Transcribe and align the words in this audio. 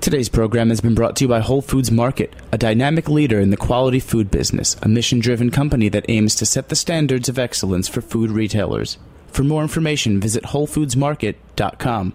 Today's 0.00 0.30
program 0.30 0.70
has 0.70 0.80
been 0.80 0.94
brought 0.94 1.14
to 1.16 1.24
you 1.24 1.28
by 1.28 1.40
Whole 1.40 1.60
Foods 1.60 1.90
Market, 1.90 2.32
a 2.52 2.56
dynamic 2.56 3.06
leader 3.06 3.38
in 3.38 3.50
the 3.50 3.56
quality 3.58 4.00
food 4.00 4.30
business, 4.30 4.74
a 4.80 4.88
mission 4.88 5.18
driven 5.18 5.50
company 5.50 5.90
that 5.90 6.06
aims 6.08 6.34
to 6.36 6.46
set 6.46 6.70
the 6.70 6.74
standards 6.74 7.28
of 7.28 7.38
excellence 7.38 7.86
for 7.86 8.00
food 8.00 8.30
retailers. 8.30 8.96
For 9.26 9.44
more 9.44 9.60
information, 9.60 10.18
visit 10.18 10.44
WholeFoodsMarket.com. 10.44 12.14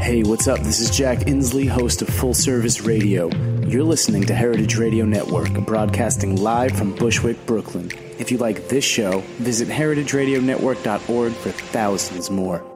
Hey, 0.00 0.22
what's 0.22 0.48
up? 0.48 0.60
This 0.60 0.80
is 0.80 0.96
Jack 0.96 1.18
Insley, 1.18 1.68
host 1.68 2.00
of 2.00 2.08
Full 2.08 2.32
Service 2.32 2.80
Radio. 2.80 3.28
You're 3.66 3.84
listening 3.84 4.24
to 4.24 4.34
Heritage 4.34 4.76
Radio 4.76 5.04
Network, 5.04 5.52
broadcasting 5.66 6.36
live 6.36 6.72
from 6.72 6.94
Bushwick, 6.94 7.44
Brooklyn. 7.44 7.90
If 8.18 8.32
you 8.32 8.38
like 8.38 8.68
this 8.68 8.84
show, 8.84 9.20
visit 9.36 9.68
heritageradionetwork.org 9.68 11.32
for 11.32 11.50
thousands 11.50 12.30
more. 12.30 12.69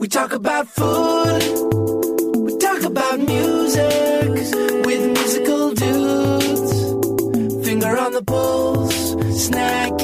We 0.00 0.08
talk 0.08 0.32
about 0.32 0.66
food. 0.66 1.42
We 2.46 2.56
talk 2.56 2.82
about 2.84 3.18
music 3.18 4.30
with 4.86 5.02
musical 5.12 5.74
dudes. 5.74 6.72
Finger 7.66 7.98
on 7.98 8.12
the 8.12 8.22
pulse, 8.24 9.14
snacky 9.44 9.99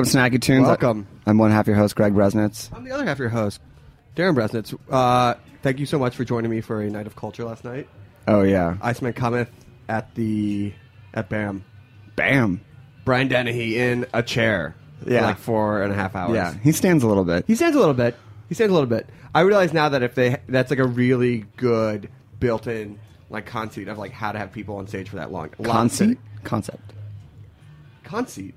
Welcome 0.00 0.12
to 0.12 0.18
Snacky 0.18 0.40
Tunes. 0.40 0.66
Welcome. 0.66 1.06
I'm 1.26 1.36
one 1.36 1.50
half 1.50 1.66
your 1.66 1.76
host, 1.76 1.94
Greg 1.94 2.14
Bresnitz. 2.14 2.74
I'm 2.74 2.84
the 2.84 2.90
other 2.90 3.04
half 3.04 3.18
your 3.18 3.28
host, 3.28 3.60
Darren 4.16 4.34
Bresnitz. 4.34 4.74
Uh, 4.90 5.34
thank 5.60 5.78
you 5.78 5.84
so 5.84 5.98
much 5.98 6.16
for 6.16 6.24
joining 6.24 6.50
me 6.50 6.62
for 6.62 6.80
a 6.80 6.88
night 6.88 7.06
of 7.06 7.16
culture 7.16 7.44
last 7.44 7.64
night. 7.64 7.86
Oh, 8.26 8.40
yeah. 8.40 8.78
Iceman 8.80 9.12
cometh 9.12 9.50
at 9.90 10.14
the 10.14 10.72
at 11.12 11.28
BAM. 11.28 11.66
Bam. 12.16 12.62
Brian 13.04 13.28
Dennehy 13.28 13.76
in 13.78 14.06
a 14.14 14.22
chair 14.22 14.74
for 15.02 15.10
Yeah. 15.10 15.26
like 15.26 15.36
four 15.36 15.82
and 15.82 15.92
a 15.92 15.94
half 15.94 16.16
hours. 16.16 16.34
Yeah. 16.34 16.54
He 16.62 16.72
stands 16.72 17.04
a 17.04 17.06
little 17.06 17.26
bit. 17.26 17.44
He 17.46 17.54
stands 17.54 17.76
a 17.76 17.78
little 17.78 17.92
bit. 17.92 18.16
He 18.48 18.54
stands 18.54 18.70
a 18.70 18.74
little 18.74 18.88
bit. 18.88 19.06
I 19.34 19.42
realize 19.42 19.74
now 19.74 19.90
that 19.90 20.02
if 20.02 20.14
they 20.14 20.38
that's 20.48 20.70
like 20.70 20.78
a 20.78 20.86
really 20.86 21.44
good 21.58 22.08
built-in 22.38 22.98
like 23.28 23.44
conceit 23.44 23.88
of 23.88 23.98
like 23.98 24.12
how 24.12 24.32
to 24.32 24.38
have 24.38 24.50
people 24.50 24.76
on 24.76 24.86
stage 24.86 25.10
for 25.10 25.16
that 25.16 25.30
long. 25.30 25.50
Conceit? 25.62 26.16
Concept. 26.42 26.94
Conceit. 28.02 28.54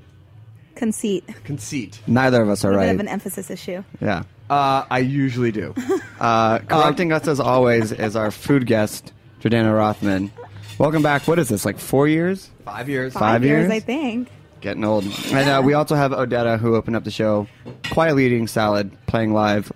Conceit. 0.76 1.24
Conceit. 1.44 2.00
Neither 2.08 2.42
of 2.42 2.50
us 2.50 2.64
A 2.64 2.68
are 2.68 2.72
little 2.72 2.82
bit 2.84 2.88
right. 2.88 2.94
of 2.96 3.00
an 3.00 3.08
emphasis 3.08 3.50
issue. 3.50 3.84
yeah. 4.02 4.24
Uh, 4.50 4.86
I 4.92 5.00
usually 5.00 5.52
do. 5.52 5.74
Uh, 6.20 6.60
correcting 6.60 7.12
us 7.12 7.28
as 7.28 7.42
always 7.42 7.92
is 7.92 8.16
our 8.16 8.32
food 8.32 8.66
guest, 8.66 9.12
Jordana 9.42 9.76
Rothman. 9.76 10.32
Welcome 10.78 11.02
back. 11.04 11.28
What 11.28 11.38
is 11.38 11.50
this, 11.50 11.66
like 11.66 11.78
four 11.78 12.08
years? 12.08 12.50
Five 12.64 12.88
years. 12.88 13.12
Five 13.12 13.44
years? 13.44 13.70
I 13.70 13.82
think. 13.82 14.30
Getting 14.62 14.86
old. 14.86 15.04
And 15.34 15.50
uh, 15.50 15.62
we 15.66 15.74
also 15.74 15.96
have 15.96 16.12
Odetta, 16.12 16.58
who 16.60 16.76
opened 16.78 16.96
up 16.96 17.04
the 17.04 17.12
show, 17.12 17.48
quietly 17.92 18.26
eating 18.26 18.48
salad, 18.48 18.90
playing 19.06 19.34
live 19.34 19.70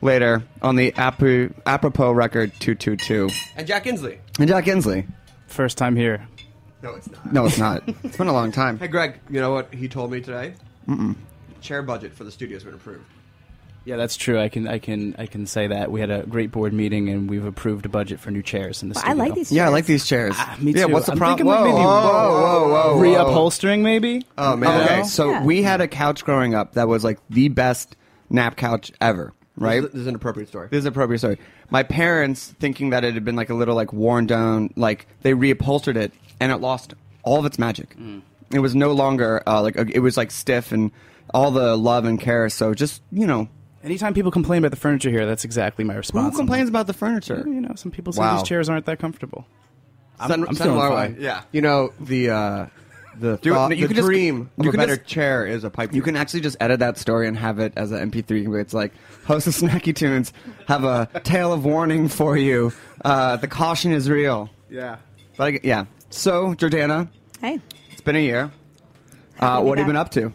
later 0.00 0.44
on 0.62 0.76
the 0.76 0.92
Apro- 0.92 1.52
apropos 1.66 2.12
record 2.12 2.52
222. 2.60 3.30
And 3.56 3.66
Jack 3.66 3.84
Insley. 3.86 4.18
And 4.38 4.46
Jack 4.48 4.66
Insley. 4.66 5.08
First 5.48 5.76
time 5.76 5.96
here. 5.96 6.24
No, 6.82 6.94
it's 6.94 7.10
not. 7.10 7.32
No, 7.32 7.44
it's 7.46 7.58
not. 7.58 7.82
It's 8.04 8.16
been 8.16 8.28
a 8.28 8.32
long 8.32 8.52
time. 8.52 8.78
Hey, 8.78 8.88
Greg, 8.88 9.20
you 9.28 9.40
know 9.40 9.52
what 9.52 9.72
he 9.74 9.88
told 9.88 10.10
me 10.10 10.20
today? 10.20 10.54
Mm-mm. 10.88 11.14
Chair 11.60 11.82
budget 11.82 12.14
for 12.14 12.24
the 12.24 12.30
studio's 12.30 12.64
been 12.64 12.74
approved. 12.74 13.04
Yeah, 13.84 13.96
that's 13.96 14.16
true. 14.16 14.38
I 14.38 14.48
can 14.50 14.68
I 14.68 14.78
can 14.78 15.14
I 15.18 15.24
can 15.26 15.46
say 15.46 15.66
that 15.66 15.90
we 15.90 16.00
had 16.00 16.10
a 16.10 16.22
great 16.24 16.50
board 16.52 16.72
meeting 16.74 17.08
and 17.08 17.28
we've 17.30 17.44
approved 17.46 17.86
a 17.86 17.88
budget 17.88 18.20
for 18.20 18.30
new 18.30 18.42
chairs 18.42 18.82
in 18.82 18.88
the 18.90 18.94
But 18.94 19.06
I 19.06 19.12
like 19.14 19.34
these. 19.34 19.48
Chairs. 19.48 19.56
Yeah, 19.56 19.66
I 19.66 19.68
like 19.68 19.86
these 19.86 20.06
chairs. 20.06 20.34
Ah, 20.36 20.56
me 20.60 20.72
too. 20.74 20.80
Yeah, 20.80 20.84
what's 20.86 21.06
the 21.06 21.16
problem? 21.16 21.38
thinking 21.38 21.46
Whoa, 21.46 21.64
maybe 21.64 21.74
whoa, 21.76 21.82
whoa, 21.82 22.68
whoa, 22.68 22.94
whoa. 22.96 23.00
reupholstering 23.02 23.80
maybe. 23.80 24.26
Oh 24.36 24.54
man, 24.56 24.82
Okay, 24.82 24.96
know? 24.98 25.02
so 25.04 25.30
Yeah. 25.30 25.44
we 25.44 25.62
had 25.62 25.80
a 25.80 25.88
couch 25.88 26.24
growing 26.24 26.54
up 26.54 26.74
that 26.74 26.88
was 26.88 27.04
like 27.04 27.18
the 27.30 27.48
best 27.48 27.96
nap 28.28 28.56
couch 28.56 28.92
ever, 29.00 29.32
right? 29.56 29.80
This 29.80 29.86
is, 29.86 29.92
this 29.92 30.00
is 30.02 30.06
an 30.08 30.14
appropriate 30.14 30.48
story. 30.50 30.68
This 30.70 30.78
is 30.80 30.84
an 30.84 30.92
appropriate 30.92 31.18
story. 31.20 31.38
My 31.70 31.82
parents, 31.82 32.54
thinking 32.60 32.90
that 32.90 33.02
it 33.04 33.14
had 33.14 33.24
been 33.24 33.36
like 33.36 33.48
a 33.50 33.54
little 33.54 33.74
like 33.74 33.92
worn 33.94 34.26
down, 34.26 34.72
like 34.76 35.06
they 35.22 35.32
reupholstered 35.32 35.96
it, 35.96 36.12
and 36.40 36.50
it 36.50 36.56
lost 36.56 36.94
all 37.22 37.38
of 37.38 37.44
its 37.46 37.58
magic. 37.58 37.94
It 38.52 38.58
was 38.58 38.74
no 38.74 38.92
longer 38.92 39.42
uh, 39.46 39.62
like 39.62 39.76
it 39.76 40.00
was 40.00 40.16
like 40.16 40.30
stiff 40.30 40.72
and 40.72 40.90
all 41.32 41.50
the 41.52 41.76
love 41.76 42.04
and 42.04 42.18
care. 42.20 42.48
So 42.48 42.74
just 42.74 43.02
you 43.12 43.26
know, 43.26 43.48
Anytime 43.84 44.12
people 44.12 44.30
complain 44.30 44.58
about 44.58 44.72
the 44.72 44.76
furniture 44.76 45.08
here, 45.10 45.24
that's 45.24 45.44
exactly 45.44 45.84
my 45.84 45.94
response. 45.94 46.32
who 46.34 46.38
complains 46.40 46.68
about 46.68 46.86
the 46.86 46.92
furniture? 46.92 47.42
You 47.46 47.60
know, 47.62 47.74
some 47.76 47.90
people 47.92 48.12
say 48.12 48.20
Wow. 48.20 48.36
these 48.38 48.48
chairs 48.48 48.68
aren't 48.68 48.84
that 48.86 48.98
comfortable. 48.98 49.46
I'm, 50.18 50.28
Send, 50.30 50.48
I'm 50.48 50.54
send 50.54 50.70
them 50.70 50.76
feeling 50.76 50.92
fine. 50.92 51.12
way. 51.14 51.18
Yeah. 51.20 51.42
You 51.52 51.62
know 51.62 51.92
the 51.98 52.30
uh, 52.30 52.66
the 53.18 53.36
Do 53.42 53.52
it- 53.52 53.54
thought, 53.54 53.70
you 53.76 53.82
the 53.84 53.94
can 53.94 53.96
just- 53.96 54.06
dream 54.06 54.50
of 54.58 54.64
you 54.64 54.70
a 54.70 54.72
can 54.72 54.80
better 54.80 54.96
just- 54.96 55.08
chair 55.08 55.46
is 55.46 55.64
a 55.64 55.70
pipe. 55.70 55.94
You 55.94 56.02
can 56.02 56.14
actually 56.16 56.40
just 56.40 56.56
edit 56.60 56.80
that 56.80 56.98
story 56.98 57.26
and 57.28 57.38
have 57.38 57.58
it 57.58 57.72
as 57.76 57.90
an 57.92 58.10
MP3. 58.10 58.48
where 58.48 58.60
It's 58.60 58.74
like 58.74 58.92
host 59.24 59.46
of 59.46 59.54
Snacky 59.54 59.94
Tunes 59.96 60.32
have 60.66 60.84
a 60.84 61.08
tale 61.24 61.52
of 61.54 61.64
warning 61.64 62.08
for 62.08 62.36
you. 62.36 62.72
Uh, 63.02 63.36
the 63.36 63.48
caution 63.48 63.92
is 63.92 64.10
real. 64.10 64.50
Yeah. 64.68 64.96
But 65.38 65.54
I, 65.54 65.60
yeah. 65.62 65.84
So 66.10 66.54
Jordana, 66.54 67.08
Hey, 67.40 67.60
it's 67.90 68.00
been 68.00 68.16
a 68.16 68.20
year. 68.20 68.50
Uh, 69.38 69.62
what 69.62 69.78
have 69.78 69.86
you 69.86 69.92
been 69.92 69.96
up 69.96 70.10
to? 70.10 70.32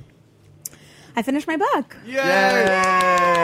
I 1.15 1.21
finished 1.21 1.47
my 1.47 1.57
book. 1.57 1.95
Yay! 2.05 2.15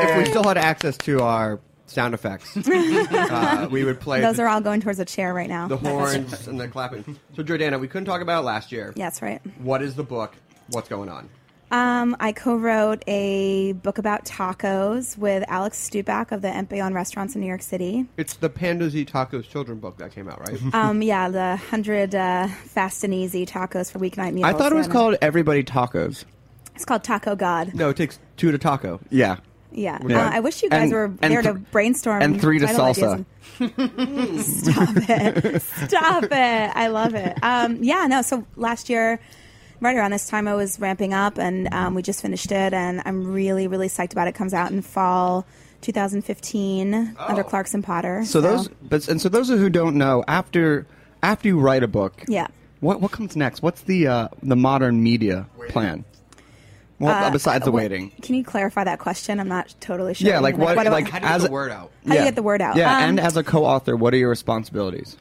If 0.04 0.18
we 0.18 0.26
still 0.26 0.44
had 0.44 0.58
access 0.58 0.98
to 1.00 1.22
our 1.22 1.60
sound 1.86 2.14
effects, 2.14 2.56
uh, 2.68 3.68
we 3.70 3.84
would 3.84 4.00
play 4.00 4.22
Those 4.22 4.38
the, 4.38 4.44
are 4.44 4.48
all 4.48 4.62
going 4.62 4.82
towards 4.82 5.00
a 5.00 5.06
chair 5.06 5.34
right 5.34 5.50
now. 5.50 5.68
the 5.68 5.78
horns 5.78 6.48
and 6.48 6.60
the 6.60 6.68
clapping. 6.68 7.20
So 7.36 7.44
Jordana, 7.44 7.80
we 7.80 7.88
couldn't 7.88 8.06
talk 8.06 8.22
about 8.22 8.42
it 8.42 8.46
last 8.46 8.72
year. 8.72 8.94
Yes, 8.96 9.22
right. 9.22 9.42
What 9.60 9.82
is 9.82 9.96
the 9.96 10.04
book? 10.04 10.36
What's 10.70 10.90
going 10.90 11.10
on? 11.10 11.30
Um, 11.72 12.18
I 12.20 12.34
co-wrote 12.34 13.02
a 13.08 13.72
book 13.74 13.98
about 13.98 14.26
tacos 14.26 15.18
with 15.18 15.44
Alex 15.48 15.90
Stupak 15.90 16.32
of 16.34 16.42
the 16.42 16.50
Empellón 16.50 16.94
Restaurants 16.94 17.34
in 17.36 17.42
New 17.42 17.48
York 17.48 17.62
City. 17.62 18.06
It's 18.18 18.34
the 18.34 18.50
Pandas 18.50 18.94
Eat 18.94 19.12
Tacos 19.12 19.48
children 19.48 19.80
book 19.80 19.98
that 19.98 20.12
came 20.12 20.28
out, 20.28 20.40
right? 20.48 20.60
Um, 20.74 21.02
yeah, 21.02 21.30
the 21.30 21.56
hundred 21.56 22.14
uh, 22.16 22.48
fast 22.66 23.04
and 23.06 23.14
easy 23.14 23.46
tacos 23.46 23.92
for 23.92 24.00
weeknight 24.00 24.34
meals. 24.34 24.46
I 24.46 24.54
thought 24.54 24.72
it 24.72 24.76
was 24.76 24.88
and- 24.88 24.94
called 24.94 25.16
Everybody 25.22 25.64
Tacos. 25.64 26.26
It's 26.76 26.86
called 26.86 27.04
Taco 27.04 27.36
God. 27.36 27.74
no, 27.74 27.90
it 27.90 27.98
takes 27.98 28.20
two 28.38 28.52
to 28.52 28.58
taco. 28.58 29.00
Yeah. 29.10 29.38
Yeah, 29.74 30.00
Yeah. 30.06 30.28
Uh, 30.28 30.32
I 30.34 30.40
wish 30.42 30.64
you 30.64 30.70
guys 30.70 30.84
And- 30.84 30.92
were 30.92 31.06
and 31.22 31.32
there 31.34 31.42
to 31.44 31.54
brainstorm 31.54 32.22
and 32.22 32.42
three 32.42 32.60
to 32.60 32.66
title 32.66 32.86
ideas 32.86 33.26
salsa. 33.60 33.96
and- 33.98 34.42
Stop 34.42 34.90
it! 35.10 35.62
Stop 35.62 36.24
it! 36.26 36.32
I 36.76 36.88
love 36.88 37.16
it. 37.16 37.38
Um, 37.42 37.82
yeah, 37.82 38.08
no. 38.08 38.22
So 38.22 38.46
last 38.58 38.90
year, 38.90 39.22
right 39.82 39.96
around 39.96 40.12
this 40.12 40.28
time, 40.30 40.48
I 40.48 40.54
was 40.56 40.80
ramping 40.80 41.14
up, 41.14 41.38
and 41.38 41.72
um, 41.74 41.96
we 41.96 42.02
just 42.02 42.22
finished 42.22 42.52
it, 42.52 42.74
and 42.74 43.02
I'm 43.06 43.32
really, 43.34 43.68
really 43.68 43.88
psyched 43.90 44.14
about 44.14 44.28
it. 44.28 44.36
Comes 44.36 44.54
out 44.54 44.72
in 44.72 44.82
fall 44.82 45.46
2015 45.82 47.16
under 47.20 47.44
Clarkson 47.44 47.82
Potter. 47.82 48.24
So 48.26 48.42
those, 48.42 48.68
but 48.68 49.08
and 49.08 49.20
so 49.22 49.30
those 49.30 49.50
who 49.50 49.70
don't 49.70 49.96
know, 49.96 50.24
after 50.28 50.86
after 51.24 51.48
you 51.48 51.60
write 51.60 51.84
a 51.84 51.88
book, 51.88 52.24
Yeah. 52.28 52.48
what 52.80 53.02
what 53.02 53.12
comes 53.12 53.36
next? 53.36 53.62
What's 53.62 53.82
the 53.82 54.08
uh, 54.08 54.28
the 54.44 54.56
modern 54.56 55.02
media 55.04 55.48
plan? 55.70 56.06
Well, 57.00 57.12
Uh, 57.12 57.32
besides 57.32 57.66
the 57.66 57.72
what- 57.72 57.82
waiting. 57.82 58.12
Can 58.22 58.36
you 58.36 58.44
clarify 58.44 58.84
that 58.84 59.00
question? 59.00 59.40
I'm 59.40 59.48
not 59.48 59.74
totally 59.80 60.14
sure. 60.14 60.28
Yeah, 60.30 60.40
like 60.40 60.56
what- 60.56 60.76
do 60.76 60.80
I- 60.82 60.90
like 60.90 61.10
How 61.10 61.18
do 61.18 61.26
you 61.26 61.32
As 61.32 61.42
get 61.42 61.46
a- 61.46 61.48
the 61.48 61.52
word 61.54 61.72
out? 61.72 61.92
How 62.06 62.14
do 62.14 62.20
you 62.20 62.26
get 62.26 62.36
the 62.36 62.44
word 62.44 62.62
out? 62.62 62.76
Yeah, 62.76 62.96
Um, 62.96 63.04
and 63.04 63.20
as 63.20 63.36
a 63.38 63.44
co-author, 63.44 63.96
what 63.96 64.14
are 64.14 64.18
your 64.18 64.30
responsibilities? 64.30 65.18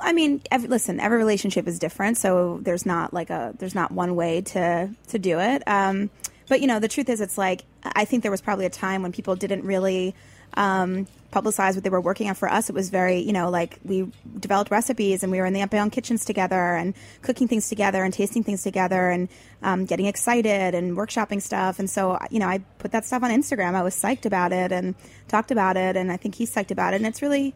I 0.00 0.12
mean, 0.12 0.42
every, 0.50 0.68
listen, 0.68 1.00
every 1.00 1.18
relationship 1.18 1.66
is 1.66 1.78
different, 1.78 2.16
so 2.16 2.60
there's 2.62 2.86
not 2.86 3.12
like 3.12 3.30
a 3.30 3.54
there's 3.58 3.74
not 3.74 3.92
one 3.92 4.14
way 4.14 4.40
to 4.42 4.90
to 5.08 5.18
do 5.18 5.40
it. 5.40 5.62
Um, 5.66 6.10
but 6.48 6.60
you 6.60 6.66
know, 6.66 6.78
the 6.78 6.88
truth 6.88 7.08
is, 7.08 7.20
it's 7.20 7.38
like 7.38 7.64
I 7.82 8.04
think 8.04 8.22
there 8.22 8.30
was 8.30 8.40
probably 8.40 8.66
a 8.66 8.70
time 8.70 9.02
when 9.02 9.12
people 9.12 9.36
didn't 9.36 9.64
really 9.64 10.14
um, 10.54 11.06
publicize 11.32 11.74
what 11.74 11.84
they 11.84 11.90
were 11.90 12.00
working 12.00 12.28
on. 12.28 12.34
For 12.34 12.48
us, 12.50 12.68
it 12.68 12.74
was 12.74 12.90
very 12.90 13.18
you 13.20 13.32
know 13.32 13.50
like 13.50 13.78
we 13.84 14.10
developed 14.38 14.70
recipes 14.70 15.22
and 15.22 15.32
we 15.32 15.38
were 15.38 15.46
in 15.46 15.52
the 15.52 15.60
Empellón 15.60 15.90
kitchens 15.90 16.24
together 16.24 16.74
and 16.74 16.94
cooking 17.22 17.48
things 17.48 17.68
together 17.68 18.04
and 18.04 18.12
tasting 18.12 18.44
things 18.44 18.62
together 18.62 19.10
and 19.10 19.28
um, 19.62 19.84
getting 19.84 20.06
excited 20.06 20.74
and 20.74 20.96
workshopping 20.96 21.40
stuff. 21.42 21.78
And 21.78 21.88
so 21.88 22.18
you 22.30 22.38
know, 22.38 22.48
I 22.48 22.58
put 22.78 22.92
that 22.92 23.04
stuff 23.04 23.22
on 23.22 23.30
Instagram. 23.30 23.74
I 23.74 23.82
was 23.82 23.94
psyched 23.94 24.26
about 24.26 24.52
it 24.52 24.72
and 24.72 24.94
talked 25.28 25.50
about 25.50 25.76
it, 25.76 25.96
and 25.96 26.12
I 26.12 26.16
think 26.16 26.34
he's 26.34 26.54
psyched 26.54 26.70
about 26.70 26.94
it. 26.94 26.96
And 26.96 27.06
it's 27.06 27.22
really 27.22 27.54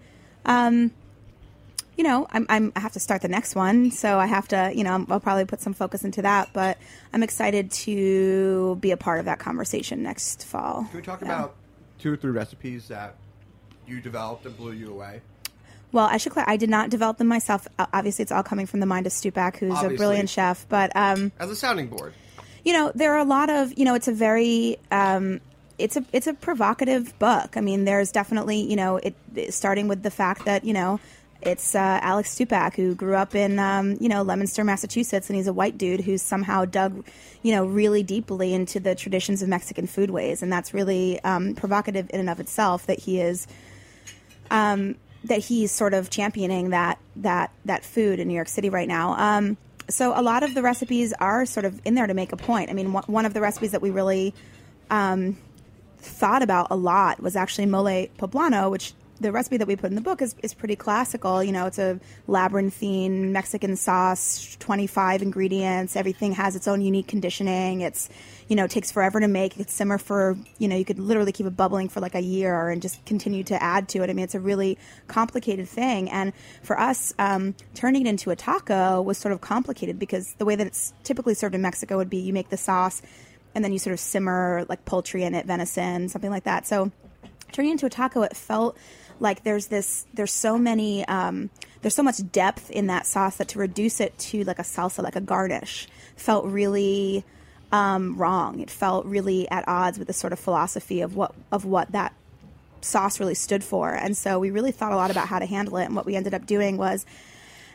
you 1.98 2.04
know, 2.04 2.26
I'm, 2.30 2.46
I'm, 2.48 2.72
I 2.76 2.80
have 2.80 2.92
to 2.92 3.00
start 3.00 3.20
the 3.22 3.28
next 3.28 3.54
one, 3.56 3.90
so 3.90 4.18
I 4.18 4.26
have 4.26 4.48
to, 4.48 4.72
you 4.74 4.84
know, 4.84 5.04
I'll 5.10 5.20
probably 5.20 5.44
put 5.44 5.60
some 5.60 5.74
focus 5.74 6.04
into 6.04 6.22
that. 6.22 6.48
But 6.54 6.78
I'm 7.12 7.22
excited 7.22 7.70
to 7.72 8.76
be 8.80 8.92
a 8.92 8.96
part 8.96 9.18
of 9.18 9.26
that 9.26 9.38
conversation 9.40 10.02
next 10.02 10.46
fall. 10.46 10.84
Can 10.90 10.96
we 10.96 11.02
talk 11.02 11.20
Yeah. 11.20 11.26
about 11.26 11.56
two 11.98 12.12
or 12.12 12.16
three 12.16 12.30
recipes 12.30 12.88
that 12.88 13.16
you 13.86 14.00
developed 14.00 14.46
and 14.46 14.56
blew 14.56 14.72
you 14.72 14.90
away? 14.92 15.20
Well, 15.90 16.06
I 16.06 16.18
should. 16.18 16.32
clarify, 16.32 16.52
I 16.52 16.56
did 16.56 16.70
not 16.70 16.90
develop 16.90 17.16
them 17.18 17.26
myself. 17.28 17.66
Obviously, 17.78 18.22
it's 18.22 18.30
all 18.32 18.42
coming 18.42 18.66
from 18.66 18.80
the 18.80 18.86
mind 18.86 19.06
of 19.06 19.12
Stupak, 19.12 19.56
who's 19.56 19.72
Obviously. 19.72 19.94
a 19.94 19.98
brilliant 19.98 20.28
chef. 20.30 20.66
But 20.68 20.92
um, 20.94 21.32
As 21.38 21.50
a 21.50 21.56
sounding 21.56 21.88
board. 21.88 22.12
you 22.64 22.72
know 22.74 22.92
there 22.94 23.12
are 23.14 23.18
a 23.18 23.24
lot 23.24 23.48
of 23.50 23.76
you 23.78 23.84
know 23.84 23.94
it's 23.94 24.08
a 24.08 24.12
very 24.12 24.76
um, 24.90 25.40
it's 25.78 25.96
a 25.96 26.04
it's 26.12 26.26
a 26.26 26.34
provocative 26.34 27.16
book 27.20 27.56
i 27.56 27.60
mean 27.60 27.84
there's 27.84 28.10
definitely 28.10 28.58
you 28.60 28.74
know 28.74 28.96
it, 28.96 29.14
it- 29.36 29.54
starting 29.54 29.86
with 29.88 30.02
the 30.02 30.10
fact 30.10 30.44
that 30.44 30.64
you 30.64 30.72
know 30.74 30.98
it's 31.42 31.74
uh, 31.74 32.00
alex 32.02 32.34
stupak 32.34 32.74
who 32.74 32.94
grew 32.94 33.14
up 33.14 33.34
in 33.34 33.58
um, 33.58 33.96
you 34.00 34.08
know 34.08 34.22
leominster 34.22 34.64
massachusetts 34.64 35.28
and 35.28 35.36
he's 35.36 35.46
a 35.46 35.52
white 35.52 35.78
dude 35.78 36.00
who's 36.00 36.22
somehow 36.22 36.64
dug 36.64 37.04
you 37.42 37.52
know 37.52 37.64
really 37.64 38.02
deeply 38.02 38.52
into 38.52 38.80
the 38.80 38.94
traditions 38.94 39.42
of 39.42 39.48
mexican 39.48 39.86
foodways 39.86 40.42
and 40.42 40.52
that's 40.52 40.74
really 40.74 41.20
um, 41.22 41.54
provocative 41.54 42.10
in 42.12 42.20
and 42.20 42.30
of 42.30 42.40
itself 42.40 42.86
that 42.86 42.98
he 42.98 43.20
is 43.20 43.46
um, 44.50 44.96
that 45.24 45.38
he's 45.38 45.72
sort 45.72 45.94
of 45.94 46.10
championing 46.10 46.70
that 46.70 46.98
that 47.16 47.52
that 47.64 47.84
food 47.84 48.20
in 48.20 48.28
New 48.28 48.34
York 48.34 48.48
City 48.48 48.70
right 48.70 48.88
now. 48.88 49.14
Um, 49.18 49.56
so 49.88 50.18
a 50.18 50.22
lot 50.22 50.42
of 50.42 50.54
the 50.54 50.62
recipes 50.62 51.12
are 51.14 51.46
sort 51.46 51.64
of 51.64 51.80
in 51.84 51.94
there 51.94 52.06
to 52.06 52.14
make 52.14 52.32
a 52.32 52.36
point. 52.36 52.70
I 52.70 52.74
mean, 52.74 52.92
one 52.92 53.24
of 53.24 53.34
the 53.34 53.40
recipes 53.40 53.72
that 53.72 53.80
we 53.80 53.90
really 53.90 54.34
um, 54.90 55.36
thought 55.98 56.42
about 56.42 56.68
a 56.70 56.76
lot 56.76 57.22
was 57.22 57.36
actually 57.36 57.66
mole 57.66 58.06
poblano, 58.18 58.70
which 58.70 58.92
the 59.20 59.32
recipe 59.32 59.56
that 59.56 59.66
we 59.66 59.76
put 59.76 59.90
in 59.90 59.94
the 59.94 60.00
book 60.00 60.22
is, 60.22 60.34
is 60.42 60.54
pretty 60.54 60.76
classical. 60.76 61.42
You 61.42 61.52
know, 61.52 61.66
it's 61.66 61.78
a 61.78 61.98
labyrinthine 62.26 63.32
Mexican 63.32 63.76
sauce, 63.76 64.56
25 64.60 65.22
ingredients. 65.22 65.96
Everything 65.96 66.32
has 66.32 66.56
its 66.56 66.68
own 66.68 66.80
unique 66.80 67.08
conditioning. 67.08 67.80
It's, 67.80 68.08
you 68.48 68.56
know, 68.56 68.66
takes 68.66 68.92
forever 68.92 69.20
to 69.20 69.28
make. 69.28 69.58
It 69.58 69.70
simmer 69.70 69.98
for, 69.98 70.36
you 70.58 70.68
know, 70.68 70.76
you 70.76 70.84
could 70.84 70.98
literally 70.98 71.32
keep 71.32 71.46
it 71.46 71.56
bubbling 71.56 71.88
for 71.88 72.00
like 72.00 72.14
a 72.14 72.20
year 72.20 72.68
and 72.68 72.80
just 72.80 73.04
continue 73.04 73.44
to 73.44 73.62
add 73.62 73.88
to 73.90 74.02
it. 74.02 74.10
I 74.10 74.12
mean, 74.12 74.24
it's 74.24 74.34
a 74.34 74.40
really 74.40 74.78
complicated 75.06 75.68
thing. 75.68 76.10
And 76.10 76.32
for 76.62 76.78
us, 76.78 77.12
um, 77.18 77.54
turning 77.74 78.06
it 78.06 78.08
into 78.08 78.30
a 78.30 78.36
taco 78.36 79.02
was 79.02 79.18
sort 79.18 79.32
of 79.32 79.40
complicated 79.40 79.98
because 79.98 80.34
the 80.34 80.44
way 80.44 80.54
that 80.54 80.66
it's 80.66 80.92
typically 81.02 81.34
served 81.34 81.54
in 81.54 81.62
Mexico 81.62 81.96
would 81.96 82.10
be 82.10 82.18
you 82.18 82.32
make 82.32 82.50
the 82.50 82.56
sauce 82.56 83.02
and 83.54 83.64
then 83.64 83.72
you 83.72 83.78
sort 83.78 83.94
of 83.94 84.00
simmer 84.00 84.64
like 84.68 84.84
poultry 84.84 85.24
in 85.24 85.34
it, 85.34 85.46
venison, 85.46 86.08
something 86.08 86.30
like 86.30 86.44
that. 86.44 86.66
So 86.66 86.92
turning 87.52 87.72
into 87.72 87.86
a 87.86 87.90
taco, 87.90 88.22
it 88.22 88.36
felt 88.36 88.76
like 89.20 89.44
there's 89.44 89.66
this, 89.66 90.06
there's 90.14 90.32
so 90.32 90.58
many, 90.58 91.04
um, 91.06 91.50
there's 91.82 91.94
so 91.94 92.02
much 92.02 92.18
depth 92.32 92.70
in 92.70 92.88
that 92.88 93.06
sauce 93.06 93.36
that 93.36 93.48
to 93.48 93.58
reduce 93.58 94.00
it 94.00 94.18
to 94.18 94.44
like 94.44 94.58
a 94.58 94.62
salsa, 94.62 95.02
like 95.02 95.16
a 95.16 95.20
garnish, 95.20 95.88
felt 96.16 96.44
really 96.46 97.24
um, 97.72 98.16
wrong. 98.16 98.60
It 98.60 98.70
felt 98.70 99.06
really 99.06 99.48
at 99.50 99.66
odds 99.68 99.98
with 99.98 100.08
the 100.08 100.14
sort 100.14 100.32
of 100.32 100.38
philosophy 100.38 101.00
of 101.00 101.16
what 101.16 101.34
of 101.52 101.64
what 101.64 101.92
that 101.92 102.14
sauce 102.80 103.20
really 103.20 103.34
stood 103.34 103.62
for. 103.62 103.92
And 103.92 104.16
so 104.16 104.38
we 104.38 104.50
really 104.50 104.72
thought 104.72 104.92
a 104.92 104.96
lot 104.96 105.10
about 105.10 105.28
how 105.28 105.38
to 105.38 105.46
handle 105.46 105.76
it. 105.76 105.84
And 105.84 105.96
what 105.96 106.06
we 106.06 106.16
ended 106.16 106.34
up 106.34 106.46
doing 106.46 106.76
was 106.76 107.04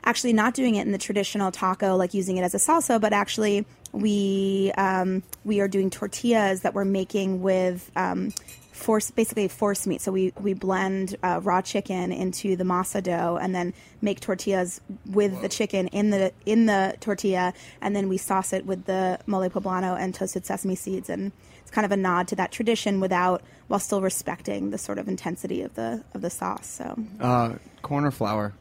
actually 0.03 0.33
not 0.33 0.53
doing 0.53 0.75
it 0.75 0.85
in 0.85 0.91
the 0.91 0.97
traditional 0.97 1.51
taco, 1.51 1.95
like 1.95 2.13
using 2.13 2.37
it 2.37 2.43
as 2.43 2.53
a 2.53 2.57
salsa, 2.57 2.99
but 2.99 3.13
actually 3.13 3.65
we 3.91 4.71
um, 4.77 5.23
we 5.45 5.59
are 5.59 5.67
doing 5.67 5.89
tortillas 5.89 6.61
that 6.61 6.73
we're 6.73 6.85
making 6.85 7.41
with 7.41 7.89
um, 7.95 8.33
force, 8.73 9.11
basically 9.11 9.47
force 9.47 9.87
meat. 9.87 10.01
So 10.01 10.11
we 10.11 10.33
we 10.39 10.53
blend 10.53 11.15
uh, 11.23 11.39
raw 11.41 11.61
chicken 11.61 12.11
into 12.11 12.55
the 12.55 12.63
masa 12.63 13.01
dough, 13.01 13.37
and 13.41 13.55
then 13.55 13.73
make 14.01 14.19
tortillas 14.19 14.81
with 15.05 15.41
the 15.41 15.49
chicken 15.49 15.87
in 15.89 16.09
the 16.09 16.33
in 16.45 16.65
the 16.65 16.95
tortilla, 16.99 17.53
and 17.81 17.95
then 17.95 18.09
we 18.09 18.17
sauce 18.17 18.51
it 18.51 18.65
with 18.65 18.85
the 18.85 19.19
mole 19.25 19.49
poblano 19.49 19.97
and 19.97 20.13
toasted 20.13 20.45
sesame 20.45 20.75
seeds, 20.75 21.09
and 21.09 21.31
it's 21.61 21.71
kind 21.71 21.85
of 21.85 21.91
a 21.91 21.97
nod 21.97 22.27
to 22.29 22.35
that 22.35 22.51
tradition 22.51 22.99
without 22.99 23.41
while 23.67 23.79
still 23.79 24.01
respecting 24.01 24.71
the 24.71 24.77
sort 24.77 24.97
of 24.97 25.07
intensity 25.07 25.61
of 25.61 25.73
the 25.75 26.03
of 26.13 26.21
the 26.21 26.29
sauce. 26.29 26.67
So. 26.67 26.97
Uh, 27.19 27.53
corn 27.81 28.05
or 28.05 28.11
flour? 28.11 28.53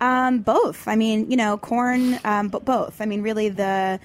Um, 0.00 0.38
both. 0.38 0.88
I 0.88 0.96
mean, 0.96 1.30
you 1.30 1.36
know, 1.36 1.58
corn, 1.58 2.18
um, 2.24 2.48
but 2.48 2.64
both. 2.64 3.00
I 3.00 3.06
mean, 3.06 3.22
really, 3.22 3.50
the. 3.50 4.00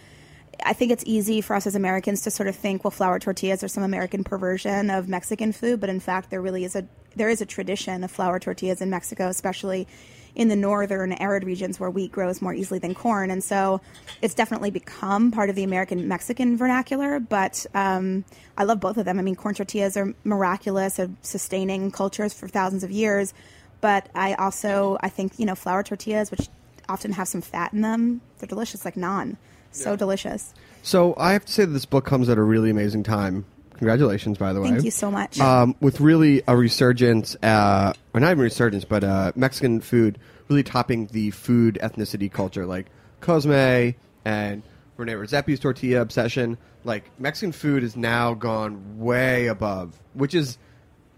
I 0.64 0.74
think 0.74 0.92
it's 0.92 1.04
easy 1.06 1.42
for 1.42 1.56
us 1.56 1.68
as 1.68 1.76
Americans 1.76 2.22
to 2.22 2.32
sort 2.32 2.48
of 2.48 2.56
think, 2.56 2.84
well, 2.84 2.92
flour 2.92 3.20
tortillas 3.20 3.64
are 3.64 3.68
some 3.68 3.84
American 3.84 4.24
perversion 4.24 4.90
of 4.90 5.08
Mexican 5.08 5.52
food, 5.52 5.80
but 5.80 5.90
in 5.90 6.00
fact, 6.00 6.30
there 6.30 6.42
really 6.42 6.64
is 6.64 6.76
a 6.76 6.86
there 7.16 7.30
is 7.30 7.40
a 7.40 7.46
tradition 7.46 8.04
of 8.04 8.12
flour 8.12 8.40
tortillas 8.40 8.82
in 8.82 8.90
Mexico, 8.90 9.30
especially 9.30 9.88
in 10.36 10.50
the 10.50 10.56
northern 10.56 11.14
arid 11.14 11.46
regions 11.46 11.80
where 11.80 11.90
wheat 11.90 12.12
grows 12.12 12.42
more 12.42 12.54
easily 12.54 12.78
than 12.78 12.94
corn, 12.94 13.32
and 13.32 13.42
so 13.44 13.80
it's 14.22 14.34
definitely 14.34 14.70
become 14.70 15.32
part 15.32 15.50
of 15.50 15.56
the 15.56 15.64
American 15.64 16.08
Mexican 16.10 16.58
vernacular. 16.58 17.20
But 17.20 17.66
um, 17.74 18.26
I 18.58 18.66
love 18.66 18.82
both 18.82 18.98
of 18.98 19.06
them. 19.06 19.18
I 19.18 19.22
mean, 19.22 19.36
corn 19.36 19.56
tortillas 19.56 19.96
are 19.96 20.14
miraculous, 20.26 21.00
of 21.00 21.12
sustaining 21.22 21.90
cultures 21.92 22.34
for 22.34 22.48
thousands 22.48 22.84
of 22.84 22.92
years 22.92 23.34
but 23.82 24.10
I 24.16 24.34
also 24.34 24.98
I 25.02 25.10
think 25.10 25.38
you 25.38 25.46
know 25.46 25.54
flour 25.54 25.84
tortillas, 25.84 26.32
which 26.32 26.50
often 26.90 27.12
have 27.12 27.28
some 27.28 27.42
fat 27.42 27.74
in 27.74 27.82
them, 27.82 28.22
they're 28.40 28.48
delicious, 28.48 28.86
like 28.86 28.96
naan. 28.96 29.38
So 29.76 29.96
delicious. 29.96 30.54
So 30.82 31.16
I 31.18 31.34
have 31.34 31.46
to 31.46 31.52
say 31.52 31.66
that 31.66 31.72
this 31.72 31.86
book 31.86 32.06
comes 32.06 32.30
at 32.30 32.38
a 32.38 32.44
really 32.44 32.70
amazing 32.70 33.04
time. 33.04 33.46
Congratulations, 33.78 34.38
by 34.38 34.54
the 34.54 34.62
way. 34.62 34.70
Thank 34.70 34.86
you 34.86 34.92
so 34.92 35.12
much. 35.12 35.40
Um, 35.40 35.76
with 35.82 36.00
really 36.00 36.44
a 36.48 36.56
resurgence, 36.56 37.36
uh, 37.44 37.94
or 38.14 38.20
not 38.20 38.32
even 38.32 38.44
resurgence, 38.44 38.86
but 38.86 39.04
uh, 39.04 39.32
Mexican 39.36 39.82
food 39.82 40.18
really 40.48 40.64
topping 40.64 41.08
the 41.08 41.32
food 41.32 41.80
ethnicity 41.82 42.32
culture, 42.32 42.66
like 42.66 42.88
Cosme 43.20 43.96
and 44.24 44.64
Rene 44.98 45.14
Redzepi's 45.14 45.60
tortilla 45.60 46.02
obsession. 46.02 46.58
Like 46.84 47.10
Mexican 47.20 47.52
food 47.52 47.84
has 47.84 47.98
now 47.98 48.34
gone 48.34 49.00
way 49.00 49.48
above, 49.48 50.00
which 50.14 50.36
is 50.36 50.58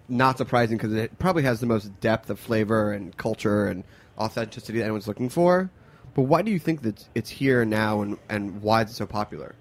not 0.09 0.37
surprising 0.37 0.77
because 0.77 0.93
it 0.93 1.19
probably 1.19 1.43
has 1.43 1.59
the 1.59 1.65
most 1.65 1.99
depth 1.99 2.29
of 2.29 2.39
flavor 2.39 2.93
and 2.93 3.15
culture 3.17 3.67
and 3.67 3.83
authenticity 4.17 4.79
that 4.79 4.85
anyone's 4.85 5.07
looking 5.07 5.29
for. 5.29 5.69
But 6.17 6.23
why 6.23 6.41
do 6.41 6.49
you 6.49 6.57
think 6.57 6.81
that 6.81 7.07
it's 7.13 7.29
here 7.29 7.63
now, 7.63 8.01
and, 8.01 8.17
and 8.27 8.63
why 8.63 8.81
is 8.81 8.89
it 8.89 8.95
so 8.95 9.05
popular? 9.05 9.53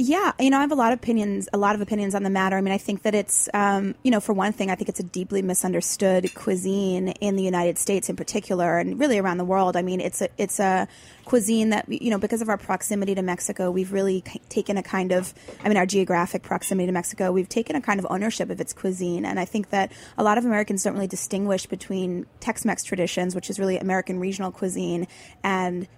Yeah, 0.00 0.30
you 0.38 0.48
know, 0.48 0.58
I 0.58 0.60
have 0.60 0.70
a 0.70 0.76
lot 0.76 0.92
of 0.92 1.00
opinions, 1.00 1.48
a 1.52 1.58
lot 1.58 1.74
of 1.74 1.80
opinions 1.80 2.14
on 2.14 2.22
the 2.22 2.30
matter. 2.30 2.56
I 2.56 2.60
mean, 2.60 2.72
I 2.72 2.78
think 2.78 3.02
that 3.02 3.16
it's, 3.16 3.48
um, 3.52 3.96
you 4.04 4.12
know, 4.12 4.20
for 4.20 4.32
one 4.32 4.52
thing, 4.52 4.70
I 4.70 4.76
think 4.76 4.88
it's 4.88 5.00
a 5.00 5.02
deeply 5.02 5.42
misunderstood 5.42 6.32
cuisine 6.36 7.08
in 7.08 7.34
the 7.34 7.42
United 7.42 7.78
States, 7.78 8.08
in 8.08 8.14
particular, 8.14 8.78
and 8.78 8.98
really 8.98 9.18
around 9.18 9.38
the 9.38 9.44
world. 9.44 9.76
I 9.76 9.82
mean, 9.82 10.00
it's 10.00 10.22
a, 10.22 10.28
it's 10.38 10.60
a 10.60 10.86
cuisine 11.24 11.70
that, 11.70 11.90
you 11.90 12.10
know, 12.10 12.18
because 12.18 12.40
of 12.40 12.48
our 12.48 12.56
proximity 12.56 13.16
to 13.16 13.22
Mexico, 13.22 13.72
we've 13.72 13.92
really 13.92 14.22
taken 14.48 14.78
a 14.78 14.84
kind 14.84 15.10
of, 15.10 15.34
I 15.64 15.68
mean, 15.68 15.76
our 15.76 15.84
geographic 15.84 16.42
proximity 16.42 16.86
to 16.86 16.92
Mexico, 16.92 17.32
we've 17.32 17.48
taken 17.48 17.74
a 17.74 17.80
kind 17.80 17.98
of 17.98 18.06
ownership 18.08 18.50
of 18.50 18.60
its 18.60 18.72
cuisine, 18.72 19.26
and 19.26 19.40
I 19.40 19.44
think 19.44 19.70
that 19.70 19.90
a 20.16 20.22
lot 20.22 20.38
of 20.38 20.44
Americans 20.44 20.84
don't 20.84 20.94
really 20.94 21.08
distinguish 21.08 21.66
between 21.66 22.24
Tex-Mex 22.38 22.84
traditions, 22.84 23.34
which 23.34 23.50
is 23.50 23.58
really 23.58 23.76
American 23.76 24.20
regional 24.20 24.52
cuisine, 24.52 25.08
and 25.42 25.88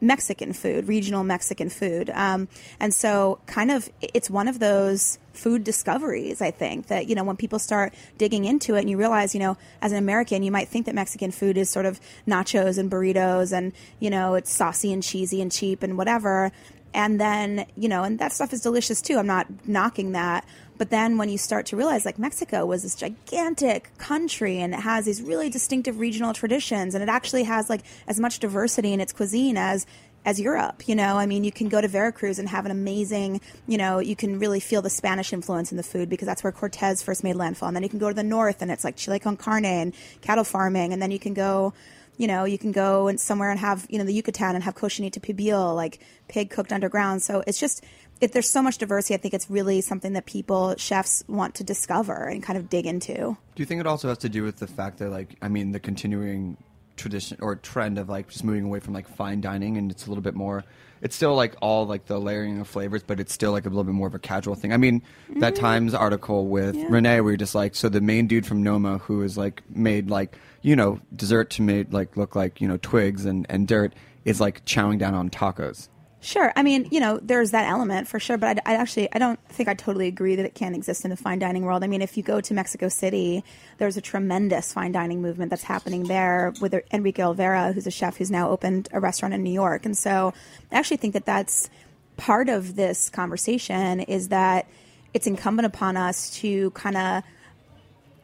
Mexican 0.00 0.52
food, 0.52 0.88
regional 0.88 1.24
Mexican 1.24 1.68
food. 1.68 2.10
Um, 2.10 2.48
and 2.78 2.94
so, 2.94 3.40
kind 3.46 3.70
of, 3.70 3.88
it's 4.00 4.30
one 4.30 4.48
of 4.48 4.58
those 4.58 5.18
food 5.32 5.64
discoveries, 5.64 6.40
I 6.42 6.50
think, 6.50 6.88
that, 6.88 7.08
you 7.08 7.14
know, 7.14 7.24
when 7.24 7.36
people 7.36 7.58
start 7.58 7.94
digging 8.16 8.44
into 8.44 8.74
it 8.74 8.80
and 8.80 8.90
you 8.90 8.96
realize, 8.96 9.34
you 9.34 9.40
know, 9.40 9.56
as 9.80 9.92
an 9.92 9.98
American, 9.98 10.42
you 10.42 10.50
might 10.50 10.68
think 10.68 10.86
that 10.86 10.94
Mexican 10.94 11.30
food 11.30 11.56
is 11.56 11.70
sort 11.70 11.86
of 11.86 12.00
nachos 12.26 12.78
and 12.78 12.90
burritos 12.90 13.56
and, 13.56 13.72
you 14.00 14.10
know, 14.10 14.34
it's 14.34 14.52
saucy 14.52 14.92
and 14.92 15.02
cheesy 15.02 15.40
and 15.40 15.50
cheap 15.52 15.82
and 15.82 15.96
whatever. 15.96 16.52
And 16.94 17.20
then, 17.20 17.66
you 17.76 17.88
know, 17.88 18.02
and 18.02 18.18
that 18.18 18.32
stuff 18.32 18.52
is 18.52 18.62
delicious 18.62 19.02
too. 19.02 19.18
I'm 19.18 19.26
not 19.26 19.46
knocking 19.68 20.12
that. 20.12 20.44
But 20.78 20.90
then 20.90 21.18
when 21.18 21.28
you 21.28 21.38
start 21.38 21.66
to 21.66 21.76
realize, 21.76 22.04
like, 22.04 22.18
Mexico 22.18 22.64
was 22.64 22.82
this 22.84 22.94
gigantic 22.94 23.90
country 23.98 24.60
and 24.60 24.72
it 24.72 24.80
has 24.80 25.04
these 25.04 25.20
really 25.20 25.50
distinctive 25.50 25.98
regional 25.98 26.32
traditions, 26.32 26.94
and 26.94 27.02
it 27.02 27.08
actually 27.08 27.42
has, 27.42 27.68
like, 27.68 27.82
as 28.06 28.18
much 28.18 28.38
diversity 28.38 28.92
in 28.92 29.00
its 29.00 29.12
cuisine 29.12 29.56
as 29.56 29.86
as 30.24 30.40
Europe, 30.40 30.86
you 30.86 30.94
know, 30.94 31.16
I 31.16 31.26
mean, 31.26 31.44
you 31.44 31.52
can 31.52 31.68
go 31.68 31.80
to 31.80 31.88
Veracruz 31.88 32.38
and 32.38 32.48
have 32.48 32.66
an 32.66 32.70
amazing, 32.70 33.40
you 33.66 33.78
know, 33.78 33.98
you 33.98 34.16
can 34.16 34.38
really 34.38 34.60
feel 34.60 34.82
the 34.82 34.90
Spanish 34.90 35.32
influence 35.32 35.70
in 35.70 35.76
the 35.76 35.82
food 35.82 36.08
because 36.10 36.26
that's 36.26 36.42
where 36.42 36.52
Cortez 36.52 37.02
first 37.02 37.24
made 37.24 37.36
landfall. 37.36 37.68
And 37.68 37.76
then 37.76 37.82
you 37.82 37.88
can 37.88 37.98
go 37.98 38.08
to 38.08 38.14
the 38.14 38.22
north 38.22 38.60
and 38.60 38.70
it's 38.70 38.84
like 38.84 38.96
chile 38.96 39.18
con 39.20 39.36
carne 39.36 39.64
and 39.64 39.94
cattle 40.20 40.44
farming. 40.44 40.92
And 40.92 41.00
then 41.00 41.10
you 41.10 41.18
can 41.18 41.34
go, 41.34 41.72
you 42.18 42.26
know, 42.26 42.44
you 42.44 42.58
can 42.58 42.72
go 42.72 43.06
and 43.06 43.18
somewhere 43.18 43.50
and 43.50 43.60
have, 43.60 43.86
you 43.88 43.98
know, 43.98 44.04
the 44.04 44.12
Yucatan 44.12 44.54
and 44.54 44.64
have 44.64 44.74
cochinita 44.74 45.20
pibil, 45.20 45.74
like 45.74 46.00
pig 46.28 46.50
cooked 46.50 46.72
underground. 46.72 47.22
So 47.22 47.42
it's 47.46 47.60
just, 47.60 47.84
it, 48.20 48.32
there's 48.32 48.50
so 48.50 48.62
much 48.62 48.78
diversity. 48.78 49.14
I 49.14 49.18
think 49.18 49.34
it's 49.34 49.48
really 49.50 49.80
something 49.80 50.12
that 50.14 50.26
people, 50.26 50.74
chefs, 50.76 51.22
want 51.28 51.54
to 51.56 51.64
discover 51.64 52.24
and 52.24 52.42
kind 52.42 52.58
of 52.58 52.68
dig 52.68 52.86
into. 52.86 53.14
Do 53.14 53.36
you 53.62 53.66
think 53.66 53.80
it 53.80 53.86
also 53.86 54.08
has 54.08 54.18
to 54.18 54.28
do 54.28 54.42
with 54.42 54.56
the 54.56 54.66
fact 54.66 54.98
that, 54.98 55.10
like, 55.10 55.36
I 55.40 55.48
mean, 55.48 55.72
the 55.72 55.80
continuing 55.80 56.56
tradition 56.98 57.38
or 57.40 57.56
trend 57.56 57.98
of 57.98 58.08
like 58.08 58.28
just 58.28 58.44
moving 58.44 58.64
away 58.64 58.80
from 58.80 58.92
like 58.92 59.08
fine 59.08 59.40
dining 59.40 59.78
and 59.78 59.90
it's 59.90 60.06
a 60.06 60.08
little 60.10 60.22
bit 60.22 60.34
more 60.34 60.64
it's 61.00 61.14
still 61.14 61.34
like 61.34 61.54
all 61.62 61.86
like 61.86 62.06
the 62.06 62.18
layering 62.18 62.60
of 62.60 62.68
flavors 62.68 63.02
but 63.02 63.20
it's 63.20 63.32
still 63.32 63.52
like 63.52 63.64
a 63.64 63.68
little 63.68 63.84
bit 63.84 63.94
more 63.94 64.08
of 64.08 64.14
a 64.14 64.18
casual 64.18 64.54
thing 64.54 64.72
i 64.72 64.76
mean 64.76 65.00
that 65.36 65.54
mm-hmm. 65.54 65.62
times 65.62 65.94
article 65.94 66.48
with 66.48 66.74
Yeah. 66.74 66.86
renee 66.90 67.20
where 67.20 67.30
you're 67.32 67.38
just 67.38 67.54
like 67.54 67.74
so 67.74 67.88
the 67.88 68.00
main 68.00 68.26
dude 68.26 68.44
from 68.44 68.62
noma 68.62 68.98
who 68.98 69.22
is 69.22 69.38
like 69.38 69.62
made 69.70 70.10
like 70.10 70.36
you 70.62 70.76
know 70.76 71.00
dessert 71.14 71.50
to 71.50 71.62
made 71.62 71.92
like 71.92 72.16
look 72.16 72.34
like 72.34 72.60
you 72.60 72.68
know 72.68 72.78
twigs 72.78 73.24
and 73.24 73.46
and 73.48 73.68
dirt 73.68 73.94
is 74.24 74.40
like 74.40 74.64
chowing 74.64 74.98
down 74.98 75.14
on 75.14 75.30
tacos 75.30 75.88
Sure. 76.20 76.52
I 76.56 76.64
mean, 76.64 76.88
you 76.90 76.98
know, 76.98 77.20
there's 77.22 77.52
that 77.52 77.68
element 77.68 78.08
for 78.08 78.18
sure, 78.18 78.36
but 78.36 78.58
I, 78.66 78.72
I 78.72 78.74
actually, 78.74 79.08
I 79.12 79.18
don't 79.18 79.38
think 79.50 79.68
I 79.68 79.74
totally 79.74 80.08
agree 80.08 80.34
that 80.34 80.44
it 80.44 80.54
can't 80.54 80.74
exist 80.74 81.04
in 81.04 81.10
the 81.10 81.16
fine 81.16 81.38
dining 81.38 81.64
world. 81.64 81.84
I 81.84 81.86
mean, 81.86 82.02
if 82.02 82.16
you 82.16 82.24
go 82.24 82.40
to 82.40 82.54
Mexico 82.54 82.88
City, 82.88 83.44
there's 83.78 83.96
a 83.96 84.00
tremendous 84.00 84.72
fine 84.72 84.90
dining 84.90 85.22
movement 85.22 85.50
that's 85.50 85.62
happening 85.62 86.04
there 86.04 86.52
with 86.60 86.74
Enrique 86.92 87.22
Olvera, 87.22 87.72
who's 87.72 87.86
a 87.86 87.92
chef 87.92 88.16
who's 88.16 88.32
now 88.32 88.50
opened 88.50 88.88
a 88.92 88.98
restaurant 88.98 89.32
in 89.32 89.44
New 89.44 89.52
York. 89.52 89.86
And 89.86 89.96
so 89.96 90.34
I 90.72 90.76
actually 90.76 90.96
think 90.96 91.14
that 91.14 91.24
that's 91.24 91.70
part 92.16 92.48
of 92.48 92.74
this 92.74 93.10
conversation 93.10 94.00
is 94.00 94.28
that 94.28 94.66
it's 95.14 95.28
incumbent 95.28 95.66
upon 95.66 95.96
us 95.96 96.30
to 96.40 96.72
kind 96.72 96.96
of 96.96 97.22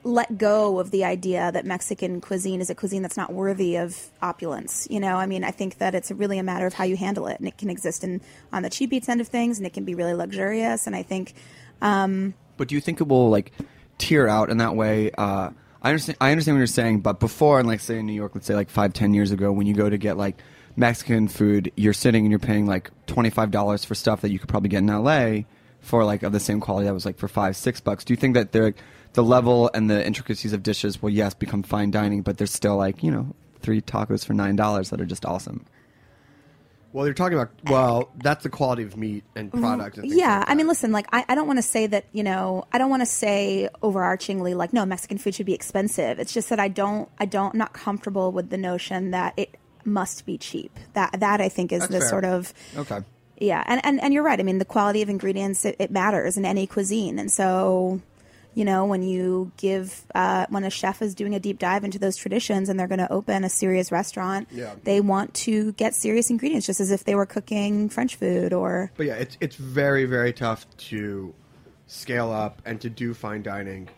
let 0.04 0.36
go 0.36 0.78
of 0.78 0.90
the 0.90 1.04
idea 1.04 1.50
that 1.50 1.64
Mexican 1.64 2.20
cuisine 2.20 2.60
is 2.60 2.68
a 2.68 2.74
cuisine 2.74 3.00
that's 3.00 3.16
not 3.16 3.32
worthy 3.32 3.76
of 3.76 4.10
opulence. 4.20 4.86
You 4.90 5.00
know, 5.00 5.16
I 5.16 5.26
mean, 5.26 5.42
I 5.42 5.50
think 5.50 5.78
that 5.78 5.94
it's 5.94 6.10
really 6.10 6.38
a 6.38 6.42
matter 6.42 6.66
of 6.66 6.74
how 6.74 6.84
you 6.84 6.96
handle 6.96 7.26
it, 7.26 7.38
and 7.38 7.48
it 7.48 7.56
can 7.56 7.70
exist 7.70 8.04
in 8.04 8.20
on 8.52 8.62
the 8.62 8.70
cheap 8.70 8.92
eats 8.92 9.08
end 9.08 9.20
of 9.22 9.28
things, 9.28 9.58
and 9.58 9.66
it 9.66 9.72
can 9.72 9.84
be 9.84 9.94
really 9.94 10.14
luxurious. 10.14 10.86
And 10.86 10.94
I 10.94 11.02
think, 11.02 11.34
But 12.56 12.68
do 12.68 12.74
you 12.74 12.80
think 12.80 13.00
it 13.00 13.08
will 13.08 13.30
like 13.30 13.52
tear 13.98 14.28
out 14.28 14.50
in 14.50 14.58
that 14.58 14.76
way? 14.76 15.10
Uh, 15.10 15.50
I 15.82 15.88
understand. 15.88 16.18
I 16.20 16.30
understand 16.30 16.56
what 16.56 16.60
you're 16.60 16.66
saying, 16.66 17.00
but 17.00 17.18
before, 17.18 17.58
and 17.58 17.66
like 17.66 17.80
say 17.80 17.98
in 17.98 18.06
New 18.06 18.12
York, 18.12 18.32
let's 18.34 18.46
say 18.46 18.54
like 18.54 18.70
five, 18.70 18.92
ten 18.92 19.14
years 19.14 19.30
ago, 19.30 19.52
when 19.52 19.66
you 19.66 19.74
go 19.74 19.88
to 19.88 19.98
get 19.98 20.16
like 20.18 20.36
Mexican 20.76 21.28
food, 21.28 21.72
you're 21.76 21.92
sitting 21.92 22.24
and 22.24 22.30
you're 22.30 22.38
paying 22.38 22.66
like 22.66 22.90
twenty 23.06 23.30
five 23.30 23.50
dollars 23.50 23.84
for 23.84 23.94
stuff 23.94 24.20
that 24.20 24.30
you 24.30 24.38
could 24.38 24.48
probably 24.48 24.68
get 24.68 24.78
in 24.78 24.90
L.A. 24.90 25.46
for 25.80 26.04
like 26.04 26.22
of 26.22 26.32
the 26.32 26.40
same 26.40 26.60
quality 26.60 26.86
that 26.86 26.94
was 26.94 27.06
like 27.06 27.16
for 27.16 27.28
five, 27.28 27.56
six 27.56 27.80
bucks. 27.80 28.04
Do 28.04 28.12
you 28.12 28.16
think 28.16 28.34
that 28.34 28.52
they're 28.52 28.74
the 29.14 29.24
level 29.24 29.70
and 29.74 29.88
the 29.88 30.04
intricacies 30.04 30.52
of 30.52 30.62
dishes 30.62 31.00
will 31.00 31.10
yes 31.10 31.34
become 31.34 31.62
fine 31.62 31.90
dining, 31.90 32.22
but 32.22 32.36
there's 32.36 32.52
still 32.52 32.76
like 32.76 33.02
you 33.02 33.10
know 33.10 33.34
three 33.60 33.80
tacos 33.80 34.24
for 34.24 34.34
nine 34.34 34.56
dollars 34.56 34.90
that 34.90 35.00
are 35.00 35.06
just 35.06 35.24
awesome. 35.24 35.64
Well, 36.92 37.06
you're 37.06 37.14
talking 37.14 37.36
about 37.36 37.50
well, 37.64 38.10
that's 38.22 38.44
the 38.44 38.50
quality 38.50 38.84
of 38.84 38.96
meat 38.96 39.24
and 39.34 39.50
mm-hmm. 39.50 39.60
product. 39.60 39.98
And 39.98 40.06
yeah, 40.06 40.38
like 40.38 40.50
I 40.50 40.54
mean, 40.54 40.68
listen, 40.68 40.92
like 40.92 41.06
I, 41.12 41.24
I 41.28 41.34
don't 41.34 41.46
want 41.46 41.58
to 41.58 41.62
say 41.62 41.86
that 41.88 42.04
you 42.12 42.22
know, 42.22 42.66
I 42.72 42.78
don't 42.78 42.90
want 42.90 43.02
to 43.02 43.06
say 43.06 43.68
overarchingly 43.82 44.54
like 44.54 44.72
no, 44.72 44.84
Mexican 44.84 45.18
food 45.18 45.34
should 45.34 45.46
be 45.46 45.54
expensive. 45.54 46.18
It's 46.18 46.32
just 46.32 46.50
that 46.50 46.60
I 46.60 46.68
don't, 46.68 47.08
I 47.18 47.24
don't, 47.24 47.52
I'm 47.52 47.58
not 47.58 47.72
comfortable 47.72 48.30
with 48.30 48.50
the 48.50 48.58
notion 48.58 49.10
that 49.12 49.34
it 49.36 49.56
must 49.84 50.26
be 50.26 50.38
cheap. 50.38 50.76
That 50.92 51.18
that 51.20 51.40
I 51.40 51.48
think 51.48 51.72
is 51.72 51.80
That's 51.80 51.92
the 51.92 52.00
fair. 52.00 52.08
sort 52.08 52.24
of 52.24 52.54
Okay. 52.76 53.00
Yeah, 53.36 53.64
and, 53.66 53.84
and, 53.84 54.00
and 54.00 54.14
you're 54.14 54.22
right. 54.22 54.38
I 54.38 54.44
mean, 54.44 54.58
the 54.58 54.64
quality 54.64 55.02
of 55.02 55.08
ingredients 55.08 55.64
it, 55.64 55.74
it 55.80 55.90
matters 55.90 56.36
in 56.36 56.44
any 56.44 56.68
cuisine, 56.68 57.18
and 57.18 57.30
so 57.30 58.00
you 58.54 58.64
know 58.64 58.84
when 58.86 59.02
you 59.02 59.50
give 59.56 60.04
uh, 60.14 60.46
when 60.48 60.64
a 60.64 60.70
chef 60.70 61.02
is 61.02 61.14
doing 61.14 61.34
a 61.34 61.40
deep 61.40 61.58
dive 61.58 61.84
into 61.84 61.98
those 61.98 62.16
traditions 62.16 62.68
and 62.68 62.78
they're 62.78 62.86
going 62.88 62.98
to 63.00 63.12
open 63.12 63.44
a 63.44 63.48
serious 63.48 63.90
restaurant, 63.92 64.48
Yeah. 64.52 64.74
they 64.84 65.00
want 65.00 65.34
to 65.34 65.72
get 65.72 65.94
serious 65.94 66.30
ingredients, 66.30 66.66
just 66.66 66.80
as 66.80 66.90
if 66.90 67.04
they 67.04 67.14
were 67.14 67.26
cooking 67.26 67.88
French 67.88 68.16
food 68.16 68.52
or 68.52 68.90
But 68.96 69.06
yeah, 69.06 69.14
it's 69.14 69.36
it's 69.40 69.56
very 69.56 70.04
very 70.04 70.32
tough 70.32 70.66
to 70.90 71.34
scale 71.86 72.30
up 72.30 72.62
and 72.64 72.80
to 72.80 72.88
do 72.88 73.12
fine 73.14 73.42
dining 73.42 73.88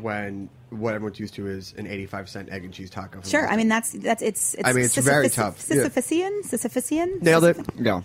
when 0.00 0.48
what 0.70 0.94
everyone's 0.94 1.20
used 1.20 1.34
to 1.34 1.46
is 1.46 1.74
an 1.76 1.86
85 1.86 2.28
cent 2.28 2.48
egg 2.50 2.64
and 2.64 2.72
cheese 2.72 2.88
taco. 2.88 3.20
sure. 3.22 3.46
I 3.46 3.56
mean, 3.56 3.68
that's 3.68 3.90
that's 3.92 4.22
it's. 4.22 4.54
it's 4.54 4.66
I 4.66 4.72
mean, 4.72 4.84
it's 4.84 4.96
very 4.96 5.28
Sisyphus- 5.28 5.68
tough, 5.68 5.76
yeah. 5.76 5.84
Sisyphusian, 5.84 6.42
Sisyphusian. 6.44 7.22
nailed 7.22 7.44
it. 7.44 7.58
Yeah. 7.78 8.00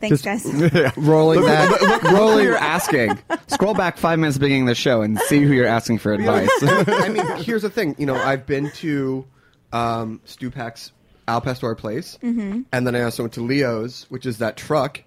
Thanks, 0.00 0.22
guys. 0.22 0.44
Rolling 0.96 1.42
that. 1.42 1.70
Look, 1.70 1.80
look 1.80 2.02
who 2.02 2.40
you're 2.40 2.56
asking. 2.56 3.18
Scroll 3.48 3.74
back 3.74 3.96
five 3.96 4.18
minutes 4.18 4.38
beginning 4.38 4.62
of 4.62 4.68
the 4.68 4.74
show 4.74 5.02
and 5.02 5.18
see 5.20 5.40
who 5.40 5.52
you're 5.52 5.66
asking 5.66 5.98
for 5.98 6.12
advice. 6.12 6.50
I 6.62 7.08
mean, 7.08 7.26
here's 7.38 7.62
the 7.62 7.70
thing. 7.70 7.94
You 7.98 8.06
know, 8.06 8.16
I've 8.16 8.46
been 8.46 8.70
to 8.72 9.26
um, 9.72 10.20
Stupak's 10.26 10.92
Al 11.26 11.40
Pastor 11.40 11.74
place, 11.74 12.18
mm-hmm. 12.22 12.62
and 12.72 12.86
then 12.86 12.94
I 12.94 13.02
also 13.02 13.22
went 13.22 13.34
to 13.34 13.40
Leo's, 13.40 14.06
which 14.08 14.26
is 14.26 14.38
that 14.38 14.56
truck 14.56 15.02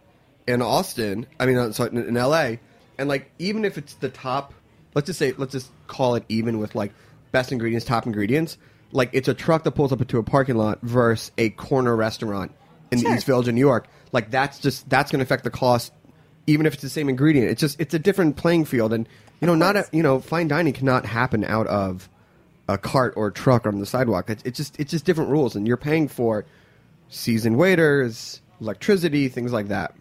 in 0.48 0.62
Austin. 0.62 1.28
I 1.40 1.46
mean, 1.46 1.58
uh, 1.58 1.72
sorry, 1.72 1.92
in, 1.92 1.98
in 1.98 2.18
L.A. 2.18 2.60
And 2.98 3.08
like, 3.08 3.30
even 3.38 3.66
if 3.66 3.78
it's 3.78 3.94
the 3.96 4.10
top, 4.10 4.54
let's 4.96 5.06
just 5.06 5.20
say, 5.20 5.34
let's 5.38 5.52
just 5.52 5.70
call 5.88 6.16
it 6.16 6.24
even 6.30 6.58
with 6.58 6.74
like 6.74 6.94
best 7.32 7.52
ingredients, 7.52 7.86
top 7.86 8.06
ingredients. 8.06 8.58
Like, 8.92 9.10
it's 9.14 9.28
a 9.28 9.34
truck 9.34 9.64
that 9.66 9.72
pulls 9.72 9.92
up 9.92 10.00
into 10.00 10.18
a 10.18 10.24
parking 10.24 10.56
lot 10.56 10.80
versus 10.82 11.32
a 11.38 11.50
corner 11.50 11.96
restaurant 11.96 12.54
in 12.92 13.00
Sure. 13.00 13.10
the 13.12 13.18
East 13.18 13.26
Village 13.26 13.48
in 13.48 13.56
New 13.56 13.62
York. 13.62 13.88
Like, 14.12 14.32
that's 14.32 14.60
just 14.60 14.90
that's 14.90 15.12
going 15.12 15.20
to 15.20 15.24
affect 15.24 15.44
the 15.44 15.52
cost 15.52 15.92
even 16.48 16.66
if 16.66 16.74
it's 16.74 16.82
the 16.82 16.90
same 16.90 17.10
ingredient. 17.10 17.52
It's 17.52 17.60
just 17.60 17.80
it's 17.80 17.94
a 17.94 18.00
different 18.00 18.38
playing 18.38 18.66
field, 18.66 18.94
and 18.94 19.08
you 19.42 19.46
know, 19.46 19.56
not 19.56 19.76
a, 19.76 19.86
you 19.92 20.02
know, 20.02 20.20
fine 20.20 20.48
dining 20.48 20.74
cannot 20.74 21.06
happen 21.06 21.44
out 21.44 21.68
of 21.68 22.10
a 22.70 22.78
cart 22.78 23.14
or 23.16 23.28
a 23.28 23.34
truck 23.34 23.66
on 23.68 23.80
the 23.80 23.86
sidewalk. 23.86 24.30
It's, 24.30 24.44
it's 24.44 24.58
just 24.58 24.80
it's 24.80 24.92
just 24.92 25.06
different 25.06 25.30
rules, 25.30 25.56
and 25.56 25.68
you're 25.68 25.78
paying 25.78 26.08
for 26.08 26.46
seasoned 27.10 27.58
waiters, 27.58 28.42
electricity, 28.60 29.28
things 29.28 29.52
like 29.54 29.68
that. 29.68 29.94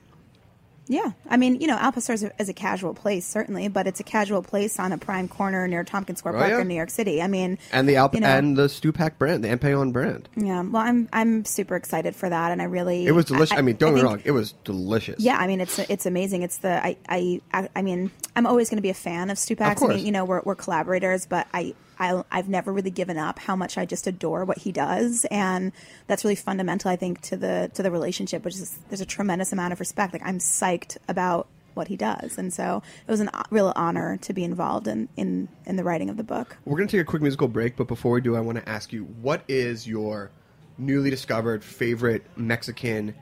Yeah, 0.89 1.13
I 1.29 1.37
mean, 1.37 1.61
you 1.61 1.67
know, 1.67 1.77
Al 1.77 1.91
Pastor 1.93 2.13
is 2.13 2.49
a, 2.49 2.53
casual 2.55 2.95
place 2.95 3.27
certainly, 3.27 3.69
but 3.69 3.87
it's 3.87 3.99
a 3.99 4.05
casual 4.05 4.43
place 4.43 4.79
on 4.79 4.93
a 4.93 4.99
prime 4.99 5.27
corner 5.29 5.67
near 5.67 5.83
Tompkins 5.83 6.21
Square 6.21 6.37
Oh, 6.37 6.39
Park 6.39 6.51
yeah. 6.51 6.61
in 6.61 6.69
New 6.69 6.75
York 6.77 6.91
City. 6.91 7.21
I 7.21 7.27
mean, 7.27 7.59
And 7.73 7.89
the 7.89 7.97
Alp- 7.97 8.15
you 8.15 8.21
know, 8.21 8.29
and 8.29 8.57
the 8.57 8.69
Stupak 8.69 9.19
brand, 9.19 9.43
the 9.43 9.49
Empellón 9.49 9.93
brand. 9.93 10.29
yeah. 10.37 10.63
Well, 10.63 10.83
I'm 10.83 11.09
I'm 11.13 11.45
super 11.45 11.75
excited 11.77 12.15
for 12.15 12.29
that, 12.29 12.53
and 12.53 12.63
I 12.63 12.67
really 12.67 13.07
It 13.07 13.13
was 13.13 13.25
delicious. 13.25 13.59
I, 13.59 13.63
mean, 13.63 13.77
don't 13.77 13.95
get 13.95 14.03
me 14.03 14.09
wrong, 14.09 14.23
it 14.25 14.31
was 14.31 14.53
delicious. 14.65 15.21
Yeah, 15.21 15.37
I 15.37 15.47
mean 15.47 15.61
it's 15.61 15.79
it's 15.79 16.07
amazing. 16.07 16.43
It's 16.43 16.59
the 16.59 16.85
I 16.85 16.97
I 17.09 17.41
I, 17.53 17.69
I 17.75 17.83
mean 17.83 18.11
I'm 18.37 18.47
always 18.47 18.71
going 18.71 18.79
to 18.79 18.83
be 18.83 18.91
a 18.91 18.95
fan 18.95 19.31
of 19.31 19.39
Stupak. 19.39 19.73
Of 19.73 19.79
course. 19.79 19.93
I 19.93 19.97
mean, 19.97 20.07
you 20.07 20.13
know 20.13 20.25
we're 20.25 20.43
we're 20.45 20.55
collaborators, 20.55 21.27
but 21.27 21.47
I. 21.53 21.75
I, 21.99 22.23
I've 22.31 22.49
never 22.49 22.73
really 22.73 22.91
given 22.91 23.17
up 23.17 23.39
how 23.39 23.57
much 23.57 23.79
I 23.79 23.87
just 23.87 24.07
adore 24.07 24.45
what 24.45 24.59
he 24.59 24.73
does, 24.73 25.27
and 25.31 25.73
that's 26.07 26.25
really 26.25 26.35
fundamental, 26.35 26.91
I 26.91 26.97
think, 26.97 27.21
to 27.23 27.37
the 27.37 27.71
to 27.75 27.83
the 27.83 27.91
relationship. 27.91 28.45
Which 28.45 28.55
is 28.55 28.79
there's 28.89 29.01
a 29.01 29.07
tremendous 29.07 29.53
amount 29.53 29.73
of 29.73 29.81
respect. 29.81 30.13
Like 30.13 30.23
I'm 30.25 30.39
psyched 30.39 30.97
about 31.09 31.47
what 31.75 31.89
he 31.89 31.97
does, 31.97 32.39
and 32.39 32.53
so 32.53 32.83
it 33.07 33.11
was 33.11 33.21
a 33.21 33.31
real 33.51 33.73
honor 33.77 34.17
to 34.19 34.33
be 34.33 34.45
involved 34.45 34.89
in, 34.89 35.09
in 35.17 35.49
in 35.65 35.77
the 35.77 35.85
writing 35.85 36.11
of 36.11 36.17
the 36.17 36.25
book. 36.25 36.57
We're 36.65 36.77
going 36.77 36.89
to 36.89 36.97
take 36.97 37.03
a 37.07 37.09
quick 37.09 37.23
musical 37.23 37.49
break, 37.49 37.77
but 37.77 37.89
before 37.89 38.13
we 38.13 38.21
do, 38.21 38.37
I 38.37 38.41
want 38.41 38.59
to 38.59 38.69
ask 38.69 38.93
you 38.93 39.05
what 39.05 39.43
is 39.49 39.87
your 39.87 40.31
newly 40.79 41.11
discovered 41.11 41.65
favorite 41.65 42.25
Mexican 42.37 43.15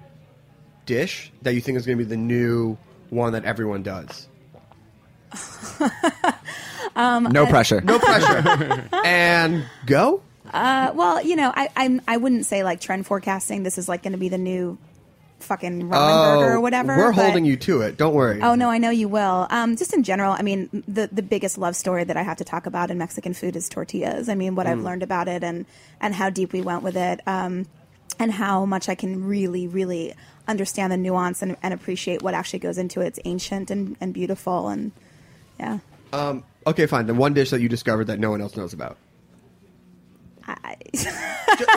dish 0.87 1.33
that 1.43 1.55
you 1.55 1.61
think 1.61 1.79
is 1.79 1.87
going 1.87 1.99
to 1.99 2.05
be 2.05 2.09
the 2.09 2.17
new 2.17 2.77
one 3.11 3.33
that 3.33 3.45
everyone 3.45 3.83
does? 3.83 4.29
no 6.97 7.47
pressure. 7.47 7.81
No 7.81 7.99
pressure. 7.99 8.89
and 9.05 9.65
go. 9.87 10.23
Uh, 10.53 10.93
well, 10.95 11.23
you 11.23 11.37
know, 11.37 11.53
I 11.55 11.69
I'm, 11.77 12.01
I 12.07 12.17
wouldn't 12.17 12.47
say 12.47 12.63
like 12.65 12.81
trend 12.81 13.07
forecasting. 13.07 13.63
This 13.63 13.79
is 13.79 13.89
like 13.89 14.03
going 14.03 14.13
to 14.13 14.19
be 14.19 14.29
the 14.29 14.39
new 14.39 14.79
fucking 15.41 15.83
ramen 15.83 15.91
burger 15.91 16.55
or 16.55 16.61
whatever. 16.61 16.95
Oh, 16.95 16.99
We're 16.99 17.13
but- 17.13 17.25
holding 17.25 17.45
you 17.45 17.57
to 17.59 17.83
it. 17.83 17.97
Don't 17.97 18.15
worry. 18.15 18.41
Oh 18.41 18.55
no, 18.55 18.71
I 18.71 18.79
know 18.79 18.91
you 18.91 19.09
will. 19.09 19.47
Um, 19.51 19.77
just 19.77 19.93
in 19.93 20.03
general, 20.03 20.33
I 20.33 20.43
mean, 20.43 20.85
the 20.87 21.09
the 21.11 21.23
biggest 21.23 21.59
love 21.59 21.77
story 21.77 22.05
that 22.05 22.17
I 22.17 22.23
have 22.23 22.39
to 22.39 22.45
talk 22.45 22.67
about 22.67 22.91
in 22.91 22.99
Mexican 22.99 23.35
food 23.35 23.57
is 23.57 23.69
tortillas. 23.69 24.29
I 24.29 24.35
mean, 24.35 24.55
what 24.55 24.67
I've 24.67 24.81
learned 24.81 25.03
about 25.03 25.29
it 25.29 25.43
and 25.43 25.67
and 26.01 26.15
how 26.15 26.31
deep 26.31 26.53
we 26.53 26.61
went 26.63 26.83
with 26.83 26.97
it, 26.97 27.21
um, 27.27 27.67
and 28.19 28.31
how 28.33 28.65
much 28.65 28.89
I 28.89 28.95
can 28.95 29.25
really, 29.27 29.67
really 29.67 30.15
understand 30.47 30.93
the 30.93 30.97
nuance 30.97 31.43
and, 31.43 31.57
and 31.63 31.73
appreciate 31.75 32.23
what 32.23 32.35
actually 32.35 32.59
goes 32.61 32.77
into 32.79 33.01
it. 33.01 33.07
It's 33.09 33.21
ancient 33.25 33.71
and, 33.71 33.97
and 34.01 34.13
beautiful, 34.15 34.69
and 34.69 34.93
yeah. 35.59 35.79
Um, 36.13 36.45
okay, 36.67 36.87
fine. 36.87 37.07
The 37.07 37.15
one 37.15 37.35
dish 37.35 37.51
that 37.51 37.61
you 37.61 37.69
discovered 37.69 38.05
that 38.07 38.19
no 38.19 38.31
one 38.31 38.41
else 38.41 38.57
knows 38.57 38.73
about, 38.73 38.97
I, 40.47 40.77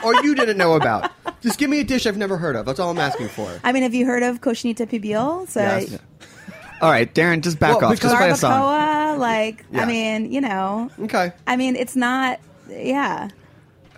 or 0.04 0.14
you 0.24 0.36
didn't 0.36 0.58
know 0.58 0.74
about. 0.76 1.12
Just 1.42 1.60
give 1.60 1.70
me 1.70 1.80
a 1.80 1.84
dish 1.84 2.06
I've 2.06 2.18
never 2.18 2.38
heard 2.38 2.56
of. 2.56 2.66
That's 2.66 2.80
all 2.80 2.90
I'm 2.90 2.98
asking 3.00 3.30
for. 3.30 3.60
I 3.64 3.72
mean, 3.72 3.84
have 3.84 3.94
you 3.94 4.06
heard 4.06 4.24
of 4.24 4.42
cochinita 4.42 4.88
pibil? 4.88 5.48
So 5.48 5.62
Yes. 5.62 5.98
All 6.82 6.92
right, 6.92 7.12
Darren, 7.14 7.42
just 7.42 7.60
back 7.60 7.82
Well, 7.82 7.92
off. 7.92 8.00
Just 8.00 8.16
play 8.16 8.30
a 8.30 8.36
song. 8.36 8.52
barbacoa, 8.52 9.18
like 9.18 9.66
Yeah. 9.72 9.82
I 9.82 9.86
mean, 9.86 10.32
you 10.32 10.42
know, 10.42 10.90
Okay. 11.02 11.32
I 11.48 11.56
mean, 11.56 11.76
it's 11.76 11.96
not. 11.96 12.40
Yeah, 12.70 13.30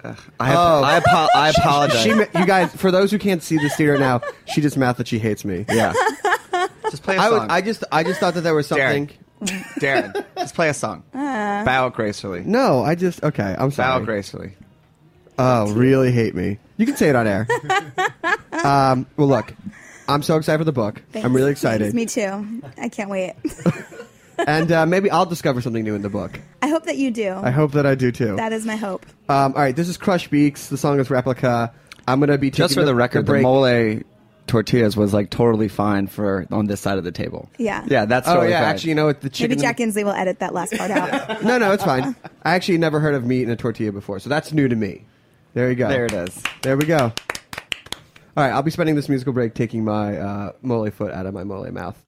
I, 0.04 0.16
Oh. 0.56 0.82
I, 0.84 0.98
apo- 0.98 1.28
I 1.36 1.50
apologize. 1.58 2.02
She, 2.04 2.14
ma- 2.14 2.26
you 2.40 2.46
guys, 2.46 2.74
for 2.76 2.92
those 2.92 3.10
who 3.12 3.18
can't 3.20 3.42
see 3.44 3.58
this 3.58 3.76
theater 3.76 3.98
now, 3.98 4.22
she 4.46 4.62
just 4.62 4.78
math 4.78 4.98
that 4.98 5.08
she 5.08 5.20
hates 5.20 5.44
me. 5.44 5.66
yeah. 5.70 5.92
Just 6.90 7.04
play 7.04 7.16
a 7.18 7.20
I 7.20 7.30
was, 7.30 7.40
song. 7.42 7.52
I 7.52 7.62
just, 7.62 7.84
I 7.92 8.04
just 8.04 8.20
thought 8.20 8.34
that 8.34 8.42
there 8.42 8.56
was 8.56 8.66
something. 8.66 9.08
Darren, 9.08 9.12
Darren, 9.80 10.26
let's 10.36 10.52
play 10.52 10.70
a 10.70 10.74
song. 10.74 11.04
Uh. 11.14 11.64
Bow 11.64 11.90
gracefully. 11.90 12.44
No, 12.46 12.84
I 12.84 12.96
just 12.96 13.24
okay. 13.24 13.56
I'm 13.58 13.72
sorry. 13.72 13.88
Bow 13.88 13.96
sorry. 13.96 14.06
gracefully. 14.06 14.54
Oh, 15.38 15.72
really 15.72 16.12
hate 16.12 16.36
me. 16.36 16.60
You 16.76 16.86
can 16.86 16.98
say 16.98 17.10
it 17.10 17.16
on 17.16 17.26
air. 17.26 17.48
um, 18.52 19.08
well, 19.16 19.28
look, 19.30 19.54
I'm 20.10 20.22
so 20.22 20.36
excited 20.36 20.58
for 20.58 20.66
the 20.66 20.74
book. 20.74 21.02
I'm 21.16 21.34
really 21.34 21.52
excited, 21.52 21.94
Thanks, 21.94 21.96
me 21.96 22.06
too. 22.06 22.62
I 22.78 22.90
can't 22.90 23.10
wait. 23.10 23.36
and 24.38 24.70
uh, 24.70 24.86
maybe 24.86 25.10
I'll 25.10 25.26
discover 25.26 25.62
something 25.62 25.84
new 25.84 25.96
in 25.96 26.02
the 26.02 26.10
book. 26.10 26.40
I 26.62 26.68
hope 26.68 26.84
that 26.86 26.98
you 26.98 27.10
do. 27.10 27.34
I 27.34 27.52
hope 27.52 27.72
that 27.74 27.86
I 27.86 27.96
do 27.96 28.12
too. 28.12 28.36
That 28.36 28.52
is 28.52 28.66
my 28.66 28.76
hope. 28.76 29.06
Um, 29.30 29.54
all 29.54 29.62
right, 29.62 29.76
this 29.76 29.88
is 29.88 29.96
Crush 29.96 30.28
Beaks. 30.28 30.68
The 30.68 30.78
song 30.78 31.00
is 31.00 31.10
Replica. 31.10 31.74
I'm 32.06 32.20
gonna 32.20 32.38
be 32.38 32.52
taking 32.52 32.64
Just 32.66 32.74
for 32.74 32.84
the 32.84 32.96
record, 32.96 33.26
the 33.26 33.32
break. 33.32 33.44
mole 33.44 33.66
tortillas 34.50 34.98
was 34.98 35.14
like 35.14 35.30
totally 35.30 35.68
fine 35.70 36.08
for 36.08 36.46
on 36.52 36.66
this 36.66 36.82
side 36.82 36.98
of 36.98 37.04
the 37.04 37.12
table. 37.12 37.50
Yeah. 37.58 37.86
Yeah, 37.88 38.06
that's 38.06 38.28
Oh 38.28 38.34
totally 38.34 38.50
yeah, 38.52 38.62
fine. 38.62 38.70
actually, 38.70 38.90
you 38.90 38.96
know 38.96 39.06
what? 39.06 39.22
The 39.22 39.30
chicken. 39.30 39.52
Maybe 39.52 39.62
Jack 39.62 39.78
Inslee 39.78 40.04
will 40.04 40.12
edit 40.12 40.40
that 40.40 40.54
last 40.54 40.74
part 40.76 40.92
out. 40.92 41.42
No, 41.44 41.58
no, 41.58 41.72
it's 41.72 41.84
fine. 41.84 42.16
I 42.44 42.56
actually 42.56 42.80
never 42.80 43.00
heard 43.00 43.14
of 43.16 43.26
meat 43.26 43.44
in 43.44 43.50
a 43.50 43.56
tortilla 43.56 43.92
before, 43.92 44.20
so 44.20 44.30
that's 44.30 44.52
new 44.52 44.68
to 44.68 44.76
me. 44.76 45.06
There 45.54 45.70
you 45.70 45.76
go. 45.76 45.88
There 45.88 46.06
it 46.06 46.14
is. 46.14 46.44
There 46.64 46.76
we 46.76 46.86
go. 46.86 47.14
All 48.38 48.44
right, 48.44 48.52
I'll 48.52 48.62
be 48.64 48.72
spending 48.72 48.96
this 48.96 49.08
musical 49.10 49.34
break 49.34 49.54
taking 49.54 49.84
my 49.84 50.18
uh, 50.18 50.52
mole 50.62 50.90
foot 50.92 51.12
out 51.14 51.26
of 51.26 51.34
my 51.34 51.44
mole 51.44 51.70
mouth. 51.72 52.02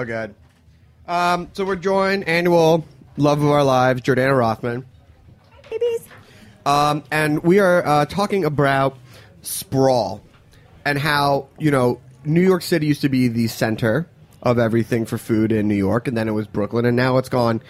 So 0.00 0.06
good. 0.06 0.34
Um, 1.06 1.50
so 1.52 1.66
we're 1.66 1.76
joined 1.76 2.26
annual 2.26 2.86
love 3.18 3.42
of 3.42 3.50
our 3.50 3.62
lives, 3.62 4.00
Jordana 4.00 4.34
Rothman, 4.34 4.86
Babies. 5.68 6.08
um, 6.64 7.04
and 7.10 7.42
we 7.42 7.58
are 7.58 7.86
uh, 7.86 8.06
talking 8.06 8.46
about 8.46 8.96
sprawl 9.42 10.22
and 10.86 10.98
how 10.98 11.48
you 11.58 11.70
know 11.70 12.00
New 12.24 12.40
York 12.40 12.62
City 12.62 12.86
used 12.86 13.02
to 13.02 13.10
be 13.10 13.28
the 13.28 13.46
center 13.48 14.08
of 14.42 14.58
everything 14.58 15.04
for 15.04 15.18
food 15.18 15.52
in 15.52 15.68
New 15.68 15.74
York, 15.74 16.08
and 16.08 16.16
then 16.16 16.28
it 16.28 16.32
was 16.32 16.46
Brooklyn, 16.46 16.86
and 16.86 16.96
now 16.96 17.18
it's 17.18 17.28
gone 17.28 17.60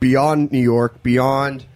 beyond 0.00 0.52
New 0.52 0.62
York, 0.62 1.02
beyond 1.02 1.66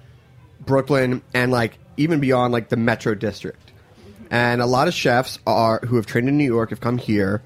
Brooklyn, 0.64 1.20
and 1.34 1.52
like 1.52 1.76
even 1.98 2.18
beyond 2.18 2.54
like 2.54 2.70
the 2.70 2.78
Metro 2.78 3.14
District. 3.14 3.72
And 4.30 4.62
a 4.62 4.66
lot 4.66 4.88
of 4.88 4.94
chefs 4.94 5.38
are 5.46 5.80
who 5.80 5.96
have 5.96 6.06
trained 6.06 6.30
in 6.30 6.38
New 6.38 6.44
York 6.44 6.70
have 6.70 6.80
come 6.80 6.96
here. 6.96 7.42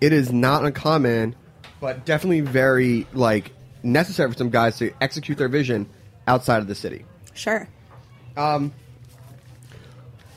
It 0.00 0.12
is 0.12 0.30
not 0.30 0.64
uncommon, 0.64 1.34
but 1.80 2.04
definitely 2.04 2.40
very 2.40 3.06
like 3.12 3.52
necessary 3.82 4.30
for 4.30 4.38
some 4.38 4.50
guys 4.50 4.78
to 4.78 4.92
execute 5.00 5.38
their 5.38 5.48
vision 5.48 5.88
outside 6.26 6.58
of 6.58 6.68
the 6.68 6.74
city. 6.74 7.04
Sure. 7.34 7.68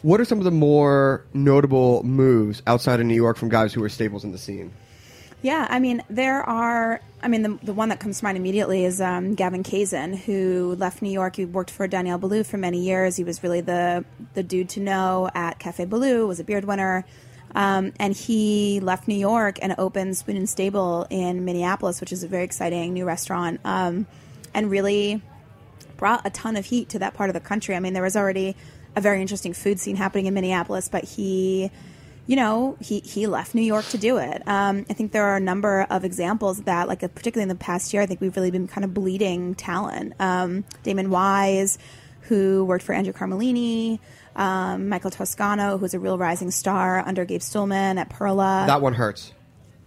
What 0.01 0.21
are 0.21 0.25
some 0.25 0.37
of 0.37 0.45
the 0.45 0.51
more 0.51 1.25
notable 1.33 2.03
moves 2.03 2.61
outside 2.65 3.01
of 3.01 3.05
New 3.05 3.15
York 3.15 3.37
from 3.37 3.49
guys 3.49 3.73
who 3.73 3.83
are 3.83 3.89
staples 3.89 4.23
in 4.23 4.31
the 4.31 4.37
scene? 4.37 4.71
Yeah, 5.41 5.67
I 5.69 5.79
mean, 5.79 6.03
there 6.09 6.41
are. 6.43 7.01
I 7.21 7.27
mean, 7.27 7.43
the, 7.43 7.59
the 7.63 7.73
one 7.73 7.89
that 7.89 7.99
comes 7.99 8.19
to 8.19 8.25
mind 8.25 8.37
immediately 8.37 8.85
is 8.85 9.01
um, 9.01 9.35
Gavin 9.35 9.63
Kaysen, 9.63 10.17
who 10.17 10.75
left 10.77 11.01
New 11.01 11.11
York. 11.11 11.35
He 11.35 11.45
worked 11.45 11.71
for 11.71 11.87
Daniel 11.87 12.19
Boulud 12.19 12.45
for 12.45 12.57
many 12.57 12.81
years. 12.81 13.17
He 13.17 13.23
was 13.23 13.43
really 13.43 13.61
the 13.61 14.05
the 14.33 14.43
dude 14.43 14.69
to 14.69 14.79
know 14.79 15.29
at 15.33 15.59
Cafe 15.59 15.85
Boulud. 15.85 16.27
Was 16.27 16.39
a 16.39 16.43
beard 16.43 16.65
winner, 16.65 17.05
um, 17.55 17.93
and 17.99 18.15
he 18.15 18.79
left 18.79 19.07
New 19.07 19.15
York 19.15 19.59
and 19.61 19.75
opened 19.77 20.17
Spoon 20.17 20.37
and 20.37 20.49
Stable 20.49 21.07
in 21.09 21.45
Minneapolis, 21.45 21.99
which 21.99 22.11
is 22.11 22.23
a 22.23 22.27
very 22.27 22.43
exciting 22.43 22.93
new 22.93 23.05
restaurant, 23.05 23.59
um, 23.65 24.05
and 24.53 24.69
really 24.69 25.21
brought 25.97 26.25
a 26.25 26.29
ton 26.29 26.55
of 26.55 26.65
heat 26.65 26.89
to 26.89 26.99
that 26.99 27.13
part 27.13 27.29
of 27.29 27.33
the 27.33 27.39
country. 27.39 27.75
I 27.75 27.79
mean, 27.79 27.93
there 27.93 28.03
was 28.03 28.15
already 28.15 28.55
a 28.95 29.01
very 29.01 29.21
interesting 29.21 29.53
food 29.53 29.79
scene 29.79 29.95
happening 29.95 30.25
in 30.25 30.33
Minneapolis, 30.33 30.89
but 30.89 31.03
he, 31.03 31.69
you 32.25 32.35
know, 32.35 32.77
he, 32.79 32.99
he 32.99 33.27
left 33.27 33.53
New 33.53 33.61
York 33.61 33.85
to 33.87 33.97
do 33.97 34.17
it. 34.17 34.41
Um, 34.47 34.85
I 34.89 34.93
think 34.93 35.11
there 35.11 35.25
are 35.25 35.35
a 35.35 35.41
number 35.41 35.85
of 35.89 36.05
examples 36.05 36.61
that, 36.63 36.87
like 36.87 37.01
particularly 37.01 37.43
in 37.43 37.49
the 37.49 37.55
past 37.55 37.93
year, 37.93 38.01
I 38.01 38.05
think 38.05 38.21
we've 38.21 38.35
really 38.35 38.51
been 38.51 38.67
kind 38.67 38.85
of 38.85 38.93
bleeding 38.93 39.55
talent. 39.55 40.13
Um, 40.19 40.63
Damon 40.83 41.09
Wise, 41.09 41.77
who 42.29 42.63
worked 42.63 42.83
for 42.85 42.93
Andrew 42.93 43.11
Carmellini, 43.11 43.99
um, 44.35 44.87
Michael 44.87 45.11
Toscano, 45.11 45.77
who's 45.77 45.93
a 45.93 45.99
real 45.99 46.17
rising 46.17 46.51
star 46.51 46.99
under 47.05 47.25
Gabe 47.25 47.41
Stulman 47.41 47.97
at 47.97 48.09
Perla. 48.09 48.63
That 48.67 48.81
one 48.81 48.93
hurts. 48.93 49.33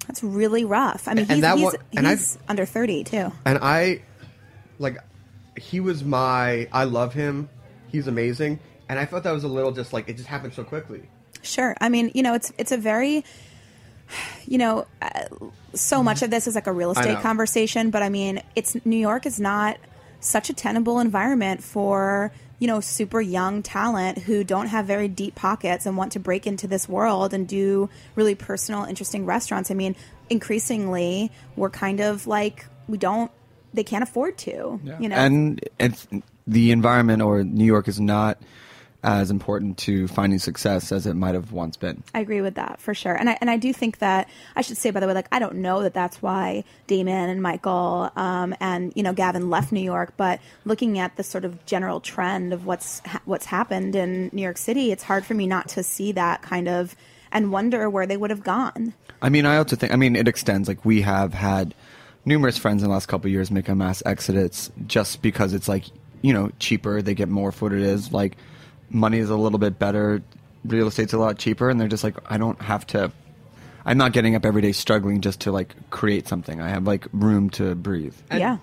That's 0.09 0.23
really 0.23 0.65
rough. 0.65 1.07
I 1.07 1.15
mean, 1.15 1.27
And 1.29 1.33
he's, 1.33 1.41
that 1.43 1.57
he's, 1.57 1.65
one- 1.65 1.75
and 1.97 2.07
he's 2.09 2.37
under 2.49 2.67
30, 2.67 3.05
too. 3.05 3.33
And 3.47 3.59
I, 3.63 4.03
like, 4.79 4.99
he 5.57 5.81
was 5.81 6.03
my. 6.03 6.69
I 6.73 6.85
love 6.85 7.15
him. 7.15 7.49
He's 7.89 8.09
amazing. 8.09 8.59
And 8.89 8.99
I 8.99 9.05
thought 9.05 9.23
that 9.23 9.33
was 9.33 9.45
a 9.45 9.49
little 9.49 9.71
just 9.73 9.93
like 9.93 10.09
it 10.09 10.17
just 10.17 10.29
happened 10.29 10.55
so 10.55 10.65
quickly. 10.65 11.09
Sure. 11.43 11.77
I 11.81 11.89
mean, 11.89 12.11
you 12.15 12.23
know, 12.23 12.35
it's 12.35 12.53
it's 12.59 12.73
a 12.73 12.77
very, 12.77 13.25
you 14.47 14.59
know, 14.59 14.87
uh, 15.01 15.25
so 15.75 16.03
much 16.03 16.23
of 16.23 16.31
this 16.31 16.47
is 16.47 16.55
like 16.55 16.67
a 16.67 16.73
real 16.73 16.91
estate 16.91 17.21
conversation, 17.21 17.91
but 17.91 18.03
I 18.03 18.09
mean, 18.09 18.43
it's 18.57 18.77
New 18.85 18.97
York 18.97 19.25
is 19.27 19.39
not 19.41 19.79
such 20.23 20.49
a 20.51 20.55
tenable 20.55 21.01
environment 21.01 21.63
for 21.63 22.33
you 22.59 22.67
know 22.69 22.81
super 22.81 23.21
young 23.21 23.63
talent 23.63 24.19
who 24.19 24.45
don't 24.45 24.69
have 24.69 24.87
very 24.87 25.09
deep 25.09 25.35
pockets 25.35 25.85
and 25.85 25.97
want 25.97 26.13
to 26.13 26.21
break 26.21 26.47
into 26.47 26.67
this 26.67 26.89
world 26.89 27.35
and 27.35 27.49
do 27.49 27.91
really 28.15 28.35
personal, 28.35 28.85
interesting 28.85 29.27
restaurants. 29.27 29.71
I 29.71 29.75
mean, 29.75 29.97
increasingly, 30.31 31.31
we're 31.57 31.71
kind 31.71 32.01
of 32.01 32.27
like 32.27 32.67
we 32.89 32.99
don't. 32.99 33.31
They 33.75 33.85
can't 33.85 34.03
afford 34.03 34.37
to, 34.39 34.81
you 35.01 35.09
know. 35.09 35.17
and 35.17 35.59
it's, 35.79 36.07
the 36.47 36.73
environment 36.73 37.23
or 37.23 37.43
New 37.43 37.65
York 37.65 37.89
is 37.89 37.99
not 37.99 38.39
as 39.03 39.31
important 39.31 39.79
to 39.79 40.07
finding 40.09 40.39
success 40.39 40.93
as 40.93 41.07
it 41.07 41.15
might 41.15 41.35
have 41.35 41.51
once 41.53 41.77
been. 41.77 42.03
I 42.15 42.21
agree 42.21 42.41
with 42.41 42.55
that 42.55 42.81
for 42.81 42.95
sure, 42.95 43.15
and 43.15 43.29
I 43.29 43.39
and 43.41 43.51
I 43.51 43.57
do 43.57 43.73
think 43.73 43.99
that 43.99 44.29
I 44.55 44.63
should 44.63 44.77
say 44.77 44.91
by 44.91 45.01
the 45.01 45.07
way, 45.07 45.15
like 45.15 45.29
I 45.33 45.39
don't 45.39 45.57
know 45.57 45.83
that 45.83 45.95
that's 45.95 46.23
why 46.23 46.65
Damon 46.87 47.29
and 47.29 47.43
Michael 47.43 48.11
um, 48.17 48.55
and 48.61 48.93
you 48.95 49.03
know 49.03 49.13
Gavin 49.13 49.51
left 49.51 49.73
New 49.73 49.81
York, 49.81 50.15
but 50.17 50.41
looking 50.65 50.99
at 50.99 51.17
the 51.17 51.23
sort 51.23 51.45
of 51.45 51.65
general 51.67 52.01
trend 52.01 52.53
of 52.53 52.67
what's 52.67 53.01
ha- 53.01 53.23
what's 53.25 53.47
happened 53.47 53.97
in 53.97 54.31
New 54.33 54.43
York 54.43 54.59
City, 54.59 54.93
it's 54.93 55.03
hard 55.03 55.25
for 55.25 55.35
me 55.35 55.47
not 55.47 55.69
to 55.71 55.83
see 55.83 56.13
that 56.13 56.43
kind 56.43 56.69
of 56.69 56.95
and 57.33 57.51
wonder 57.51 57.89
where 57.91 58.07
they 58.07 58.17
would 58.17 58.31
have 58.31 58.45
gone. 58.45 58.95
I 59.21 59.29
mean, 59.29 59.47
I 59.47 59.57
also 59.57 59.77
think. 59.77 59.93
I 59.93 59.97
mean, 59.97 60.15
it 60.17 60.29
extends. 60.29 60.69
Like 60.69 60.85
we 60.85 61.03
have 61.03 61.35
had 61.35 61.75
numerous 62.25 62.59
friends 62.59 62.83
in 62.83 62.89
the 62.89 62.95
last 62.95 63.07
couple 63.07 63.27
of 63.27 63.33
years 63.33 63.51
make 63.51 63.69
a 63.69 63.75
mass 63.75 64.03
exodus 64.07 64.71
just 64.87 65.23
because 65.23 65.53
it's 65.55 65.69
like 65.69 65.87
you 66.21 66.33
know 66.33 66.51
cheaper. 66.59 67.03
They 67.03 67.15
get 67.15 67.29
more 67.29 67.51
for 67.53 67.67
what 67.67 67.73
it 67.73 67.83
is. 67.83 68.13
Like 68.13 68.37
money 68.93 69.19
is 69.19 69.31
a 69.31 69.37
little 69.37 69.59
bit 69.59 69.79
better. 69.79 70.23
Real 70.65 70.87
estate's 70.87 71.13
a 71.13 71.19
lot 71.19 71.39
cheaper, 71.39 71.71
and 71.71 71.81
they're 71.81 71.89
just 71.89 72.05
like, 72.05 72.17
I 72.27 72.39
don't 72.39 72.61
have 72.61 72.87
to. 72.89 73.13
I'm 73.85 73.99
not 73.99 74.13
getting 74.13 74.37
up 74.37 74.45
every 74.47 74.63
day 74.63 74.73
struggling 74.73 75.21
just 75.21 75.41
to 75.41 75.53
like 75.53 75.75
create 75.91 76.29
something. 76.29 76.61
I 76.61 76.69
have 76.69 76.87
like 76.87 77.07
room 77.13 77.51
to 77.51 77.75
breathe. 77.75 78.15
And 78.31 78.41
yeah, 78.41 78.59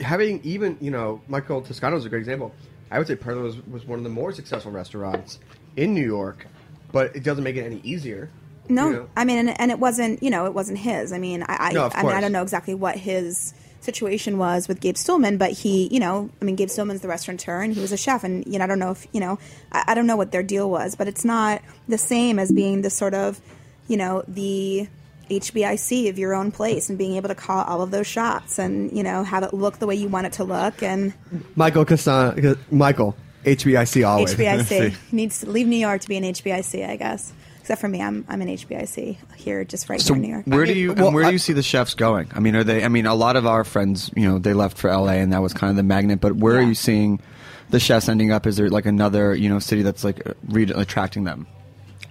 Having 0.00 0.40
even 0.44 0.76
you 0.80 0.90
know 0.90 1.22
Michael 1.28 1.62
Toscano 1.62 1.96
is 1.96 2.04
a 2.04 2.08
great 2.08 2.20
example. 2.20 2.54
I 2.90 2.98
would 2.98 3.06
say 3.06 3.16
Perla 3.16 3.42
was, 3.42 3.66
was 3.66 3.86
one 3.86 3.98
of 3.98 4.04
the 4.04 4.10
more 4.10 4.32
successful 4.32 4.72
restaurants 4.72 5.38
in 5.76 5.94
New 5.94 6.04
York, 6.04 6.46
but 6.92 7.14
it 7.16 7.22
doesn't 7.22 7.44
make 7.44 7.56
it 7.56 7.64
any 7.64 7.80
easier. 7.84 8.30
no, 8.68 8.86
you 8.86 8.92
know? 8.92 9.08
I 9.16 9.24
mean, 9.24 9.38
and, 9.38 9.60
and 9.60 9.70
it 9.70 9.78
wasn't 9.78 10.22
you 10.22 10.30
know 10.30 10.44
it 10.44 10.52
wasn't 10.54 10.78
his. 10.78 11.12
I 11.12 11.18
mean, 11.18 11.42
I 11.44 11.56
I, 11.58 11.72
No, 11.72 11.86
of 11.86 11.94
I 11.94 12.02
mean 12.02 12.12
I 12.12 12.20
don't 12.20 12.32
know 12.32 12.42
exactly 12.42 12.74
what 12.74 12.96
his 12.96 13.54
situation 13.80 14.38
was 14.38 14.68
with 14.68 14.80
Gabe 14.80 14.96
Stulman, 14.96 15.38
but 15.38 15.52
he, 15.52 15.88
you 15.92 16.00
know, 16.00 16.30
I 16.40 16.44
mean, 16.44 16.56
Gabe 16.56 16.68
Stulman's 16.68 17.00
the 17.00 17.08
restaurateur 17.08 17.62
and 17.62 17.72
he 17.72 17.80
was 17.80 17.92
a 17.92 17.96
chef, 17.96 18.24
and 18.24 18.46
you 18.46 18.58
know, 18.58 18.64
I 18.64 18.66
don't 18.66 18.78
know 18.78 18.90
if 18.90 19.06
you 19.12 19.20
know, 19.20 19.38
I, 19.72 19.84
I 19.88 19.94
don't 19.94 20.06
know 20.06 20.16
what 20.16 20.32
their 20.32 20.42
deal 20.42 20.70
was, 20.70 20.94
but 20.94 21.08
it's 21.08 21.24
not 21.24 21.62
the 21.88 21.98
same 21.98 22.38
as 22.38 22.52
being 22.52 22.82
the 22.82 22.90
sort 22.90 23.14
of, 23.14 23.40
you 23.86 23.96
know, 23.96 24.22
the 24.28 24.88
HBIC 25.30 26.08
of 26.08 26.18
your 26.18 26.34
own 26.34 26.50
place 26.50 26.88
and 26.88 26.98
being 26.98 27.16
able 27.16 27.28
to 27.28 27.34
call 27.34 27.64
all 27.64 27.82
of 27.82 27.90
those 27.90 28.06
shots 28.06 28.58
and 28.58 28.90
you 28.96 29.02
know 29.02 29.24
have 29.24 29.42
it 29.42 29.52
look 29.52 29.78
the 29.78 29.86
way 29.86 29.94
you 29.94 30.08
want 30.08 30.26
it 30.26 30.32
to 30.34 30.44
look 30.44 30.82
and 30.82 31.12
Michael 31.54 31.84
Castano, 31.84 32.52
uh, 32.52 32.54
Michael 32.70 33.14
HBIC 33.44 34.06
always. 34.06 34.34
HBIC 34.34 34.96
needs 35.12 35.40
to 35.40 35.50
leave 35.50 35.66
New 35.66 35.76
York 35.76 36.00
to 36.02 36.08
be 36.08 36.16
an 36.16 36.24
HBIC, 36.24 36.88
I 36.88 36.96
guess. 36.96 37.32
Except 37.68 37.82
for 37.82 37.88
me, 37.88 38.00
I'm 38.00 38.24
I'm 38.30 38.40
an 38.40 38.48
HBIC 38.48 39.18
here, 39.36 39.62
just 39.62 39.90
right 39.90 40.00
So 40.00 40.14
here 40.14 40.22
in 40.22 40.22
New 40.22 40.34
York. 40.34 40.46
where 40.46 40.64
do 40.64 40.72
you 40.72 40.94
Well, 40.94 41.12
where 41.12 41.24
I- 41.24 41.26
do 41.26 41.32
you 41.34 41.38
see 41.38 41.52
the 41.52 41.62
chefs 41.62 41.92
going? 41.92 42.30
I 42.34 42.40
mean, 42.40 42.56
are 42.56 42.64
they? 42.64 42.82
I 42.82 42.88
mean, 42.88 43.04
a 43.04 43.14
lot 43.14 43.36
of 43.36 43.44
our 43.44 43.62
friends, 43.62 44.10
you 44.16 44.26
know, 44.26 44.38
they 44.38 44.54
left 44.54 44.78
for 44.78 44.88
LA, 44.88 45.16
and 45.20 45.34
that 45.34 45.42
was 45.42 45.52
kind 45.52 45.68
of 45.68 45.76
the 45.76 45.82
magnet. 45.82 46.18
But 46.18 46.36
where 46.36 46.56
are 46.56 46.62
you 46.62 46.74
seeing 46.74 47.20
the 47.68 47.78
chefs 47.78 48.08
ending 48.08 48.32
up? 48.32 48.46
Is 48.46 48.56
there 48.56 48.70
like 48.70 48.86
another 48.86 49.34
you 49.34 49.50
know 49.50 49.58
city 49.58 49.82
that's 49.82 50.02
like 50.02 50.26
re- 50.48 50.72
attracting 50.74 51.24
them? 51.24 51.46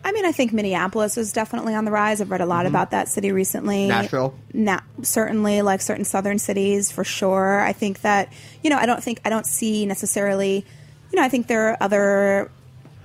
I 0.06 0.12
mean, 0.12 0.26
I 0.26 0.32
think 0.32 0.54
Minneapolis 0.54 1.17
is 1.17 1.34
definitely 1.34 1.74
on 1.74 1.86
the 1.86 1.91
rise. 1.91 2.22
I've 2.22 2.30
read 2.30 2.41
a 2.41 2.46
lot 2.46 2.67
mm-hmm. 2.67 2.76
about 2.76 2.91
that 2.91 3.08
city 3.08 3.32
recently. 3.32 3.88
Nashville? 3.88 4.38
Na- 4.54 4.82
certainly, 5.02 5.63
like 5.63 5.82
certain 5.82 6.06
southern 6.06 6.38
cities 6.38 6.91
for 6.91 7.04
sure. 7.04 7.62
I 7.62 7.74
think 7.74 8.02
that 8.02 8.32
you 8.62 8.70
know, 8.70 8.78
I 8.78 8.86
don't 8.86 9.04
think 9.04 9.22
I 9.26 9.32
don't 9.32 9.48
see 9.48 9.88
necessarily. 9.88 10.63
You 11.12 11.20
know, 11.20 11.24
I 11.24 11.30
think 11.30 11.48
there 11.48 11.70
are 11.70 11.78
other 11.82 12.52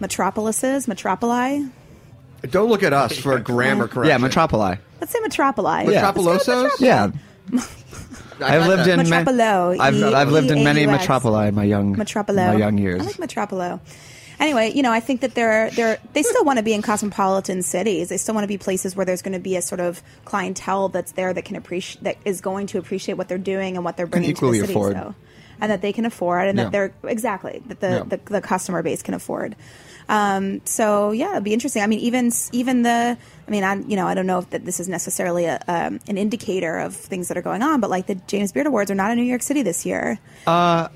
metropolises, 0.00 0.84
metropoli. 0.84 1.70
Don't 2.50 2.68
look 2.68 2.82
at 2.82 2.92
us 2.92 3.16
for 3.18 3.38
grammar 3.38 3.88
correction. 3.88 4.20
Yeah, 4.22 4.28
Metropoli. 4.28 4.78
Let's 5.00 5.12
say 5.12 5.20
metropoli. 5.20 5.90
Yeah. 5.90 6.06
Let's 6.10 6.16
go 6.16 6.32
with 6.32 6.42
Metropolisos? 6.46 6.70
metropoli. 6.70 6.80
Yeah, 6.80 7.10
I've 8.40 8.66
lived 8.66 8.88
in 8.88 9.08
ma- 9.08 9.22
Metropolo, 9.22 9.78
I've, 9.78 9.94
E- 9.94 10.04
I've 10.04 10.30
lived 10.32 10.50
in 10.50 10.64
many 10.64 10.82
E-A-U-X. 10.82 11.06
metropoli 11.06 11.48
in 11.48 11.54
my 11.54 11.64
young 11.64 11.94
Metropolo. 11.96 12.52
my 12.52 12.56
young 12.56 12.78
years. 12.78 13.00
I 13.02 13.04
like 13.04 13.16
Metropolo. 13.16 13.80
Anyway, 14.40 14.72
you 14.74 14.82
know, 14.82 14.90
I 14.90 14.98
think 14.98 15.20
that 15.20 15.34
they're 15.34 15.70
they're 15.70 15.98
they 16.14 16.22
still 16.24 16.44
want 16.44 16.56
to 16.56 16.64
be 16.64 16.72
in 16.72 16.82
cosmopolitan 16.82 17.62
cities. 17.62 18.08
They 18.08 18.16
still 18.16 18.34
want 18.34 18.42
to 18.44 18.48
be 18.48 18.58
places 18.58 18.96
where 18.96 19.06
there's 19.06 19.22
going 19.22 19.34
to 19.34 19.38
be 19.38 19.54
a 19.56 19.62
sort 19.62 19.80
of 19.80 20.02
clientele 20.24 20.88
that's 20.88 21.12
there 21.12 21.32
that 21.32 21.44
can 21.44 21.54
appreciate 21.54 22.02
that 22.02 22.16
is 22.24 22.40
going 22.40 22.66
to 22.68 22.78
appreciate 22.78 23.14
what 23.14 23.28
they're 23.28 23.38
doing 23.38 23.76
and 23.76 23.84
what 23.84 23.96
they're 23.96 24.06
bringing 24.06 24.30
equally 24.30 24.58
to 24.58 24.62
the 24.62 24.66
city. 24.68 24.72
afford. 24.78 24.94
So, 24.96 25.14
and 25.60 25.70
that 25.70 25.80
they 25.80 25.92
can 25.92 26.04
afford, 26.06 26.48
and 26.48 26.58
Yeah. 26.58 26.64
that 26.64 26.72
they're 26.72 26.92
exactly 27.04 27.62
that 27.66 27.78
the, 27.78 27.88
Yeah. 27.90 28.02
the 28.04 28.20
the 28.24 28.40
customer 28.40 28.82
base 28.82 29.02
can 29.02 29.14
afford. 29.14 29.54
Um, 30.08 30.60
so 30.64 31.10
yeah, 31.12 31.32
it'd 31.32 31.44
be 31.44 31.52
interesting. 31.52 31.82
I 31.82 31.86
mean, 31.86 32.00
even 32.00 32.30
even 32.52 32.82
the, 32.82 33.16
I 33.46 33.50
mean, 33.50 33.64
I 33.64 33.74
you 33.76 33.96
know, 33.96 34.06
I 34.06 34.14
don't 34.14 34.26
know 34.26 34.38
if 34.38 34.50
that 34.50 34.64
this 34.64 34.80
is 34.80 34.88
necessarily 34.88 35.44
a, 35.46 35.60
um, 35.68 36.00
an 36.08 36.18
indicator 36.18 36.78
of 36.78 36.94
things 36.94 37.28
that 37.28 37.36
are 37.36 37.42
going 37.42 37.62
on, 37.62 37.80
but 37.80 37.90
like 37.90 38.06
the 38.06 38.14
James 38.26 38.52
Beard 38.52 38.66
Awards 38.66 38.90
are 38.90 38.94
not 38.94 39.10
in 39.10 39.18
New 39.18 39.24
York 39.24 39.42
City 39.42 39.62
this 39.62 39.86
year. 39.86 40.18
Uh, 40.46 40.88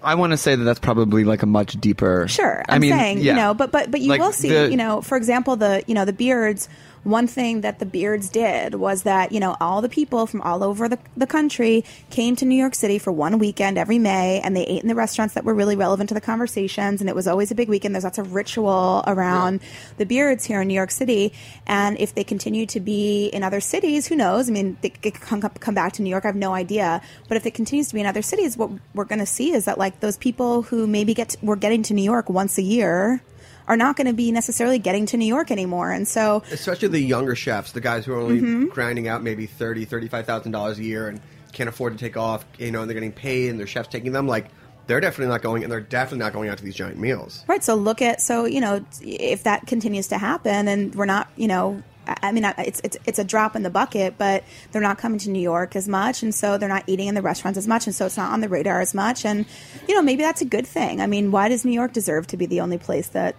I 0.00 0.14
want 0.14 0.32
to 0.32 0.36
say 0.36 0.54
that 0.54 0.62
that's 0.62 0.78
probably 0.78 1.24
like 1.24 1.42
a 1.42 1.46
much 1.46 1.72
deeper. 1.80 2.28
Sure, 2.28 2.62
I 2.68 2.76
I'm 2.76 2.80
mean, 2.80 2.92
saying 2.92 3.18
yeah. 3.18 3.32
you 3.32 3.36
know, 3.36 3.54
but 3.54 3.72
but 3.72 3.90
but 3.90 4.00
you 4.00 4.10
Like 4.10 4.20
will 4.20 4.32
see, 4.32 4.48
the- 4.48 4.70
you 4.70 4.76
know, 4.76 5.02
for 5.02 5.16
example, 5.16 5.56
the 5.56 5.82
you 5.88 5.94
know 5.94 6.04
the 6.04 6.12
beards 6.12 6.68
one 7.04 7.26
thing 7.26 7.62
that 7.62 7.78
the 7.78 7.86
Beards 7.86 8.28
did 8.28 8.74
was 8.74 9.02
that, 9.02 9.32
you 9.32 9.40
know, 9.40 9.56
all 9.60 9.80
the 9.82 9.88
people 9.88 10.26
from 10.26 10.42
all 10.42 10.62
over 10.62 10.88
the, 10.88 10.98
the 11.16 11.26
country 11.26 11.84
came 12.10 12.36
to 12.36 12.44
New 12.44 12.56
York 12.56 12.74
City 12.74 12.98
for 12.98 13.12
one 13.12 13.38
weekend 13.38 13.78
every 13.78 13.98
May 13.98 14.40
and 14.40 14.56
they 14.56 14.64
ate 14.64 14.82
in 14.82 14.88
the 14.88 14.94
restaurants 14.94 15.34
that 15.34 15.44
were 15.44 15.54
really 15.54 15.76
relevant 15.76 16.08
to 16.08 16.14
the 16.14 16.20
conversations. 16.20 17.00
And 17.00 17.08
it 17.08 17.16
was 17.16 17.26
always 17.26 17.50
a 17.50 17.54
big 17.54 17.68
weekend. 17.68 17.94
There's 17.94 18.04
lots 18.04 18.18
of 18.18 18.34
ritual 18.34 19.02
around 19.06 19.60
the 19.96 20.06
Beards 20.06 20.44
here 20.44 20.60
in 20.60 20.68
New 20.68 20.74
York 20.74 20.90
City. 20.90 21.32
And 21.66 21.98
if 21.98 22.14
they 22.14 22.24
continue 22.24 22.66
to 22.66 22.80
be 22.80 23.26
in 23.26 23.42
other 23.42 23.60
cities, 23.60 24.06
who 24.06 24.16
knows? 24.16 24.48
I 24.48 24.52
mean, 24.52 24.76
they 24.80 24.90
could 24.90 25.14
come, 25.14 25.40
come 25.40 25.74
back 25.74 25.92
to 25.94 26.02
New 26.02 26.10
York. 26.10 26.24
I 26.24 26.28
have 26.28 26.36
no 26.36 26.52
idea. 26.54 27.00
But 27.28 27.36
if 27.36 27.46
it 27.46 27.54
continues 27.54 27.88
to 27.88 27.94
be 27.94 28.00
in 28.00 28.06
other 28.06 28.22
cities, 28.22 28.56
what 28.56 28.70
we're 28.94 29.04
going 29.04 29.20
to 29.20 29.26
see 29.26 29.52
is 29.52 29.64
that, 29.66 29.78
like, 29.78 30.00
those 30.00 30.16
people 30.16 30.62
who 30.62 30.86
maybe 30.86 31.14
get 31.14 31.30
to, 31.30 31.38
were 31.44 31.56
getting 31.56 31.82
to 31.84 31.94
New 31.94 32.02
York 32.02 32.28
once 32.28 32.58
a 32.58 32.62
year 32.62 33.22
are 33.68 33.76
not 33.76 33.96
going 33.96 34.08
to 34.08 34.12
be 34.12 34.32
necessarily 34.32 34.80
getting 34.80 35.06
to 35.06 35.16
New 35.16 35.26
York 35.26 35.52
anymore. 35.52 35.92
And 35.92 36.08
so, 36.08 36.42
especially 36.50 36.88
the 36.88 37.00
younger 37.00 37.36
chefs, 37.36 37.70
the 37.72 37.80
guys 37.80 38.04
who 38.04 38.12
are 38.14 38.18
only 38.18 38.40
Mm-hmm. 38.40 38.66
grinding 38.68 39.06
out 39.06 39.22
maybe 39.22 39.46
thirty, 39.46 39.84
thirty-five 39.84 40.26
thousand 40.26 40.52
dollars 40.52 40.78
a 40.78 40.84
year 40.84 41.06
and 41.08 41.20
can't 41.52 41.68
afford 41.68 41.92
to 41.92 41.98
take 41.98 42.16
off. 42.16 42.44
You 42.58 42.72
know, 42.72 42.80
and 42.80 42.90
they're 42.90 42.94
getting 42.94 43.12
paid, 43.12 43.50
and 43.50 43.60
their 43.60 43.66
chefs 43.66 43.88
taking 43.88 44.12
them. 44.12 44.26
Like, 44.26 44.46
they're 44.86 45.00
definitely 45.00 45.30
not 45.32 45.42
going, 45.42 45.62
and 45.62 45.70
they're 45.70 45.80
definitely 45.80 46.24
not 46.24 46.32
going 46.32 46.48
out 46.48 46.58
to 46.58 46.64
these 46.64 46.74
giant 46.74 46.98
meals. 46.98 47.44
Right. 47.46 47.62
So 47.62 47.74
look 47.74 48.00
at 48.00 48.20
so 48.22 48.46
you 48.46 48.60
know 48.60 48.84
if 49.02 49.42
that 49.44 49.66
continues 49.66 50.08
to 50.08 50.18
happen, 50.18 50.66
and 50.66 50.94
we're 50.94 51.04
not 51.04 51.28
you 51.36 51.46
know. 51.46 51.82
I 52.06 52.16
I 52.22 52.32
mean, 52.32 52.44
it's 52.56 52.80
it's 52.82 52.96
it's 53.04 53.18
a 53.18 53.24
drop 53.24 53.54
in 53.54 53.62
the 53.62 53.68
bucket, 53.70 54.16
but 54.16 54.42
they're 54.72 54.80
not 54.80 54.96
coming 54.96 55.18
to 55.20 55.30
New 55.30 55.42
York 55.42 55.76
as 55.76 55.86
much, 55.86 56.22
and 56.22 56.34
so 56.34 56.56
they're 56.56 56.66
not 56.66 56.84
eating 56.86 57.06
in 57.08 57.14
the 57.14 57.20
restaurants 57.20 57.58
as 57.58 57.68
much, 57.68 57.86
and 57.86 57.94
so 57.94 58.06
it's 58.06 58.16
not 58.16 58.32
on 58.32 58.40
the 58.40 58.48
radar 58.48 58.80
as 58.80 58.94
much. 58.94 59.26
And 59.26 59.44
you 59.86 59.94
know, 59.94 60.00
maybe 60.00 60.22
that's 60.22 60.40
a 60.40 60.46
good 60.46 60.66
thing. 60.66 61.02
I 61.02 61.06
mean, 61.06 61.30
why 61.32 61.50
does 61.50 61.66
New 61.66 61.72
York 61.72 61.92
deserve 61.92 62.26
to 62.28 62.38
be 62.38 62.46
the 62.46 62.62
only 62.62 62.78
place 62.78 63.08
that 63.08 63.36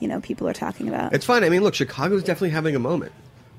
you 0.00 0.08
know 0.08 0.20
people 0.20 0.48
are 0.48 0.52
talking 0.52 0.88
about? 0.88 1.12
It's 1.12 1.24
fine. 1.24 1.44
I 1.44 1.48
mean, 1.48 1.62
look, 1.62 1.74
Chicago's 1.74 2.22
definitely 2.22 2.50
having 2.50 2.74
a 2.76 2.78
moment. 2.80 3.12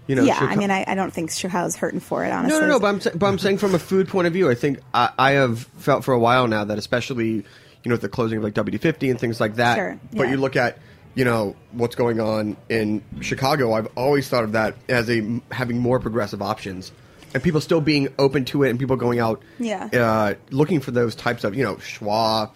You 0.08 0.16
know, 0.16 0.24
yeah, 0.24 0.40
Chica- 0.40 0.52
I 0.52 0.56
mean, 0.56 0.72
I, 0.72 0.84
I 0.88 0.96
don't 0.96 1.14
think 1.14 1.30
Chicago's 1.32 1.76
hurting 1.76 2.00
for 2.00 2.26
it. 2.26 2.32
Honestly, 2.32 2.60
No, 2.60 2.66
no, 2.66 2.74
no. 2.74 2.80
But 2.80 2.88
I'm, 3.14 3.20
but 3.20 3.28
I'm 3.28 3.38
saying 3.38 3.60
from 3.60 3.76
a 3.76 3.80
food 3.80 4.08
point 4.08 4.26
of 4.26 4.34
view, 4.34 4.50
I 4.50 4.56
think 4.56 4.80
I, 4.94 5.12
I 5.20 5.32
have 5.32 5.60
felt 5.78 6.04
for 6.04 6.14
a 6.16 6.20
while 6.20 6.48
now 6.48 6.64
that 6.64 6.80
especially, 6.80 7.28
you 7.34 7.44
know, 7.86 7.94
with 7.94 8.02
the 8.02 8.10
closing 8.10 8.40
of 8.40 8.44
like 8.44 8.56
WD50 8.56 9.12
and 9.12 9.20
things 9.20 9.40
like 9.40 9.56
that. 9.58 9.76
Sure, 9.76 10.00
But 10.14 10.30
you 10.30 10.38
look 10.38 10.56
at, 10.56 10.80
you 11.14 11.26
know, 11.26 11.56
what's 11.74 11.96
going 11.96 12.20
on 12.20 12.58
in 12.70 13.04
Chicago. 13.22 13.74
I've 13.74 13.88
always 13.96 14.28
thought 14.28 14.44
of 14.44 14.54
that 14.54 14.76
as 14.88 15.10
a 15.12 15.42
having 15.52 15.78
more 15.78 16.00
progressive 16.00 16.42
options, 16.42 16.92
and 17.36 17.44
people 17.44 17.62
still 17.62 17.82
being 17.82 18.08
open 18.18 18.46
to 18.46 18.64
it, 18.64 18.72
and 18.72 18.80
people 18.80 18.96
going 18.96 19.20
out, 19.20 19.44
Yeah. 19.60 19.90
uh, 19.94 20.34
looking 20.50 20.80
for 20.80 20.90
those 20.90 21.14
types 21.14 21.44
of, 21.44 21.54
you 21.56 21.64
know, 21.64 21.76
Schwa. 21.76 22.52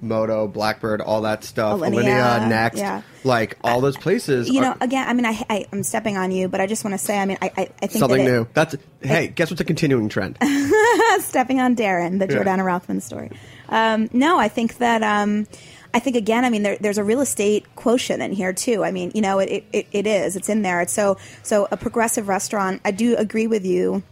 Moto, 0.00 0.46
Blackbird, 0.48 1.00
all 1.00 1.22
that 1.22 1.44
stuff. 1.44 1.80
Alinea, 1.80 2.02
Alinea, 2.04 2.48
Next, 2.48 2.78
yeah. 2.78 3.02
like 3.24 3.58
all 3.64 3.80
those 3.80 3.96
places. 3.96 4.48
you 4.48 4.60
know, 4.60 4.70
are 4.70 4.76
again, 4.80 5.08
I 5.08 5.12
mean, 5.12 5.26
I, 5.26 5.44
I 5.50 5.66
I'm 5.72 5.82
stepping 5.82 6.16
on 6.16 6.30
you, 6.30 6.48
but 6.48 6.60
I 6.60 6.66
just 6.66 6.84
want 6.84 6.92
to 6.94 6.98
say, 6.98 7.18
I 7.18 7.26
mean, 7.26 7.38
I 7.42 7.46
I, 7.56 7.60
I 7.82 7.86
think 7.86 7.92
something 7.92 8.24
that 8.24 8.30
it- 8.30 8.38
new. 8.40 8.46
That's 8.54 8.76
hey, 9.02 9.28
guess 9.28 9.50
what's 9.50 9.60
a 9.60 9.64
continuing 9.64 10.08
trend? 10.08 10.38
stepping 11.20 11.60
on 11.60 11.76
Darren, 11.76 12.18
the 12.18 12.32
Yeah. 12.32 12.42
Jordana 12.42 12.64
Rothman 12.64 13.00
story. 13.00 13.30
Um, 13.68 14.08
no, 14.12 14.38
I 14.38 14.48
think 14.48 14.78
that 14.78 15.02
um, 15.02 15.46
I 15.92 15.98
think 16.00 16.16
again, 16.16 16.44
I 16.44 16.50
mean, 16.50 16.62
there, 16.62 16.76
there's 16.80 16.98
a 16.98 17.04
real 17.04 17.20
estate 17.20 17.64
quotient 17.76 18.22
in 18.22 18.32
here 18.32 18.52
too. 18.52 18.84
I 18.84 18.90
mean, 18.90 19.10
you 19.14 19.20
know, 19.22 19.38
it, 19.40 19.64
it, 19.72 19.86
it 19.92 20.06
is, 20.06 20.36
it's 20.36 20.48
in 20.48 20.62
there. 20.62 20.80
It's 20.80 20.92
so 20.92 21.16
so 21.42 21.66
a 21.70 21.76
progressive 21.76 22.28
restaurant. 22.28 22.80
I 22.84 22.90
do 22.92 23.16
agree 23.16 23.46
with 23.46 23.64
you, 23.66 24.02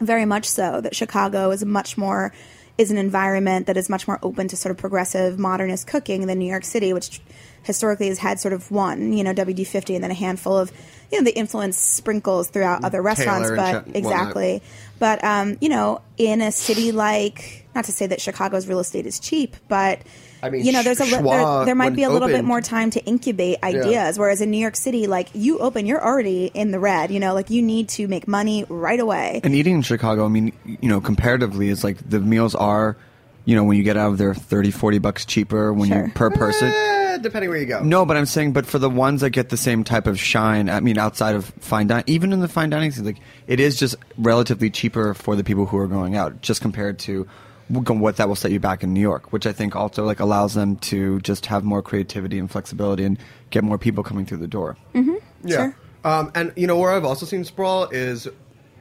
very 0.00 0.24
much 0.24 0.46
so 0.48 0.80
that 0.80 0.94
Chicago 0.96 1.50
is 1.50 1.64
much 1.64 1.96
more 1.98 2.32
is 2.78 2.90
an 2.90 2.98
environment 2.98 3.66
that 3.66 3.76
is 3.76 3.88
much 3.88 4.06
more 4.06 4.18
open 4.22 4.48
to 4.48 4.56
sort 4.56 4.70
of 4.70 4.76
progressive 4.76 5.38
modernist 5.38 5.86
cooking 5.86 6.26
than 6.26 6.38
New 6.38 6.48
York 6.50 6.64
City, 6.64 6.92
which 6.92 7.20
historically 7.62 8.08
has 8.08 8.18
had 8.18 8.38
sort 8.38 8.52
of 8.52 8.70
one, 8.70 9.12
you 9.12 9.24
know, 9.24 9.32
WD 9.32 9.66
fifty 9.66 9.94
and 9.94 10.04
then 10.04 10.10
a 10.10 10.14
handful 10.14 10.56
of 10.56 10.70
you 11.10 11.18
know 11.18 11.24
the 11.24 11.36
influence 11.36 11.76
sprinkles 11.76 12.48
throughout 12.48 12.84
other 12.84 13.02
restaurants, 13.02 13.48
and 13.48 13.56
but 13.56 13.92
Ch- 13.92 13.96
exactly. 13.96 14.62
But 14.98 15.24
um, 15.24 15.56
you 15.60 15.68
know, 15.68 16.02
in 16.16 16.40
a 16.40 16.52
city 16.52 16.92
like, 16.92 17.66
not 17.74 17.84
to 17.86 17.92
say 17.92 18.06
that 18.06 18.20
Chicago's 18.20 18.66
real 18.66 18.80
estate 18.80 19.06
is 19.06 19.18
cheap, 19.18 19.56
but 19.68 20.00
I 20.42 20.50
mean, 20.50 20.64
you 20.64 20.72
know, 20.72 20.82
there's 20.82 21.00
a 21.00 21.04
li- 21.04 21.22
there, 21.22 21.64
there 21.64 21.74
might 21.74 21.94
be 21.94 22.02
a 22.02 22.10
little 22.10 22.28
bit 22.28 22.44
more 22.44 22.60
time 22.60 22.90
to 22.90 23.04
incubate 23.04 23.62
ideas. 23.62 24.18
Whereas 24.18 24.40
in 24.40 24.50
New 24.50 24.58
York 24.58 24.76
City, 24.76 25.06
like 25.06 25.28
you 25.34 25.58
open, 25.58 25.86
you're 25.86 26.04
already 26.04 26.50
in 26.54 26.70
the 26.70 26.78
red. 26.78 27.10
You 27.10 27.20
know, 27.20 27.34
like 27.34 27.50
you 27.50 27.62
need 27.62 27.88
to 27.90 28.06
make 28.08 28.28
money 28.28 28.64
right 28.68 29.00
away. 29.00 29.40
And 29.44 29.54
eating 29.54 29.76
in 29.76 29.82
Chicago, 29.82 30.24
I 30.24 30.28
mean, 30.28 30.52
you 30.64 30.88
know, 30.88 31.00
comparatively, 31.00 31.70
it's 31.70 31.82
like 31.84 31.96
the 32.08 32.20
meals 32.20 32.54
are, 32.54 32.96
you 33.44 33.56
know, 33.56 33.64
when 33.64 33.76
you 33.76 33.82
get 33.82 33.96
out 33.96 34.10
of 34.12 34.18
there, 34.18 34.34
30, 34.34 34.70
40 34.70 34.98
bucks 34.98 35.24
cheaper 35.24 35.72
when 35.72 35.88
Sure. 35.88 36.06
you 36.06 36.12
per 36.12 36.30
person. 36.30 36.68
Eh, 36.68 37.18
depending 37.18 37.48
where 37.48 37.58
you 37.58 37.66
go. 37.66 37.82
No, 37.82 38.04
but 38.04 38.16
I'm 38.16 38.26
saying, 38.26 38.52
but 38.52 38.66
for 38.66 38.78
the 38.78 38.90
ones 38.90 39.22
that 39.22 39.30
get 39.30 39.48
the 39.48 39.56
same 39.56 39.84
type 39.84 40.06
of 40.06 40.18
shine, 40.20 40.68
I 40.68 40.80
mean, 40.80 40.98
outside 40.98 41.34
of 41.34 41.46
fine 41.60 41.86
dining, 41.86 42.04
even 42.08 42.32
in 42.32 42.40
the 42.40 42.48
fine 42.48 42.68
dining 42.70 42.90
scene, 42.90 43.04
like 43.04 43.18
it 43.46 43.58
is 43.60 43.78
just 43.78 43.94
relatively 44.18 44.68
cheaper 44.68 45.14
for 45.14 45.34
the 45.36 45.44
people 45.44 45.64
who 45.66 45.78
are 45.78 45.86
going 45.86 46.14
out, 46.16 46.42
just 46.42 46.60
compared 46.60 46.98
to 47.00 47.26
what 47.68 48.16
that 48.16 48.28
will 48.28 48.36
set 48.36 48.52
you 48.52 48.60
back 48.60 48.82
in 48.82 48.94
New 48.94 49.00
York, 49.00 49.32
which 49.32 49.46
I 49.46 49.52
think 49.52 49.74
also 49.74 50.04
like 50.04 50.20
allows 50.20 50.54
them 50.54 50.76
to 50.76 51.20
just 51.20 51.46
have 51.46 51.64
more 51.64 51.82
creativity 51.82 52.38
and 52.38 52.50
flexibility 52.50 53.04
and 53.04 53.18
get 53.50 53.64
more 53.64 53.78
people 53.78 54.04
coming 54.04 54.24
through 54.26 54.38
the 54.38 54.46
door. 54.46 54.76
Yeah. 54.94 55.02
Sure. 55.44 55.76
Um, 56.04 56.30
and 56.34 56.52
you 56.56 56.66
know 56.66 56.78
where 56.78 56.92
I've 56.92 57.04
also 57.04 57.26
seen 57.26 57.44
sprawl 57.44 57.86
is 57.86 58.28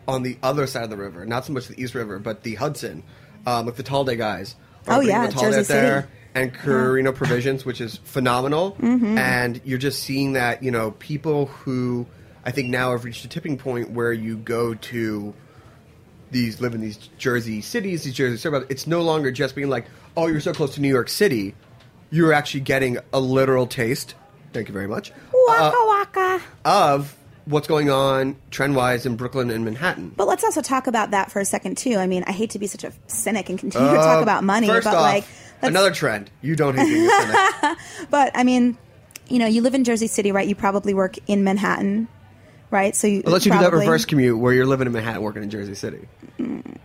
on 0.08 0.22
the 0.22 0.38
other 0.44 0.68
side 0.68 0.84
of 0.84 0.92
the 0.92 0.98
river, 0.98 1.26
not 1.26 1.46
so 1.46 1.54
much 1.54 1.68
the 1.68 1.82
East 1.82 1.96
River, 1.96 2.20
but 2.20 2.44
the 2.44 2.56
Hudson, 2.56 3.04
um, 3.48 3.66
with 3.66 3.78
the 3.78 3.84
Talde 3.84 4.16
guys. 4.18 4.56
Oh, 4.88 5.00
yeah, 5.02 5.26
the 5.26 5.34
Talde 5.34 5.46
Jersey 5.46 5.60
up 5.62 5.66
there, 5.66 6.02
City. 6.02 6.14
and 6.36 6.54
Carrino 6.54 7.12
Provisions, 7.12 7.66
which 7.66 7.82
is 7.82 7.98
phenomenal. 8.04 8.74
Mm-hmm. 8.74 9.18
And 9.18 9.60
you're 9.66 9.80
just 9.80 10.04
seeing 10.04 10.34
that 10.34 10.62
you 10.62 10.70
know 10.70 10.92
people 10.92 11.48
who 11.48 12.06
I 12.44 12.52
think 12.52 12.70
now 12.70 12.92
have 12.92 13.04
reached 13.04 13.26
a 13.26 13.28
tipping 13.28 13.58
point 13.58 13.90
where 13.90 14.14
you 14.14 14.38
go 14.38 14.76
to 14.76 15.34
these 16.36 16.60
live 16.60 16.76
in 16.76 16.82
these 16.82 16.98
Jersey 17.18 17.62
cities, 17.62 18.04
these 18.04 18.14
Jersey 18.14 18.36
suburbs. 18.36 18.66
It's 18.70 18.86
no 18.88 19.02
longer 19.02 19.32
just 19.32 19.56
being 19.56 19.70
like, 19.70 19.86
oh, 20.18 20.28
you're 20.28 20.42
so 20.42 20.52
close 20.54 20.76
to 20.76 20.82
New 20.82 20.90
York 20.90 21.08
City. 21.08 21.56
You're 22.12 22.34
actually 22.34 22.60
getting 22.60 22.98
a 23.14 23.22
literal 23.22 23.66
taste. 23.68 24.16
Thank 24.52 24.68
you 24.68 24.74
very 24.74 24.88
much. 24.88 25.12
uh, 25.12 25.14
Waka 25.34 25.78
waka. 25.88 26.42
of 26.66 27.16
what's 27.46 27.68
going 27.68 27.90
on 27.90 28.36
trend 28.52 28.76
wise 28.76 29.06
in 29.06 29.16
Brooklyn 29.16 29.50
and 29.50 29.64
Manhattan. 29.64 30.10
But 30.18 30.28
let's 30.28 30.44
also 30.44 30.62
talk 30.62 30.88
about 30.88 31.12
that 31.12 31.32
for 31.32 31.40
a 31.40 31.46
second 31.46 31.78
too. 31.78 31.96
I 31.96 32.06
mean, 32.08 32.26
I 32.28 32.34
hate 32.34 32.50
to 32.52 32.60
be 32.60 32.68
such 32.68 32.84
a 32.84 32.92
cynic 33.08 33.50
and 33.50 33.58
continue 33.58 33.88
to 33.90 33.96
talk 33.96 34.22
about 34.22 34.44
money, 34.44 34.70
Uh, 34.70 34.74
but 34.82 34.88
off, 34.88 34.94
like 34.96 35.24
another 35.62 35.92
trend. 35.92 36.30
You 36.42 36.56
don't 36.58 36.76
hate 36.78 36.86
being 36.86 37.08
a 37.08 37.10
cynic. 37.62 37.78
But 38.10 38.32
I 38.36 38.44
mean, 38.44 38.78
you 39.30 39.40
know, 39.40 39.48
you 39.48 39.62
live 39.62 39.74
in 39.74 39.86
Jersey 39.86 40.08
City, 40.08 40.32
right? 40.34 40.48
You 40.48 40.56
probably 40.56 40.94
work 40.94 41.16
in 41.28 41.44
Manhattan, 41.46 42.08
right? 42.76 42.94
So 42.96 43.08
you 43.08 43.24
Unless 43.26 43.46
you 43.46 43.54
do 43.54 43.60
that 43.60 43.72
reverse 43.72 44.04
commute 44.04 44.38
where 44.38 44.54
you're 44.54 44.66
living 44.66 44.86
in 44.86 44.94
Manhattan 44.94 45.22
working 45.22 45.42
in 45.42 45.50
Jersey 45.50 45.76
City. 45.76 46.08
Mm, 46.38 46.78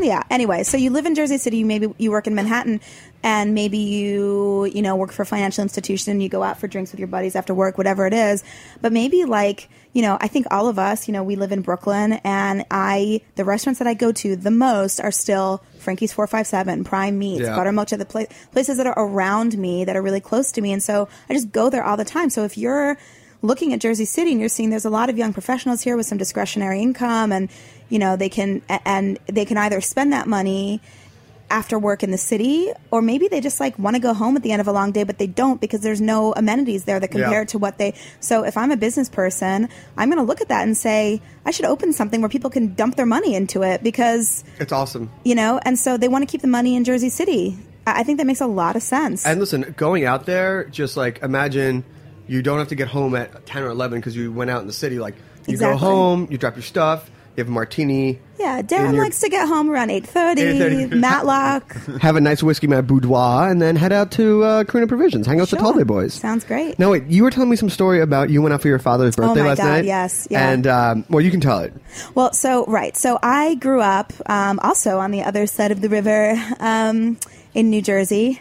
yeah. 0.00 0.22
Anyway, 0.30 0.62
so 0.62 0.76
you 0.76 0.90
live 0.90 1.06
in 1.06 1.14
Jersey 1.14 1.38
City. 1.38 1.64
Maybe 1.64 1.92
you 1.98 2.10
work 2.10 2.26
in 2.26 2.34
Manhattan, 2.34 2.80
and 3.22 3.52
maybe 3.54 3.78
you 3.78 4.64
you 4.66 4.80
know 4.82 4.96
work 4.96 5.12
for 5.12 5.22
a 5.22 5.26
financial 5.26 5.62
institution. 5.62 6.20
You 6.20 6.28
go 6.28 6.42
out 6.42 6.58
for 6.58 6.68
drinks 6.68 6.92
with 6.92 7.00
your 7.00 7.08
buddies 7.08 7.34
after 7.36 7.52
work, 7.52 7.76
whatever 7.76 8.06
it 8.06 8.14
is. 8.14 8.44
But 8.80 8.92
maybe 8.92 9.24
like 9.24 9.68
you 9.92 10.02
know, 10.02 10.16
I 10.20 10.28
think 10.28 10.46
all 10.52 10.68
of 10.68 10.78
us, 10.78 11.08
you 11.08 11.12
know, 11.12 11.24
we 11.24 11.34
live 11.34 11.50
in 11.50 11.62
Brooklyn, 11.62 12.14
and 12.24 12.64
I 12.70 13.22
the 13.34 13.44
restaurants 13.44 13.78
that 13.80 13.88
I 13.88 13.94
go 13.94 14.12
to 14.12 14.36
the 14.36 14.50
most 14.52 15.00
are 15.00 15.10
still 15.10 15.64
Frankie's 15.80 16.12
Four 16.12 16.26
Five 16.28 16.46
Seven, 16.46 16.84
Prime 16.84 17.18
Meats, 17.18 17.42
Yeah. 17.42 17.56
Buttermilk, 17.56 17.88
the 17.88 18.04
pla- 18.04 18.26
places 18.52 18.76
that 18.76 18.86
are 18.86 18.94
around 18.96 19.58
me 19.58 19.84
that 19.84 19.96
are 19.96 20.02
really 20.02 20.20
close 20.20 20.52
to 20.52 20.60
me, 20.60 20.72
and 20.72 20.82
so 20.82 21.08
I 21.28 21.34
just 21.34 21.50
go 21.50 21.68
there 21.70 21.82
all 21.84 21.96
the 21.96 22.04
time. 22.04 22.30
So 22.30 22.44
if 22.44 22.56
you're 22.56 22.96
looking 23.42 23.72
at 23.72 23.80
Jersey 23.80 24.04
City 24.04 24.32
and 24.32 24.40
you're 24.40 24.48
seeing 24.48 24.70
there's 24.70 24.84
a 24.84 24.90
lot 24.90 25.08
of 25.10 25.16
young 25.18 25.32
professionals 25.32 25.80
here 25.82 25.96
with 25.96 26.06
some 26.06 26.18
discretionary 26.18 26.80
income 26.82 27.32
and 27.32 27.48
you 27.88 27.98
know 27.98 28.16
they 28.16 28.28
can 28.28 28.62
and 28.84 29.18
they 29.26 29.44
can 29.44 29.56
either 29.56 29.80
spend 29.80 30.12
that 30.12 30.26
money 30.26 30.80
after 31.52 31.76
work 31.80 32.04
in 32.04 32.12
the 32.12 32.18
city 32.18 32.70
or 32.92 33.02
maybe 33.02 33.26
they 33.26 33.40
just 33.40 33.58
like 33.58 33.76
want 33.76 33.96
to 33.96 34.00
go 34.00 34.14
home 34.14 34.36
at 34.36 34.42
the 34.44 34.52
end 34.52 34.60
of 34.60 34.68
a 34.68 34.72
long 34.72 34.92
day 34.92 35.02
but 35.02 35.18
they 35.18 35.26
don't 35.26 35.60
because 35.60 35.80
there's 35.80 36.00
no 36.00 36.32
amenities 36.34 36.84
there 36.84 37.00
that 37.00 37.08
compare 37.08 37.40
Yeah. 37.40 37.44
to 37.46 37.58
what 37.58 37.76
they 37.76 37.94
so 38.20 38.44
if 38.44 38.56
I'm 38.56 38.70
a 38.70 38.76
business 38.76 39.08
person 39.08 39.68
I'm 39.96 40.08
going 40.10 40.18
to 40.24 40.28
look 40.28 40.40
at 40.40 40.46
that 40.48 40.62
and 40.62 40.76
say 40.76 41.20
I 41.44 41.50
should 41.50 41.64
open 41.64 41.92
something 41.92 42.20
where 42.20 42.28
people 42.28 42.50
can 42.50 42.74
dump 42.74 42.94
their 42.94 43.06
money 43.06 43.34
into 43.34 43.62
it 43.64 43.82
because 43.82 44.44
It's 44.60 44.70
awesome. 44.70 45.10
you 45.24 45.34
know 45.34 45.58
and 45.64 45.76
so 45.76 45.96
they 45.96 46.06
want 46.06 46.22
to 46.22 46.30
keep 46.30 46.40
the 46.42 46.46
money 46.46 46.76
in 46.76 46.84
Jersey 46.84 47.08
City 47.10 47.58
I 47.84 48.00
I 48.00 48.02
think 48.04 48.18
that 48.18 48.26
makes 48.28 48.40
a 48.42 48.46
lot 48.46 48.76
of 48.76 48.82
sense 48.82 49.26
And 49.26 49.40
listen, 49.40 49.74
going 49.76 50.04
out 50.04 50.26
there, 50.26 50.64
just 50.66 50.96
like 50.96 51.20
imagine 51.22 51.82
you 52.30 52.42
don't 52.42 52.58
have 52.58 52.68
to 52.68 52.76
get 52.76 52.86
home 52.88 53.16
at 53.16 53.44
10 53.46 53.62
or 53.64 53.68
11 53.70 53.98
because 53.98 54.14
you 54.14 54.30
went 54.32 54.50
out 54.50 54.60
in 54.60 54.66
the 54.68 54.72
city. 54.72 54.98
Like, 55.00 55.16
you 55.48 55.56
go 55.58 55.76
home, 55.76 56.28
you 56.30 56.38
drop 56.38 56.54
your 56.54 56.62
stuff, 56.62 57.10
you 57.36 57.40
have 57.42 57.48
a 57.48 57.50
martini, 57.50 58.18
yeah 58.38 58.60
Darren 58.62 58.92
your- 58.94 59.02
likes 59.04 59.20
to 59.20 59.28
get 59.28 59.48
home 59.48 59.68
around 59.70 59.88
8:30 59.90 60.36
8:30. 60.36 60.90
Matlock 61.06 61.72
have 62.00 62.14
a 62.16 62.20
nice 62.20 62.42
whiskey 62.42 62.66
mat 62.68 62.86
boudoir, 62.86 63.48
and 63.50 63.60
then 63.60 63.74
head 63.76 63.92
out 63.92 64.10
to 64.12 64.42
uh, 64.44 64.64
Carrino 64.64 64.86
Provisions. 64.86 65.26
Hang 65.26 65.38
out 65.38 65.42
with 65.42 65.50
the 65.50 65.56
Sure. 65.56 65.72
Talde 65.72 65.86
Boys. 65.86 66.14
Sounds 66.14 66.44
great. 66.44 66.78
Now, 66.78 66.90
wait, 66.92 67.04
you 67.06 67.22
were 67.24 67.30
telling 67.30 67.50
me 67.50 67.56
some 67.56 67.70
story 67.70 68.00
about 68.00 68.30
you 68.30 68.42
went 68.42 68.52
out 68.54 68.62
for 68.62 68.68
your 68.68 68.78
father's 68.78 69.16
birthday 69.16 69.40
Oh 69.40 69.44
my 69.44 69.48
last 69.50 69.58
God, 69.58 69.64
night. 69.68 69.84
yes, 69.86 70.28
yeah. 70.30 70.50
And, 70.50 70.66
um, 70.66 71.04
well, 71.08 71.20
you 71.20 71.30
can 71.32 71.40
tell 71.40 71.60
it. 71.60 71.72
Well, 72.14 72.32
so 72.32 72.64
right. 72.66 72.96
So 72.96 73.18
I 73.22 73.54
grew 73.56 73.80
up 73.80 74.12
um, 74.26 74.58
also 74.62 74.98
on 74.98 75.10
the 75.10 75.22
other 75.24 75.46
side 75.46 75.70
of 75.72 75.80
the 75.80 75.88
river 75.88 76.34
um, 76.60 77.18
in 77.54 77.70
New 77.70 77.82
Jersey. 77.82 78.40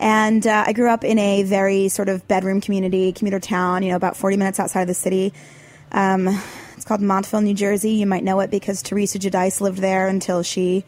And 0.00 0.46
uh, 0.46 0.64
I 0.66 0.72
grew 0.72 0.88
up 0.88 1.04
in 1.04 1.18
a 1.18 1.42
very 1.42 1.88
sort 1.88 2.08
of 2.08 2.26
bedroom 2.28 2.60
community, 2.60 3.12
commuter 3.12 3.40
town, 3.40 3.82
you 3.82 3.90
know, 3.90 3.96
about 3.96 4.16
40 4.16 4.36
minutes 4.36 4.60
outside 4.60 4.82
of 4.82 4.88
the 4.88 4.94
city. 4.94 5.32
Um, 5.90 6.28
it's 6.76 6.84
called 6.84 7.00
Montville, 7.00 7.40
New 7.40 7.54
Jersey. 7.54 7.90
You 7.92 8.06
might 8.06 8.22
know 8.22 8.38
it 8.40 8.50
because 8.50 8.82
Teresa 8.82 9.18
Giudice 9.18 9.60
lived 9.60 9.78
there 9.78 10.06
until 10.06 10.42
she, 10.44 10.84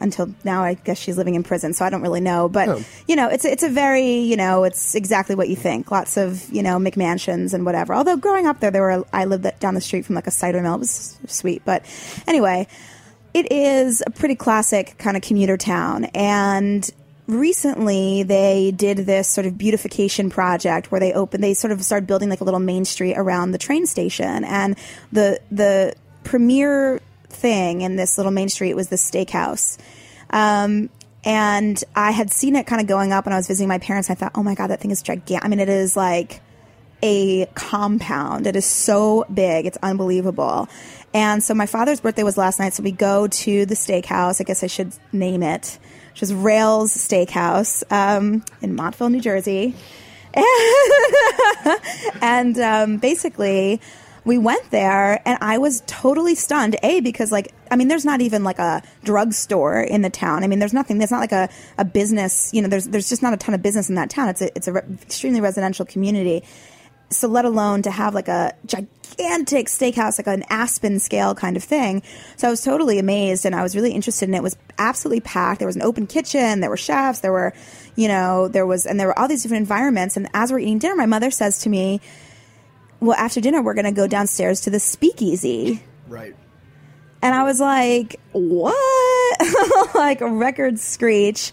until 0.00 0.34
now. 0.42 0.64
I 0.64 0.74
guess 0.74 0.98
she's 0.98 1.16
living 1.16 1.36
in 1.36 1.44
prison, 1.44 1.72
so 1.74 1.84
I 1.84 1.90
don't 1.90 2.02
really 2.02 2.20
know. 2.20 2.48
But 2.48 2.68
Oh. 2.68 2.84
you 3.06 3.14
know, 3.14 3.28
it's 3.28 3.44
it's 3.44 3.62
a 3.62 3.68
very 3.68 4.18
you 4.20 4.36
know, 4.36 4.64
it's 4.64 4.94
exactly 4.96 5.36
what 5.36 5.48
you 5.48 5.54
think. 5.56 5.90
Lots 5.92 6.16
of 6.16 6.50
you 6.52 6.62
know 6.62 6.78
McMansions 6.78 7.54
and 7.54 7.64
whatever. 7.64 7.94
Although 7.94 8.16
growing 8.16 8.46
up 8.46 8.58
there, 8.60 8.70
there 8.72 8.82
were 8.82 9.04
I 9.12 9.26
lived 9.26 9.46
down 9.60 9.74
the 9.74 9.80
street 9.80 10.04
from 10.06 10.16
like 10.16 10.26
a 10.26 10.32
cider 10.32 10.60
mill. 10.62 10.74
It 10.74 10.78
was 10.80 11.16
sweet, 11.28 11.62
but 11.64 11.84
anyway, 12.26 12.66
it 13.34 13.52
is 13.52 14.02
a 14.06 14.10
pretty 14.10 14.34
classic 14.34 14.96
kind 14.98 15.16
of 15.16 15.22
commuter 15.22 15.56
town 15.56 16.06
and 16.06 16.90
recently 17.28 18.22
they 18.22 18.72
did 18.74 18.98
this 18.98 19.28
sort 19.28 19.46
of 19.46 19.58
beautification 19.58 20.30
project 20.30 20.90
where 20.90 20.98
they 20.98 21.12
opened 21.12 21.44
they 21.44 21.52
sort 21.52 21.70
of 21.70 21.84
started 21.84 22.06
building 22.06 22.30
like 22.30 22.40
a 22.40 22.44
little 22.44 22.58
main 22.58 22.86
street 22.86 23.14
around 23.16 23.50
the 23.50 23.58
train 23.58 23.86
station 23.86 24.44
and 24.44 24.76
the 25.12 25.38
the 25.50 25.94
premier 26.24 27.00
thing 27.28 27.82
in 27.82 27.96
this 27.96 28.16
little 28.16 28.32
main 28.32 28.48
street 28.48 28.74
was 28.74 28.88
the 28.88 28.96
steakhouse 28.96 29.78
um, 30.30 30.88
and 31.22 31.84
i 31.94 32.10
had 32.10 32.32
seen 32.32 32.56
it 32.56 32.66
kind 32.66 32.80
of 32.80 32.88
going 32.88 33.12
up 33.12 33.26
when 33.26 33.34
i 33.34 33.36
was 33.36 33.46
visiting 33.46 33.68
my 33.68 33.78
parents 33.78 34.08
i 34.08 34.14
thought 34.14 34.32
oh 34.34 34.42
my 34.42 34.54
god 34.54 34.68
that 34.68 34.80
thing 34.80 34.90
is 34.90 35.02
gigantic 35.02 35.44
i 35.44 35.48
mean 35.48 35.60
it 35.60 35.68
is 35.68 35.96
like 35.96 36.40
a 37.02 37.46
compound. 37.54 38.46
It 38.46 38.56
is 38.56 38.66
so 38.66 39.24
big. 39.32 39.66
It's 39.66 39.78
unbelievable. 39.82 40.68
And 41.14 41.42
so 41.42 41.54
my 41.54 41.66
father's 41.66 42.00
birthday 42.00 42.22
was 42.22 42.36
last 42.36 42.58
night. 42.58 42.74
So 42.74 42.82
we 42.82 42.92
go 42.92 43.28
to 43.28 43.66
the 43.66 43.74
steakhouse. 43.74 44.40
I 44.40 44.44
guess 44.44 44.62
I 44.62 44.66
should 44.66 44.92
name 45.12 45.42
it, 45.42 45.78
which 46.18 46.24
is 46.24 46.34
Rails 46.34 46.92
Steakhouse 46.92 47.84
um, 47.92 48.44
in 48.60 48.74
Montville, 48.74 49.08
New 49.08 49.20
Jersey. 49.20 49.72
and 52.20 52.58
um, 52.58 52.96
basically, 52.96 53.80
we 54.24 54.36
went 54.36 54.68
there, 54.72 55.22
and 55.24 55.38
I 55.40 55.58
was 55.58 55.84
totally 55.86 56.34
stunned. 56.34 56.74
A 56.82 56.98
because 56.98 57.30
like 57.30 57.54
I 57.70 57.76
mean, 57.76 57.86
there's 57.86 58.04
not 58.04 58.20
even 58.20 58.42
like 58.42 58.58
a 58.58 58.82
drugstore 59.04 59.80
in 59.80 60.02
the 60.02 60.10
town. 60.10 60.42
I 60.42 60.48
mean, 60.48 60.58
there's 60.58 60.74
nothing. 60.74 60.98
There's 60.98 61.12
not 61.12 61.20
like 61.20 61.30
a, 61.30 61.48
a 61.78 61.84
business. 61.84 62.52
You 62.52 62.62
know, 62.62 62.68
there's 62.68 62.88
there's 62.88 63.08
just 63.08 63.22
not 63.22 63.32
a 63.32 63.36
ton 63.36 63.54
of 63.54 63.62
business 63.62 63.88
in 63.88 63.94
that 63.94 64.10
town. 64.10 64.28
It's 64.28 64.42
a 64.42 64.56
it's 64.56 64.66
a 64.66 64.72
re- 64.72 64.82
extremely 65.00 65.40
residential 65.40 65.86
community. 65.86 66.42
So 67.10 67.28
let 67.28 67.44
alone 67.44 67.82
to 67.82 67.90
have 67.90 68.14
like 68.14 68.28
a 68.28 68.54
gigantic 68.66 69.68
steakhouse, 69.68 70.18
like 70.18 70.26
an 70.26 70.44
Aspen 70.50 71.00
scale 71.00 71.34
kind 71.34 71.56
of 71.56 71.64
thing. 71.64 72.02
So 72.36 72.48
I 72.48 72.50
was 72.50 72.62
totally 72.62 72.98
amazed, 72.98 73.46
and 73.46 73.54
I 73.54 73.62
was 73.62 73.74
really 73.74 73.92
interested, 73.92 74.28
and 74.28 74.36
it 74.36 74.42
was 74.42 74.56
absolutely 74.78 75.20
packed. 75.20 75.60
There 75.60 75.66
was 75.66 75.76
an 75.76 75.82
open 75.82 76.06
kitchen. 76.06 76.60
There 76.60 76.70
were 76.70 76.76
chefs. 76.76 77.20
There 77.20 77.32
were, 77.32 77.54
you 77.96 78.08
know, 78.08 78.48
there 78.48 78.66
was, 78.66 78.84
and 78.84 79.00
there 79.00 79.06
were 79.06 79.18
all 79.18 79.28
these 79.28 79.42
different 79.42 79.62
environments. 79.62 80.16
And 80.16 80.28
as 80.34 80.52
we're 80.52 80.58
eating 80.58 80.78
dinner, 80.78 80.96
my 80.96 81.06
mother 81.06 81.30
says 81.30 81.60
to 81.60 81.70
me, 81.70 82.00
"Well, 83.00 83.16
after 83.16 83.40
dinner, 83.40 83.62
we're 83.62 83.74
going 83.74 83.86
to 83.86 83.92
go 83.92 84.06
downstairs 84.06 84.60
to 84.62 84.70
the 84.70 84.80
speakeasy." 84.80 85.82
Right. 86.08 86.36
And 87.22 87.34
I 87.34 87.42
was 87.42 87.60
like, 87.60 88.20
what? 88.32 88.74
like 89.94 90.20
a 90.20 90.30
record 90.30 90.78
screech. 90.78 91.52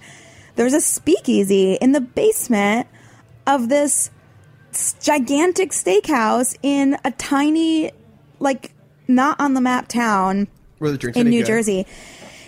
There's 0.55 0.73
a 0.73 0.81
speakeasy 0.81 1.73
in 1.73 1.91
the 1.91 2.01
basement 2.01 2.87
of 3.47 3.69
this 3.69 4.09
gigantic 5.01 5.71
steakhouse 5.71 6.57
in 6.63 6.97
a 7.03 7.11
tiny, 7.11 7.91
like, 8.39 8.71
not 9.07 9.39
on 9.39 9.53
the 9.53 9.61
map 9.61 9.87
town 9.87 10.47
the 10.79 11.11
in 11.15 11.29
New 11.29 11.41
good? 11.41 11.47
Jersey. 11.47 11.85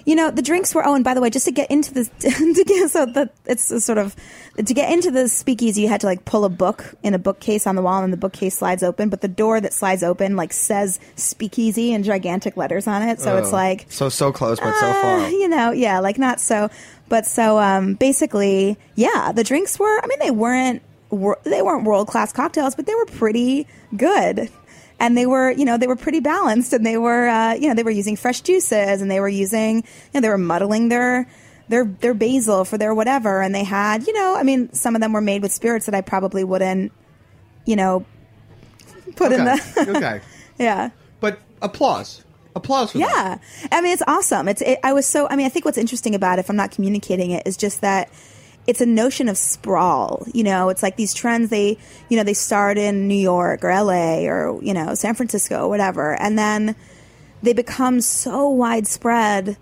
You 0.05 0.15
know, 0.15 0.31
the 0.31 0.41
drinks 0.41 0.73
were. 0.73 0.87
Oh, 0.87 0.95
and 0.95 1.03
by 1.03 1.13
the 1.13 1.19
way, 1.19 1.29
just 1.29 1.45
to 1.45 1.51
get 1.51 1.69
into 1.69 1.93
this, 1.93 2.09
to 2.19 2.63
get 2.65 2.89
so 2.89 3.05
that 3.07 3.33
it's 3.45 3.69
a 3.71 3.81
sort 3.81 3.97
of 3.97 4.15
to 4.55 4.73
get 4.73 4.89
into 4.91 5.11
the 5.11 5.27
speakeasy, 5.27 5.81
you 5.81 5.89
had 5.89 5.99
to 5.99 6.07
like 6.07 6.23
pull 6.23 6.45
a 6.45 6.49
book 6.49 6.95
in 7.03 7.13
a 7.13 7.19
bookcase 7.19 7.67
on 7.67 7.75
the 7.75 7.81
wall, 7.81 8.01
and 8.01 8.13
the 8.13 8.17
bookcase 8.17 8.57
slides 8.57 8.83
open. 8.83 9.09
But 9.09 9.19
the 9.19 9.27
door 9.27 9.59
that 9.59 9.73
slides 9.73 10.03
open 10.03 10.37
like 10.37 10.53
says 10.53 10.97
speakeasy 11.17 11.91
in 11.91 12.03
gigantic 12.03 12.55
letters 12.55 12.87
on 12.87 13.01
it, 13.01 13.19
so 13.19 13.35
it's 13.35 13.51
like 13.51 13.85
So 13.89 14.07
so 14.07 14.31
close, 14.31 14.61
but 14.61 14.73
so 14.79 14.87
uh, 14.87 15.01
far. 15.01 15.29
you 15.29 15.49
know, 15.49 15.71
yeah, 15.71 15.99
like 15.99 16.17
not 16.17 16.39
so, 16.39 16.69
but 17.09 17.25
so 17.25 17.59
um, 17.59 17.95
basically, 17.95 18.77
yeah, 18.95 19.33
the 19.33 19.43
drinks 19.43 19.77
were. 19.77 19.99
I 20.01 20.07
mean, 20.07 20.19
they 20.19 20.31
weren't 20.31 20.81
wor- 21.09 21.39
they 21.43 21.61
weren't 21.61 21.83
world 21.83 22.07
class 22.07 22.31
cocktails, 22.31 22.75
but 22.75 22.85
they 22.85 22.95
were 22.95 23.05
pretty 23.05 23.67
good, 23.95 24.49
and 24.99 25.17
they 25.17 25.25
were 25.25 25.51
you 25.51 25.65
know 25.65 25.77
they 25.77 25.87
were 25.87 25.95
pretty 25.95 26.19
balanced, 26.19 26.73
and 26.73 26.85
they 26.85 26.97
were 26.97 27.27
uh, 27.27 27.53
you 27.53 27.67
know 27.67 27.73
they 27.73 27.83
were 27.83 27.91
using 27.91 28.15
fresh 28.15 28.41
juices, 28.41 29.01
and 29.01 29.09
they 29.09 29.19
were 29.19 29.29
using 29.29 29.77
you 29.77 29.83
know 30.13 30.21
they 30.21 30.29
were 30.29 30.37
muddling 30.37 30.89
their. 30.89 31.27
Their, 31.69 31.83
their 31.83 32.13
basil 32.13 32.63
for 32.63 32.77
their 32.77 32.95
whatever, 32.95 33.41
and 33.41 33.53
they 33.53 33.65
had, 33.65 34.07
you 34.07 34.13
know, 34.13 34.37
I 34.37 34.43
mean, 34.43 34.71
some 34.71 34.95
of 34.95 35.01
them 35.01 35.11
were 35.11 35.19
made 35.19 35.41
with 35.41 35.51
spirits 35.51 35.85
that 35.87 35.93
I 35.93 35.99
probably 35.99 36.45
wouldn't, 36.45 36.93
you 37.65 37.75
know, 37.75 38.05
put 39.17 39.33
in 39.33 39.43
the, 39.43 39.93
okay. 39.97 40.21
yeah. 40.57 40.91
But 41.19 41.39
applause. 41.61 42.23
Applause 42.55 42.91
for 42.91 42.97
that. 42.99 43.41
Yeah, 43.61 43.69
I 43.71 43.81
mean 43.81 43.93
it's 43.93 44.01
awesome. 44.07 44.47
It's 44.47 44.61
it, 44.61 44.79
I 44.83 44.93
was 44.93 45.05
so. 45.05 45.27
I 45.29 45.35
mean 45.35 45.45
I 45.45 45.49
think 45.49 45.63
what's 45.65 45.77
interesting 45.77 46.15
about 46.15 46.39
it, 46.39 46.41
if 46.41 46.49
I'm 46.49 46.55
not 46.55 46.71
communicating 46.71 47.31
it, 47.31 47.45
is 47.45 47.55
just 47.55 47.81
that 47.81 48.09
it's 48.67 48.81
a 48.81 48.85
notion 48.85 49.29
of 49.29 49.37
sprawl. 49.37 50.25
You 50.33 50.43
know, 50.43 50.69
it's 50.69 50.83
like 50.83 50.97
these 50.97 51.13
trends. 51.13 51.49
They 51.49 51.77
you 52.09 52.17
know 52.17 52.23
they 52.23 52.33
start 52.33 52.77
in 52.77 53.07
New 53.07 53.15
York 53.15 53.63
or 53.63 53.69
L.A. 53.69 54.27
or 54.27 54.61
you 54.61 54.73
know 54.73 54.93
San 54.93 55.15
Francisco 55.15 55.63
or 55.65 55.69
whatever, 55.69 56.13
and 56.21 56.37
then 56.37 56.75
they 57.41 57.53
become 57.53 58.01
so 58.01 58.49
widespread. 58.49 59.57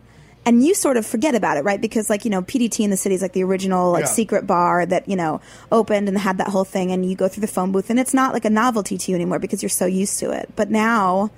And 0.48 0.63
you 0.63 0.76
sort 0.76 0.96
of 0.96 1.08
forget 1.08 1.34
about 1.34 1.58
it, 1.58 1.63
right? 1.63 1.82
Because, 1.82 2.08
like, 2.08 2.24
you 2.24 2.30
know, 2.30 2.44
PDT 2.44 2.84
in 2.84 2.91
the 2.91 2.98
city 2.98 3.15
is 3.15 3.24
like 3.24 3.34
the 3.34 3.44
original, 3.44 3.89
like, 3.91 4.04
Yeah. 4.04 4.10
secret 4.10 4.46
bar 4.46 4.86
that, 4.86 5.10
you 5.10 5.15
know, 5.15 5.41
opened 5.72 6.08
and 6.08 6.15
had 6.20 6.38
that 6.38 6.50
whole 6.50 6.63
thing. 6.63 6.91
And 6.91 7.04
you 7.04 7.15
go 7.15 7.28
through 7.28 7.41
the 7.41 7.48
phone 7.48 7.72
booth, 7.72 7.89
and 7.89 8.00
it's 8.00 8.13
not 8.13 8.32
like 8.32 8.46
a 8.46 8.50
novelty 8.52 8.96
to 8.96 9.12
you 9.12 9.15
anymore 9.15 9.39
because 9.39 9.63
you're 9.63 9.70
so 9.72 9.88
used 9.88 10.20
to 10.20 10.30
it. 10.30 10.52
But 10.56 10.70
now, 10.70 11.32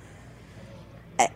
eh, 1.18 1.26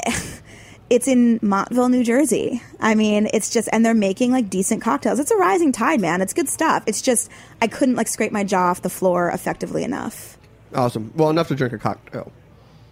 it's 0.93 1.09
in 1.09 1.39
Montville, 1.41 1.89
New 1.89 2.05
Jersey. 2.05 2.63
I 2.79 2.95
mean, 2.95 3.27
it's 3.33 3.49
just, 3.49 3.67
and 3.73 3.83
they're 3.85 3.95
making 3.95 4.31
like 4.31 4.51
decent 4.51 4.83
cocktails. 4.83 5.19
It's 5.19 5.31
a 5.31 5.37
rising 5.37 5.73
tide, 5.73 6.03
man. 6.03 6.21
It's 6.21 6.35
good 6.35 6.51
stuff. 6.51 6.85
It's 6.87 7.01
just, 7.01 7.31
I 7.63 7.67
couldn't 7.67 7.95
like 7.95 8.09
scrape 8.09 8.31
my 8.31 8.45
jaw 8.45 8.69
off 8.69 8.83
the 8.83 8.91
floor 8.91 9.31
effectively 9.31 9.85
enough. 9.85 10.37
Awesome. 10.75 11.11
Well, 11.17 11.31
enough 11.31 11.49
to 11.49 11.55
drink 11.55 11.73
a 11.73 11.79
cocktail 11.79 12.31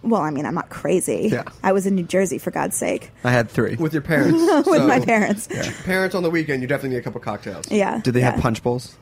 Well, 0.01 0.21
I 0.21 0.31
mean, 0.31 0.47
I'm 0.47 0.55
not 0.55 0.69
crazy. 0.69 1.29
Yeah. 1.31 1.43
I 1.63 1.73
was 1.73 1.85
in 1.85 1.93
New 1.93 2.01
Jersey, 2.03 2.39
for 2.39 2.49
God's 2.49 2.75
sake, 2.75 3.11
I 3.23 3.29
had 3.29 3.51
three. 3.51 3.75
with 3.75 3.93
your 3.93 4.01
parents. 4.01 4.39
with 4.67 4.81
So, 4.81 4.87
my 4.87 4.99
parents. 4.99 5.47
Parents 5.83 6.15
on 6.15 6.23
the 6.23 6.31
weekend, 6.31 6.63
you 6.63 6.67
definitely 6.67 6.95
need 6.95 7.01
a 7.01 7.03
couple 7.03 7.21
cocktails. 7.21 7.69
Yeah. 7.69 7.99
Did 8.03 8.15
they 8.15 8.21
yeah. 8.21 8.31
have 8.31 8.41
punch 8.41 8.63
bowls? 8.63 8.95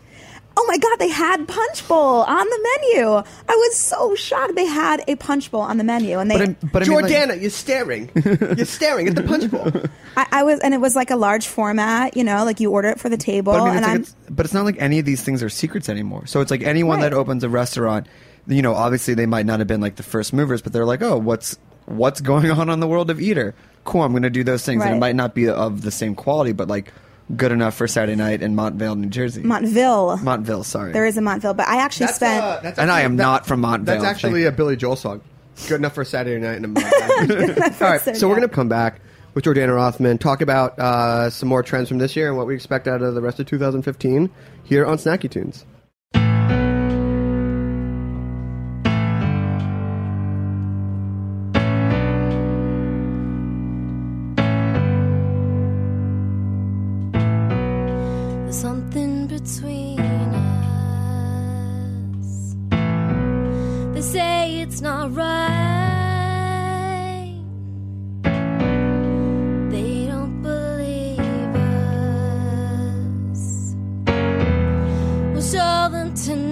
Oh 0.62 0.65
my 0.67 0.78
God, 0.78 0.98
they 1.00 1.08
had 1.08 1.48
Punch 1.48 1.88
Bowl 1.88 2.22
on 2.24 2.45
the 2.45 2.69
menu. 2.82 3.08
I 3.08 3.24
was 3.56 3.76
so 3.78 4.13
shocked. 4.15 4.56
They 4.56 4.65
had 4.65 5.02
a 5.08 5.15
Punch 5.15 5.52
Bowl 5.52 5.62
on 5.62 5.78
the 5.78 5.86
menu. 5.86 6.19
And 6.19 6.30
they, 6.30 6.38
But 6.38 6.50
I, 6.50 6.67
but 6.74 6.84
I 6.84 6.86
mean, 6.88 7.02
like- 7.02 7.12
Jordana, 7.13 7.39
you're 7.41 7.50
staring. 7.50 8.12
you're 8.58 8.65
staring 8.65 9.08
at 9.08 9.15
the 9.15 9.24
punch 9.24 9.50
bowl. 9.50 9.72
I, 10.17 10.28
I 10.32 10.43
was, 10.43 10.60
and 10.60 10.74
it 10.74 10.82
was 10.82 10.98
like 10.98 11.12
a 11.12 11.15
large 11.15 11.48
format, 11.48 12.17
you 12.17 12.26
know, 12.26 12.43
like 12.43 12.60
you 12.60 12.72
order 12.72 12.89
it 12.89 13.00
for 13.00 13.08
the 13.08 13.15
table. 13.17 13.54
But 13.54 13.62
I 13.62 13.65
mean, 13.74 13.78
and 13.78 13.78
it's 13.78 13.88
like 13.88 13.95
I'm, 13.95 14.02
it's, 14.02 14.15
but 14.36 14.45
it's 14.45 14.54
not 14.54 14.65
like 14.65 14.76
any 14.80 15.00
of 15.00 15.06
these 15.06 15.24
things 15.24 15.41
are 15.41 15.50
secrets 15.50 15.88
anymore. 15.88 16.26
So 16.28 16.41
it's 16.41 16.52
like 16.52 16.62
anyone 16.63 16.98
Right. 17.00 17.10
that 17.12 17.13
opens 17.13 17.45
a 17.45 17.50
restaurant, 17.50 18.08
you 18.45 18.62
know, 18.62 18.74
obviously 18.74 19.13
they 19.13 19.28
might 19.28 19.45
not 19.45 19.60
have 19.60 19.67
been 19.67 19.80
like 19.82 19.95
the 19.95 20.04
first 20.04 20.34
movers, 20.34 20.62
but 20.62 20.74
they're 20.74 20.86
like, 20.86 21.02
oh, 21.02 21.17
what's 21.17 21.58
what's 21.86 22.19
going 22.19 22.52
on 22.52 22.69
on 22.69 22.82
the 22.82 22.88
world 22.88 23.10
of 23.10 23.22
Eater? 23.22 23.56
Cool, 23.86 24.04
I'm 24.04 24.12
going 24.12 24.24
to 24.24 24.30
do 24.30 24.43
those 24.43 24.65
things, 24.65 24.84
and 24.84 24.95
it 24.95 25.00
might 25.00 25.15
not 25.15 25.34
be 25.34 25.48
of 25.48 25.82
the 25.84 25.89
same 25.91 26.15
quality, 26.15 26.52
but 26.52 26.67
like 26.67 26.91
good 27.36 27.52
enough 27.52 27.76
for 27.76 27.88
Saturday 27.88 28.15
night 28.15 28.42
in 28.42 28.56
Montvale, 28.56 28.98
New 28.98 29.08
Jersey. 29.10 29.44
Montville. 29.44 30.18
Montville, 30.18 30.63
sorry. 30.63 30.92
There 30.94 31.06
is 31.06 31.18
a 31.18 31.22
Montville, 31.22 31.54
but 31.54 31.68
I 31.68 31.78
actually 31.78 32.08
That's, 32.08 32.15
spent. 32.18 32.44
uh, 32.44 32.60
that's 32.62 32.80
And 32.80 32.89
I 32.92 33.02
actually- 33.02 33.06
am 33.06 33.15
not 33.18 33.46
from 33.46 33.62
Montvale. 33.62 33.86
That's 33.86 34.04
actually 34.04 34.46
a 34.46 34.52
Billy 34.52 34.76
Joel 34.76 34.96
song. 34.96 35.22
Good 35.68 35.76
enough 35.76 35.94
for 35.94 36.06
Saturday 36.06 36.39
night 36.42 36.58
in 36.58 36.65
a 36.65 36.68
month. 36.70 36.92
All 37.82 37.89
right, 37.89 38.02
so 38.18 38.28
we're 38.30 38.36
going 38.38 38.48
to 38.48 38.54
come 38.54 38.70
back 38.70 39.02
with 39.34 39.44
Jordana 39.46 39.76
Rothman, 39.76 40.18
talk 40.18 40.42
about 40.42 40.80
uh, 40.80 41.30
some 41.30 41.50
more 41.50 41.62
trends 41.62 41.89
from 41.89 41.98
this 42.00 42.15
year 42.15 42.30
and 42.30 42.38
what 42.38 42.48
we 42.48 42.56
expect 42.56 42.88
out 42.88 43.02
of 43.02 43.13
the 43.13 43.22
rest 43.22 43.39
of 43.39 43.46
2015 43.46 44.30
here 44.63 44.86
on 44.86 44.98
Snacky 44.98 45.30
Tunes. 45.30 45.65
Them 76.27 76.48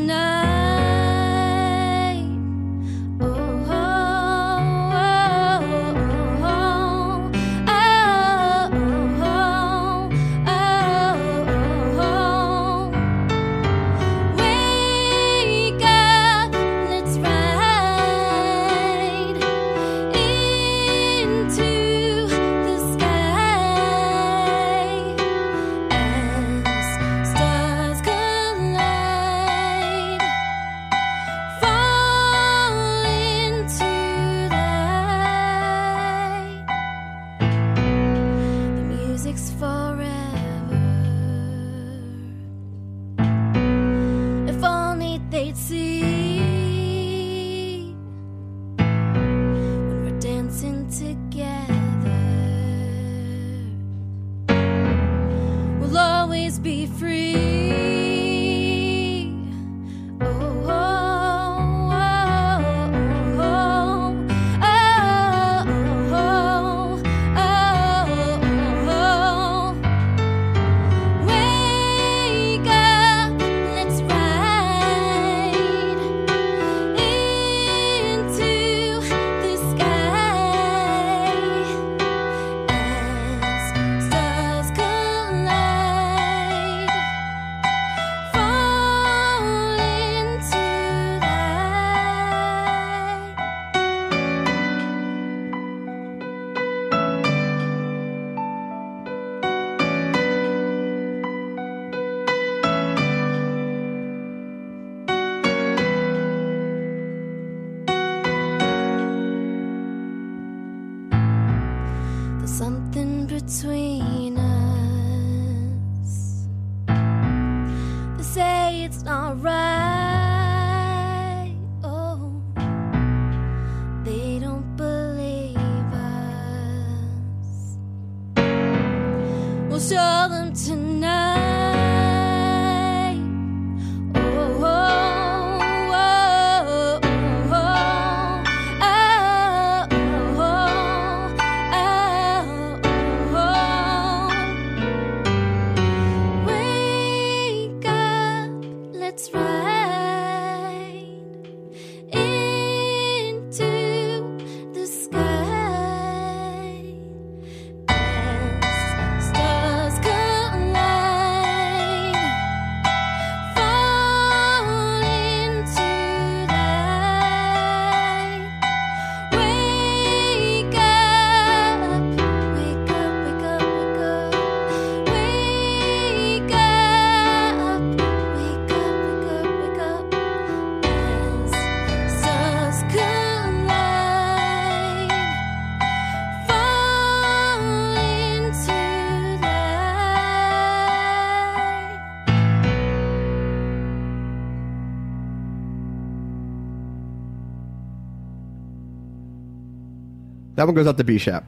That 200.57 200.65
one 200.65 200.75
goes 200.75 200.87
out 200.87 200.97
to 200.97 201.03
B 201.03 201.17
Shap. 201.17 201.45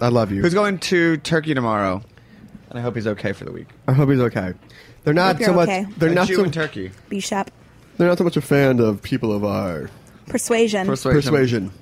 I 0.00 0.08
love 0.08 0.32
you. 0.32 0.42
Who's 0.42 0.54
going 0.54 0.78
to 0.78 1.18
Turkey 1.18 1.54
tomorrow? 1.54 2.02
And 2.70 2.78
I 2.78 2.82
hope 2.82 2.94
he's 2.96 3.06
okay 3.06 3.32
for 3.32 3.44
the 3.44 3.52
week. 3.52 3.68
I 3.86 3.92
hope 3.92 4.08
he's 4.10 4.18
okay. 4.20 4.54
They're 5.04 5.14
not 5.14 5.36
Hope 5.36 5.44
so 5.44 5.50
you're 5.50 5.54
much. 5.56 5.68
okay. 5.68 5.86
They're 5.98 6.10
A 6.10 6.14
not 6.14 6.26
Jew 6.26 6.36
so. 6.36 6.44
in 6.44 6.50
Turkey. 6.50 6.90
Bishop. 7.08 7.50
They're 7.96 8.08
not 8.08 8.18
so 8.18 8.24
much 8.24 8.36
a 8.36 8.40
fan 8.40 8.80
of 8.80 9.02
people 9.02 9.32
of 9.32 9.44
our 9.44 9.90
Persuasion. 10.26 10.86
Persuasion. 10.86 11.20
persuasion. 11.22 11.72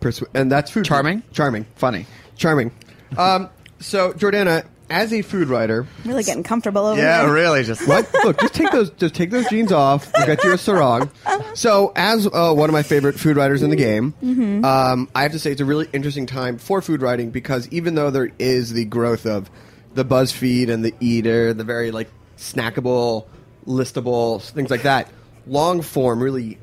Persu- 0.00 0.26
and 0.34 0.50
that's 0.52 0.70
food. 0.70 0.84
Charming? 0.84 1.22
Charming. 1.32 1.66
Funny. 1.76 2.06
Charming. 2.36 2.70
Um, 3.16 3.48
so 3.80 4.12
Jordana, 4.12 4.64
as 4.94 5.12
a 5.12 5.22
food 5.22 5.48
writer, 5.48 5.86
really 6.04 6.22
getting 6.22 6.44
comfortable 6.44 6.86
over 6.86 6.96
there. 6.96 7.04
Yeah, 7.04 7.24
there. 7.24 7.32
really. 7.34 7.64
Just 7.64 7.86
what? 7.88 8.08
Look, 8.24 8.40
just 8.40 8.54
take 8.54 8.70
those. 8.70 8.90
Just 8.90 9.14
take 9.14 9.30
those 9.30 9.48
jeans 9.48 9.72
off. 9.72 10.10
We'll 10.16 10.26
get 10.26 10.42
you 10.44 10.52
a 10.52 10.58
sarong. 10.58 11.10
So, 11.54 11.92
as 11.96 12.26
uh, 12.26 12.52
one 12.54 12.70
of 12.70 12.72
my 12.72 12.82
favorite 12.84 13.18
food 13.18 13.36
writers 13.36 13.62
in 13.62 13.70
the 13.70 13.76
game, 13.76 14.14
Mm-hmm. 14.22 14.64
um, 14.64 15.08
I 15.14 15.22
have 15.22 15.32
to 15.32 15.38
say 15.38 15.50
it's 15.50 15.60
a 15.60 15.64
really 15.64 15.88
interesting 15.92 16.26
time 16.26 16.58
for 16.58 16.80
food 16.80 17.02
writing 17.02 17.30
because 17.30 17.68
even 17.68 17.94
though 17.96 18.10
there 18.10 18.30
is 18.38 18.72
the 18.72 18.84
growth 18.84 19.26
of 19.26 19.50
the 19.94 20.04
BuzzFeed 20.04 20.70
and 20.70 20.84
the 20.84 20.94
Eater, 21.00 21.52
the 21.52 21.64
very 21.64 21.90
like 21.90 22.08
snackable, 22.38 23.26
listable 23.66 24.40
things 24.42 24.70
like 24.70 24.82
that, 24.82 25.08
long 25.46 25.82
form, 25.82 26.22
really 26.22 26.58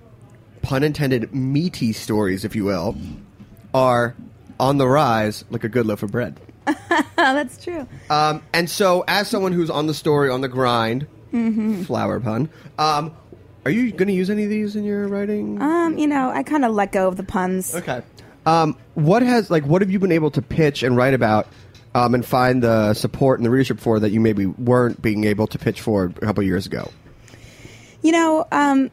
pun 0.61 0.84
intended, 0.84 1.34
meaty 1.36 1.91
stories, 1.93 2.45
if 2.45 2.55
you 2.55 2.63
will, 2.65 2.95
are 3.73 4.15
on 4.59 4.77
the 4.77 4.88
rise 4.88 5.43
like 5.49 5.63
a 5.63 5.69
good 5.69 5.86
loaf 5.86 6.03
of 6.03 6.11
bread. 6.11 6.39
That's 7.16 7.64
true. 7.64 7.88
Um, 8.09 8.43
and 8.53 8.70
so, 8.70 9.03
as 9.07 9.28
someone 9.28 9.51
who's 9.51 9.70
on 9.70 9.88
the 9.88 9.93
story, 9.93 10.30
on 10.30 10.41
the 10.41 10.47
grind, 10.49 11.07
Mm-hmm. 11.34 11.84
flour 11.84 12.20
pun, 12.20 12.49
um, 12.78 13.16
are 13.64 13.72
you 13.72 13.91
going 13.93 14.07
to 14.09 14.14
use 14.14 14.30
any 14.30 14.43
of 14.43 14.49
these 14.49 14.76
in 14.76 14.84
your 14.84 15.07
writing? 15.07 15.62
Um, 15.62 15.97
you 15.97 16.05
know, 16.07 16.30
I 16.30 16.43
kind 16.43 16.66
of 16.66 16.74
let 16.74 16.91
go 16.91 17.07
of 17.07 17.16
the 17.16 17.24
puns. 17.24 17.74
okay. 17.74 18.01
Um, 18.45 18.76
what 18.95 19.22
has 19.24 19.49
like 19.49 19.64
what 19.66 19.82
have 19.82 19.89
you 19.91 19.97
been 19.99 20.12
able 20.12 20.32
to 20.32 20.41
pitch 20.41 20.84
and 20.84 20.97
write 20.97 21.14
about, 21.14 21.47
um, 21.95 22.16
and 22.16 22.26
find 22.26 22.62
the 22.64 22.93
support 22.95 23.39
and 23.39 23.45
the 23.45 23.49
readership 23.49 23.80
for 23.80 23.99
that 23.99 24.09
you 24.12 24.20
maybe 24.20 24.45
weren't 24.45 25.01
being 25.01 25.24
able 25.24 25.47
to 25.47 25.57
pitch 25.57 25.80
for 25.80 26.05
a 26.05 26.09
couple 26.26 26.43
years 26.43 26.66
ago? 26.66 26.91
You 28.01 28.12
know, 28.12 28.45
um, 28.51 28.89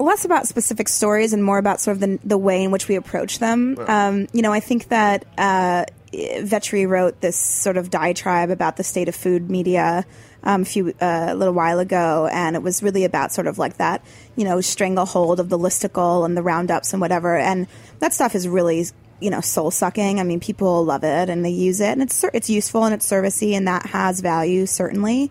less 0.00 0.24
about 0.24 0.48
specific 0.48 0.88
stories 0.88 1.32
and 1.32 1.44
more 1.44 1.58
about 1.58 1.80
sort 1.80 1.96
of 1.96 2.00
the, 2.00 2.18
the 2.24 2.38
way 2.38 2.64
in 2.64 2.70
which 2.70 2.88
we 2.88 2.96
approach 2.96 3.38
them. 3.40 3.76
Um, 3.86 4.26
you 4.32 4.40
know, 4.42 4.52
I 4.52 4.60
think 4.60 4.88
that 4.88 5.26
uh, 5.36 5.84
Vetri 6.12 6.88
wrote 6.88 7.20
this 7.20 7.36
sort 7.36 7.76
of 7.76 7.90
diatribe 7.90 8.50
about 8.50 8.76
the 8.76 8.84
state 8.84 9.08
of 9.08 9.14
food 9.14 9.50
media 9.50 10.06
um, 10.42 10.62
a 10.62 10.64
few 10.64 10.88
uh, 11.00 11.26
a 11.28 11.34
little 11.34 11.54
while 11.54 11.78
ago, 11.78 12.28
and 12.32 12.56
it 12.56 12.62
was 12.62 12.82
really 12.82 13.04
about 13.04 13.32
sort 13.32 13.46
of 13.46 13.58
like 13.58 13.76
that, 13.78 14.04
you 14.36 14.44
know, 14.44 14.60
stranglehold 14.60 15.40
of 15.40 15.48
the 15.48 15.58
listicle 15.58 16.24
and 16.24 16.36
the 16.36 16.42
roundups 16.42 16.92
and 16.92 17.00
whatever. 17.00 17.36
And 17.36 17.66
that 17.98 18.14
stuff 18.14 18.34
is 18.34 18.48
really 18.48 18.86
you 19.20 19.30
know 19.30 19.40
soul 19.40 19.70
sucking. 19.70 20.20
I 20.20 20.22
mean, 20.22 20.40
people 20.40 20.84
love 20.84 21.04
it 21.04 21.28
and 21.28 21.44
they 21.44 21.50
use 21.50 21.80
it, 21.80 21.90
and 21.90 22.02
it's 22.02 22.24
it's 22.32 22.48
useful 22.48 22.84
and 22.84 22.94
it's 22.94 23.08
servicey, 23.08 23.52
and 23.52 23.66
that 23.66 23.86
has 23.86 24.20
value 24.20 24.66
certainly. 24.66 25.30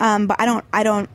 Um, 0.00 0.26
but 0.26 0.40
I 0.40 0.44
don't 0.44 0.64
I 0.72 0.82
don't 0.82 1.08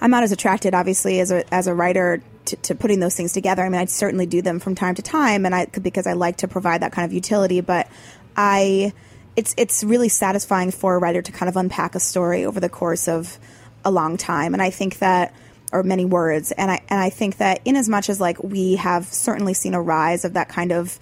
I'm 0.00 0.10
not 0.10 0.22
as 0.22 0.32
attracted, 0.32 0.74
obviously, 0.74 1.20
as 1.20 1.30
a 1.30 1.52
as 1.52 1.66
a 1.66 1.74
writer 1.74 2.22
to, 2.46 2.56
to 2.56 2.74
putting 2.74 3.00
those 3.00 3.14
things 3.16 3.32
together. 3.32 3.62
I 3.62 3.68
mean, 3.68 3.80
I 3.80 3.84
certainly 3.84 4.26
do 4.26 4.42
them 4.42 4.60
from 4.60 4.74
time 4.74 4.94
to 4.96 5.02
time, 5.02 5.46
and 5.46 5.54
I 5.54 5.66
because 5.66 6.06
I 6.06 6.14
like 6.14 6.38
to 6.38 6.48
provide 6.48 6.82
that 6.82 6.92
kind 6.92 7.04
of 7.04 7.12
utility. 7.12 7.60
But 7.60 7.88
I, 8.36 8.92
it's 9.36 9.54
it's 9.56 9.84
really 9.84 10.08
satisfying 10.08 10.70
for 10.70 10.94
a 10.94 10.98
writer 10.98 11.22
to 11.22 11.32
kind 11.32 11.48
of 11.48 11.56
unpack 11.56 11.94
a 11.94 12.00
story 12.00 12.44
over 12.44 12.60
the 12.60 12.68
course 12.68 13.08
of 13.08 13.38
a 13.84 13.90
long 13.90 14.16
time, 14.16 14.54
and 14.54 14.62
I 14.62 14.70
think 14.70 14.98
that 14.98 15.34
or 15.72 15.82
many 15.82 16.04
words, 16.04 16.52
and 16.52 16.70
I 16.70 16.80
and 16.88 16.98
I 16.98 17.10
think 17.10 17.36
that 17.38 17.60
in 17.64 17.76
as 17.76 17.88
much 17.88 18.08
as 18.08 18.20
like 18.20 18.42
we 18.42 18.76
have 18.76 19.06
certainly 19.06 19.54
seen 19.54 19.74
a 19.74 19.82
rise 19.82 20.24
of 20.24 20.32
that 20.34 20.48
kind 20.48 20.72
of, 20.72 20.98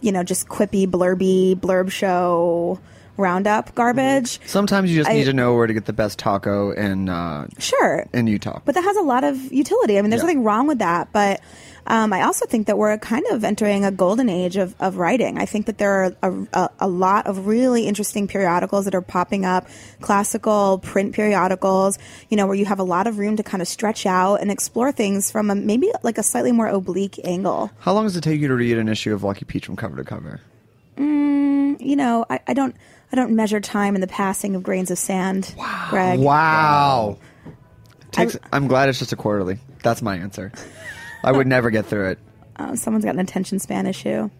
you 0.00 0.12
know, 0.12 0.22
just 0.22 0.48
quippy, 0.48 0.86
blurby, 0.86 1.56
blurb 1.56 1.90
show 1.90 2.80
roundup 3.22 3.74
garbage. 3.74 4.40
Sometimes 4.46 4.90
you 4.90 4.98
just 4.98 5.08
I- 5.10 5.14
need 5.14 5.24
to 5.24 5.32
know 5.32 5.54
where 5.54 5.66
to 5.66 5.72
get 5.72 5.86
the 5.86 5.92
best 5.92 6.18
taco 6.18 6.72
in 6.72 7.08
uh, 7.08 7.46
Sure, 7.58 8.04
in 8.12 8.26
Utah. 8.26 8.60
but 8.64 8.74
that 8.74 8.84
has 8.84 8.96
a 8.96 9.02
lot 9.02 9.24
of 9.24 9.36
utility. 9.52 9.98
I 9.98 10.02
mean, 10.02 10.10
there's 10.10 10.20
Yeah. 10.22 10.26
nothing 10.26 10.44
wrong 10.44 10.66
with 10.66 10.80
that. 10.80 11.08
But 11.12 11.40
um, 11.86 12.12
I 12.12 12.22
also 12.22 12.46
think 12.46 12.68
that 12.68 12.78
we're 12.78 12.96
kind 12.98 13.24
of 13.32 13.42
entering 13.42 13.84
a 13.84 13.90
golden 13.90 14.28
age 14.28 14.56
of, 14.56 14.74
of 14.78 14.98
writing. 14.98 15.38
I 15.38 15.46
think 15.46 15.66
that 15.66 15.78
there 15.78 15.92
are 16.04 16.16
a, 16.22 16.32
a, 16.52 16.70
a 16.80 16.88
lot 16.88 17.26
of 17.26 17.46
really 17.48 17.88
interesting 17.88 18.28
periodicals 18.28 18.84
that 18.84 18.94
are 18.94 19.02
popping 19.02 19.44
up, 19.44 19.66
classical 20.00 20.78
print 20.78 21.12
periodicals, 21.12 21.98
you 22.28 22.36
know, 22.36 22.46
where 22.46 22.54
you 22.54 22.66
have 22.66 22.78
a 22.78 22.84
lot 22.84 23.06
of 23.08 23.18
room 23.18 23.36
to 23.36 23.42
kind 23.42 23.60
of 23.62 23.66
stretch 23.66 24.06
out 24.06 24.36
and 24.40 24.48
explore 24.50 24.92
things 24.92 25.30
from 25.32 25.50
a, 25.50 25.56
maybe 25.56 25.90
like 26.04 26.18
a 26.18 26.22
slightly 26.22 26.52
more 26.52 26.68
oblique 26.68 27.18
angle. 27.24 27.70
How 27.80 27.92
long 27.94 28.04
does 28.04 28.16
it 28.16 28.22
take 28.22 28.40
you 28.40 28.46
to 28.48 28.54
read 28.54 28.78
an 28.78 28.88
issue 28.88 29.12
of 29.12 29.24
Lucky 29.24 29.44
Peach 29.44 29.66
from 29.66 29.74
cover 29.76 29.96
to 29.96 30.04
cover? 30.04 30.40
You 30.96 31.96
know, 31.96 32.24
I, 32.30 32.38
I 32.46 32.54
don't. 32.54 32.76
I 33.12 33.16
don't 33.16 33.36
measure 33.36 33.60
time 33.60 33.94
in 33.94 34.00
the 34.00 34.06
passing 34.06 34.56
of 34.56 34.62
grains 34.62 34.90
of 34.90 34.98
sand. 34.98 35.54
Wow, 35.58 35.86
Greg. 35.90 36.18
Wow. 36.20 37.18
Takes, 38.10 38.38
I'm 38.52 38.68
glad 38.68 38.88
it's 38.88 38.98
just 38.98 39.12
a 39.12 39.16
quarterly. 39.16 39.58
That's 39.82 40.00
my 40.00 40.16
answer. 40.16 40.52
I 41.22 41.32
would 41.32 41.46
never 41.46 41.70
get 41.70 41.86
through 41.86 42.10
it. 42.10 42.18
Uh, 42.56 42.74
someone's 42.76 43.04
got 43.04 43.14
an 43.14 43.20
attention 43.20 43.58
span 43.58 43.86
issue. 43.86 44.30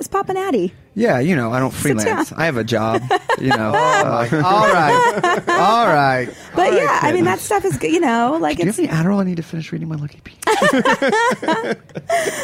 Just 0.00 0.12
pop 0.12 0.30
an 0.30 0.38
Addy. 0.38 0.72
Yeah, 0.94 1.18
you 1.18 1.36
know, 1.36 1.52
I 1.52 1.60
don't 1.60 1.74
freelance. 1.74 2.32
I 2.32 2.46
have 2.46 2.56
a 2.56 2.64
job. 2.64 3.02
You 3.38 3.48
know, 3.48 3.70
uh, 3.74 4.26
All 4.42 4.66
right. 4.66 5.44
All 5.46 5.88
right. 5.88 6.26
But 6.54 6.58
All 6.58 6.70
right, 6.70 6.82
yeah, 6.82 7.00
I 7.02 7.12
mean 7.12 7.24
that 7.24 7.38
stuff 7.38 7.66
is 7.66 7.76
good. 7.76 7.92
You 7.92 8.00
know, 8.00 8.38
like 8.40 8.56
do 8.56 8.62
you 8.62 8.70
it's 8.70 8.78
have 8.78 8.88
any 8.88 8.96
Adderall? 8.96 9.20
I 9.20 9.24
need 9.24 9.36
to 9.36 9.42
finish 9.42 9.70
reading 9.72 9.88
my 9.88 9.96
Lucky 9.96 10.22
Peach. 10.24 10.38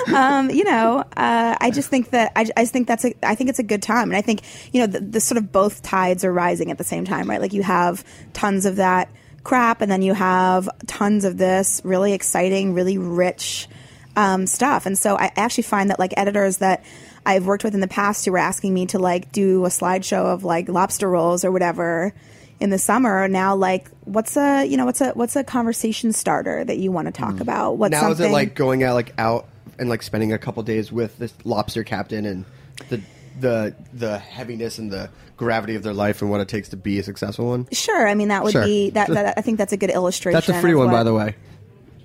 um, 0.14 0.50
you 0.50 0.64
know, 0.64 1.02
uh, 1.16 1.56
I 1.58 1.70
just 1.70 1.88
think 1.88 2.10
that 2.10 2.32
I, 2.36 2.44
I 2.58 2.64
just 2.64 2.74
think 2.74 2.88
that's 2.88 3.06
a 3.06 3.14
I 3.22 3.34
think 3.34 3.48
it's 3.48 3.58
a 3.58 3.62
good 3.62 3.82
time, 3.82 4.10
and 4.10 4.18
I 4.18 4.20
think 4.20 4.42
you 4.74 4.82
know 4.82 4.86
the, 4.86 5.00
the 5.00 5.20
sort 5.20 5.38
of 5.38 5.50
both 5.50 5.80
tides 5.80 6.22
are 6.22 6.32
rising 6.32 6.70
at 6.70 6.76
the 6.76 6.84
same 6.84 7.06
time, 7.06 7.30
right? 7.30 7.40
Like 7.40 7.54
you 7.54 7.62
have 7.62 8.04
tons 8.34 8.66
of 8.66 8.76
that 8.76 9.10
crap, 9.44 9.80
and 9.80 9.90
then 9.90 10.02
you 10.02 10.12
have 10.12 10.68
tons 10.86 11.24
of 11.24 11.38
this 11.38 11.80
really 11.84 12.12
exciting, 12.12 12.74
really 12.74 12.98
rich 12.98 13.66
um, 14.14 14.46
stuff, 14.46 14.84
and 14.84 14.98
so 14.98 15.16
I 15.16 15.32
actually 15.36 15.64
find 15.64 15.88
that 15.88 15.98
like 15.98 16.12
editors 16.18 16.58
that. 16.58 16.84
I've 17.26 17.46
worked 17.46 17.64
with 17.64 17.74
in 17.74 17.80
the 17.80 17.88
past 17.88 18.24
who 18.24 18.32
were 18.32 18.38
asking 18.38 18.72
me 18.72 18.86
to 18.86 18.98
like 18.98 19.32
do 19.32 19.64
a 19.64 19.68
slideshow 19.68 20.24
of 20.26 20.44
like 20.44 20.68
lobster 20.68 21.08
rolls 21.08 21.44
or 21.44 21.52
whatever 21.52 22.14
in 22.60 22.70
the 22.70 22.78
summer 22.78 23.10
are 23.10 23.28
now 23.28 23.54
like 23.54 23.90
what's 24.04 24.36
a 24.36 24.64
you 24.64 24.76
know 24.76 24.86
what's 24.86 25.00
a 25.00 25.10
what's 25.10 25.36
a 25.36 25.44
conversation 25.44 26.12
starter 26.12 26.64
that 26.64 26.78
you 26.78 26.90
want 26.90 27.06
to 27.06 27.12
talk 27.12 27.34
mm. 27.34 27.40
about 27.40 27.76
what's 27.76 27.92
now 27.92 28.10
is 28.10 28.16
something 28.16 28.30
it 28.30 28.32
like 28.32 28.54
going 28.54 28.82
out 28.82 28.94
like 28.94 29.12
out 29.18 29.46
and 29.78 29.90
like 29.90 30.02
spending 30.02 30.32
a 30.32 30.38
couple 30.38 30.62
days 30.62 30.90
with 30.90 31.18
this 31.18 31.34
lobster 31.44 31.84
captain 31.84 32.24
and 32.24 32.44
the 32.88 33.00
the 33.40 33.74
the 33.92 34.18
heaviness 34.18 34.78
and 34.78 34.90
the 34.90 35.10
gravity 35.36 35.74
of 35.74 35.82
their 35.82 35.92
life 35.92 36.22
and 36.22 36.30
what 36.30 36.40
it 36.40 36.48
takes 36.48 36.70
to 36.70 36.76
be 36.76 36.98
a 36.98 37.02
successful 37.02 37.48
one? 37.48 37.68
Sure. 37.72 38.08
I 38.08 38.14
mean, 38.14 38.28
that 38.28 38.42
would 38.42 38.52
Sure. 38.52 38.64
be 38.64 38.90
that, 38.90 39.08
that. 39.08 39.34
I 39.38 39.42
think 39.42 39.58
that's 39.58 39.72
a 39.72 39.76
good 39.76 39.90
illustration. 39.90 40.34
That's 40.34 40.48
a 40.48 40.60
free 40.60 40.72
of 40.72 40.78
one, 40.78 40.90
by 40.90 41.02
the 41.02 41.12
way. 41.12 41.34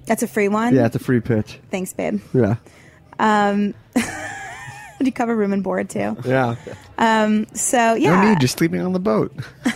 That's 0.05 0.23
a 0.23 0.27
free 0.27 0.47
one. 0.47 0.75
Yeah, 0.75 0.87
it's 0.87 0.95
a 0.95 0.99
free 0.99 1.21
pitch. 1.21 1.59
Thanks, 1.69 1.93
babe. 1.93 2.21
Yeah. 2.33 2.55
Um, 3.19 3.73
Do 5.01 5.07
you 5.07 5.11
cover 5.13 5.35
room 5.35 5.53
and 5.53 5.63
board 5.63 5.89
too? 5.89 6.15
Yeah. 6.25 6.55
Um, 6.97 7.47
So 7.53 7.93
yeah. 7.95 8.21
No 8.21 8.29
need. 8.29 8.39
Just 8.39 8.57
sleeping 8.57 8.81
on 8.81 8.93
the 8.93 8.99
boat. 8.99 9.33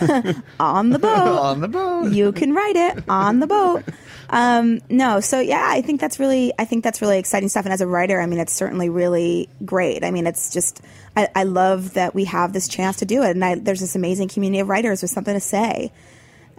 on 0.60 0.90
the 0.90 0.98
boat. 0.98 1.38
on 1.40 1.60
the 1.60 1.68
boat. 1.68 2.12
you 2.12 2.32
can 2.32 2.52
write 2.54 2.76
it 2.76 3.04
on 3.08 3.40
the 3.40 3.46
boat. 3.46 3.84
Um, 4.28 4.80
no, 4.90 5.20
so 5.20 5.38
yeah, 5.38 5.64
I 5.68 5.82
think 5.82 6.00
that's 6.00 6.18
really, 6.18 6.52
I 6.58 6.64
think 6.64 6.82
that's 6.82 7.00
really 7.00 7.18
exciting 7.18 7.48
stuff. 7.48 7.64
And 7.64 7.72
as 7.72 7.80
a 7.80 7.86
writer, 7.86 8.20
I 8.20 8.26
mean, 8.26 8.40
it's 8.40 8.52
certainly 8.52 8.88
really 8.88 9.48
great. 9.64 10.02
I 10.02 10.10
mean, 10.10 10.26
it's 10.26 10.50
just, 10.52 10.80
I, 11.16 11.28
I 11.34 11.44
love 11.44 11.94
that 11.94 12.12
we 12.14 12.24
have 12.24 12.52
this 12.52 12.66
chance 12.66 12.96
to 12.96 13.04
do 13.04 13.22
it, 13.22 13.30
and 13.30 13.44
I, 13.44 13.54
there's 13.54 13.80
this 13.80 13.94
amazing 13.94 14.26
community 14.28 14.58
of 14.60 14.68
writers 14.68 15.00
with 15.02 15.12
something 15.12 15.32
to 15.34 15.38
say, 15.40 15.92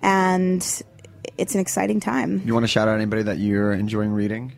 and 0.01 0.61
it's 1.37 1.55
an 1.55 1.59
exciting 1.59 1.99
time. 1.99 2.41
You 2.45 2.53
want 2.53 2.63
to 2.63 2.67
shout 2.69 2.87
out 2.87 2.95
anybody 2.95 3.23
that 3.23 3.37
you're 3.37 3.73
enjoying 3.73 4.11
reading? 4.11 4.53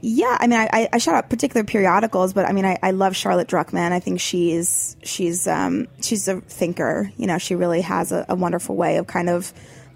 Yeah, 0.00 0.36
I 0.38 0.46
mean, 0.46 0.58
I, 0.58 0.88
I, 0.92 0.98
shout 0.98 1.14
out 1.14 1.30
particular 1.30 1.64
periodicals, 1.64 2.32
but 2.32 2.46
I 2.46 2.52
mean, 2.52 2.64
I, 2.64 2.78
I 2.82 2.90
love 2.92 3.16
Charlotte 3.16 3.48
Druckman. 3.48 3.92
I 3.92 4.00
think 4.00 4.20
she's 4.20 4.96
she's 5.02 5.46
um, 5.46 5.88
she's 6.00 6.28
a 6.28 6.40
thinker. 6.40 7.10
You 7.16 7.26
know, 7.26 7.38
she 7.38 7.54
really 7.54 7.80
has 7.80 8.12
a, 8.12 8.24
a 8.28 8.34
wonderful 8.34 8.76
way 8.76 8.98
of 8.98 9.06
kind 9.06 9.28
of 9.28 9.52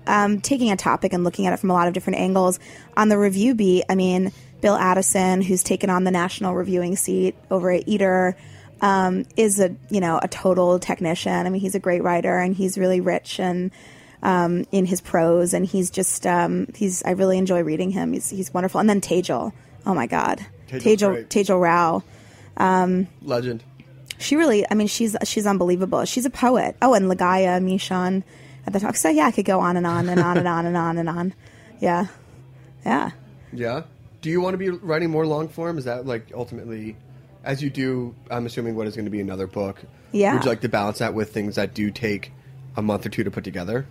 um, 0.07 0.41
taking 0.41 0.71
a 0.71 0.77
topic 0.77 1.13
and 1.13 1.25
looking 1.25 1.47
at 1.47 1.53
it 1.53 1.59
from 1.59 1.71
a 1.71 1.75
lot 1.75 1.89
of 1.89 1.95
different 1.95 2.19
angles. 2.19 2.59
On 2.97 3.09
the 3.09 3.19
review 3.19 3.55
beat, 3.55 3.85
I 3.89 3.95
mean, 3.95 4.33
Bill 4.61 4.75
Addison, 4.75 5.43
who's 5.43 5.63
taken 5.63 5.91
on 5.91 6.05
the 6.05 6.11
national 6.11 6.55
reviewing 6.55 6.97
seat 6.97 7.37
over 7.51 7.71
at 7.71 7.87
Eater, 7.87 8.37
um, 8.81 9.25
is 9.37 9.61
a 9.61 9.75
you 9.91 10.01
know 10.01 10.19
a 10.23 10.29
total 10.29 10.79
technician. 10.79 11.47
I 11.47 11.51
mean, 11.51 11.61
he's 11.61 11.75
a 11.75 11.81
great 11.81 12.03
writer 12.03 12.39
and 12.39 12.55
he's 12.55 12.77
really 12.77 13.01
rich 13.01 13.39
and 13.39 13.71
um, 14.23 14.65
in 14.71 14.87
his 14.87 15.01
prose, 15.01 15.53
and 15.53 15.67
he's 15.67 15.91
just 15.91 16.27
um, 16.27 16.69
he's 16.75 17.03
I 17.05 17.11
really 17.11 17.39
enjoy 17.39 17.63
reading 17.63 17.91
him. 17.91 18.13
He's 18.13 18.31
he's 18.31 18.55
wonderful. 18.55 18.81
And 18.81 18.89
then 18.89 19.01
Tejal, 19.01 19.53
oh 19.87 19.95
my 19.95 20.07
God, 20.07 20.45
Tejal. 20.69 21.27
Tejal 21.27 21.61
Rao. 21.61 22.03
Um, 22.57 23.09
Legend. 23.23 23.65
She 24.19 24.37
really, 24.37 24.65
I 24.71 24.75
mean, 24.75 24.87
she's 24.87 25.17
she's 25.25 25.47
unbelievable. 25.47 26.05
She's 26.05 26.27
a 26.27 26.31
poet. 26.31 26.77
Oh, 26.81 26.95
and 26.95 27.07
Ligaya 27.11 27.61
Mishan 27.63 28.23
at 28.67 28.73
the 28.73 28.81
talk. 28.81 28.97
So 28.97 29.09
yeah, 29.09 29.27
I 29.27 29.33
could 29.33 29.45
go 29.45 29.61
on 29.61 29.77
and 29.77 29.87
on 29.87 30.09
and 30.09 30.21
on 30.21 30.39
and 30.39 30.47
on 30.47 30.67
and 30.67 30.77
on 30.77 30.99
and 30.99 31.09
on. 31.09 31.35
Yeah, 31.81 32.07
yeah. 32.85 33.11
Yeah. 33.53 33.83
Do 34.21 34.31
you 34.31 34.41
want 34.41 34.55
to 34.55 34.59
be 34.59 34.71
writing 34.71 35.11
more 35.11 35.27
long 35.27 35.49
form? 35.49 35.79
Is 35.79 35.85
that 35.85 36.07
like 36.07 36.31
ultimately, 36.35 36.97
as 37.43 37.63
you 37.63 37.71
do? 37.71 38.15
I'm 38.31 38.47
assuming 38.47 38.77
what 38.77 38.87
is 38.87 38.95
going 38.95 39.07
to 39.07 39.11
be 39.11 39.21
another 39.21 39.47
book. 39.47 39.83
Yeah. 40.13 40.35
Would 40.35 40.45
you 40.45 40.51
like 40.51 40.61
to 40.61 40.69
balance 40.69 40.99
that 40.99 41.15
with 41.15 41.33
things 41.33 41.57
that 41.57 41.75
do 41.75 41.91
take 41.91 42.33
a 42.77 42.83
month 42.83 43.05
or 43.05 43.09
two 43.09 43.25
to 43.25 43.31
put 43.31 43.45
together? 43.45 43.87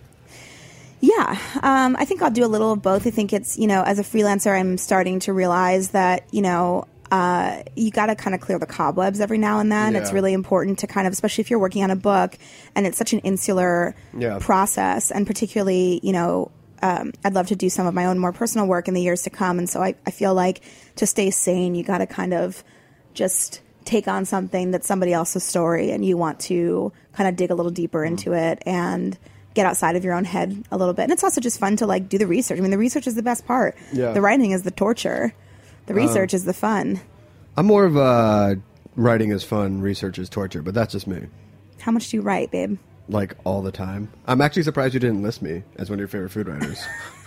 Yeah, 1.02 1.36
um, 1.62 1.96
I 1.98 2.04
think 2.04 2.22
I'll 2.22 2.30
do 2.30 2.44
a 2.44 2.46
little 2.46 2.72
of 2.72 2.80
both. 2.80 3.06
I 3.06 3.10
think 3.10 3.32
it's 3.32 3.58
you 3.58 3.66
know, 3.66 3.82
as 3.82 3.98
a 3.98 4.02
freelancer, 4.04 4.56
I'm 4.58 4.78
starting 4.78 5.18
to 5.20 5.32
realize 5.34 5.90
that 5.90 6.26
you 6.32 6.40
know. 6.42 6.86
Uh, 7.10 7.62
you 7.76 7.90
got 7.90 8.06
to 8.06 8.14
kind 8.14 8.34
of 8.34 8.40
clear 8.40 8.58
the 8.58 8.64
cobwebs 8.64 9.20
every 9.20 9.36
now 9.36 9.58
and 9.58 9.70
then. 9.70 9.94
It's 9.96 10.14
really 10.14 10.32
important 10.32 10.78
to 10.78 10.86
kind 10.86 11.06
of, 11.06 11.12
especially 11.12 11.42
if 11.42 11.50
you're 11.50 11.58
working 11.58 11.84
on 11.84 11.90
a 11.90 11.94
book 11.96 12.38
and 12.74 12.86
it's 12.86 12.96
such 12.96 13.12
an 13.12 13.18
insular 13.18 13.94
Yeah. 14.16 14.38
process. 14.40 15.10
And 15.10 15.26
particularly, 15.26 16.00
you 16.02 16.14
know, 16.14 16.50
um, 16.82 17.12
I'd 17.22 17.34
love 17.34 17.48
to 17.48 17.54
do 17.54 17.68
some 17.68 17.86
of 17.86 17.92
my 17.92 18.06
own 18.06 18.18
more 18.18 18.32
personal 18.32 18.66
work 18.66 18.88
in 18.88 18.94
the 18.94 19.02
years 19.02 19.20
to 19.24 19.30
come. 19.30 19.58
And 19.58 19.68
so 19.68 19.82
I, 19.82 19.94
I 20.06 20.10
feel 20.10 20.32
like 20.32 20.62
to 20.96 21.06
stay 21.06 21.30
sane, 21.30 21.74
you 21.74 21.84
got 21.84 21.98
to 21.98 22.06
kind 22.06 22.32
of 22.32 22.64
just 23.12 23.60
take 23.84 24.08
on 24.08 24.24
something 24.24 24.70
that's 24.70 24.86
somebody 24.86 25.12
else's 25.12 25.44
story 25.44 25.90
and 25.90 26.02
you 26.06 26.16
want 26.16 26.40
to 26.48 26.94
kind 27.12 27.28
of 27.28 27.36
dig 27.36 27.50
a 27.50 27.54
little 27.54 27.72
deeper 27.72 28.06
into 28.06 28.32
it 28.32 28.62
and 28.64 29.18
get 29.54 29.66
outside 29.66 29.96
of 29.96 30.04
your 30.04 30.14
own 30.14 30.24
head 30.24 30.64
a 30.70 30.76
little 30.76 30.94
bit. 30.94 31.04
And 31.04 31.12
it's 31.12 31.24
also 31.24 31.40
just 31.40 31.58
fun 31.58 31.76
to 31.76 31.86
like 31.86 32.08
do 32.08 32.18
the 32.18 32.26
research. 32.26 32.58
I 32.58 32.60
mean, 32.60 32.70
the 32.70 32.78
research 32.78 33.06
is 33.06 33.14
the 33.14 33.22
best 33.22 33.46
part. 33.46 33.76
Yeah. 33.92 34.12
The 34.12 34.20
writing 34.20 34.52
is 34.52 34.62
the 34.62 34.70
torture. 34.70 35.34
The 35.86 35.94
research 35.94 36.32
is 36.32 36.44
the 36.44 36.54
fun. 36.54 37.00
I'm 37.56 37.66
more 37.66 37.84
of 37.84 37.96
a 37.96 38.60
writing 38.96 39.30
is 39.30 39.44
fun, 39.44 39.80
research 39.80 40.18
is 40.18 40.28
torture, 40.28 40.62
but 40.62 40.74
that's 40.74 40.92
just 40.92 41.06
me. 41.06 41.26
How 41.80 41.92
much 41.92 42.10
do 42.10 42.16
you 42.16 42.22
write, 42.22 42.50
babe? 42.50 42.78
Like 43.08 43.34
all 43.44 43.62
the 43.62 43.72
time. 43.72 44.10
I'm 44.26 44.40
actually 44.40 44.62
surprised 44.62 44.94
you 44.94 45.00
didn't 45.00 45.22
list 45.22 45.42
me 45.42 45.64
as 45.76 45.90
one 45.90 45.96
of 45.96 46.00
your 46.00 46.08
favorite 46.08 46.30
food 46.30 46.48
writers. 46.48 46.82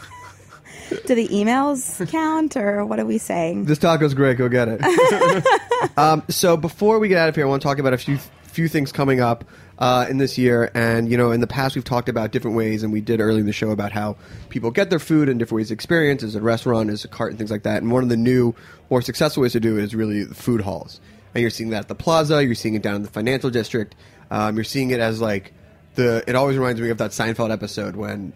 Do 1.05 1.15
the 1.15 1.27
emails 1.29 2.07
count 2.09 2.55
or 2.55 2.85
what 2.85 2.99
are 2.99 3.05
we 3.05 3.17
saying? 3.17 3.65
this 3.65 3.79
taco's 3.79 4.13
great. 4.13 4.37
Go 4.37 4.49
get 4.49 4.67
it. 4.69 5.47
um, 5.97 6.23
so 6.29 6.57
before 6.57 6.99
we 6.99 7.07
get 7.07 7.17
out 7.17 7.29
of 7.29 7.35
here, 7.35 7.45
I 7.45 7.49
want 7.49 7.61
to 7.61 7.67
talk 7.67 7.79
about 7.79 7.93
a 7.93 7.97
few 7.97 8.19
few 8.55 8.67
things 8.69 8.91
coming 8.91 9.19
up 9.19 9.43
uh, 9.77 10.07
in 10.09 10.17
this 10.17 10.37
year. 10.37 10.71
And 10.73 11.11
you 11.11 11.17
know, 11.17 11.31
in 11.31 11.41
the 11.41 11.47
past, 11.47 11.75
we've 11.75 11.83
talked 11.83 12.09
about 12.09 12.31
different 12.31 12.55
ways, 12.55 12.81
and 12.81 12.91
we 12.91 13.01
did 13.01 13.19
early 13.19 13.41
in 13.41 13.45
the 13.45 13.53
show 13.53 13.71
about 13.71 13.91
how 13.91 14.15
people 14.49 14.71
get 14.71 14.89
their 14.89 14.99
food 14.99 15.29
in 15.29 15.37
different 15.37 15.57
ways. 15.57 15.71
Experience 15.71 16.23
as 16.23 16.35
a 16.35 16.41
restaurant, 16.41 16.89
a 17.03 17.07
cart, 17.07 17.31
and 17.31 17.37
things 17.37 17.51
like 17.51 17.63
that. 17.63 17.83
And 17.83 17.91
one 17.91 18.01
of 18.01 18.09
the 18.09 18.17
new, 18.17 18.55
more 18.89 19.01
successful 19.01 19.43
ways 19.43 19.51
to 19.51 19.59
do 19.59 19.77
it 19.77 19.83
is 19.83 19.93
really 19.93 20.25
food 20.25 20.61
halls. 20.61 21.01
And 21.33 21.41
you're 21.41 21.51
seeing 21.51 21.71
that 21.71 21.81
at 21.81 21.87
the 21.89 21.95
Plaza. 21.95 22.43
You're 22.43 22.55
seeing 22.55 22.75
it 22.75 22.81
down 22.81 22.95
in 22.95 23.01
the 23.03 23.09
financial 23.09 23.49
district. 23.49 23.95
Um, 24.31 24.55
you're 24.55 24.63
seeing 24.63 24.91
it 24.91 24.99
as 24.99 25.21
like 25.21 25.53
the. 25.95 26.23
It 26.25 26.35
always 26.35 26.57
reminds 26.57 26.79
me 26.79 26.89
of 26.89 26.97
that 26.99 27.11
Seinfeld 27.11 27.51
episode 27.51 27.95
when 27.95 28.33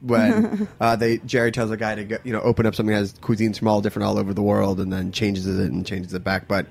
when 0.00 0.68
uh, 0.80 0.94
they 0.94 1.18
Jerry 1.18 1.50
tells 1.50 1.72
a 1.72 1.76
guy 1.76 1.96
to 1.96 2.04
go, 2.04 2.18
you 2.22 2.32
know 2.32 2.40
open 2.40 2.64
up 2.64 2.76
something 2.76 2.94
that 2.94 3.00
has 3.00 3.14
cuisines 3.14 3.58
from 3.58 3.68
all 3.68 3.80
different 3.80 4.06
all 4.06 4.18
over 4.18 4.32
the 4.32 4.42
world 4.42 4.80
and 4.80 4.92
then 4.92 5.12
changes 5.12 5.46
it 5.46 5.70
and 5.72 5.84
changes 5.84 6.14
it 6.14 6.22
back. 6.22 6.46
But 6.46 6.66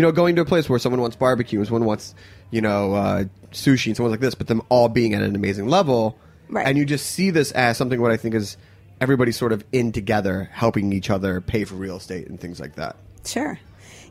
you 0.00 0.06
know, 0.06 0.12
going 0.12 0.34
to 0.36 0.40
a 0.40 0.46
place 0.46 0.66
where 0.66 0.78
someone 0.78 1.02
wants 1.02 1.14
barbecue, 1.14 1.58
and 1.58 1.68
someone 1.68 1.84
wants 1.84 2.14
you 2.50 2.62
know 2.62 2.94
uh, 2.94 3.24
sushi, 3.52 3.88
and 3.88 3.96
someone 3.98 4.10
like 4.10 4.20
this, 4.20 4.34
but 4.34 4.46
them 4.46 4.62
all 4.70 4.88
being 4.88 5.12
at 5.12 5.20
an 5.20 5.34
amazing 5.36 5.68
level, 5.68 6.18
Right. 6.48 6.66
and 6.66 6.78
you 6.78 6.86
just 6.86 7.04
see 7.04 7.28
this 7.30 7.52
as 7.52 7.76
something 7.76 8.00
what 8.00 8.10
I 8.10 8.16
think 8.16 8.34
is 8.34 8.56
everybody 8.98 9.30
sort 9.30 9.52
of 9.52 9.62
in 9.72 9.92
together, 9.92 10.48
helping 10.54 10.90
each 10.94 11.10
other 11.10 11.42
pay 11.42 11.64
for 11.64 11.74
real 11.74 11.96
estate 11.98 12.28
and 12.28 12.40
things 12.40 12.58
like 12.60 12.76
that. 12.76 12.96
Sure. 13.26 13.60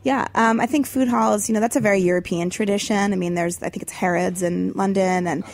Yeah, 0.04 0.28
um, 0.36 0.60
I 0.60 0.66
think 0.66 0.86
food 0.86 1.08
halls. 1.08 1.48
You 1.48 1.54
know, 1.54 1.60
that's 1.60 1.74
a 1.74 1.80
very 1.80 1.98
European 1.98 2.50
tradition. 2.50 3.12
I 3.12 3.16
mean, 3.16 3.34
there's 3.34 3.60
I 3.60 3.68
think 3.68 3.82
it's 3.82 3.92
Harrods 3.92 4.44
in 4.44 4.70
London, 4.74 5.26
and 5.26 5.44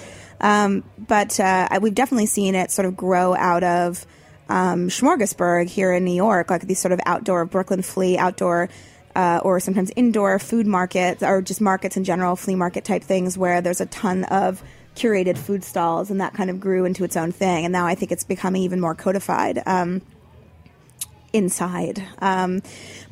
um, 0.43 0.84
but 0.99 1.41
uh, 1.41 1.66
we've 1.80 1.95
definitely 1.95 2.26
seen 2.26 2.55
it 2.55 2.70
sort 2.70 2.84
of 2.84 2.95
grow 2.95 3.34
out 3.34 3.64
of 3.64 4.05
um, 4.51 4.89
Smorgasburg 4.91 5.70
here 5.70 5.95
in 5.95 6.05
New 6.05 6.14
York, 6.14 6.51
like 6.51 6.66
these 6.66 6.78
sort 6.78 6.93
of 6.93 7.01
outdoor 7.07 7.47
Brooklyn 7.47 7.80
flea 7.80 8.18
outdoor. 8.18 8.68
Uh, 9.16 9.40
or 9.42 9.58
sometimes 9.60 9.90
indoor 9.96 10.38
food 10.38 10.66
markets, 10.66 11.22
or 11.22 11.40
just 11.40 11.62
markets 11.62 11.96
in 11.96 12.04
general, 12.04 12.36
flea 12.36 12.54
market 12.54 12.84
type 12.84 13.02
things, 13.02 13.38
where 13.38 13.62
there's 13.62 13.80
a 13.80 13.86
ton 13.86 14.24
of 14.24 14.62
curated 14.94 15.38
food 15.38 15.64
stalls, 15.64 16.10
and 16.10 16.20
that 16.20 16.34
kind 16.34 16.50
of 16.50 16.60
grew 16.60 16.84
into 16.84 17.02
its 17.02 17.16
own 17.16 17.32
thing. 17.32 17.64
And 17.64 17.72
now 17.72 17.86
I 17.86 17.94
think 17.94 18.12
it's 18.12 18.24
becoming 18.24 18.62
even 18.62 18.78
more 18.78 18.94
codified. 18.94 19.62
Um, 19.64 20.02
inside. 21.32 22.02
Um, 22.18 22.62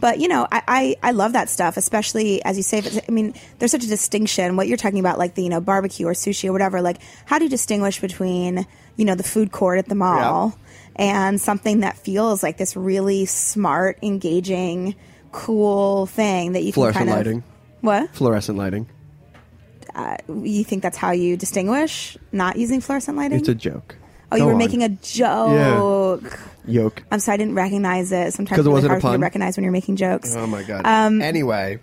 but 0.00 0.18
you 0.18 0.28
know, 0.28 0.46
I, 0.50 0.62
I, 0.66 0.96
I 1.02 1.10
love 1.12 1.34
that 1.34 1.48
stuff, 1.48 1.76
especially 1.76 2.44
as 2.44 2.56
you 2.56 2.62
say. 2.62 2.82
I 3.06 3.10
mean, 3.10 3.34
there's 3.58 3.70
such 3.70 3.84
a 3.84 3.88
distinction. 3.88 4.56
What 4.56 4.66
you're 4.66 4.76
talking 4.76 5.00
about, 5.00 5.18
like 5.18 5.34
the 5.34 5.42
you 5.42 5.50
know 5.50 5.60
barbecue 5.60 6.06
or 6.06 6.12
sushi 6.12 6.48
or 6.48 6.52
whatever. 6.52 6.80
Like, 6.80 6.98
how 7.26 7.38
do 7.38 7.44
you 7.44 7.50
distinguish 7.50 8.00
between 8.00 8.66
you 8.96 9.04
know 9.04 9.14
the 9.14 9.22
food 9.22 9.52
court 9.52 9.78
at 9.78 9.88
the 9.88 9.94
mall 9.94 10.58
and 10.96 11.40
something 11.40 11.80
that 11.80 11.98
feels 11.98 12.42
like 12.42 12.56
this 12.56 12.76
really 12.76 13.26
smart, 13.26 13.98
engaging, 14.02 14.94
cool 15.34 16.06
thing 16.06 16.52
that 16.52 16.60
you 16.62 16.72
can 16.72 16.74
Fluorescent 16.74 17.08
kind 17.08 17.10
of 17.10 17.16
lighting. 17.26 17.42
what? 17.80 18.14
Fluorescent 18.14 18.56
lighting. 18.56 18.86
uh, 19.94 20.16
you 20.42 20.62
think 20.64 20.82
that's 20.82 20.96
how 20.96 21.10
you 21.10 21.36
distinguish 21.36 22.16
not 22.32 22.56
using 22.56 22.80
fluorescent 22.80 23.16
lighting? 23.16 23.38
It's 23.38 23.48
a 23.48 23.54
joke. 23.54 23.96
oh, 24.32 24.36
you 24.36 24.46
were 24.46 24.56
making 24.56 24.82
a 24.82 24.88
joke. 24.88 26.38
yoke. 26.66 27.02
I'm 27.10 27.18
sorry, 27.20 27.34
I 27.34 27.36
didn't 27.38 27.54
recognize 27.54 28.10
it. 28.12 28.32
Sometimes 28.32 28.56
'Cause 28.56 28.58
it 28.58 28.60
it's 28.60 28.66
really 28.66 28.74
wasn't 28.74 28.90
a 28.90 28.94
hard 28.94 29.02
for 29.02 29.06
me 29.08 29.12
to 29.12 29.16
pun? 29.18 29.20
recognize 29.22 29.56
when 29.56 29.64
you're 29.64 29.72
making 29.72 29.96
jokes. 29.96 30.34
Oh 30.36 30.46
my 30.46 30.62
god. 30.62 30.82
Um, 30.86 31.20
anyway, 31.22 31.78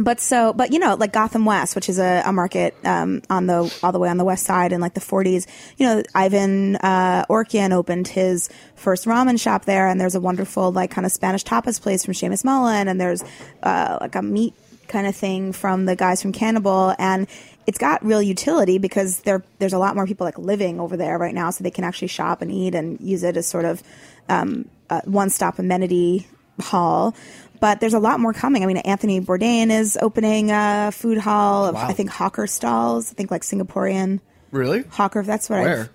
but 0.00 0.18
so 0.18 0.52
but 0.52 0.72
you 0.72 0.78
know 0.78 0.94
like 0.94 1.12
gotham 1.12 1.44
west 1.44 1.76
which 1.76 1.88
is 1.88 1.98
a, 1.98 2.22
a 2.24 2.32
market 2.32 2.74
um, 2.84 3.22
on 3.28 3.46
the 3.46 3.78
all 3.82 3.92
the 3.92 3.98
way 3.98 4.08
on 4.08 4.16
the 4.16 4.24
west 4.24 4.44
side 4.44 4.72
in 4.72 4.80
like 4.80 4.94
the 4.94 5.00
40s 5.00 5.46
you 5.76 5.86
know 5.86 6.02
ivan 6.14 6.76
uh, 6.76 7.24
Orkin 7.28 7.72
opened 7.72 8.08
his 8.08 8.48
first 8.74 9.04
ramen 9.04 9.38
shop 9.38 9.66
there 9.66 9.86
and 9.86 10.00
there's 10.00 10.14
a 10.14 10.20
wonderful 10.20 10.72
like 10.72 10.90
kind 10.90 11.06
of 11.06 11.12
spanish 11.12 11.44
tapas 11.44 11.80
place 11.80 12.04
from 12.04 12.14
Seamus 12.14 12.44
mullen 12.44 12.88
and 12.88 13.00
there's 13.00 13.22
uh, 13.62 13.98
like 14.00 14.14
a 14.14 14.22
meat 14.22 14.54
kind 14.88 15.06
of 15.06 15.14
thing 15.14 15.52
from 15.52 15.84
the 15.84 15.94
guys 15.94 16.20
from 16.20 16.32
cannibal 16.32 16.94
and 16.98 17.28
it's 17.66 17.78
got 17.78 18.04
real 18.04 18.20
utility 18.20 18.78
because 18.78 19.20
there 19.20 19.44
there's 19.58 19.72
a 19.72 19.78
lot 19.78 19.94
more 19.94 20.06
people 20.06 20.24
like 20.24 20.38
living 20.38 20.80
over 20.80 20.96
there 20.96 21.18
right 21.18 21.34
now 21.34 21.50
so 21.50 21.62
they 21.62 21.70
can 21.70 21.84
actually 21.84 22.08
shop 22.08 22.42
and 22.42 22.50
eat 22.50 22.74
and 22.74 23.00
use 23.00 23.22
it 23.22 23.36
as 23.36 23.46
sort 23.46 23.64
of 23.64 23.82
um, 24.28 24.68
a 24.88 25.00
one-stop 25.04 25.58
amenity 25.58 26.26
hall 26.60 27.14
but 27.60 27.80
there's 27.80 27.94
a 27.94 27.98
lot 27.98 28.20
more 28.20 28.32
coming. 28.32 28.62
I 28.62 28.66
mean, 28.66 28.78
Anthony 28.78 29.20
Bourdain 29.20 29.70
is 29.70 29.98
opening 30.00 30.50
a 30.50 30.90
food 30.92 31.18
hall 31.18 31.66
of, 31.66 31.76
I 31.76 31.92
think, 31.92 32.10
hawker 32.10 32.46
stalls. 32.46 33.10
I 33.10 33.14
think 33.14 33.30
like 33.30 33.42
Singaporean 33.42 34.20
really? 34.50 34.82
hawker. 34.90 35.22
That's 35.22 35.48
what 35.48 35.60
Where? 35.60 35.82
I. 35.82 35.88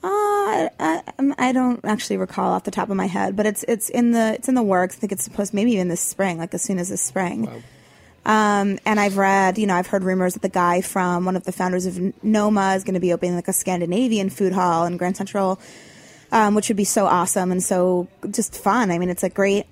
Uh, 0.00 0.68
I, 0.78 1.02
um, 1.18 1.34
I 1.38 1.52
don't 1.52 1.84
actually 1.84 2.18
recall 2.18 2.52
off 2.52 2.64
the 2.64 2.70
top 2.70 2.88
of 2.88 2.96
my 2.96 3.06
head, 3.06 3.34
but 3.34 3.46
it's 3.46 3.64
it's 3.66 3.88
in 3.88 4.12
the 4.12 4.34
it's 4.34 4.48
in 4.48 4.54
the 4.54 4.62
works. 4.62 4.96
I 4.96 5.00
think 5.00 5.12
it's 5.12 5.24
supposed 5.24 5.52
maybe 5.52 5.72
even 5.72 5.88
this 5.88 6.00
spring, 6.00 6.38
like 6.38 6.54
as 6.54 6.62
soon 6.62 6.78
as 6.78 6.88
this 6.88 7.02
spring. 7.02 7.46
Wow. 7.46 7.62
Um, 8.24 8.78
and 8.84 9.00
I've 9.00 9.16
read, 9.16 9.58
you 9.58 9.66
know, 9.66 9.74
I've 9.74 9.86
heard 9.86 10.04
rumors 10.04 10.34
that 10.34 10.42
the 10.42 10.48
guy 10.48 10.82
from 10.82 11.24
one 11.24 11.34
of 11.34 11.44
the 11.44 11.52
founders 11.52 11.86
of 11.86 12.22
Noma 12.22 12.74
is 12.74 12.84
going 12.84 12.94
to 12.94 13.00
be 13.00 13.12
opening 13.12 13.34
like 13.34 13.48
a 13.48 13.52
Scandinavian 13.52 14.28
food 14.28 14.52
hall 14.52 14.84
in 14.84 14.98
Grand 14.98 15.16
Central, 15.16 15.58
um, 16.30 16.54
which 16.54 16.68
would 16.68 16.76
be 16.76 16.84
so 16.84 17.06
awesome 17.06 17.50
and 17.50 17.62
so 17.62 18.06
just 18.30 18.54
fun. 18.54 18.90
I 18.90 18.98
mean, 18.98 19.08
it's 19.08 19.22
a 19.22 19.30
great 19.30 19.66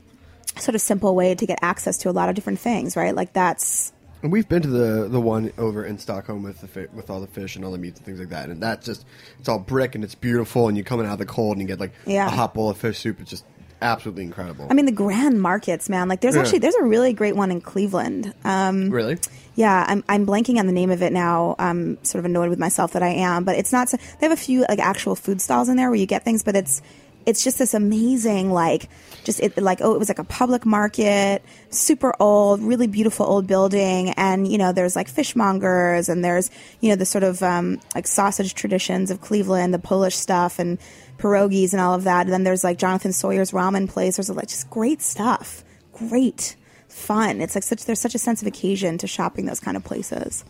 sort 0.59 0.75
of 0.75 0.81
simple 0.81 1.15
way 1.15 1.35
to 1.35 1.47
get 1.47 1.59
access 1.63 1.99
to 1.99 2.11
a 2.11 2.13
lot 2.13 2.29
of 2.29 2.35
different 2.35 2.59
things, 2.59 2.97
right? 2.97 3.15
Like 3.15 3.33
that's 3.33 3.93
And 4.23 4.33
we've 4.33 4.49
been 4.49 4.63
to 4.63 4.69
the 4.69 5.09
the 5.09 5.21
one 5.21 5.53
over 5.59 5.85
in 5.85 5.99
Stockholm 5.99 6.43
with 6.43 6.61
the 6.61 6.69
fi- 6.69 6.89
with 6.95 7.11
all 7.11 7.21
the 7.21 7.27
fish 7.27 7.57
and 7.57 7.65
all 7.65 7.73
the 7.73 7.79
meats 7.79 7.99
and 7.99 8.07
things 8.07 8.19
like 8.19 8.31
that, 8.31 8.49
and 8.49 8.63
that's 8.63 8.85
just 8.87 9.05
it's 9.39 9.49
all 9.49 9.59
brick 9.59 9.95
and 9.95 10.03
it's 10.05 10.15
beautiful, 10.15 10.69
and 10.69 10.77
you're 10.77 10.85
coming 10.85 11.07
out 11.07 11.13
of 11.15 11.19
the 11.19 11.27
cold 11.27 11.53
and 11.57 11.63
you 11.63 11.69
get 11.69 11.81
like 11.81 11.93
Yeah. 12.07 12.27
a 12.27 12.31
hot 12.31 12.55
bowl 12.55 12.71
of 12.71 12.77
fish 12.77 12.99
soup. 12.99 13.21
It's 13.21 13.31
just 13.31 13.45
absolutely 13.83 14.25
incredible. 14.25 14.67
I 14.71 14.75
mean, 14.75 14.87
the 14.87 14.93
grand 14.93 15.43
markets, 15.43 15.91
man. 15.91 16.09
Like, 16.09 16.23
there's 16.23 16.35
Yeah. 16.35 16.41
actually 16.41 16.61
there's 16.61 16.75
a 16.77 16.83
really 16.85 17.13
great 17.13 17.37
one 17.37 17.51
in 17.51 17.61
Cleveland. 17.61 18.33
Um, 18.43 18.89
really? 18.89 19.19
yeah, 19.55 19.85
I'm 19.87 20.03
I'm 20.09 20.25
blanking 20.27 20.59
on 20.59 20.67
the 20.67 20.73
name 20.73 20.91
of 20.91 21.03
it 21.03 21.13
now. 21.13 21.55
I'm 21.59 22.03
sort 22.03 22.21
of 22.21 22.25
annoyed 22.25 22.49
with 22.49 22.59
myself 22.59 22.93
that 22.95 23.03
I 23.03 23.09
am, 23.11 23.45
but 23.45 23.57
it's 23.57 23.73
not. 23.73 23.91
So, 23.91 23.99
they 23.99 24.27
have 24.27 24.33
a 24.33 24.41
few 24.41 24.65
like 24.69 24.79
actual 24.79 25.15
food 25.15 25.43
stalls 25.43 25.69
in 25.69 25.77
there 25.77 25.91
where 25.91 25.99
you 26.01 26.07
get 26.07 26.25
things, 26.25 26.43
but 26.43 26.57
it's 26.57 26.81
it's 27.27 27.43
just 27.43 27.59
this 27.59 27.75
amazing 27.75 28.53
like 28.53 28.89
just 29.25 29.41
it 29.41 29.59
like 29.59 29.81
oh 29.83 29.95
it 29.95 29.99
was 29.99 30.09
like 30.09 30.21
a 30.21 30.25
public 30.25 30.65
market 30.65 31.43
super 31.71 32.15
old 32.21 32.63
really 32.63 32.87
beautiful 32.87 33.27
old 33.27 33.47
building. 33.47 34.11
And 34.11 34.51
you 34.51 34.57
know 34.57 34.73
there's 34.73 34.97
like 34.97 35.09
fishmongers 35.09 36.09
and 36.09 36.25
there's 36.25 36.51
you 36.81 36.89
know 36.89 36.97
the 36.97 37.05
sort 37.05 37.25
of 37.25 37.43
um, 37.43 37.81
like 37.95 38.07
sausage 38.07 38.55
traditions 38.55 39.11
of 39.11 39.21
cleveland 39.21 39.75
the 39.75 39.79
polish 39.79 40.15
stuff 40.15 40.59
and 40.59 40.79
pierogies 41.19 41.73
and 41.73 41.81
all 41.81 41.95
of 41.95 42.05
that. 42.05 42.23
And 42.27 42.33
then 42.33 42.45
there's 42.45 42.65
like 42.65 42.79
jonathan 42.79 43.13
sawyer's 43.13 43.51
ramen 43.51 43.89
place. 43.89 44.17
There's 44.17 44.31
like 44.31 44.49
just 44.49 44.71
great 44.71 45.03
stuff. 45.03 45.65
Great 45.93 46.57
fun. 46.89 47.41
It's 47.41 47.55
like 47.55 47.65
such 47.65 47.85
there's 47.85 48.01
such 48.01 48.15
a 48.15 48.19
sense 48.19 48.41
of 48.41 48.47
occasion 48.47 48.99
to 48.99 49.07
shopping 49.07 49.47
those 49.47 49.61
kind 49.61 49.77
of 49.77 49.85
places. 49.85 50.45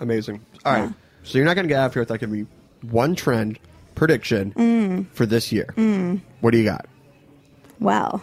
Amazing. 0.00 0.44
All 0.64 0.72
right. 0.72 0.82
Yeah. 0.84 0.92
So 1.22 1.38
you're 1.38 1.44
not 1.44 1.54
going 1.54 1.66
to 1.66 1.68
get 1.68 1.80
out 1.80 1.86
of 1.86 1.94
here 1.94 2.02
without 2.02 2.20
giving 2.20 2.40
me 2.40 2.46
one 2.82 3.14
trend 3.16 3.58
prediction 3.98 4.52
Mm. 4.56 5.06
for 5.12 5.26
this 5.26 5.52
year. 5.52 5.66
What 6.40 6.52
do 6.52 6.58
you 6.58 6.64
got? 6.64 6.86
Well, 7.80 8.22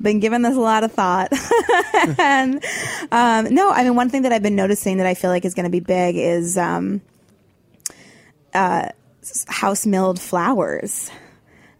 been 0.00 0.20
giving 0.20 0.42
this 0.42 0.56
a 0.56 0.60
lot 0.60 0.84
of 0.84 0.92
thought. 0.92 1.32
and 2.18 2.64
um, 3.12 3.52
no, 3.52 3.70
I 3.70 3.82
mean, 3.84 3.94
one 3.96 4.08
thing 4.10 4.22
that 4.22 4.32
I've 4.32 4.42
been 4.42 4.56
noticing 4.56 4.98
that 4.98 5.06
I 5.06 5.14
feel 5.14 5.30
like 5.30 5.44
is 5.44 5.54
going 5.54 5.64
to 5.64 5.70
be 5.70 5.80
big 5.80 6.16
is 6.16 6.56
um, 6.56 7.00
uh, 8.54 8.88
house 9.48 9.86
milled 9.86 10.20
flours. 10.20 11.10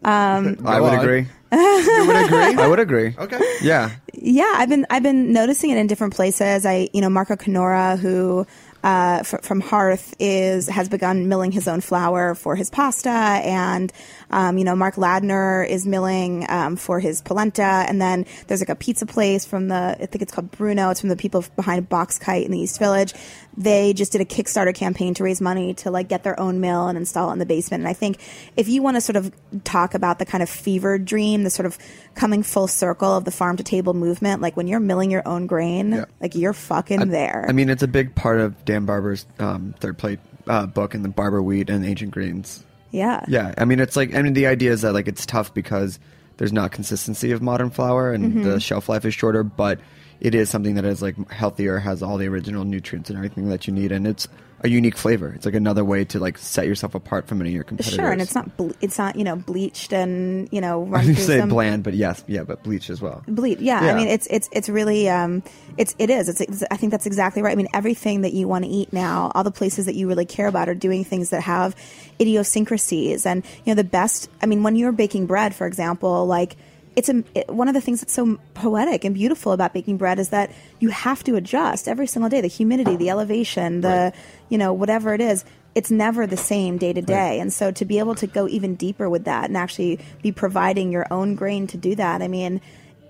I 0.04 0.80
would 0.80 0.92
agree. 0.98 1.26
You 1.50 2.04
would 2.06 2.16
agree? 2.26 2.62
I 2.62 2.68
would 2.68 2.78
agree. 2.78 3.14
Okay. 3.18 3.38
Yeah. 3.62 3.90
Yeah, 4.12 4.52
I've 4.56 4.68
been 4.68 4.84
I've 4.90 5.02
been 5.02 5.32
noticing 5.32 5.70
it 5.70 5.78
in 5.78 5.86
different 5.86 6.14
places. 6.14 6.66
I 6.66 6.90
you 6.92 7.00
know 7.00 7.08
Marco 7.08 7.36
Canora 7.36 7.98
who 7.98 8.46
uh, 8.82 9.22
fr- 9.22 9.38
from 9.38 9.60
Hearth 9.60 10.14
is 10.18 10.68
has 10.68 10.88
begun 10.88 11.28
milling 11.28 11.52
his 11.52 11.68
own 11.68 11.80
flour 11.80 12.34
for 12.34 12.56
his 12.56 12.70
pasta, 12.70 13.10
and 13.10 13.92
um, 14.30 14.58
you 14.58 14.64
know 14.64 14.74
Mark 14.76 14.96
Ladner 14.96 15.66
is 15.68 15.86
milling 15.86 16.46
um, 16.48 16.76
for 16.76 17.00
his 17.00 17.20
polenta, 17.22 17.62
and 17.62 18.00
then 18.00 18.26
there's 18.46 18.60
like 18.60 18.68
a 18.68 18.76
pizza 18.76 19.06
place 19.06 19.44
from 19.44 19.68
the 19.68 19.96
I 20.00 20.06
think 20.06 20.22
it's 20.22 20.32
called 20.32 20.50
Bruno. 20.50 20.90
It's 20.90 21.00
from 21.00 21.08
the 21.08 21.16
people 21.16 21.44
behind 21.56 21.88
Box 21.88 22.18
Kite 22.18 22.44
in 22.44 22.52
the 22.52 22.58
East 22.58 22.78
Village. 22.78 23.14
They 23.56 23.92
just 23.92 24.12
did 24.12 24.20
a 24.20 24.24
Kickstarter 24.24 24.72
campaign 24.74 25.14
to 25.14 25.24
raise 25.24 25.40
money 25.40 25.74
to 25.74 25.90
like 25.90 26.08
get 26.08 26.22
their 26.22 26.38
own 26.38 26.60
mill 26.60 26.86
and 26.86 26.96
install 26.96 27.30
it 27.30 27.32
in 27.32 27.38
the 27.40 27.46
basement. 27.46 27.80
And 27.82 27.88
I 27.88 27.92
think 27.92 28.18
if 28.56 28.68
you 28.68 28.82
want 28.82 28.96
to 28.96 29.00
sort 29.00 29.16
of 29.16 29.32
talk 29.64 29.94
about 29.94 30.20
the 30.20 30.24
kind 30.26 30.42
of 30.42 30.48
fever 30.48 30.96
dream, 30.98 31.42
the 31.42 31.50
sort 31.50 31.66
of 31.66 31.76
coming 32.14 32.44
full 32.44 32.68
circle 32.68 33.16
of 33.16 33.24
the 33.24 33.32
farm 33.32 33.56
to 33.56 33.64
table 33.64 33.94
movement, 33.94 34.40
like 34.42 34.56
when 34.56 34.68
you're 34.68 34.78
milling 34.78 35.10
your 35.10 35.26
own 35.26 35.46
grain, 35.48 35.90
Yeah. 35.92 36.04
like 36.20 36.36
you're 36.36 36.52
fucking 36.52 37.08
there. 37.08 37.44
I 37.48 37.52
mean, 37.52 37.68
it's 37.68 37.82
a 37.82 37.88
big 37.88 38.14
part 38.14 38.38
of 38.40 38.64
Dan 38.64 38.84
Barber's 38.84 39.26
um, 39.40 39.74
third 39.80 39.98
plate 39.98 40.20
uh, 40.46 40.66
book 40.66 40.94
and 40.94 41.04
the 41.04 41.08
Barber 41.08 41.42
Wheat 41.42 41.68
and 41.68 41.84
Ancient 41.84 42.12
Greens. 42.12 42.64
Yeah. 42.90 43.24
Yeah, 43.28 43.54
I 43.58 43.64
mean, 43.64 43.80
it's 43.80 43.96
like 43.96 44.14
I 44.14 44.22
mean, 44.22 44.34
the 44.34 44.46
idea 44.46 44.72
is 44.72 44.82
that 44.82 44.92
like 44.92 45.08
it's 45.08 45.26
tough 45.26 45.52
because 45.54 45.98
there's 46.36 46.52
not 46.52 46.70
consistency 46.72 47.32
of 47.32 47.42
modern 47.42 47.70
flour 47.70 48.12
and 48.12 48.24
Mm-hmm. 48.32 48.42
the 48.44 48.60
shelf 48.60 48.88
life 48.88 49.04
is 49.04 49.14
shorter, 49.14 49.42
but 49.42 49.80
it 50.20 50.34
is 50.34 50.50
something 50.50 50.74
that 50.74 50.84
is 50.84 51.02
like 51.02 51.30
healthier, 51.30 51.78
has 51.78 52.02
all 52.02 52.16
the 52.16 52.26
original 52.26 52.64
nutrients 52.64 53.10
and 53.10 53.16
everything 53.16 53.48
that 53.48 53.66
you 53.66 53.72
need, 53.72 53.92
and 53.92 54.06
it's 54.06 54.26
a 54.60 54.68
unique 54.68 54.96
flavor. 54.96 55.32
It's 55.34 55.46
like 55.46 55.54
another 55.54 55.84
way 55.84 56.04
to 56.06 56.18
like 56.18 56.36
set 56.38 56.66
yourself 56.66 56.94
apart 56.94 57.28
from 57.28 57.40
any 57.40 57.50
of 57.50 57.54
your 57.54 57.64
competitors. 57.64 57.96
Sure, 57.96 58.10
and 58.10 58.20
it's 58.20 58.34
not 58.34 58.56
ble- 58.56 58.74
it's 58.80 58.98
not 58.98 59.16
you 59.16 59.24
know 59.24 59.36
bleached 59.36 59.92
and 59.92 60.48
you 60.50 60.60
know 60.60 60.82
I 60.82 60.86
run 60.86 61.14
say 61.14 61.38
some 61.38 61.48
bland, 61.48 61.84
but 61.84 61.94
yes, 61.94 62.24
yeah, 62.26 62.42
but 62.42 62.62
bleach 62.62 62.90
as 62.90 63.00
well. 63.00 63.22
Bleach, 63.26 63.60
Yeah, 63.60 63.84
Yeah. 63.84 63.92
I 63.92 63.96
mean 63.96 64.08
it's 64.08 64.26
it's 64.28 64.48
it's 64.52 64.68
really 64.68 65.08
um 65.08 65.42
it's 65.76 65.94
it 65.98 66.10
is. 66.10 66.28
It's, 66.28 66.40
it's 66.40 66.64
I 66.70 66.76
think 66.76 66.90
that's 66.90 67.06
exactly 67.06 67.42
right. 67.42 67.52
I 67.52 67.54
mean 67.54 67.68
everything 67.72 68.22
that 68.22 68.32
you 68.32 68.48
want 68.48 68.64
to 68.64 68.70
eat 68.70 68.92
now, 68.92 69.30
all 69.34 69.44
the 69.44 69.50
places 69.50 69.86
that 69.86 69.94
you 69.94 70.08
really 70.08 70.26
care 70.26 70.48
about 70.48 70.68
are 70.68 70.74
doing 70.74 71.04
things 71.04 71.30
that 71.30 71.42
have 71.42 71.76
idiosyncrasies 72.20 73.26
and 73.26 73.44
you 73.64 73.72
know 73.72 73.74
the 73.74 73.84
best. 73.84 74.28
I 74.42 74.46
mean 74.46 74.62
when 74.62 74.76
you're 74.76 74.92
baking 74.92 75.26
bread, 75.26 75.54
for 75.54 75.66
example, 75.66 76.26
like 76.26 76.56
it's 76.98 77.08
a, 77.08 77.22
it, 77.32 77.48
one 77.48 77.68
of 77.68 77.74
the 77.74 77.80
things 77.80 78.00
that's 78.00 78.12
so 78.12 78.40
poetic 78.54 79.04
and 79.04 79.14
beautiful 79.14 79.52
about 79.52 79.72
baking 79.72 79.98
bread 79.98 80.18
is 80.18 80.30
that 80.30 80.50
you 80.80 80.88
have 80.88 81.22
to 81.22 81.36
adjust 81.36 81.86
every 81.86 82.08
single 82.08 82.28
day. 82.28 82.40
The 82.40 82.48
humidity, 82.48 82.96
the 82.96 83.10
elevation, 83.10 83.82
the 83.82 84.12
you 84.48 84.58
know 84.58 84.72
whatever 84.72 85.14
it 85.14 85.20
is. 85.20 85.44
It's 85.76 85.92
never 85.92 86.26
the 86.26 86.36
same 86.36 86.76
day 86.76 86.92
to 86.92 87.00
day, 87.00 87.38
and 87.38 87.52
so 87.52 87.70
to 87.70 87.84
be 87.84 88.00
able 88.00 88.16
to 88.16 88.26
go 88.26 88.48
even 88.48 88.74
deeper 88.74 89.08
with 89.08 89.26
that 89.26 89.44
and 89.44 89.56
actually 89.56 90.00
be 90.22 90.32
providing 90.32 90.90
your 90.90 91.06
own 91.08 91.36
grain 91.36 91.68
to 91.68 91.76
do 91.76 91.94
that, 91.94 92.20
I 92.20 92.26
mean, 92.26 92.60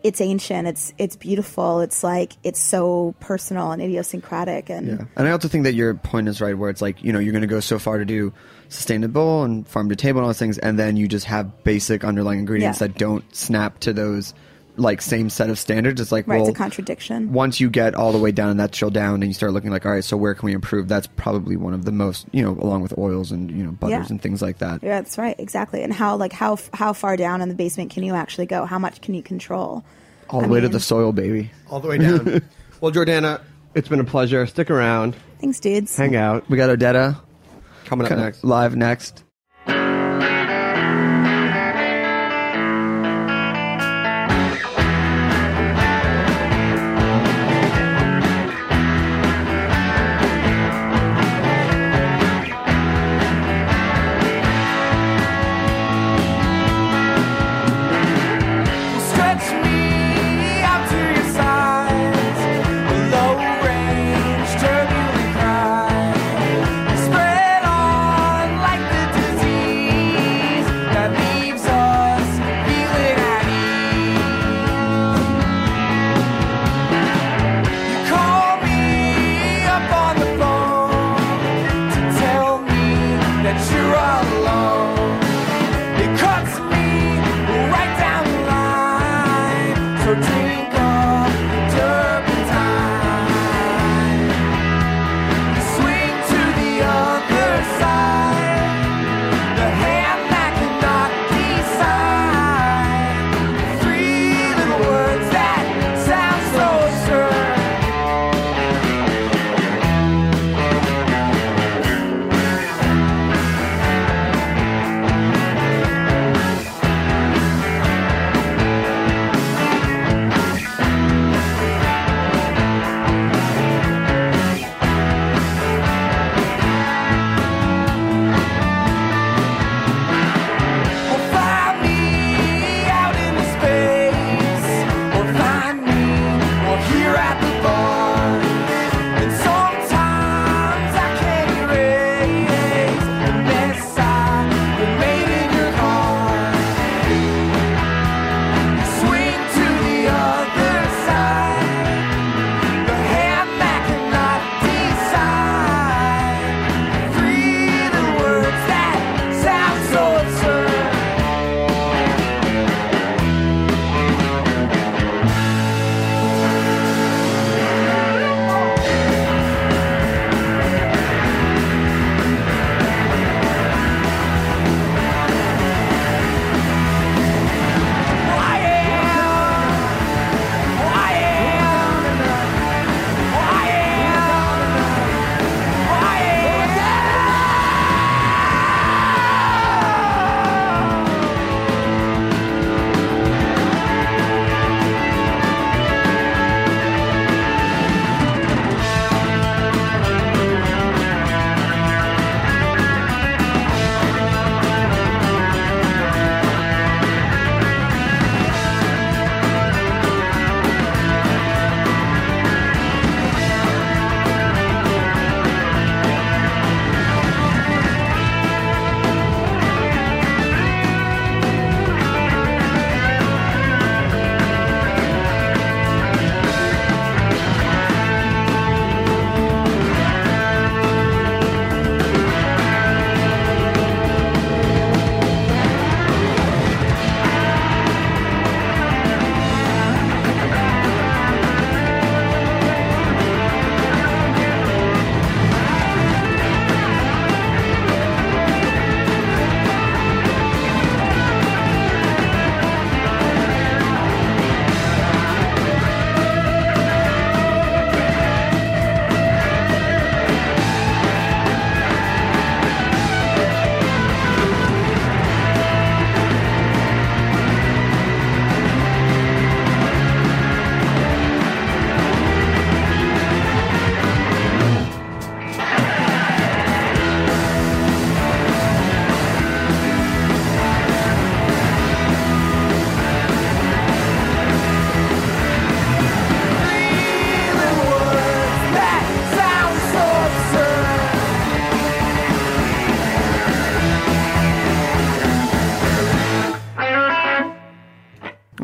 it's 0.08 0.20
ancient, 0.22 0.66
it's 0.66 0.92
it's 0.98 1.16
beautiful, 1.16 1.80
it's 1.80 2.02
like 2.02 2.32
it's 2.42 2.58
so 2.58 3.14
personal 3.20 3.72
and 3.72 3.82
idiosyncratic, 3.82 4.70
and 4.70 4.86
Yeah, 4.88 5.04
and 5.16 5.28
I 5.28 5.30
also 5.32 5.48
think 5.48 5.64
that 5.64 5.74
your 5.74 5.94
point 5.94 6.28
is 6.28 6.40
right, 6.40 6.56
where 6.56 6.70
it's 6.70 6.80
like 6.82 7.04
you 7.04 7.12
know 7.12 7.18
you're 7.18 7.32
going 7.32 7.42
to 7.42 7.54
go 7.56 7.60
so 7.60 7.78
far 7.78 7.98
to 7.98 8.04
do 8.06 8.32
sustainable 8.70 9.44
and 9.44 9.68
farm 9.68 9.88
to 9.90 9.96
table 9.96 10.18
and 10.20 10.24
all 10.24 10.28
those 10.30 10.38
things, 10.38 10.58
and 10.58 10.78
then 10.78 10.96
you 10.96 11.08
just 11.08 11.26
have 11.26 11.62
basic 11.62 12.04
underlying 12.04 12.38
ingredients 12.40 12.80
Yeah. 12.80 12.88
that 12.88 12.98
don't 12.98 13.24
snap 13.36 13.80
to 13.80 13.92
those 13.92 14.34
like 14.78 15.02
same 15.02 15.28
set 15.30 15.50
of 15.50 15.58
standards. 15.58 16.00
It's 16.00 16.12
like 16.12 16.26
right, 16.26 16.38
well, 16.40 16.48
it's 16.48 16.56
a 16.56 16.58
contradiction. 16.58 17.32
once 17.32 17.60
you 17.60 17.68
get 17.70 17.94
all 17.94 18.12
the 18.12 18.18
way 18.18 18.32
down 18.32 18.50
and 18.50 18.58
that's 18.60 18.76
chill 18.76 18.90
down, 18.90 19.14
and 19.22 19.26
you 19.26 19.34
start 19.34 19.52
looking 19.52 19.70
like, 19.70 19.84
all 19.84 19.92
right, 19.92 20.04
so 20.04 20.16
where 20.16 20.34
can 20.34 20.46
we 20.46 20.52
improve? 20.52 20.88
That's 20.88 21.06
probably 21.16 21.56
one 21.56 21.74
of 21.74 21.84
the 21.84 21.92
most 21.92 22.26
you 22.32 22.42
know, 22.42 22.52
along 22.60 22.82
with 22.82 22.96
oils 22.98 23.32
and 23.32 23.50
you 23.50 23.64
know 23.64 23.72
butters 23.72 24.06
Yeah. 24.06 24.06
and 24.10 24.22
things 24.22 24.40
like 24.42 24.58
that. 24.58 24.82
Yeah, 24.82 25.00
that's 25.00 25.18
right, 25.18 25.34
exactly. 25.38 25.82
And 25.82 25.92
how 25.92 26.16
like 26.16 26.32
how 26.32 26.58
how 26.74 26.92
far 26.92 27.16
down 27.16 27.40
in 27.40 27.48
the 27.48 27.54
basement 27.54 27.90
can 27.90 28.02
you 28.02 28.14
actually 28.14 28.46
go? 28.46 28.64
How 28.64 28.78
much 28.78 29.00
can 29.00 29.14
you 29.14 29.22
control? 29.22 29.84
All 30.30 30.40
the 30.40 30.46
I 30.46 30.50
way 30.50 30.60
to 30.60 30.68
the 30.68 30.80
soil, 30.80 31.12
baby. 31.12 31.50
All 31.70 31.80
the 31.80 31.88
way 31.88 31.98
down. 31.98 32.42
well, 32.80 32.92
Jordana, 32.92 33.40
it's 33.74 33.88
been 33.88 34.00
a 34.00 34.04
pleasure. 34.04 34.46
Stick 34.46 34.70
around. 34.70 35.16
Thanks, 35.40 35.58
dudes. 35.60 35.96
Hang 35.96 36.16
out. 36.16 36.48
We 36.50 36.56
got 36.56 36.68
Odetta 36.76 37.18
Coming 37.86 38.06
up 38.10 38.18
next. 38.18 38.44
live 38.44 38.76
next. 38.76 39.24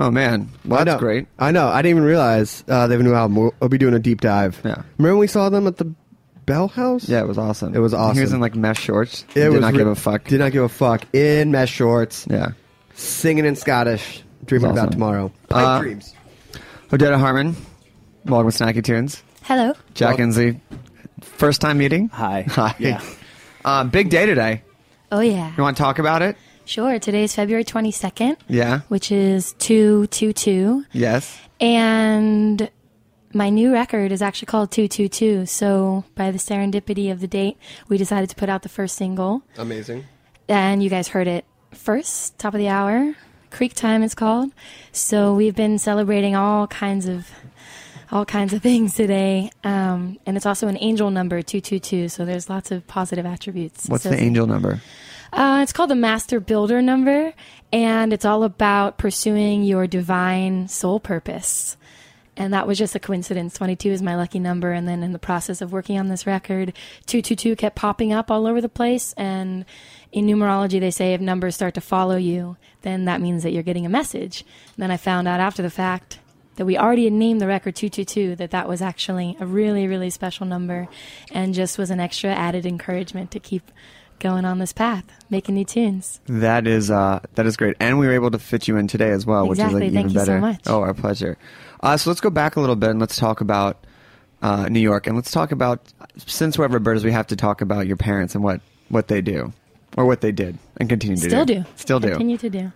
Oh 0.04 0.10
man, 0.10 0.50
well, 0.66 0.80
I 0.80 0.84
that's 0.84 0.96
know. 0.96 0.98
great. 0.98 1.26
I 1.38 1.50
know. 1.50 1.66
I 1.68 1.80
didn't 1.80 1.96
even 1.96 2.02
realize 2.04 2.62
uh, 2.68 2.86
they 2.86 2.92
have 2.92 3.00
a 3.00 3.04
new 3.04 3.14
album. 3.14 3.36
We'll, 3.36 3.54
we'll 3.58 3.70
be 3.70 3.78
doing 3.78 3.94
a 3.94 3.98
deep 3.98 4.20
dive. 4.20 4.60
Yeah. 4.62 4.82
Remember 4.98 5.14
when 5.14 5.18
we 5.20 5.26
saw 5.26 5.48
them 5.48 5.66
at 5.66 5.78
the 5.78 5.94
Bell 6.44 6.68
House? 6.68 7.08
Yeah, 7.08 7.20
it 7.22 7.26
was 7.26 7.38
awesome. 7.38 7.74
It 7.74 7.78
was 7.78 7.94
awesome. 7.94 8.16
He 8.16 8.20
was 8.20 8.34
in 8.34 8.40
like 8.40 8.54
mesh 8.54 8.80
shorts. 8.80 9.22
It 9.30 9.34
did 9.34 9.48
was 9.52 9.62
not 9.62 9.72
re- 9.72 9.78
give 9.78 9.86
a 9.88 9.94
fuck. 9.94 10.24
Did 10.24 10.40
not 10.40 10.52
give 10.52 10.62
a 10.62 10.68
fuck. 10.68 11.06
In 11.14 11.52
mesh 11.52 11.70
shorts, 11.72 12.26
yeah. 12.28 12.48
singing 12.92 13.46
in 13.46 13.56
Scottish, 13.56 14.22
dreaming 14.44 14.74
That's 14.74 14.82
about 14.84 14.92
tomorrow. 14.92 15.32
Pipe 15.48 15.66
Uh, 15.66 15.80
dreams. 15.80 16.14
Odetta 16.90 17.18
Hartman, 17.18 17.56
welcome 18.26 18.50
to 18.50 18.58
Snacky 18.62 18.84
Tunes. 18.84 19.22
Hello. 19.44 19.72
Jack 19.94 20.16
Inslee, 20.18 20.60
first 21.22 21.62
time 21.62 21.78
meeting. 21.78 22.08
Hi. 22.10 22.42
Hi. 22.48 22.74
Yeah. 22.78 23.00
Uh, 23.66 23.82
big 23.82 24.10
day 24.10 24.26
today. 24.26 24.60
Oh 25.10 25.20
yeah. 25.20 25.50
You 25.56 25.62
want 25.62 25.74
to 25.78 25.82
talk 25.82 25.98
about 25.98 26.20
it? 26.20 26.36
Sure. 26.66 26.98
Today's 26.98 27.34
February 27.34 27.64
22nd, 27.64 28.36
Yeah. 28.48 28.80
which 28.88 29.12
is 29.12 29.54
222. 29.58 30.84
Yes. 30.92 31.38
And 31.60 32.70
my 33.32 33.50
new 33.50 33.72
record 33.72 34.12
is 34.12 34.22
actually 34.22 34.46
called 34.46 34.70
222. 34.70 35.46
So, 35.46 36.04
by 36.14 36.30
the 36.30 36.38
serendipity 36.38 37.10
of 37.12 37.20
the 37.20 37.26
date, 37.26 37.58
we 37.88 37.98
decided 37.98 38.30
to 38.30 38.36
put 38.36 38.48
out 38.48 38.62
the 38.62 38.68
first 38.68 38.96
single. 38.96 39.42
Amazing. 39.58 40.04
And 40.48 40.82
you 40.82 40.88
guys 40.90 41.08
heard 41.08 41.26
it 41.26 41.44
first, 41.72 42.38
top 42.38 42.54
of 42.54 42.58
the 42.58 42.68
hour. 42.68 43.14
Creek 43.50 43.74
Time 43.74 44.02
is 44.02 44.14
called. 44.14 44.50
So, 44.92 45.34
we've 45.34 45.54
been 45.54 45.78
celebrating 45.78 46.34
all 46.34 46.66
kinds 46.66 47.06
of 47.06 47.28
all 48.10 48.24
kinds 48.24 48.52
of 48.52 48.62
things 48.70 48.94
today. 48.94 49.50
Um, 49.64 50.18
and 50.26 50.36
it's 50.36 50.46
also 50.46 50.68
an 50.68 50.78
angel 50.80 51.10
number 51.10 51.42
222. 51.42 52.08
So, 52.08 52.24
there's 52.24 52.48
lots 52.48 52.70
of 52.70 52.86
positive 52.86 53.26
attributes. 53.26 53.86
What's 53.88 54.04
the 54.04 54.14
angel 54.20 54.46
number? 54.46 54.80
Uh, 55.34 55.58
it's 55.62 55.72
called 55.72 55.90
the 55.90 55.96
Master 55.96 56.38
Builder 56.38 56.80
number, 56.80 57.34
and 57.72 58.12
it's 58.12 58.24
all 58.24 58.44
about 58.44 58.98
pursuing 58.98 59.64
your 59.64 59.88
divine 59.88 60.68
soul 60.68 61.00
purpose. 61.00 61.76
And 62.36 62.52
that 62.52 62.68
was 62.68 62.78
just 62.78 62.94
a 62.94 63.00
coincidence. 63.00 63.54
22 63.54 63.90
is 63.90 64.00
my 64.00 64.14
lucky 64.14 64.38
number. 64.38 64.70
And 64.70 64.86
then 64.86 65.02
in 65.02 65.10
the 65.10 65.18
process 65.18 65.60
of 65.60 65.72
working 65.72 65.98
on 65.98 66.06
this 66.06 66.24
record, 66.24 66.72
222 67.06 67.56
kept 67.56 67.74
popping 67.74 68.12
up 68.12 68.30
all 68.30 68.46
over 68.46 68.60
the 68.60 68.68
place. 68.68 69.12
And 69.16 69.64
in 70.12 70.26
numerology, 70.26 70.78
they 70.78 70.92
say 70.92 71.14
if 71.14 71.20
numbers 71.20 71.56
start 71.56 71.74
to 71.74 71.80
follow 71.80 72.16
you, 72.16 72.56
then 72.82 73.04
that 73.06 73.20
means 73.20 73.42
that 73.42 73.50
you're 73.50 73.64
getting 73.64 73.86
a 73.86 73.88
message. 73.90 74.44
And 74.76 74.82
then 74.82 74.92
I 74.92 74.96
found 74.96 75.26
out 75.26 75.40
after 75.40 75.62
the 75.62 75.70
fact 75.70 76.20
that 76.56 76.64
we 76.66 76.78
already 76.78 77.04
had 77.04 77.12
named 77.12 77.40
the 77.40 77.48
record 77.48 77.74
222, 77.74 78.36
that 78.36 78.52
that 78.52 78.68
was 78.68 78.80
actually 78.80 79.36
a 79.40 79.46
really, 79.46 79.88
really 79.88 80.10
special 80.10 80.46
number 80.46 80.86
and 81.32 81.54
just 81.54 81.76
was 81.76 81.90
an 81.90 81.98
extra 81.98 82.30
added 82.30 82.66
encouragement 82.66 83.32
to 83.32 83.40
keep 83.40 83.72
going 84.18 84.44
on 84.44 84.58
this 84.58 84.72
path, 84.72 85.04
making 85.30 85.54
new 85.54 85.64
tunes. 85.64 86.20
That 86.26 86.66
is 86.66 86.90
uh, 86.90 87.20
that 87.34 87.46
is 87.46 87.56
great, 87.56 87.76
and 87.80 87.98
we 87.98 88.06
were 88.06 88.12
able 88.12 88.30
to 88.30 88.38
fit 88.38 88.66
you 88.68 88.76
in 88.76 88.86
today 88.88 89.10
as 89.10 89.26
well, 89.26 89.46
which 89.48 89.58
is 89.58 89.64
like 89.72 89.82
Thank 89.82 89.84
even 89.92 90.02
you 90.04 90.08
so 90.10 90.14
better. 90.14 90.40
much. 90.40 90.60
Oh, 90.66 90.80
our 90.80 90.94
pleasure. 90.94 91.36
Uh, 91.80 91.96
so 91.96 92.10
let's 92.10 92.20
go 92.20 92.30
back 92.30 92.56
a 92.56 92.60
little 92.60 92.76
bit 92.76 92.90
and 92.90 92.98
let's 93.00 93.16
talk 93.16 93.40
about 93.40 93.84
uh, 94.42 94.68
New 94.68 94.80
York, 94.80 95.06
and 95.06 95.16
let's 95.16 95.30
talk 95.30 95.52
about 95.52 95.80
since 96.16 96.58
we're 96.58 96.68
Birds, 96.78 97.04
we 97.04 97.12
have 97.12 97.26
to 97.28 97.36
talk 97.36 97.60
about 97.60 97.86
your 97.86 97.96
parents 97.96 98.34
and 98.34 98.42
what 98.44 98.60
what 98.88 99.08
they 99.08 99.20
do 99.20 99.52
or 99.96 100.04
what 100.06 100.20
they 100.20 100.32
did 100.32 100.58
and 100.78 100.88
continue 100.88 101.16
to 101.16 101.22
Still 101.22 101.44
do. 101.44 101.54
do. 101.60 101.64
Still 101.76 102.00
do. 102.00 102.08
Continue 102.10 102.38
to 102.38 102.50
do. 102.50 102.72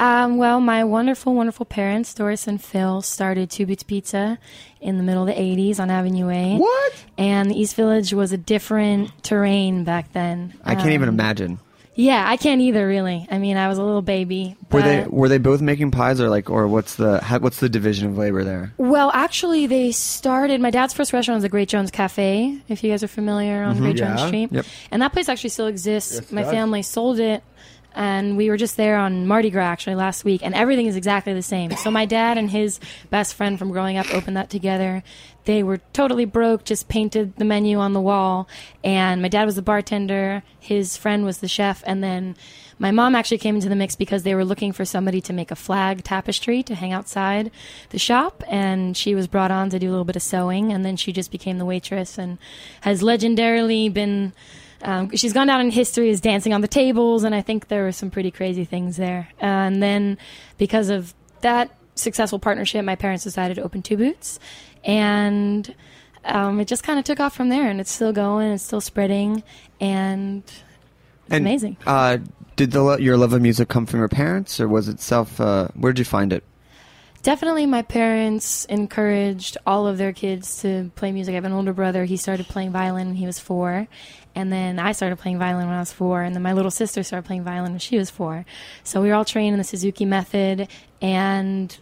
Um, 0.00 0.36
well, 0.38 0.60
my 0.60 0.84
wonderful, 0.84 1.34
wonderful 1.34 1.64
parents, 1.66 2.12
Doris 2.14 2.46
and 2.46 2.62
Phil, 2.62 3.00
started 3.02 3.50
Two 3.50 3.66
Boots 3.66 3.82
Pizza 3.84 4.38
in 4.80 4.96
the 4.96 5.02
middle 5.02 5.22
of 5.22 5.28
the 5.28 5.40
80s 5.40 5.78
on 5.78 5.90
Avenue 5.90 6.28
A. 6.30 6.56
What? 6.56 7.04
And 7.16 7.50
the 7.50 7.54
East 7.58 7.76
Village 7.76 8.12
was 8.12 8.32
a 8.32 8.36
different 8.38 9.10
terrain 9.22 9.84
back 9.84 10.12
then. 10.12 10.54
I 10.64 10.74
can't 10.74 10.90
even 10.90 11.08
Um, 11.08 11.14
imagine. 11.14 11.58
Yeah, 11.96 12.24
I 12.28 12.36
can't 12.36 12.60
either, 12.60 12.88
really. 12.88 13.24
I 13.30 13.38
mean, 13.38 13.56
I 13.56 13.68
was 13.68 13.78
a 13.78 13.82
little 13.84 14.02
baby. 14.02 14.56
Were 14.72 14.82
they 14.82 15.04
were 15.08 15.28
they 15.28 15.38
both 15.38 15.60
making 15.60 15.92
pies 15.92 16.20
or 16.20 16.28
like 16.28 16.50
or 16.50 16.66
what's 16.66 16.96
the 16.96 17.20
how, 17.22 17.38
what's 17.38 17.60
the 17.60 17.68
division 17.68 18.08
of 18.08 18.18
labor 18.18 18.42
there? 18.42 18.72
Well, 18.78 19.12
actually, 19.14 19.68
they 19.68 19.92
started. 19.92 20.60
My 20.60 20.70
dad's 20.70 20.92
first 20.92 21.12
restaurant 21.12 21.36
was 21.36 21.42
the 21.44 21.48
Great 21.48 21.68
Jones 21.68 21.92
Cafe. 21.92 22.58
If 22.68 22.82
you 22.82 22.90
guys 22.90 23.04
are 23.04 23.08
familiar 23.08 23.62
on 23.62 23.78
Great 23.78 23.94
Jones 23.94 24.22
Street, 24.22 24.46
Mm-hmm. 24.46 24.56
Yep. 24.56 24.66
and 24.90 25.02
that 25.02 25.12
place 25.12 25.28
actually 25.28 25.50
still 25.50 25.68
exists. 25.68 26.14
Yes, 26.14 26.32
My 26.32 26.42
family 26.42 26.82
sold 26.82 27.20
it, 27.20 27.44
and 27.94 28.36
we 28.36 28.50
were 28.50 28.56
just 28.56 28.76
there 28.76 28.96
on 28.96 29.26
Mardi 29.26 29.50
Gras 29.50 29.64
actually 29.64 29.96
last 29.96 30.24
week, 30.24 30.40
and 30.42 30.54
everything 30.54 30.86
is 30.86 30.96
exactly 30.96 31.32
the 31.32 31.42
same. 31.42 31.70
So 31.76 31.90
my 31.90 32.06
dad 32.06 32.38
and 32.38 32.50
his 32.50 32.80
best 33.10 33.34
friend 33.34 33.58
from 33.58 33.70
growing 33.70 33.96
up 33.96 34.12
opened 34.12 34.36
that 34.36 34.50
together. 34.50 35.02
They 35.44 35.62
were 35.62 35.78
totally 35.92 36.24
broke, 36.24 36.64
just 36.64 36.88
painted 36.88 37.36
the 37.36 37.44
menu 37.44 37.78
on 37.78 37.92
the 37.92 38.00
wall, 38.00 38.48
and 38.82 39.20
my 39.22 39.28
dad 39.28 39.44
was 39.44 39.56
the 39.56 39.62
bartender. 39.62 40.42
His 40.58 40.96
friend 40.96 41.24
was 41.24 41.38
the 41.38 41.48
chef, 41.48 41.82
and 41.86 42.02
then. 42.02 42.36
My 42.76 42.90
mom 42.90 43.14
actually 43.14 43.38
came 43.38 43.54
into 43.54 43.68
the 43.68 43.76
mix 43.76 43.94
because 43.94 44.24
they 44.24 44.34
were 44.34 44.44
looking 44.44 44.72
for 44.72 44.84
somebody 44.84 45.20
to 45.20 45.32
make 45.32 45.52
a 45.52 45.54
flag 45.54 46.02
tapestry 46.02 46.60
to 46.64 46.74
hang 46.74 46.92
outside 46.92 47.52
the 47.90 48.00
shop, 48.00 48.42
and 48.48 48.96
she 48.96 49.14
was 49.14 49.28
brought 49.28 49.52
on 49.52 49.70
to 49.70 49.78
do 49.78 49.88
a 49.88 49.90
little 49.90 50.04
bit 50.04 50.16
of 50.16 50.22
sewing, 50.22 50.72
and 50.72 50.84
then 50.84 50.96
she 50.96 51.12
just 51.12 51.30
became 51.30 51.58
the 51.58 51.64
waitress 51.64 52.18
and 52.18 52.36
has 52.80 53.00
legendarily 53.00 53.94
been. 53.94 54.32
Um, 54.84 55.10
she's 55.16 55.32
gone 55.32 55.46
down 55.46 55.60
in 55.60 55.70
history 55.70 56.10
as 56.10 56.20
dancing 56.20 56.52
on 56.52 56.60
the 56.60 56.68
tables, 56.68 57.24
and 57.24 57.34
I 57.34 57.40
think 57.40 57.68
there 57.68 57.84
were 57.84 57.92
some 57.92 58.10
pretty 58.10 58.30
crazy 58.30 58.64
things 58.64 58.96
there. 58.96 59.28
and 59.40 59.82
then, 59.82 60.18
because 60.58 60.90
of 60.90 61.14
that 61.40 61.76
successful 61.94 62.38
partnership, 62.38 62.84
my 62.84 62.94
parents 62.94 63.24
decided 63.24 63.54
to 63.54 63.62
open 63.62 63.82
Two 63.82 63.96
Boots, 63.96 64.38
and 64.84 65.74
um, 66.24 66.60
it 66.60 66.68
just 66.68 66.82
kind 66.82 66.98
of 66.98 67.04
took 67.04 67.18
off 67.18 67.34
from 67.34 67.48
there. 67.48 67.68
And 67.68 67.80
it's 67.80 67.90
still 67.90 68.12
going, 68.12 68.52
it's 68.52 68.62
still 68.62 68.80
spreading, 68.80 69.42
and 69.80 70.42
it's 70.44 70.62
And, 71.30 71.40
amazing. 71.40 71.76
Uh, 71.86 72.18
did 72.56 72.70
the 72.70 72.96
your 72.98 73.16
love 73.16 73.32
of 73.32 73.42
music 73.42 73.68
come 73.68 73.86
from 73.86 74.00
your 74.00 74.08
parents 74.08 74.60
or 74.60 74.68
was 74.68 74.88
it 74.88 75.00
self? 75.00 75.40
Uh, 75.40 75.68
where 75.74 75.92
did 75.92 75.98
you 75.98 76.04
find 76.04 76.32
it? 76.32 76.44
Definitely, 77.22 77.64
my 77.64 77.80
parents 77.80 78.66
encouraged 78.66 79.56
all 79.66 79.86
of 79.86 79.96
their 79.96 80.12
kids 80.12 80.60
to 80.60 80.90
play 80.94 81.10
music. 81.10 81.32
I 81.32 81.36
have 81.36 81.46
an 81.46 81.52
older 81.52 81.72
brother. 81.72 82.04
He 82.04 82.18
started 82.18 82.46
playing 82.46 82.70
violin 82.70 83.08
when 83.08 83.16
he 83.16 83.24
was 83.24 83.38
four. 83.38 83.88
And 84.34 84.52
then 84.52 84.78
I 84.78 84.92
started 84.92 85.16
playing 85.16 85.38
violin 85.38 85.66
when 85.66 85.76
I 85.76 85.80
was 85.80 85.92
four. 85.92 86.22
And 86.22 86.34
then 86.34 86.42
my 86.42 86.52
little 86.52 86.70
sister 86.70 87.02
started 87.02 87.26
playing 87.26 87.44
violin 87.44 87.72
when 87.72 87.78
she 87.78 87.98
was 87.98 88.10
four. 88.10 88.44
So 88.82 89.00
we 89.00 89.08
were 89.08 89.14
all 89.14 89.24
trained 89.24 89.54
in 89.54 89.58
the 89.58 89.64
Suzuki 89.64 90.04
method. 90.04 90.68
And 91.00 91.76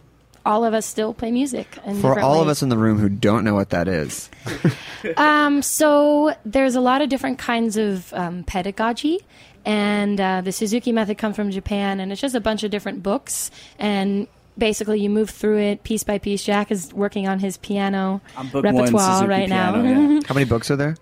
all 0.45 0.65
of 0.65 0.73
us 0.73 0.85
still 0.85 1.13
play 1.13 1.31
music. 1.31 1.77
For 2.01 2.19
all 2.19 2.41
of 2.41 2.47
us 2.47 2.61
in 2.61 2.69
the 2.69 2.77
room 2.77 2.99
who 2.99 3.09
don't 3.09 3.43
know 3.43 3.53
what 3.53 3.69
that 3.69 3.87
is, 3.87 4.29
Um, 5.17 5.61
so 5.61 6.33
there's 6.45 6.75
a 6.75 6.81
lot 6.81 7.01
of 7.01 7.09
different 7.09 7.37
kinds 7.37 7.77
of 7.77 8.13
um, 8.13 8.43
pedagogy, 8.43 9.19
and 9.65 10.19
uh, 10.19 10.41
the 10.41 10.51
Suzuki 10.51 10.91
method 10.91 11.17
comes 11.17 11.35
from 11.35 11.51
Japan, 11.51 11.99
and 11.99 12.11
it's 12.11 12.21
just 12.21 12.35
a 12.35 12.39
bunch 12.39 12.63
of 12.63 12.71
different 12.71 13.03
books, 13.03 13.51
and 13.77 14.27
basically 14.57 14.99
you 15.01 15.09
move 15.09 15.29
through 15.29 15.59
it 15.59 15.83
piece 15.83 16.03
by 16.03 16.17
piece. 16.17 16.43
Jack 16.43 16.71
is 16.71 16.93
working 16.93 17.27
on 17.27 17.39
his 17.39 17.57
piano 17.57 18.21
book 18.51 18.63
repertoire 18.63 19.13
Suzuki 19.15 19.27
right 19.29 19.47
piano, 19.47 19.81
now. 19.81 20.09
yeah. 20.13 20.19
how 20.27 20.33
many 20.33 20.45
books 20.45 20.69
are 20.71 20.75
there? 20.75 20.95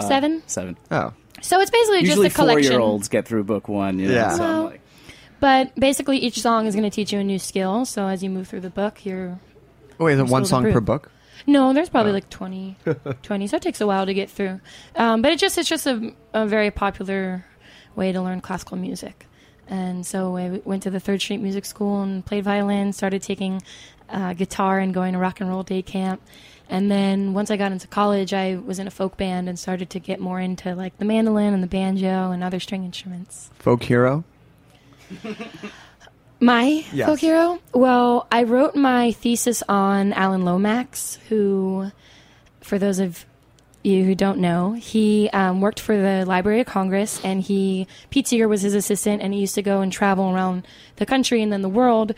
Seven. 0.00 0.42
Seven. 0.46 0.76
Oh, 0.90 1.12
So 1.40 1.60
it's 1.60 1.70
basically 1.70 2.00
Usually 2.00 2.28
just 2.28 2.36
a 2.36 2.40
collection. 2.40 2.64
four-year-olds 2.72 3.08
get 3.08 3.26
through 3.26 3.44
book 3.44 3.68
one. 3.68 3.98
You 3.98 4.08
know, 4.08 4.14
Yeah. 4.14 4.30
So 4.30 4.42
Well, 4.42 4.64
like, 4.64 4.80
But 5.40 5.74
basically, 5.76 6.18
each 6.18 6.40
song 6.40 6.66
is 6.66 6.74
going 6.74 6.88
to 6.88 6.94
teach 6.94 7.12
you 7.12 7.20
a 7.20 7.24
new 7.24 7.38
skill. 7.38 7.84
So 7.84 8.06
as 8.08 8.22
you 8.22 8.30
move 8.30 8.48
through 8.48 8.60
the 8.60 8.70
book, 8.70 9.04
you're 9.06 9.38
oh 10.00 10.04
wait, 10.04 10.14
is 10.14 10.18
it 10.20 10.26
one 10.26 10.44
still 10.44 10.62
song 10.62 10.72
per 10.72 10.80
book? 10.80 11.10
No, 11.46 11.72
there's 11.72 11.88
Oh. 11.88 11.92
probably 11.92 12.12
like 12.12 12.28
20, 12.30 12.76
20. 13.22 13.46
So 13.46 13.56
it 13.56 13.62
takes 13.62 13.80
a 13.80 13.86
while 13.86 14.04
to 14.06 14.12
get 14.14 14.28
through. 14.28 14.60
Um, 14.96 15.22
but 15.22 15.30
it 15.32 15.38
just 15.38 15.56
it's 15.56 15.68
just 15.68 15.86
a, 15.86 16.12
a 16.34 16.46
very 16.46 16.70
popular 16.72 17.44
way 17.94 18.10
to 18.12 18.20
learn 18.20 18.40
classical 18.40 18.76
music. 18.76 19.26
And 19.68 20.06
so 20.06 20.36
I 20.36 20.60
went 20.64 20.82
to 20.84 20.90
the 20.90 21.00
Third 21.00 21.20
Street 21.20 21.38
Music 21.40 21.64
School 21.64 22.02
and 22.02 22.24
played 22.24 22.44
violin. 22.44 22.92
Started 22.92 23.22
taking 23.22 23.62
uh, 24.08 24.32
guitar 24.32 24.78
and 24.78 24.94
going 24.94 25.12
to 25.12 25.18
rock 25.18 25.40
and 25.40 25.48
roll 25.50 25.62
day 25.62 25.82
camp. 25.82 26.22
And 26.70 26.90
then 26.90 27.32
once 27.34 27.50
I 27.50 27.56
got 27.56 27.72
into 27.72 27.86
college, 27.88 28.34
I 28.34 28.56
was 28.56 28.78
in 28.78 28.86
a 28.86 28.90
folk 28.90 29.16
band 29.16 29.48
and 29.48 29.58
started 29.58 29.88
to 29.90 29.98
get 29.98 30.20
more 30.20 30.38
into 30.40 30.74
like 30.74 30.96
the 30.98 31.04
mandolin 31.04 31.54
and 31.54 31.62
the 31.62 31.66
banjo 31.68 32.30
and 32.30 32.42
other 32.44 32.60
string 32.60 32.84
instruments. 32.84 33.50
Folk 33.58 33.82
hero. 33.84 34.24
My 36.40 36.84
Yes. 36.92 37.06
folk 37.08 37.18
hero? 37.18 37.58
Well, 37.72 38.26
I 38.30 38.44
wrote 38.44 38.76
my 38.76 39.12
thesis 39.12 39.62
on 39.68 40.12
Alan 40.12 40.44
Lomax, 40.44 41.18
who, 41.28 41.90
for 42.60 42.78
those 42.78 43.00
of 43.00 43.24
you 43.82 44.04
who 44.04 44.14
don't 44.14 44.38
know, 44.38 44.72
he 44.72 45.30
um, 45.32 45.60
worked 45.60 45.78
for 45.78 45.96
the 45.96 46.24
Library 46.26 46.60
of 46.60 46.66
Congress, 46.66 47.20
and 47.24 47.40
he 47.40 47.86
Pete 48.10 48.26
Seeger 48.26 48.48
was 48.48 48.62
his 48.62 48.74
assistant, 48.74 49.22
and 49.22 49.32
he 49.32 49.40
used 49.40 49.54
to 49.54 49.62
go 49.62 49.80
and 49.80 49.92
travel 49.92 50.30
around 50.30 50.66
the 50.96 51.06
country 51.06 51.42
and 51.42 51.52
then 51.52 51.62
the 51.62 51.68
world 51.68 52.12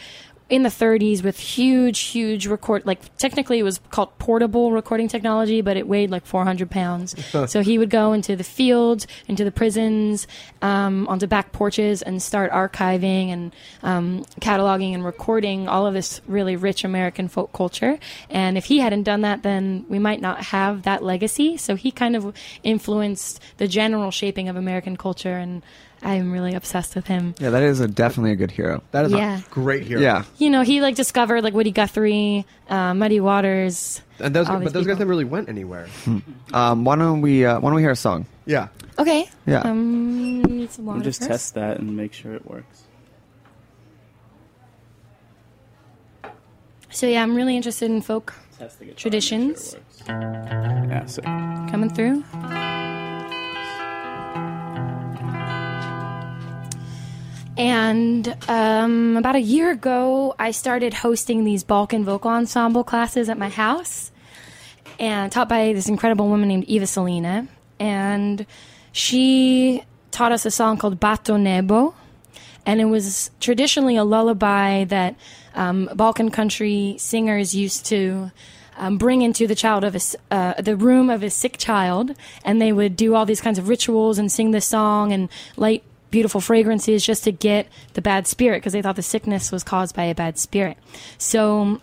in 0.51 0.65
the 0.65 0.69
30s 0.69 1.23
with 1.23 1.39
huge, 1.39 2.01
huge 2.01 2.49
record. 2.49 2.85
Like 2.85 3.17
technically, 3.17 3.61
it 3.61 3.63
was 3.63 3.81
called 3.91 4.19
portable 4.19 4.73
recording 4.73 5.07
technology, 5.07 5.61
but 5.61 5.77
it 5.77 5.87
weighed 5.87 6.11
like 6.11 6.27
400 6.27 6.69
pounds. 6.69 7.15
so 7.51 7.63
he 7.63 7.79
would 7.79 7.89
go 7.89 8.13
into 8.13 8.35
the 8.35 8.45
fields, 8.45 9.07
into 9.29 9.45
the 9.45 9.53
prisons, 9.53 10.27
um, 10.61 11.07
onto 11.07 11.29
back 11.29 11.53
porches, 11.53 12.03
and 12.03 12.21
start 12.21 12.51
archiving 12.51 13.29
and 13.29 13.55
um, 13.85 14.25
cataloging 14.41 14.93
and 14.93 15.05
recording 15.05 15.69
all 15.69 15.87
of 15.87 15.95
this 15.95 16.21
really 16.27 16.57
rich 16.57 16.83
American 16.85 17.29
folk 17.29 17.53
culture. 17.53 17.99
And 18.29 18.59
if 18.59 18.65
he 18.65 18.81
hadn't 18.81 19.05
done 19.05 19.21
that, 19.21 19.45
then 19.45 19.87
we 19.89 20.01
might 20.01 20.21
not 20.21 20.43
have 20.47 20.83
that 20.83 21.05
legacy. 21.05 21.57
So 21.57 21.77
he 21.77 21.93
kind 21.93 22.17
of 22.17 22.35
influenced 22.65 23.41
the 23.59 23.69
general 23.69 24.11
shaping 24.11 24.49
of 24.49 24.57
American 24.57 24.97
culture 24.97 25.37
and 25.37 25.63
I'm 26.03 26.33
really 26.33 26.55
obsessed 26.55 26.95
with 26.97 27.07
him. 27.07 27.35
Yeah, 27.39 27.51
that 27.51 27.63
is 27.63 27.81
a, 27.81 27.87
definitely 27.89 28.33
a 28.33 28.37
good 28.37 28.51
hero. 28.51 28.83
That 28.93 29.05
is 29.05 29.13
Yeah. 29.13 29.39
a 29.39 29.43
great 29.51 29.83
hero. 29.83 30.01
Yeah. 30.01 30.25
You 30.39 30.49
know, 30.49 30.63
he 30.63 30.81
like 30.81 30.95
discovered 30.95 31.43
like 31.45 31.53
Woody 31.53 31.73
Guthrie, 31.73 32.47
uh, 32.71 32.95
Muddy 32.95 33.21
Waters. 33.21 34.01
and 34.19 34.35
those, 34.35 34.47
but 34.49 34.61
these 34.61 34.73
those 34.73 34.87
guys 34.87 34.95
people. 34.95 34.99
never 35.01 35.11
really 35.11 35.25
went 35.25 35.49
anywhere. 35.51 35.89
Um, 36.55 36.85
why 36.85 36.97
don't 36.97 37.21
we 37.21 37.45
uh, 37.45 37.61
Why 37.61 37.69
don't 37.69 37.77
we 37.77 37.83
hear 37.83 37.91
a 37.91 37.97
song? 37.97 38.27
yeah. 38.47 38.69
Okay. 38.99 39.29
Yeah. 39.47 39.61
Um, 39.61 40.43
need 40.43 40.71
some 40.73 40.85
water 40.87 40.97
We'll 40.99 41.05
just 41.05 41.21
first. 41.21 41.31
test 41.31 41.55
that 41.55 41.79
and 41.79 41.97
make 41.97 42.13
sure 42.13 42.35
it 42.35 42.45
works. 42.47 42.83
So 46.91 47.07
yeah, 47.07 47.23
I'm 47.23 47.35
really 47.37 47.57
interested 47.57 47.91
in 47.91 48.03
folk 48.03 48.35
Test 48.59 48.79
the 48.81 48.87
Traditions. 48.93 49.71
Sure 49.71 49.81
it 49.81 50.25
works. 50.25 50.91
Yeah, 50.91 51.07
so 51.07 51.23
coming 51.71 51.91
through. 51.91 52.25
And 57.61 58.35
um, 58.49 59.19
about 59.19 59.37
a 59.37 59.41
year 59.41 59.71
ago, 59.71 60.35
I 60.39 60.51
started 60.51 60.95
hosting 60.95 61.45
these 61.45 61.63
Balkan 61.63 62.07
vocal 62.07 62.31
ensemble 62.31 62.85
classes 62.85 63.29
at 63.29 63.37
my 63.37 63.51
house, 63.51 64.11
and 64.99 65.31
taught 65.31 65.51
by 65.51 65.75
this 65.75 65.87
incredible 65.87 66.27
woman 66.31 66.49
named 66.49 66.65
Eva 66.65 66.87
Salina. 66.87 67.49
And 67.79 68.47
she 68.93 69.85
taught 70.11 70.33
us 70.33 70.47
a 70.47 70.51
song 70.51 70.79
called 70.79 70.99
Bato 71.01 71.39
Nebo, 71.39 71.95
and 72.65 72.81
it 72.81 72.87
was 72.87 73.31
traditionally 73.41 73.97
a 73.97 74.05
lullaby 74.05 74.85
that 74.85 75.17
um, 75.55 75.91
Balkan 75.95 76.31
country 76.31 76.97
singers 76.99 77.55
used 77.55 77.85
to 77.87 78.31
um, 78.79 78.97
bring 78.97 79.21
into 79.21 79.47
the 79.47 79.55
child 79.55 79.85
of 79.85 79.95
a, 79.95 80.01
uh, 80.35 80.63
the 80.63 80.77
room 80.77 81.11
of 81.11 81.23
a 81.23 81.29
sick 81.29 81.59
child, 81.59 82.17
and 82.43 82.59
they 82.59 82.73
would 82.73 82.97
do 82.97 83.15
all 83.15 83.27
these 83.27 83.43
kinds 83.43 83.59
of 83.59 83.69
rituals 83.69 84.19
and 84.19 84.33
sing 84.33 84.53
this 84.53 84.65
song 84.65 85.13
and 85.13 85.29
light 85.59 85.85
beautiful 86.11 86.41
fragrances 86.41 87.05
just 87.05 87.25
to 87.25 87.33
get 87.33 87.69
the 87.95 88.03
bad 88.03 88.27
spirit 88.27 88.59
because 88.59 88.73
they 88.73 88.83
thought 88.83 88.97
the 88.97 89.03
sickness 89.03 89.53
was 89.53 89.65
caused 89.65 89.95
by 89.95 90.05
a 90.05 90.15
bad 90.15 90.39
spirit. 90.39 90.77
So 91.19 91.81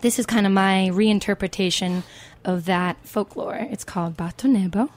this 0.00 0.18
is 0.18 0.26
kind 0.26 0.46
of 0.46 0.52
my 0.52 0.90
reinterpretation 0.92 2.02
of 2.44 2.64
that 2.64 2.96
folklore. 3.04 3.66
It's 3.70 3.84
called 3.84 4.16
Bato 4.16 4.48
Nebo. 4.48 4.90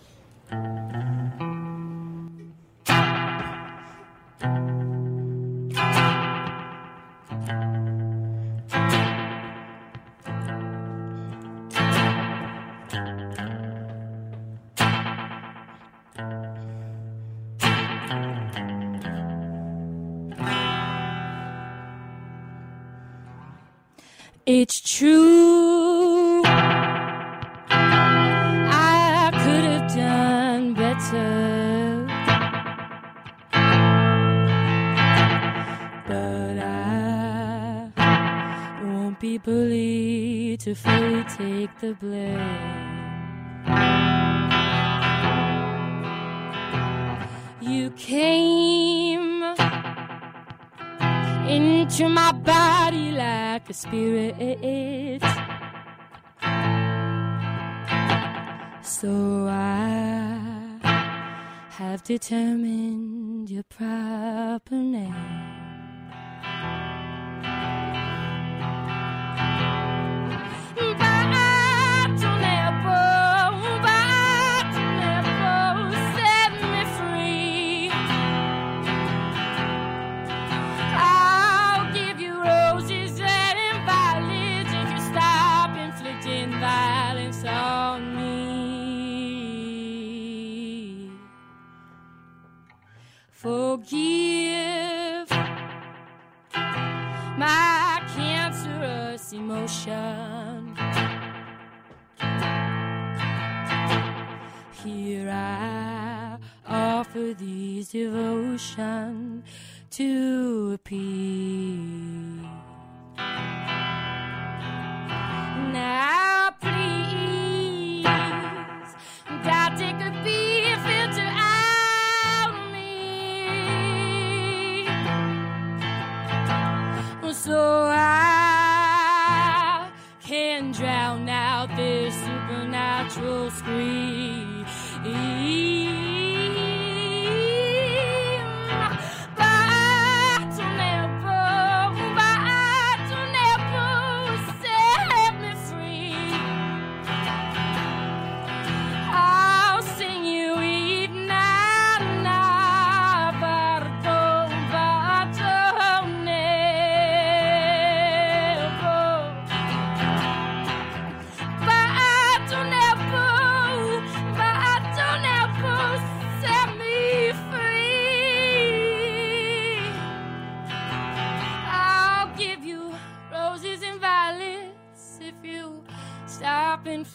It's 24.65 24.79
true. 24.79 26.41
I 26.45 26.49
could 29.43 29.65
have 29.71 29.87
done 29.93 30.73
better. 30.73 32.07
But 36.07 36.59
I 36.59 37.91
won't 38.85 39.19
be 39.19 39.37
bullied 39.37 40.61
to 40.61 40.75
fully 40.75 41.25
take 41.25 41.77
the 41.81 41.93
blame. 41.95 42.39
You 47.59 47.89
came 47.97 49.43
into 51.49 52.07
my 52.07 52.31
body 52.31 52.82
like 53.13 53.69
a 53.69 53.73
spirit. 53.73 55.21
So 58.81 59.47
I 59.49 60.39
have 61.69 62.03
determined 62.03 62.92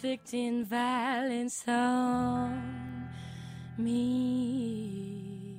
stop 0.09 0.19
inflicting 0.25 0.65
violence 0.65 1.65
on 1.69 3.09
me. 3.77 5.55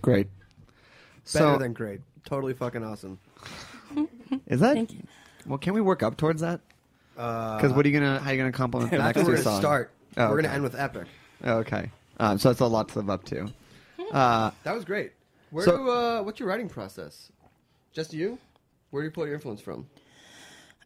Great. 0.00 0.26
Better 0.26 0.38
So 1.24 1.58
than 1.58 1.72
great. 1.72 2.00
Totally 2.24 2.54
fucking 2.54 2.82
awesome. 2.84 3.18
is 4.48 4.60
that? 4.60 4.74
Thank 4.74 4.92
you. 4.92 5.02
Well, 5.46 5.58
can 5.58 5.74
we 5.74 5.80
work 5.80 6.02
up 6.02 6.16
towards 6.16 6.40
that? 6.40 6.60
Because 7.14 7.72
what 7.72 7.84
are 7.84 7.88
you 7.88 7.98
gonna? 7.98 8.18
How 8.18 8.30
are 8.30 8.32
you 8.32 8.38
gonna 8.38 8.52
compliment 8.52 8.90
the 8.90 8.98
That's 8.98 9.16
next 9.16 9.16
where 9.16 9.24
two 9.24 9.30
we're 9.30 9.36
gonna 9.36 9.44
songs? 9.44 9.60
start. 9.60 9.90
Oh, 10.16 10.28
we're 10.28 10.34
okay. 10.38 10.42
gonna 10.42 10.54
end 10.54 10.62
with 10.64 10.74
epic. 10.74 11.06
Oh, 11.44 11.58
okay. 11.58 11.90
Um, 12.18 12.38
so 12.38 12.48
that's 12.48 12.60
a 12.60 12.66
lot 12.66 12.88
to 12.90 12.98
live 12.98 13.10
up 13.10 13.24
to. 13.26 13.48
Uh, 14.12 14.50
That 14.64 14.74
was 14.74 14.84
great. 14.84 15.12
Where 15.50 15.64
So- 15.64 15.76
do, 15.78 15.88
uh, 15.90 16.22
what's 16.22 16.38
your 16.38 16.46
writing 16.46 16.68
process? 16.68 17.32
Just 17.94 18.12
you? 18.12 18.38
Where 18.90 19.02
do 19.02 19.06
you 19.06 19.10
pull 19.10 19.24
your 19.24 19.34
influence 19.36 19.62
from? 19.62 19.86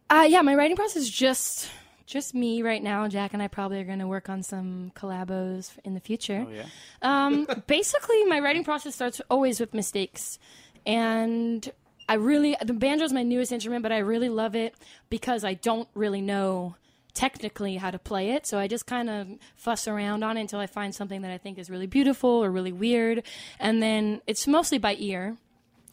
Uh, 0.08 0.26
yeah, 0.28 0.42
my 0.42 0.54
writing 0.54 0.76
process 0.76 1.02
is 1.02 1.10
just 1.10 1.68
just 2.06 2.34
me 2.34 2.62
right 2.62 2.82
now. 2.82 3.08
Jack 3.08 3.34
and 3.34 3.42
I 3.42 3.48
probably 3.48 3.80
are 3.80 3.84
going 3.84 3.98
to 3.98 4.06
work 4.06 4.28
on 4.28 4.42
some 4.42 4.92
collabos 4.94 5.72
in 5.84 5.94
the 5.94 6.00
future. 6.00 6.46
Oh 6.48 6.52
yeah. 6.52 6.66
Um, 7.02 7.46
basically, 7.66 8.24
my 8.24 8.40
writing 8.40 8.64
process 8.64 8.94
starts 8.94 9.20
always 9.28 9.58
with 9.58 9.74
mistakes, 9.74 10.38
and 10.86 11.68
I 12.08 12.14
really 12.14 12.56
the 12.64 12.72
banjo 12.72 13.04
is 13.04 13.12
my 13.12 13.24
newest 13.24 13.52
instrument, 13.52 13.82
but 13.82 13.92
I 13.92 13.98
really 13.98 14.28
love 14.28 14.54
it 14.54 14.74
because 15.10 15.44
I 15.44 15.54
don't 15.54 15.88
really 15.94 16.20
know 16.20 16.76
technically 17.16 17.76
how 17.76 17.90
to 17.90 17.98
play 17.98 18.30
it. 18.30 18.46
So 18.46 18.58
I 18.58 18.68
just 18.68 18.86
kind 18.86 19.08
of 19.08 19.26
fuss 19.56 19.88
around 19.88 20.22
on 20.22 20.36
it 20.36 20.42
until 20.42 20.60
I 20.60 20.66
find 20.66 20.94
something 20.94 21.22
that 21.22 21.30
I 21.30 21.38
think 21.38 21.58
is 21.58 21.70
really 21.70 21.86
beautiful 21.86 22.28
or 22.30 22.50
really 22.50 22.72
weird. 22.72 23.22
And 23.58 23.82
then 23.82 24.20
it's 24.26 24.46
mostly 24.46 24.78
by 24.78 24.96
ear. 24.98 25.36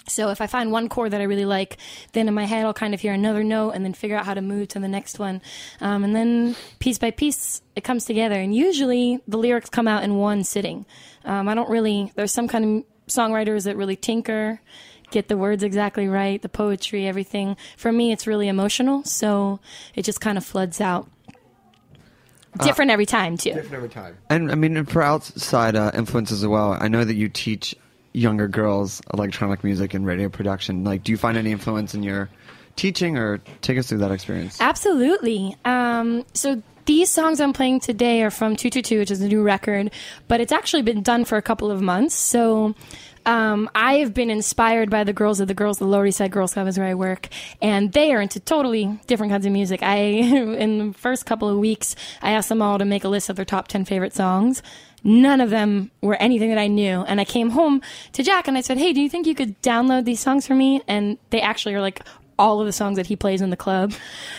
So 0.07 0.29
if 0.29 0.41
I 0.41 0.47
find 0.47 0.71
one 0.71 0.89
chord 0.89 1.11
that 1.11 1.21
I 1.21 1.25
really 1.25 1.45
like, 1.45 1.77
then 2.11 2.27
in 2.27 2.33
my 2.33 2.45
head 2.45 2.65
I'll 2.65 2.73
kind 2.73 2.93
of 2.93 3.01
hear 3.01 3.13
another 3.13 3.43
note 3.43 3.71
and 3.71 3.85
then 3.85 3.93
figure 3.93 4.17
out 4.17 4.25
how 4.25 4.33
to 4.33 4.41
move 4.41 4.67
to 4.69 4.79
the 4.79 4.87
next 4.87 5.17
one. 5.17 5.41
Um, 5.79 6.03
and 6.03 6.15
then 6.15 6.55
piece 6.79 6.97
by 6.99 7.11
piece 7.11 7.61
it 7.75 7.83
comes 7.83 8.05
together. 8.05 8.35
And 8.35 8.53
usually 8.53 9.19
the 9.27 9.37
lyrics 9.37 9.69
come 9.69 9.87
out 9.87 10.03
in 10.03 10.17
one 10.17 10.43
sitting. 10.43 10.85
Um, 11.23 11.47
I 11.47 11.55
don't 11.55 11.69
really, 11.69 12.11
there's 12.15 12.33
some 12.33 12.47
kind 12.47 12.65
of 12.79 12.85
songwriters 13.07 13.63
that 13.63 13.77
really 13.77 13.95
tinker, 13.95 14.59
get 15.11 15.27
the 15.27 15.37
words 15.37 15.63
exactly 15.63 16.07
right, 16.07 16.41
the 16.41 16.49
poetry, 16.49 17.07
everything. 17.07 17.55
For 17.77 17.91
me, 17.91 18.11
it's 18.11 18.27
really 18.27 18.47
emotional. 18.47 19.03
So 19.05 19.59
it 19.95 20.03
just 20.03 20.19
kind 20.19 20.37
of 20.37 20.45
floods 20.45 20.81
out. 20.81 21.07
Different 22.61 22.91
every 22.91 23.07
time, 23.07 23.35
too. 23.35 23.53
Different 23.53 23.73
every 23.73 23.89
time. 23.89 24.15
And 24.29 24.51
I 24.51 24.55
mean, 24.55 24.85
for 24.85 25.01
outside 25.01 25.75
uh, 25.75 25.89
influences 25.95 26.43
as 26.43 26.47
well, 26.47 26.77
I 26.79 26.87
know 26.87 27.03
that 27.03 27.15
you 27.15 27.27
teach 27.27 27.75
younger 28.14 28.47
girls 28.47 29.01
electronic 29.14 29.64
music 29.64 29.93
and 29.93 30.05
radio 30.05 30.30
production. 30.30 30.84
Like, 30.84 31.03
do 31.03 31.11
you 31.11 31.18
find 31.18 31.38
any 31.38 31.51
influence 31.51 31.93
in 31.93 32.03
your 32.03 32.30
teaching, 32.76 33.18
or 33.18 33.39
take 33.61 33.78
us 33.78 33.88
through 33.88 33.99
that 33.99 34.11
experience? 34.11 34.59
Absolutely. 34.59 35.55
Um, 35.66 36.26
so 36.34 36.61
these 36.86 37.09
songs 37.09 37.39
I'm 37.39 37.53
playing 37.53 37.80
today 37.80 38.24
are 38.24 38.32
from 38.32 38.55
222, 38.55 38.99
which 38.99 39.11
is 39.11 39.22
a 39.22 39.28
new 39.28 39.41
record, 39.41 39.91
but 40.28 40.41
it's 40.41 40.51
actually 40.51 40.82
been 40.82 41.01
done 41.01 41.26
for 41.26 41.38
a 41.38 41.41
couple 41.41 41.72
of 41.72 41.82
months. 41.82 42.16
So 42.16 42.76
um, 43.26 43.70
I 43.74 43.95
have 43.95 44.14
been 44.14 44.30
inspired 44.30 44.89
by 44.89 45.03
the 45.03 45.14
girls 45.14 45.39
of 45.39 45.47
the 45.47 45.53
girls, 45.53 45.78
the 45.78 45.86
Lower 45.86 46.05
East 46.05 46.18
Side 46.18 46.32
Girls 46.32 46.53
Club 46.53 46.68
is 46.68 46.78
where 46.78 46.88
I 46.88 46.93
work, 46.93 47.30
and 47.61 47.93
they 47.93 48.14
are 48.14 48.22
into 48.22 48.39
totally 48.39 48.99
different 49.07 49.32
kinds 49.32 49.45
of 49.45 49.51
music. 49.51 49.82
I, 49.82 49.95
in 49.97 50.78
the 50.78 50.93
first 50.93 51.26
couple 51.26 51.47
of 51.47 51.57
weeks, 51.57 51.95
I 52.22 52.32
asked 52.32 52.49
them 52.49 52.61
all 52.61 52.78
to 52.80 52.86
make 52.86 53.03
a 53.03 53.09
list 53.09 53.30
of 53.30 53.36
their 53.36 53.45
top 53.45 53.68
10 53.68 53.86
favorite 53.86 54.14
songs. 54.14 54.61
None 55.03 55.41
of 55.41 55.49
them 55.49 55.91
were 56.01 56.15
anything 56.15 56.49
that 56.49 56.57
I 56.57 56.67
knew. 56.67 57.01
And 57.01 57.19
I 57.19 57.25
came 57.25 57.49
home 57.49 57.81
to 58.13 58.23
Jack 58.23 58.47
and 58.47 58.57
I 58.57 58.61
said, 58.61 58.77
Hey, 58.77 58.93
do 58.93 59.01
you 59.01 59.09
think 59.09 59.27
you 59.27 59.35
could 59.35 59.61
download 59.61 60.05
these 60.05 60.19
songs 60.19 60.47
for 60.47 60.55
me? 60.55 60.81
And 60.87 61.17
they 61.29 61.41
actually 61.41 61.75
are 61.75 61.81
like 61.81 62.01
all 62.39 62.59
of 62.61 62.65
the 62.65 62.73
songs 62.73 62.95
that 62.97 63.07
he 63.07 63.15
plays 63.15 63.41
in 63.41 63.49
the 63.49 63.57
club 63.57 63.93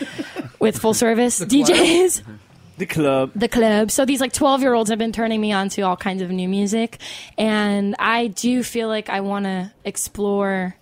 with 0.59 0.79
full 0.79 0.95
service 0.95 1.39
DJs 1.41 2.23
The 2.77 2.87
club. 2.87 3.31
the 3.37 3.47
club. 3.47 3.93
So 3.93 4.05
these 4.05 4.21
like 4.21 4.33
12 4.33 4.63
year 4.63 4.75
olds 4.75 4.91
have 4.91 4.99
been 4.99 5.13
turning 5.13 5.41
me 5.41 5.53
on 5.53 5.69
to 5.71 5.83
all 5.83 5.97
kinds 5.97 6.23
of 6.23 6.31
new 6.31 6.49
music. 6.49 6.99
And 7.39 7.95
I 8.01 8.27
do 8.27 8.65
feel 8.65 8.89
like 8.89 9.09
I 9.09 9.21
want 9.21 9.45
to 9.45 9.71
explore 9.85 10.75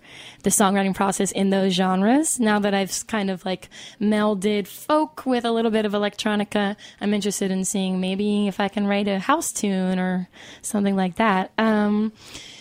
the 0.43 0.49
songwriting 0.49 0.95
process 0.95 1.31
in 1.31 1.49
those 1.49 1.73
genres. 1.73 2.39
Now 2.39 2.59
that 2.59 2.73
I've 2.73 3.07
kind 3.07 3.29
of 3.29 3.43
like 3.45 3.69
melded 3.99 4.67
folk 4.67 5.25
with 5.25 5.45
a 5.45 5.51
little 5.51 5.71
bit 5.71 5.85
of 5.85 5.93
electronica, 5.93 6.75
I'm 7.01 7.13
interested 7.13 7.51
in 7.51 7.65
seeing 7.65 7.99
maybe 7.99 8.47
if 8.47 8.59
I 8.59 8.67
can 8.67 8.87
write 8.87 9.07
a 9.07 9.19
house 9.19 9.51
tune 9.51 9.99
or 9.99 10.29
something 10.61 10.95
like 10.95 11.15
that. 11.15 11.51
Um, 11.57 12.13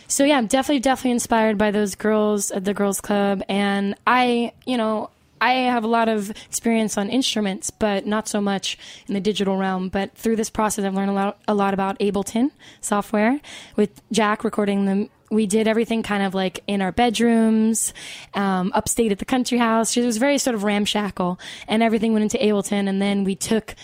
so 0.08 0.24
yeah, 0.24 0.36
I'm 0.36 0.46
definitely, 0.46 0.80
definitely 0.80 1.12
inspired 1.12 1.58
by 1.58 1.70
those 1.70 1.94
girls 1.94 2.50
at 2.50 2.64
the 2.64 2.74
girls 2.74 3.00
club. 3.00 3.42
And 3.48 3.94
I, 4.06 4.52
you 4.66 4.76
know, 4.76 5.10
I 5.40 5.54
have 5.54 5.82
a 5.82 5.88
lot 5.88 6.08
of 6.08 6.30
experience 6.30 6.96
on 6.96 7.08
instruments, 7.08 7.70
but 7.70 8.06
not 8.06 8.28
so 8.28 8.40
much 8.40 8.78
in 9.08 9.14
the 9.14 9.20
digital 9.20 9.56
realm. 9.56 9.88
But 9.88 10.14
through 10.14 10.36
this 10.36 10.50
process, 10.50 10.84
I've 10.84 10.94
learned 10.94 11.10
a 11.10 11.14
lot, 11.14 11.42
a 11.48 11.54
lot 11.54 11.74
about 11.74 11.98
Ableton 11.98 12.52
software 12.80 13.40
with 13.74 14.02
Jack 14.12 14.44
recording 14.44 14.84
them. 14.84 15.10
We 15.32 15.46
did 15.46 15.66
everything 15.66 16.02
kind 16.02 16.22
of 16.22 16.34
like 16.34 16.60
in 16.66 16.82
our 16.82 16.92
bedrooms, 16.92 17.94
um, 18.34 18.70
upstate 18.74 19.12
at 19.12 19.18
the 19.18 19.24
country 19.24 19.58
house. 19.58 19.96
It 19.96 20.04
was 20.04 20.18
very 20.18 20.38
sort 20.38 20.54
of 20.54 20.62
ramshackle, 20.62 21.40
and 21.66 21.82
everything 21.82 22.12
went 22.12 22.22
into 22.22 22.38
Ableton. 22.38 22.88
And 22.88 23.00
then 23.00 23.24
we 23.24 23.34
took 23.34 23.74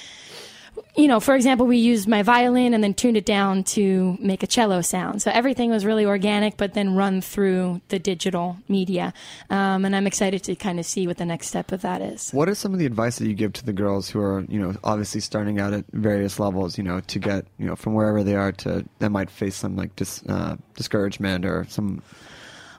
you 0.99 1.07
know, 1.07 1.21
for 1.21 1.37
example, 1.37 1.65
we 1.65 1.77
used 1.77 2.09
my 2.09 2.25
violin 2.25 2.75
and 2.75 2.83
then 2.83 2.93
tuned 2.93 3.17
it 3.17 3.25
down 3.25 3.63
to 3.63 4.19
make 4.21 4.43
a 4.43 4.49
cello 4.49 4.81
sound. 4.83 5.23
So 5.23 5.31
everything 5.31 5.71
was 5.71 5.85
really 5.85 6.05
organic, 6.05 6.57
but 6.57 6.75
then 6.75 6.97
run 6.97 7.21
through 7.21 7.81
the 7.87 8.01
digital 8.01 8.57
media. 8.69 9.15
Um, 9.49 9.85
and 9.85 9.95
I'm 9.95 10.09
excited 10.09 10.43
to 10.43 10.57
kind 10.57 10.81
of 10.81 10.85
see 10.85 11.07
what 11.07 11.17
the 11.17 11.25
next 11.25 11.47
step 11.47 11.71
of 11.71 11.83
that 11.83 12.03
is. 12.03 12.33
What 12.33 12.49
is 12.49 12.59
some 12.59 12.73
of 12.73 12.81
the 12.81 12.87
advice 12.87 13.19
that 13.19 13.29
you 13.29 13.35
give 13.35 13.53
to 13.55 13.65
the 13.65 13.73
girls 13.73 14.11
who 14.11 14.21
are, 14.21 14.45
you 14.49 14.59
know, 14.59 14.75
obviously 14.83 15.21
starting 15.21 15.61
out 15.61 15.73
at 15.73 15.85
various 15.93 16.41
levels, 16.41 16.77
you 16.77 16.83
know, 16.83 16.99
to 16.99 17.19
get, 17.21 17.47
you 17.59 17.67
know, 17.67 17.77
from 17.77 17.95
wherever 17.95 18.25
they 18.25 18.35
are 18.35 18.51
to 18.53 18.85
that 18.99 19.11
might 19.11 19.31
face 19.31 19.55
some 19.55 19.77
like 19.77 19.95
dis, 19.95 20.25
uh, 20.29 20.57
discouragement 20.75 21.47
or 21.47 21.65
some 21.69 22.03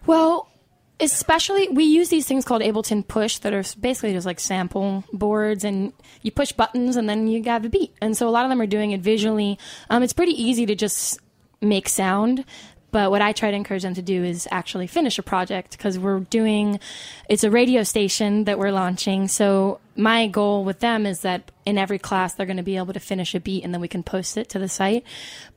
Well, 0.05 0.49
especially 0.99 1.69
we 1.69 1.83
use 1.85 2.09
these 2.09 2.27
things 2.27 2.45
called 2.45 2.61
Ableton 2.61 3.07
Push 3.07 3.39
that 3.39 3.53
are 3.53 3.63
basically 3.79 4.13
just 4.13 4.25
like 4.25 4.39
sample 4.39 5.03
boards, 5.13 5.63
and 5.63 5.93
you 6.21 6.31
push 6.31 6.51
buttons 6.51 6.95
and 6.95 7.09
then 7.09 7.27
you 7.27 7.43
have 7.43 7.65
a 7.65 7.69
beat. 7.69 7.93
And 8.01 8.15
so 8.17 8.27
a 8.27 8.31
lot 8.31 8.45
of 8.45 8.49
them 8.49 8.61
are 8.61 8.67
doing 8.67 8.91
it 8.91 9.01
visually. 9.01 9.57
Um, 9.89 10.03
it's 10.03 10.13
pretty 10.13 10.41
easy 10.41 10.65
to 10.65 10.75
just 10.75 11.19
make 11.61 11.89
sound. 11.89 12.45
But 12.91 13.11
what 13.11 13.21
I 13.21 13.33
try 13.33 13.51
to 13.51 13.55
encourage 13.55 13.83
them 13.83 13.93
to 13.93 14.01
do 14.01 14.23
is 14.23 14.47
actually 14.49 14.87
finish 14.87 15.19
a 15.19 15.23
project 15.23 15.71
because 15.71 15.99
we're 15.99 16.21
doing, 16.21 16.79
it's 17.29 17.43
a 17.43 17.51
radio 17.51 17.83
station 17.83 18.45
that 18.45 18.57
we're 18.57 18.71
launching. 18.71 19.27
So 19.27 19.79
my 19.95 20.27
goal 20.27 20.63
with 20.63 20.79
them 20.79 21.05
is 21.05 21.21
that 21.21 21.51
in 21.65 21.77
every 21.77 21.99
class 21.99 22.33
they're 22.33 22.47
going 22.47 22.57
to 22.57 22.63
be 22.63 22.77
able 22.77 22.93
to 22.93 22.99
finish 22.99 23.35
a 23.35 23.39
beat 23.39 23.63
and 23.63 23.73
then 23.73 23.81
we 23.81 23.87
can 23.87 24.01
post 24.01 24.37
it 24.37 24.49
to 24.49 24.59
the 24.59 24.67
site. 24.67 25.03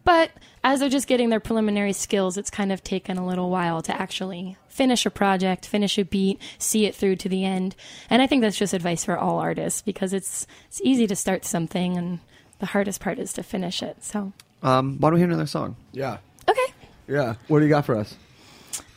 But 0.05 0.31
as 0.65 0.81
they're 0.81 0.89
just 0.89 1.09
getting 1.09 1.29
their 1.31 1.41
preliminary 1.41 1.93
skills, 1.93 2.37
it's 2.37 2.51
kind 2.51 2.73
of 2.73 2.83
taken 2.85 3.19
a 3.19 3.27
little 3.27 3.51
while 3.51 3.83
to 3.83 4.01
actually 4.01 4.57
finish 4.69 5.05
a 5.05 5.11
project, 5.11 5.67
finish 5.67 5.99
a 5.99 6.05
beat, 6.05 6.41
see 6.59 6.87
it 6.87 6.95
through 6.95 7.17
to 7.17 7.29
the 7.29 7.45
end. 7.45 7.75
And 8.09 8.23
I 8.23 8.27
think 8.27 8.43
that's 8.43 8.57
just 8.59 8.73
advice 8.73 9.05
for 9.05 9.19
all 9.19 9.39
artists 9.39 9.83
because 9.83 10.13
it's 10.13 10.47
it's 10.69 10.81
easy 10.83 11.07
to 11.07 11.17
start 11.17 11.45
something 11.45 11.97
and 11.97 12.21
the 12.61 12.67
hardest 12.67 13.01
part 13.01 13.19
is 13.19 13.33
to 13.35 13.43
finish 13.43 13.83
it. 13.83 14.03
So, 14.05 14.33
um, 14.63 14.99
why 14.99 15.09
don't 15.11 15.15
we 15.15 15.21
hear 15.21 15.29
another 15.29 15.47
song? 15.47 15.77
Yeah. 15.93 16.19
okay. 16.49 16.73
Yeah. 17.09 17.35
What 17.49 17.59
do 17.59 17.65
you 17.65 17.71
got 17.71 17.85
for 17.85 17.97
us? 17.97 18.15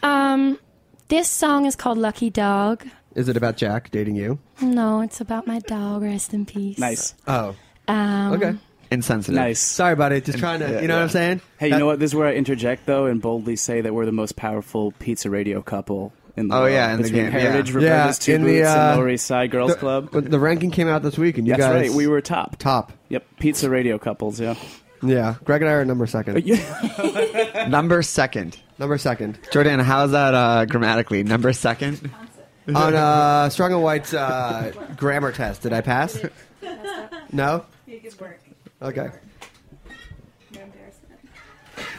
Um 0.03 0.59
this 1.07 1.29
song 1.29 1.65
is 1.65 1.75
called 1.75 1.97
Lucky 1.97 2.29
Dog. 2.29 2.85
Is 3.15 3.29
it 3.29 3.37
about 3.37 3.57
Jack 3.57 3.91
dating 3.91 4.15
you? 4.15 4.39
No, 4.61 5.01
it's 5.01 5.21
about 5.21 5.47
my 5.47 5.59
dog. 5.59 6.01
Rest 6.01 6.33
in 6.33 6.45
peace. 6.45 6.77
Nice. 6.79 7.13
Oh. 7.27 7.55
Um, 7.87 8.33
Okay. 8.33 8.53
Insensitive. 8.95 9.35
Nice. 9.35 9.59
Sorry, 9.59 9.95
buddy. 9.95 10.21
Just 10.21 10.39
trying 10.39 10.59
to, 10.61 10.69
Yeah, 10.71 10.81
you 10.81 10.87
know 10.87 10.95
what 10.95 11.03
I'm 11.03 11.09
saying? 11.09 11.41
Hey, 11.59 11.67
you 11.67 11.73
That- 11.73 11.79
know 11.79 11.85
what? 11.85 11.99
This 11.99 12.11
is 12.11 12.15
where 12.15 12.27
I 12.27 12.33
interject, 12.33 12.85
though, 12.87 13.05
and 13.05 13.21
boldly 13.21 13.55
say 13.55 13.81
that 13.81 13.93
we're 13.93 14.05
the 14.05 14.11
most 14.11 14.35
powerful 14.35 14.91
pizza 14.99 15.29
radio 15.29 15.61
couple 15.61 16.11
in 16.37 16.47
the 16.47 16.55
Oh, 16.55 16.61
world. 16.61 16.71
yeah, 16.73 16.91
in 16.91 16.97
the 16.97 17.03
Between 17.03 17.23
game, 17.25 17.33
yeah. 17.33 17.39
Heritage, 17.39 17.69
Yeah, 17.69 17.75
Roberta's 17.75 18.19
Two 18.19 18.33
in 18.33 18.43
the, 18.43 18.47
Boots, 18.59 18.67
uh, 18.67 18.71
and 18.91 18.99
Lower 18.99 19.09
East 19.09 19.25
Side 19.27 19.51
Girls 19.51 19.71
the, 19.71 19.77
Club. 19.77 20.11
The, 20.11 20.21
the 20.21 20.39
ranking 20.39 20.71
came 20.71 20.87
out 20.87 21.03
this 21.03 21.17
week, 21.17 21.37
and 21.37 21.45
you 21.47 21.53
That's 21.53 21.63
guys 21.63 21.89
right. 21.89 21.91
We 21.91 22.07
were 22.07 22.19
top. 22.21 22.57
top. 22.57 22.91
Yep. 23.09 23.23
Pizza 23.39 23.69
radio 23.69 23.97
couples, 23.99 24.39
yeah. 24.39 24.55
Yeah. 25.03 25.35
Greg 25.43 25.61
and 25.61 25.69
I 25.69 25.73
are 25.73 25.85
number 25.85 26.07
second. 26.07 26.43
Number 27.69 28.01
second. 28.01 28.57
Number 28.79 28.97
second. 28.97 29.37
Jordan, 29.51 29.79
how's 29.79 30.11
that 30.11 30.33
uh, 30.33 30.65
grammatically? 30.65 31.21
Number 31.23 31.53
second? 31.53 32.09
On 32.67 32.95
uh, 32.95 33.47
Strunk 33.49 33.71
and 33.73 33.83
White's 33.83 34.13
uh, 34.13 34.71
grammar 34.97 35.31
test, 35.31 35.61
did 35.61 35.73
I 35.73 35.81
pass? 35.81 36.17
No? 37.31 37.65
Okay. 38.81 39.09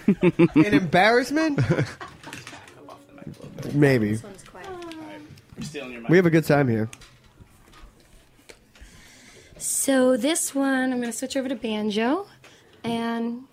An 0.07 0.75
embarrassment? 0.75 1.61
Maybe. 3.75 4.19
We 6.09 6.17
have 6.17 6.27
a 6.27 6.31
good 6.31 6.45
time 6.45 6.69
here. 6.69 6.89
So 9.59 10.17
this 10.17 10.55
one, 10.55 10.93
I'm 10.93 11.01
going 11.01 11.11
to 11.11 11.17
switch 11.17 11.37
over 11.37 11.49
to 11.49 11.57
banjo, 11.57 12.27
and 12.85 13.45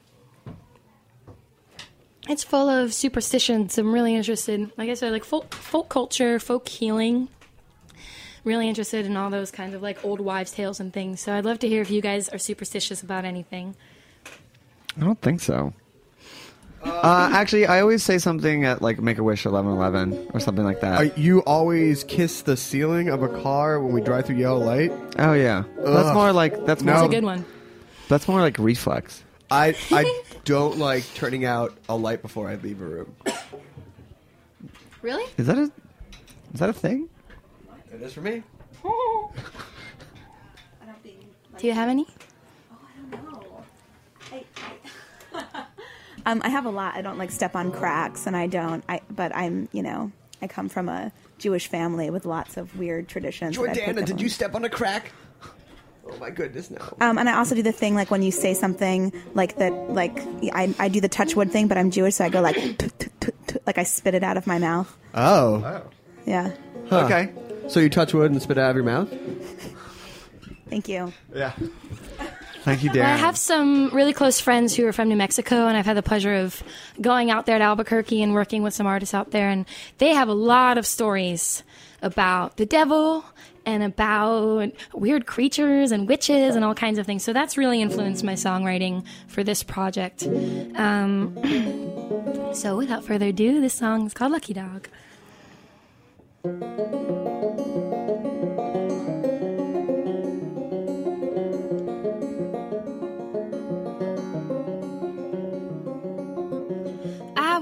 it's 2.28 2.44
full 2.44 2.70
of 2.70 2.94
superstitions. 2.94 3.78
I'm 3.78 3.94
really 3.94 4.16
interested, 4.16 4.72
like 4.78 4.90
I 4.90 4.94
said, 4.94 5.12
like 5.12 5.24
folk, 5.24 5.54
folk 5.54 5.90
culture, 5.90 6.40
folk 6.40 6.68
healing. 6.68 7.30
Really 8.44 8.68
interested 8.68 9.06
in 9.06 9.16
all 9.16 9.30
those 9.30 9.52
kinds 9.52 9.74
of 9.74 9.82
like 9.82 10.04
old 10.04 10.20
wives' 10.20 10.52
tales 10.52 10.80
and 10.80 10.92
things. 10.92 11.22
So 11.22 11.34
I'd 11.34 11.46
love 11.46 11.60
to 11.60 11.68
hear 11.68 11.82
if 11.82 11.90
you 11.90 12.02
guys 12.02 12.28
are 12.30 12.38
superstitious 12.38 13.02
about 13.02 13.24
anything. 13.24 13.76
I 14.98 15.02
don't 15.06 15.22
think 15.22 15.40
so. 15.40 15.74
Uh, 16.84 17.30
actually, 17.32 17.66
I 17.66 17.80
always 17.80 18.04
say 18.04 18.18
something 18.18 18.66
at 18.66 18.82
like 18.82 19.00
Make 19.02 19.18
a 19.18 19.24
Wish 19.24 19.46
1111 19.46 20.32
or 20.34 20.42
something 20.42 20.66
like 20.66 20.82
that. 20.82 21.00
Are 21.00 21.06
you 21.20 21.40
always 21.44 22.04
kiss 22.04 22.42
the 22.42 22.58
ceiling 22.58 23.08
of 23.08 23.24
a 23.24 23.30
car 23.42 23.80
when 23.80 23.94
we 23.94 24.02
drive 24.02 24.26
through 24.26 24.36
yellow 24.36 24.60
light? 24.60 24.92
oh 25.18 25.32
yeah, 25.32 25.64
that's 25.78 26.14
more 26.14 26.34
like 26.34 26.66
that's 26.66 26.84
more 26.84 26.96
No. 26.96 27.00
That's 27.02 27.14
a 27.14 27.16
good 27.16 27.24
one. 27.24 27.46
that's 28.10 28.28
more 28.28 28.42
like 28.42 28.58
reflex. 28.60 29.24
I 29.50 29.76
I 29.92 30.22
don't 30.44 30.78
like 30.78 31.06
turning 31.16 31.46
out 31.46 31.74
a 31.88 31.96
light 31.96 32.22
before 32.22 32.50
I 32.50 32.56
leave 32.56 32.82
a 32.82 32.86
room. 32.86 33.16
Really? 35.02 35.24
Is 35.38 35.48
that 35.48 35.58
a 35.58 35.72
is 36.54 36.60
that 36.60 36.70
a 36.70 36.74
thing? 36.74 37.08
It 37.94 38.02
is 38.02 38.14
for 38.14 38.22
me. 38.22 38.44
Do 41.58 41.68
you 41.68 41.74
have 41.74 41.90
any? 41.90 42.08
Um, 46.26 46.42
I 46.42 46.48
have 46.48 46.66
a 46.66 46.70
lot. 46.70 46.96
I 46.96 47.02
don't 47.02 47.18
like 47.18 47.32
step 47.32 47.54
on 47.54 47.70
cracks, 47.70 48.28
and 48.28 48.38
I 48.38 48.48
don't. 48.48 48.82
I 48.88 49.02
but 49.10 49.36
I'm 49.36 49.68
you 49.74 49.84
know 49.84 50.10
I 50.42 50.48
come 50.48 50.70
from 50.70 50.88
a 50.88 51.12
Jewish 51.38 51.68
family 51.68 52.10
with 52.10 52.26
lots 52.26 52.56
of 52.56 52.78
weird 52.78 53.10
traditions. 53.10 53.58
that 53.58 53.62
I 53.72 53.74
picked 53.74 54.10
up 54.10 54.20
on. 54.20 54.30
step 54.30 54.56
on 54.56 54.64
a 54.64 54.70
crack? 54.70 55.12
Oh 56.10 56.18
my 56.18 56.30
goodness, 56.30 56.72
no. 56.72 56.80
Um, 57.02 57.18
and 57.18 57.30
I 57.30 57.38
also 57.38 57.56
do 57.56 57.62
the 57.64 57.72
thing 57.72 57.96
like 57.96 58.12
when 58.12 58.22
you 58.22 58.32
say 58.32 58.54
something 58.54 59.12
like 59.34 59.58
that, 59.58 59.72
like 59.92 60.18
I, 60.54 60.74
I 60.80 60.88
do 60.90 61.02
the 61.02 61.10
touch 61.10 61.36
wood 61.36 61.52
thing, 61.52 61.68
but 61.68 61.78
I'm 61.78 61.92
Jewish, 61.92 62.16
so 62.16 62.26
I 62.26 62.30
go 62.30 62.42
like, 62.42 62.58
like 63.66 63.78
I 63.78 63.84
spit 63.84 64.14
it 64.14 64.24
out 64.24 64.38
of 64.38 64.48
my 64.48 64.60
mouth. 64.60 64.96
Oh. 65.14 65.84
Yeah. 66.26 66.56
Okay. 66.92 67.34
So 67.74 67.80
you 67.80 67.90
touch 67.90 68.14
wood 68.14 68.30
and 68.30 68.40
spit 68.40 68.60
it 68.60 68.62
out 68.62 68.70
of 68.70 68.76
your 68.76 68.86
mouth? 68.86 69.12
Thank 70.70 70.88
you. 70.88 71.12
Yeah. 71.34 71.54
Thank 72.62 72.84
you, 72.84 72.92
Darren. 72.92 72.98
Well, 72.98 73.14
I 73.16 73.18
have 73.18 73.36
some 73.36 73.90
really 73.90 74.14
close 74.14 74.40
friends 74.40 74.76
who 74.76 74.86
are 74.86 74.94
from 74.94 75.10
New 75.10 75.16
Mexico, 75.16 75.66
and 75.66 75.76
I've 75.76 75.88
had 75.88 75.98
the 75.98 76.04
pleasure 76.04 76.36
of 76.36 76.62
going 77.02 77.32
out 77.32 77.48
there 77.48 77.58
to 77.58 77.64
Albuquerque 77.64 78.22
and 78.22 78.36
working 78.36 78.62
with 78.62 78.76
some 78.76 78.86
artists 78.86 79.16
out 79.16 79.32
there, 79.32 79.50
and 79.50 79.66
they 79.98 80.10
have 80.10 80.28
a 80.28 80.36
lot 80.36 80.78
of 80.78 80.86
stories 80.86 81.64
about 82.04 82.58
the 82.58 82.68
devil 82.68 83.26
and 83.66 83.82
about 83.82 84.72
weird 84.94 85.26
creatures 85.26 85.92
and 85.92 86.08
witches 86.08 86.56
and 86.56 86.64
all 86.64 86.76
kinds 86.76 87.00
of 87.00 87.08
things. 87.08 87.24
So 87.24 87.34
that's 87.34 87.58
really 87.58 87.82
influenced 87.82 88.24
my 88.24 88.34
songwriting 88.34 89.04
for 89.26 89.44
this 89.44 89.64
project. 89.64 90.28
Um, 90.76 91.34
so 92.54 92.78
without 92.78 93.04
further 93.04 93.30
ado, 93.30 93.62
this 93.62 93.74
song 93.74 94.06
is 94.06 94.14
called 94.14 94.32
Lucky 94.32 94.54
Dog. 94.54 94.90
I 96.46 96.50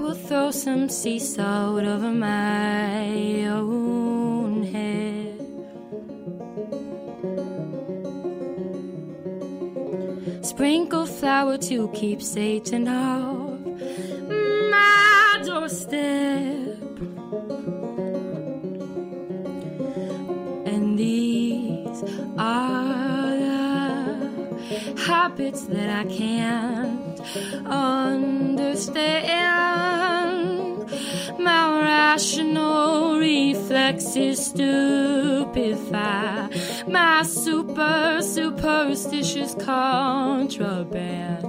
will 0.00 0.14
throw 0.14 0.50
some 0.50 0.88
sea 0.88 1.20
salt 1.20 1.84
over 1.84 2.10
my 2.10 3.46
own 3.46 4.64
head. 4.64 5.38
Sprinkle 10.44 11.06
flour 11.06 11.56
to 11.58 11.88
keep 11.94 12.20
Satan 12.20 12.88
off 12.88 13.60
my 14.72 15.40
doorstep. 15.44 16.91
Habits 25.06 25.62
that 25.62 25.90
I 25.90 26.04
can't 26.08 27.20
understand. 27.66 29.22
My 31.38 31.80
rational 31.82 33.18
reflexes 33.18 34.46
stupefy 34.46 36.22
my 36.86 37.22
super 37.22 38.20
superstitious 38.20 39.54
contraband. 39.54 41.42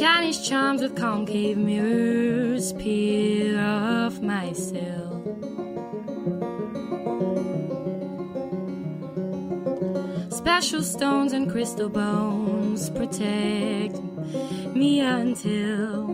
Chinese 0.00 0.40
charms 0.48 0.80
with 0.80 0.96
concave 0.96 1.58
mirrors 1.58 2.72
peer 2.72 3.60
off 3.60 4.18
my 4.22 4.50
sill. 4.54 5.20
Special 10.30 10.82
stones 10.82 11.34
and 11.34 11.50
crystal 11.50 11.90
bones 11.90 12.88
protect 12.88 14.00
me 14.74 15.00
until 15.00 16.04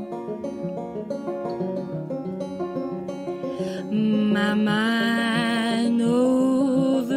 my 3.92 4.52
mind 4.54 6.02
over 6.02 7.14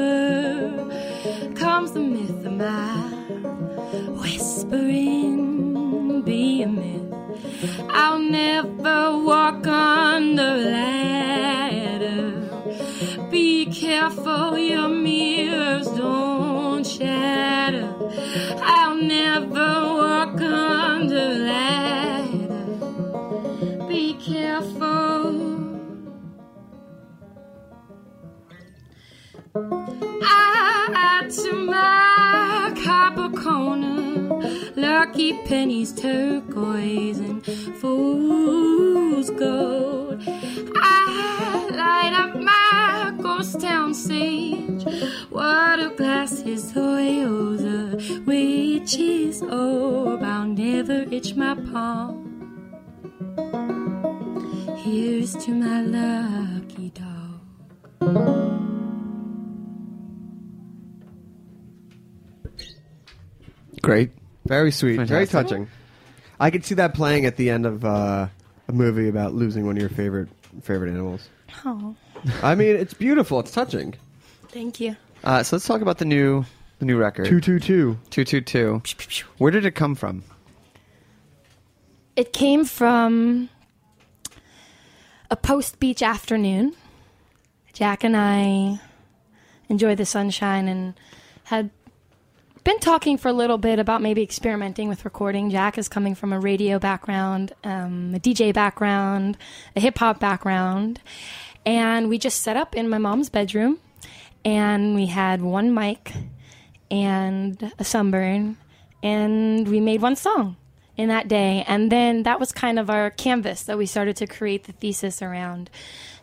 comes 1.55 1.93
the 1.93 1.99
myth 1.99 2.45
of 2.45 2.53
my 2.53 2.93
whispering 4.21 5.28
pennies, 35.49 35.91
turquoise, 35.91 37.17
and 37.17 37.43
fool's 37.81 39.31
gold. 39.31 40.21
I 40.27 41.67
light 41.71 42.13
up 42.13 42.35
my 42.35 43.11
ghost 43.19 43.59
town 43.59 43.95
sage, 43.95 44.85
water 45.31 45.89
glasses, 45.89 46.77
oils, 46.77 47.63
a 47.63 47.97
witch's 48.27 49.41
orb. 49.41 49.51
Oh, 49.51 50.19
I'll 50.23 50.45
never 50.45 51.07
itch 51.11 51.34
my 51.35 51.55
palm. 51.55 52.27
Here's 54.77 55.35
to 55.45 55.51
my 55.51 55.81
lucky 55.81 56.91
dog. 56.91 57.39
Great. 63.81 64.18
Very 64.49 64.71
sweet. 64.71 64.99
Very 65.01 65.27
touching. 65.27 65.67
I 66.39 66.49
could 66.49 66.65
see 66.65 66.73
that 66.73 66.95
playing 66.95 67.27
at 67.27 67.38
the 67.38 67.51
end 67.51 67.67
of 67.67 67.85
uh, 67.85 68.27
a 68.67 68.71
movie 68.71 69.07
about 69.07 69.35
losing 69.35 69.63
one 69.67 69.77
of 69.77 69.81
your 69.81 69.91
favorite 69.91 70.27
favorite 70.63 70.89
animals. 70.89 71.30
Oh, 71.65 71.95
I 72.41 72.55
mean, 72.55 72.76
it's 72.76 72.95
beautiful. 72.95 73.39
It's 73.39 73.51
touching. 73.51 73.93
thank 74.47 74.80
you. 74.80 74.95
Uh, 75.23 75.43
so 75.43 75.55
let's 75.55 75.67
talk 75.67 75.81
about 75.81 75.99
the 75.99 76.05
new 76.05 76.45
the 76.80 76.85
new 76.85 76.97
record. 76.97 77.27
Two 77.27 77.39
two 77.39 77.59
two. 77.59 77.99
Two 78.09 78.23
two 78.23 78.41
two. 78.41 78.81
Where 79.38 79.51
did 79.51 79.65
it 79.65 79.76
come 79.76 79.93
from? 79.93 80.23
It 82.15 82.34
came 82.34 82.65
from 82.65 83.49
a 85.30 85.35
post 85.35 85.80
beach 85.80 86.01
afternoon. 86.01 86.73
Jack 87.71 88.03
and 88.03 88.17
I 88.17 88.80
enjoyed 89.69 89.99
the 89.99 90.07
sunshine 90.07 90.67
and 90.67 90.95
had 91.43 91.69
been 92.64 92.80
talking 92.80 93.18
for 93.18 93.27
a 93.30 93.34
little 93.34 93.57
bit 93.57 93.80
about 93.80 94.02
maybe 94.02 94.22
experimenting 94.22 94.90
with 94.90 95.06
recording. 95.06 95.49
Jack 95.49 95.77
is 95.77 95.88
coming 95.88 96.15
from 96.15 96.34
a 96.34 96.40
radio 96.40 96.80
background, 96.80 97.53
um, 97.64 98.14
a 98.15 98.19
DJ 98.19 98.53
background, 98.53 99.38
a 99.76 99.80
hip 99.80 99.98
hop 99.98 100.19
background. 100.19 101.02
And 101.65 102.10
we 102.10 102.18
just 102.18 102.41
set 102.41 102.57
up 102.57 102.76
in 102.76 102.90
my 102.90 102.98
mom's 102.98 103.30
bedroom 103.30 103.80
and 104.45 104.95
we 104.95 105.07
had 105.07 105.41
one 105.41 105.73
mic 105.73 106.14
and 106.90 107.72
a 107.77 107.84
sunburn 107.84 108.57
and 109.03 109.68
we 109.68 109.80
made 109.80 110.02
one 110.02 110.15
song 110.15 110.57
in 110.98 111.10
that 111.10 111.27
day 111.27 111.64
and 111.68 111.91
then 111.91 112.23
that 112.23 112.40
was 112.40 112.52
kind 112.52 112.77
of 112.80 112.90
our 112.90 113.11
canvas 113.11 113.64
that 113.64 113.77
we 113.77 113.86
started 113.86 114.15
to 114.18 114.27
create 114.27 114.65
the 114.65 114.73
thesis 114.73 115.22
around 115.22 115.69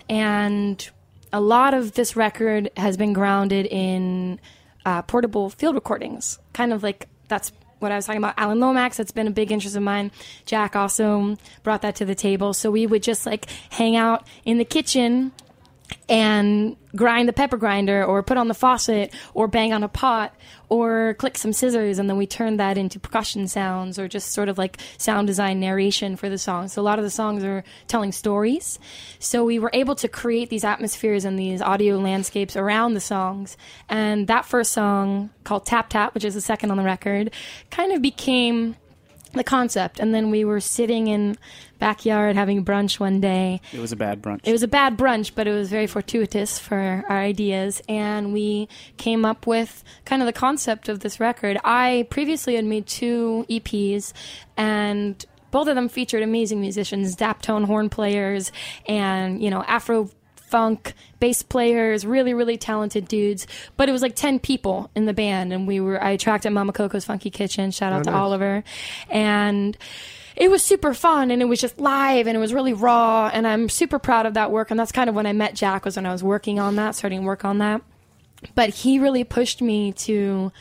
and 0.09 0.91
a 1.33 1.41
lot 1.41 1.75
of 1.75 1.93
this 1.93 2.17
record 2.17 2.71
has 2.77 2.97
been 2.97 3.13
grounded 3.13 3.67
in 3.67 4.39
uh, 4.87 5.03
portable 5.03 5.51
field 5.51 5.75
recordings 5.75 6.39
kind 6.55 6.73
of 6.73 6.83
like 6.83 7.09
that's 7.29 7.53
what 7.79 7.93
I 7.93 7.97
was 7.97 8.07
talking 8.07 8.23
about. 8.23 8.35
Alan 8.39 8.59
Lomax, 8.59 8.97
that's 8.97 9.13
been 9.13 9.27
a 9.27 9.33
big 9.33 9.53
interest 9.53 9.77
of 9.77 9.83
mine. 9.83 10.11
Jack 10.47 10.75
also 10.75 11.37
brought 11.63 11.83
that 11.83 11.97
to 11.97 12.07
the 12.07 12.15
table. 12.15 12.55
So 12.55 12.71
we 12.71 12.87
would 12.87 13.03
just 13.03 13.27
like 13.27 13.51
hang 13.71 13.97
out 13.97 14.27
in 14.47 14.57
the 14.57 14.65
kitchen 14.65 15.33
and 16.09 16.77
grind 16.95 17.29
the 17.29 17.33
pepper 17.33 17.57
grinder 17.57 18.05
or 18.05 18.23
put 18.23 18.37
on 18.37 18.49
the 18.49 18.55
faucet 18.55 19.13
or 19.35 19.49
bang 19.49 19.73
on 19.73 19.83
a 19.83 19.89
pot 19.89 20.35
or 20.69 21.15
click 21.15 21.37
some 21.37 21.53
scissors 21.53 21.99
and 21.99 22.09
then 22.09 22.17
we 22.17 22.27
turn 22.27 22.57
that 22.57 22.79
into 22.79 22.99
percussion 22.99 23.47
sounds 23.47 23.99
or 23.99 24.09
just 24.09 24.33
sort 24.33 24.49
of 24.49 24.59
like 24.59 24.79
sound 24.99 25.27
design 25.27 25.61
narration 25.61 26.17
for 26.17 26.29
the 26.29 26.39
songs. 26.39 26.73
So 26.73 26.83
a 26.83 26.85
lot 26.85 26.99
of 26.99 27.05
the 27.05 27.11
songs 27.11 27.45
are 27.45 27.65
telling 27.89 28.13
stories. 28.13 28.79
So 29.19 29.45
we 29.45 29.59
were 29.59 29.71
able 29.73 29.95
to 29.97 30.09
create 30.09 30.49
these 30.49 30.65
atmospheres 30.65 31.25
and 31.25 31.39
these 31.39 31.61
audio 31.61 31.99
landscapes 31.99 32.57
around 32.57 32.95
the 32.95 33.01
songs. 33.01 33.57
And 33.89 34.27
that 34.29 34.45
first 34.45 34.73
song 34.73 35.31
called 35.45 35.67
Tap 35.67 35.89
Tap, 35.89 36.15
which 36.15 36.25
is 36.25 36.35
the 36.35 36.41
second 36.41 36.71
on 36.71 36.77
the 36.77 36.85
record, 36.85 37.33
kind 37.71 37.93
of 37.93 38.01
became 38.01 38.77
the 39.33 39.45
concept. 39.45 39.99
And 40.01 40.15
then 40.15 40.31
we 40.31 40.45
were 40.45 40.61
sitting 40.61 41.09
in 41.09 41.37
backyard 41.79 42.37
having 42.37 42.65
brunch 42.65 42.99
one 42.99 43.21
day 43.21 43.61
It 43.73 43.81
was 43.81 43.93
a 43.93 43.97
bad 43.97 44.23
brunch. 44.23 44.41
it 44.45 44.53
was 44.53 44.63
a 44.63 44.69
bad 44.69 44.97
brunch, 44.97 45.33
but 45.35 45.47
it 45.47 45.53
was 45.53 45.69
very 45.69 45.87
fortuitous 45.87 46.59
for 46.59 47.05
our 47.09 47.19
ideas. 47.19 47.83
And 47.89 48.33
we 48.33 48.69
came 48.97 49.25
up 49.25 49.47
with 49.47 49.85
kind 50.05 50.23
of 50.23 50.27
the 50.27 50.33
concept 50.33 50.89
of 50.89 51.01
this 51.01 51.21
record. 51.21 51.59
I 51.65 52.07
previously 52.11 52.55
had 52.55 52.65
made 52.65 52.87
two 52.87 53.45
EPs, 53.51 54.13
and 54.57 55.23
both 55.51 55.69
of 55.69 55.75
them 55.75 55.89
featured 55.89 56.23
amazing 56.23 56.61
musicians, 56.61 57.15
daptone 57.17 57.65
horn 57.65 57.89
players, 57.91 58.53
and 58.89 59.43
you 59.43 59.51
know 59.51 59.63
Afro 59.67 60.11
funk 60.47 60.95
bass 61.21 61.43
players, 61.43 62.07
really 62.07 62.35
really 62.35 62.57
talented 62.57 63.09
dudes. 63.09 63.47
But 63.77 63.89
it 63.89 63.93
was 63.93 64.03
like 64.03 64.17
ten 64.17 64.39
people 64.39 64.91
in 64.95 65.07
the 65.07 65.15
band, 65.15 65.53
and 65.53 65.67
we 65.67 65.81
were 65.81 66.03
I 66.03 66.11
attracted 66.11 66.51
Mama 66.51 66.73
Coco's 66.73 67.05
Funky 67.05 67.31
Kitchen. 67.31 67.71
Shout 67.71 67.93
out 67.93 68.01
oh, 68.01 68.05
to 68.05 68.11
nice. 68.11 68.19
Oliver, 68.19 68.65
and 69.11 69.77
it 70.37 70.51
was 70.51 70.63
super 70.63 70.93
fun 70.93 71.31
and 71.31 71.41
it 71.41 71.47
was 71.47 71.61
just 71.61 71.81
live 71.81 72.27
and 72.27 72.37
it 72.37 72.41
was 72.41 72.53
really 72.53 72.75
raw 72.75 73.31
and 73.33 73.47
I'm 73.47 73.71
super 73.71 73.99
proud 73.99 74.27
of 74.27 74.35
that 74.35 74.51
work 74.51 74.71
and 74.71 74.79
that's 74.79 74.93
kind 74.93 75.09
of 75.09 75.17
when 75.17 75.27
I 75.27 75.33
met 75.33 75.55
Jack 75.55 75.87
was 75.87 75.97
when 75.97 76.05
I 76.05 76.13
was 76.13 76.23
working 76.23 76.61
on 76.61 76.77
that, 76.77 76.95
starting 76.95 77.25
work 77.25 77.45
on 77.45 77.59
that. 77.59 77.81
But 78.55 78.69
he 78.69 78.99
really 78.99 79.25
pushed 79.25 79.63
me 79.63 79.93
to 79.93 80.53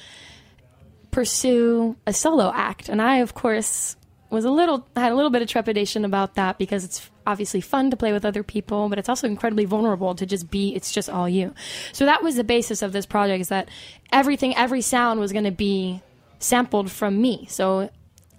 pursue 1.12 1.98
a 2.08 2.14
solo 2.14 2.52
act 2.54 2.88
and 2.88 3.02
I 3.02 3.18
of 3.18 3.34
course 3.34 3.98
was 4.30 4.46
a 4.46 4.52
little 4.52 4.88
had 4.96 5.12
a 5.12 5.16
little 5.16 5.30
bit 5.30 5.42
of 5.42 5.48
trepidation 5.48 6.04
about 6.04 6.36
that 6.36 6.58
because 6.58 6.84
it's 6.84 7.10
obviously 7.28 7.62
fun 7.62 7.90
to 7.90 7.98
play 7.98 8.12
with 8.12 8.26
other 8.26 8.44
people 8.44 8.90
but 8.90 9.00
it's 9.00 9.10
also 9.10 9.28
incredibly 9.28 9.66
vulnerable 9.66 10.14
to 10.16 10.26
just 10.26 10.50
be 10.50 10.76
it's 10.76 10.92
just 10.92 11.10
all 11.10 11.30
you. 11.30 11.54
So 11.94 12.06
that 12.06 12.24
was 12.24 12.36
the 12.36 12.44
basis 12.44 12.82
of 12.82 12.92
this 12.92 13.06
project 13.06 13.42
is 13.42 13.50
that 13.50 13.70
everything 14.12 14.56
every 14.56 14.82
sound 14.82 15.20
was 15.20 15.32
going 15.32 15.46
to 15.46 15.52
be 15.52 16.02
sampled 16.40 16.92
from 16.92 17.22
me. 17.22 17.48
So 17.50 17.90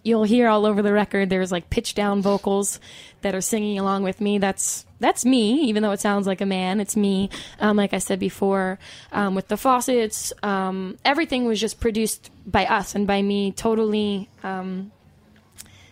you'll 0.06 0.24
hear 0.24 0.46
all 0.46 0.64
over 0.64 0.82
the 0.82 0.92
record 0.92 1.28
there's 1.28 1.50
like 1.50 1.68
pitch 1.68 1.94
down 1.94 2.22
vocals 2.22 2.78
that 3.22 3.34
are 3.34 3.40
singing 3.40 3.76
along 3.76 4.04
with 4.04 4.20
me 4.20 4.38
that's 4.38 4.86
that's 5.00 5.24
me 5.24 5.62
even 5.62 5.82
though 5.82 5.90
it 5.90 5.98
sounds 5.98 6.28
like 6.28 6.40
a 6.40 6.46
man 6.46 6.80
it's 6.80 6.94
me 6.94 7.28
um, 7.58 7.76
like 7.76 7.92
i 7.92 7.98
said 7.98 8.20
before 8.20 8.78
um, 9.10 9.34
with 9.34 9.48
the 9.48 9.56
faucets 9.56 10.32
um, 10.44 10.96
everything 11.04 11.44
was 11.44 11.60
just 11.60 11.80
produced 11.80 12.30
by 12.46 12.64
us 12.66 12.94
and 12.94 13.06
by 13.06 13.20
me 13.20 13.50
totally 13.50 14.28
um, 14.44 14.92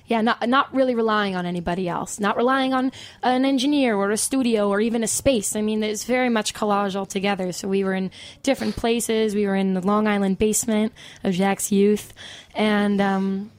yeah, 0.07 0.21
not 0.21 0.47
not 0.49 0.73
really 0.75 0.95
relying 0.95 1.35
on 1.35 1.47
anybody 1.47 1.89
else, 1.89 2.21
not 2.21 2.37
relying 2.37 2.75
on 2.75 2.93
an 3.23 3.45
engineer 3.45 3.97
or 3.97 4.11
a 4.11 4.17
studio 4.17 4.69
or 4.69 4.81
even 4.81 5.03
a 5.03 5.07
space. 5.09 5.57
I 5.57 5.63
mean, 5.63 5.83
it's 5.83 6.05
very 6.05 6.29
much 6.29 6.53
collage 6.55 6.95
altogether. 6.95 7.53
So 7.53 7.69
we 7.69 7.85
were 7.85 7.95
in 7.95 8.11
different 8.43 8.77
places. 8.77 9.35
We 9.35 9.47
were 9.47 9.57
in 9.57 9.75
the 9.75 9.81
Long 9.81 10.07
Island 10.07 10.39
basement 10.39 10.93
of 11.23 11.33
Jack's 11.33 11.73
youth, 11.73 12.13
and 12.55 13.01
um, 13.01 13.51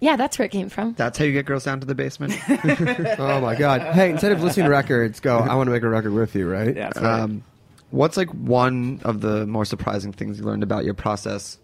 yeah, 0.00 0.16
that's 0.16 0.38
where 0.38 0.46
it 0.46 0.52
came 0.52 0.68
from. 0.68 0.94
That's 0.94 1.16
how 1.18 1.24
you 1.24 1.32
get 1.32 1.46
girls 1.46 1.64
down 1.64 1.80
to 1.80 1.86
the 1.86 1.94
basement. 1.94 2.34
Oh 3.18 3.40
my 3.40 3.54
god! 3.54 3.80
Hey, 3.94 4.10
instead 4.10 4.32
of 4.32 4.42
listening 4.42 4.64
to 4.66 4.70
records, 4.70 5.20
go. 5.20 5.38
I 5.38 5.54
want 5.54 5.66
to 5.68 5.72
make 5.72 5.82
a 5.82 5.88
record 5.88 6.12
with 6.12 6.34
you, 6.34 6.48
right? 6.48 6.76
Yeah, 6.76 6.84
that's 6.88 7.00
right. 7.00 7.20
um, 7.20 7.42
what's 7.90 8.16
like 8.16 8.28
one 8.30 9.00
of 9.04 9.20
the 9.20 9.46
more 9.46 9.64
surprising 9.64 10.12
things 10.12 10.38
you 10.38 10.44
learned 10.44 10.62
about 10.62 10.84
your 10.84 10.94
process 10.94 11.58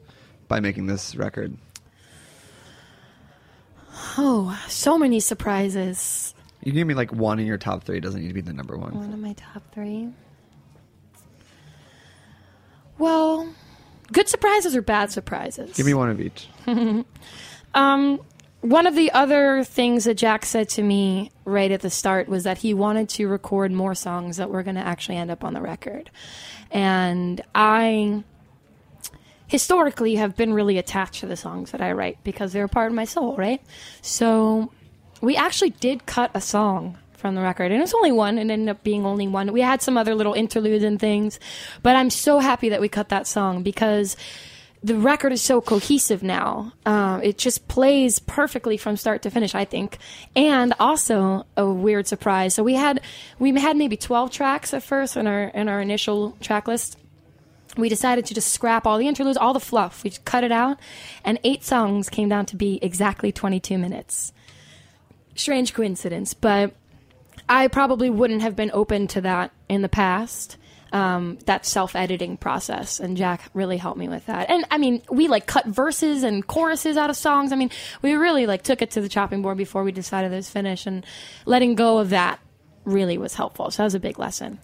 by 0.48 0.60
making 0.60 0.86
this 0.86 1.16
record? 1.16 1.56
Oh, 4.18 4.59
so 4.68 4.98
many 4.98 5.20
surprises. 5.20 6.35
You 6.62 6.73
can 6.73 6.78
give 6.78 6.86
me 6.86 6.94
like 6.94 7.12
one 7.12 7.39
in 7.39 7.47
your 7.47 7.59
top 7.59 7.85
three. 7.85 7.98
It 7.98 8.02
doesn't 8.02 8.20
need 8.20 8.28
to 8.28 8.35
be 8.35 8.40
the 8.40 8.52
number 8.52 8.77
one. 8.77 8.94
One 8.94 9.12
of 9.12 9.18
my 9.18 9.35
top 9.35 9.62
three. 9.73 10.09
Well, 12.98 13.48
good 14.12 14.28
surprises 14.28 14.74
or 14.74 14.82
bad 14.82 15.10
surprises? 15.10 15.77
Give 15.77 15.86
me 15.86 15.94
one 15.94 16.10
of 16.10 16.20
each. 16.20 16.48
Um, 17.74 18.20
one 18.62 18.86
of 18.86 18.94
the 18.94 19.12
other 19.12 19.62
things 19.62 20.05
that 20.05 20.14
Jack 20.14 20.47
said 20.47 20.70
to 20.70 20.82
me 20.82 21.31
right 21.44 21.70
at 21.70 21.82
the 21.82 21.90
start 21.90 22.27
was 22.27 22.44
that 22.44 22.56
he 22.56 22.73
wanted 22.73 23.10
to 23.10 23.28
record 23.28 23.70
more 23.70 23.94
songs 23.94 24.39
that 24.39 24.48
were 24.48 24.62
going 24.62 24.77
to 24.77 24.81
actually 24.81 25.18
end 25.18 25.31
up 25.31 25.44
on 25.44 25.52
the 25.52 25.60
record. 25.60 26.10
And 26.70 27.43
I 27.55 28.24
historically 29.47 30.16
have 30.16 30.36
been 30.36 30.52
really 30.52 30.78
attached 30.78 31.20
to 31.20 31.27
the 31.27 31.36
songs 31.36 31.70
that 31.70 31.81
I 31.81 31.93
write 31.93 32.18
because 32.24 32.52
they're 32.52 32.64
a 32.64 32.68
part 32.68 32.90
of 32.90 32.94
my 32.94 33.05
soul, 33.05 33.36
right? 33.36 33.60
So 34.02 34.73
we 35.20 35.36
actually 35.36 35.70
did 35.70 36.06
cut 36.06 36.31
a 36.35 36.40
song 36.40 36.98
from 37.16 37.35
the 37.35 37.40
record 37.40 37.73
and 37.73 37.77
it 37.77 37.81
was 37.81 37.94
only 37.94 38.12
one 38.12 38.39
and 38.39 38.51
ended 38.51 38.68
up 38.68 38.85
being 38.85 39.06
only 39.06 39.27
one 39.27 39.51
we 39.51 39.62
had 39.62 39.81
some 39.81 39.97
other 39.97 40.14
little 40.14 40.35
interludes 40.35 40.85
and 40.85 41.01
things 41.01 41.40
but 41.82 41.97
i'm 41.97 42.10
so 42.10 42.39
happy 42.39 42.68
that 42.68 42.81
we 42.81 42.90
cut 42.90 43.09
that 43.09 43.27
song 43.27 43.62
because 43.62 44.16
the 44.82 44.94
record 44.94 45.32
is 45.32 45.43
so 45.43 45.60
cohesive 45.60 46.23
now. 46.23 46.73
Uh, 46.85 47.18
it 47.20 47.39
just 47.39 47.66
plays 47.66 48.20
perfectly 48.20 48.77
from 48.77 48.97
start 48.97 49.23
to 49.23 49.31
finish, 49.31 49.52
I 49.52 49.64
think. 49.64 49.98
And 50.36 50.74
also 50.78 51.44
a 51.56 51.68
weird 51.68 52.06
surprise. 52.06 52.55
So 52.55 52.62
we 52.62 52.74
had 52.74 53.01
we 53.40 53.59
had 53.59 53.77
maybe 53.77 53.97
twelve 53.97 54.31
tracks 54.31 54.73
at 54.73 54.85
first 54.85 55.16
in 55.16 55.27
our 55.27 55.44
in 55.44 55.68
our 55.68 55.81
initial 55.81 56.36
track 56.40 56.68
list. 56.68 56.98
We 57.77 57.89
decided 57.89 58.27
to 58.27 58.35
just 58.35 58.53
scrap 58.53 58.86
all 58.86 58.98
the 58.98 59.09
interludes, 59.09 59.36
all 59.36 59.53
the 59.53 59.61
fluff. 59.61 60.03
We 60.03 60.11
cut 60.24 60.44
it 60.44 60.53
out, 60.53 60.78
and 61.24 61.39
eight 61.44 61.62
songs 61.62 62.09
came 62.09 62.28
down 62.28 62.47
to 62.47 62.57
be 62.57 62.78
exactly 62.82 63.32
twenty 63.32 63.61
two 63.61 63.78
minutes. 63.78 64.32
Strange 65.35 65.74
coincidence, 65.74 66.35
but 66.35 66.74
I 67.48 67.69
probably 67.69 68.11
wouldn't 68.11 68.43
have 68.43 68.57
been 68.57 68.70
open 68.73 69.07
to 69.09 69.20
that 69.20 69.53
in 69.69 69.82
the 69.82 69.89
past. 69.89 70.57
Um, 70.93 71.39
that 71.47 71.66
self-editing 71.66 72.36
process, 72.36 73.01
and 73.01 73.16
Jack 73.16 73.51
really 73.53 73.77
helped 73.77 73.98
me 73.98 74.09
with 74.09 74.24
that. 74.27 74.48
And 74.48 74.65
I 74.70 74.78
mean, 74.78 75.03
we 75.11 75.27
like 75.27 75.44
cut 75.44 75.66
verses 75.66 76.23
and 76.23 76.47
choruses 76.47 76.97
out 76.97 77.11
of 77.11 77.16
songs. 77.16 77.53
I 77.53 77.57
mean, 77.57 77.70
we 78.03 78.15
really 78.15 78.47
like 78.47 78.62
took 78.62 78.81
it 78.81 78.93
to 78.93 79.01
the 79.01 79.09
chopping 79.09 79.43
board 79.43 79.59
before 79.59 79.82
we 79.82 79.90
decided 79.90 80.32
it 80.32 80.36
was 80.36 80.48
finished, 80.48 80.86
and 80.86 81.05
letting 81.44 81.74
go 81.74 81.98
of 81.98 82.11
that 82.11 82.39
really 82.85 83.19
was 83.19 83.35
helpful. 83.35 83.70
So 83.73 83.78
that 83.78 83.86
was 83.86 83.94
a 83.97 84.01
big 84.01 84.19
lesson. 84.19 84.61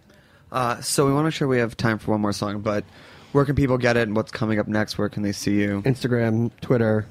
Uh, 0.52 0.80
so 0.80 1.06
we 1.06 1.12
want 1.12 1.22
to 1.22 1.28
make 1.28 1.34
sure 1.34 1.48
we 1.48 1.58
have 1.58 1.76
time 1.76 1.98
for 1.98 2.12
one 2.12 2.20
more 2.20 2.32
song, 2.32 2.60
but 2.60 2.84
where 3.32 3.44
can 3.44 3.56
people 3.56 3.78
get 3.78 3.96
it 3.96 4.02
and 4.02 4.14
what's 4.14 4.30
coming 4.30 4.58
up 4.58 4.68
next? 4.68 4.98
Where 4.98 5.08
can 5.08 5.22
they 5.22 5.32
see 5.32 5.54
you? 5.60 5.82
Instagram, 5.82 6.50
Twitter, 6.60 7.06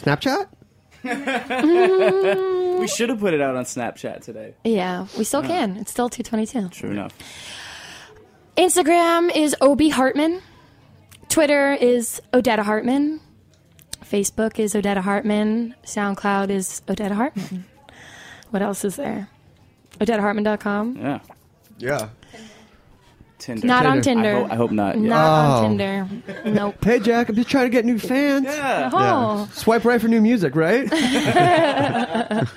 Snapchat. 0.00 0.48
We 2.76 2.88
should 2.88 3.08
have 3.08 3.20
put 3.20 3.32
it 3.32 3.40
out 3.40 3.56
on 3.56 3.64
Snapchat 3.64 4.20
today. 4.22 4.54
Yeah, 4.62 5.06
we 5.16 5.24
still 5.24 5.42
can. 5.42 5.78
It's 5.78 5.90
still 5.90 6.10
222. 6.10 6.68
True 6.78 6.90
enough. 6.90 7.14
Instagram 8.56 9.34
is 9.34 9.56
Ob 9.62 9.80
Hartman. 9.90 10.42
Twitter 11.28 11.72
is 11.72 12.20
Odetta 12.32 12.64
Hartman. 12.64 13.20
Facebook 14.04 14.58
is 14.58 14.74
Odetta 14.74 15.00
Hartman. 15.00 15.74
SoundCloud 15.84 16.50
is 16.50 16.82
Odetta 16.86 17.12
Hartman. 17.12 17.64
What 18.50 18.62
else 18.62 18.84
is 18.84 18.96
there? 18.96 19.28
OdettaHartman.com. 19.98 20.96
Yeah. 20.96 21.20
Yeah. 21.78 22.08
Tinder. 23.38 23.66
Not 23.66 23.86
on 23.86 24.00
Tinder. 24.02 24.20
I, 24.28 24.32
Tinder. 24.32 24.42
hope, 24.42 24.52
I 24.52 24.56
hope 24.56 24.70
not. 24.70 24.96
Yeah. 24.98 25.08
Not 25.08 25.24
Oh. 25.26 25.64
on 25.64 25.78
Tinder. 25.78 26.08
Nope. 26.46 26.84
Hey 26.84 26.98
Jack, 27.00 27.28
I'm 27.28 27.34
just 27.36 27.48
trying 27.48 27.66
to 27.66 27.70
get 27.70 27.84
new 27.84 27.98
fans. 27.98 28.44
Yeah. 28.46 28.90
Oh. 28.92 29.48
Swipe 29.52 29.84
right 29.84 30.00
for 30.00 30.08
new 30.08 30.20
music, 30.20 30.54
right? 30.56 30.88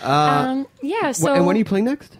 Um, 0.00 0.68
yeah, 0.80 1.10
so 1.10 1.26
Wh- 1.32 1.36
and 1.38 1.44
when 1.46 1.56
are 1.56 1.58
you 1.58 1.64
playing 1.64 1.86
next? 1.86 2.16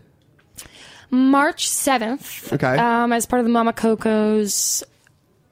March 1.10 1.68
7th. 1.68 2.52
Okay. 2.52 2.76
Um, 2.76 3.12
as 3.12 3.24
part 3.24 3.38
of 3.38 3.46
the 3.46 3.52
Mama 3.52 3.72
Coco's 3.72 4.82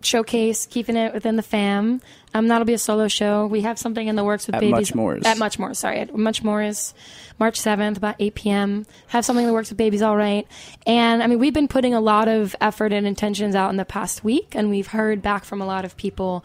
showcase, 0.03 0.67
keeping 0.67 0.97
it 0.97 1.15
within 1.15 1.37
the 1.37 1.43
fam. 1.43 2.01
Um, 2.35 2.49
that'll 2.49 2.67
be 2.67 2.75
a 2.75 2.79
solo 2.79 3.09
show. 3.09 3.47
We 3.47 3.63
have 3.63 3.79
something 3.79 4.07
in 4.07 4.15
the 4.15 4.25
works 4.25 4.47
with 4.47 4.55
babies. 4.55 4.73
At 4.73 4.75
babies. 4.77 4.93
Muchmore's. 4.93 5.25
At 5.25 5.39
Muchmore, 5.39 5.75
sorry. 5.75 6.01
At 6.01 6.15
Muchmore 6.15 6.69
is 6.69 6.93
March 7.39 7.59
7th, 7.59 7.97
about 7.97 8.17
8 8.19 8.35
p.m. 8.35 8.87
Have 9.09 9.25
something 9.25 9.45
in 9.45 9.49
the 9.49 9.55
works 9.55 9.71
with 9.71 9.79
Baby's 9.79 10.03
All 10.03 10.17
Right. 10.17 10.47
And, 10.87 11.23
I 11.23 11.27
mean, 11.29 11.39
we've 11.39 11.55
been 11.55 11.69
putting 11.69 11.95
a 11.95 12.01
lot 12.01 12.29
of 12.29 12.55
effort 12.61 12.93
and 12.93 13.07
intentions 13.07 13.55
out 13.55 13.71
in 13.71 13.77
the 13.77 13.87
past 13.87 14.23
week, 14.23 14.55
and 14.55 14.69
we've 14.69 14.89
heard 14.89 15.23
back 15.23 15.45
from 15.45 15.63
a 15.63 15.67
lot 15.67 15.87
of 15.87 15.97
people 15.97 16.45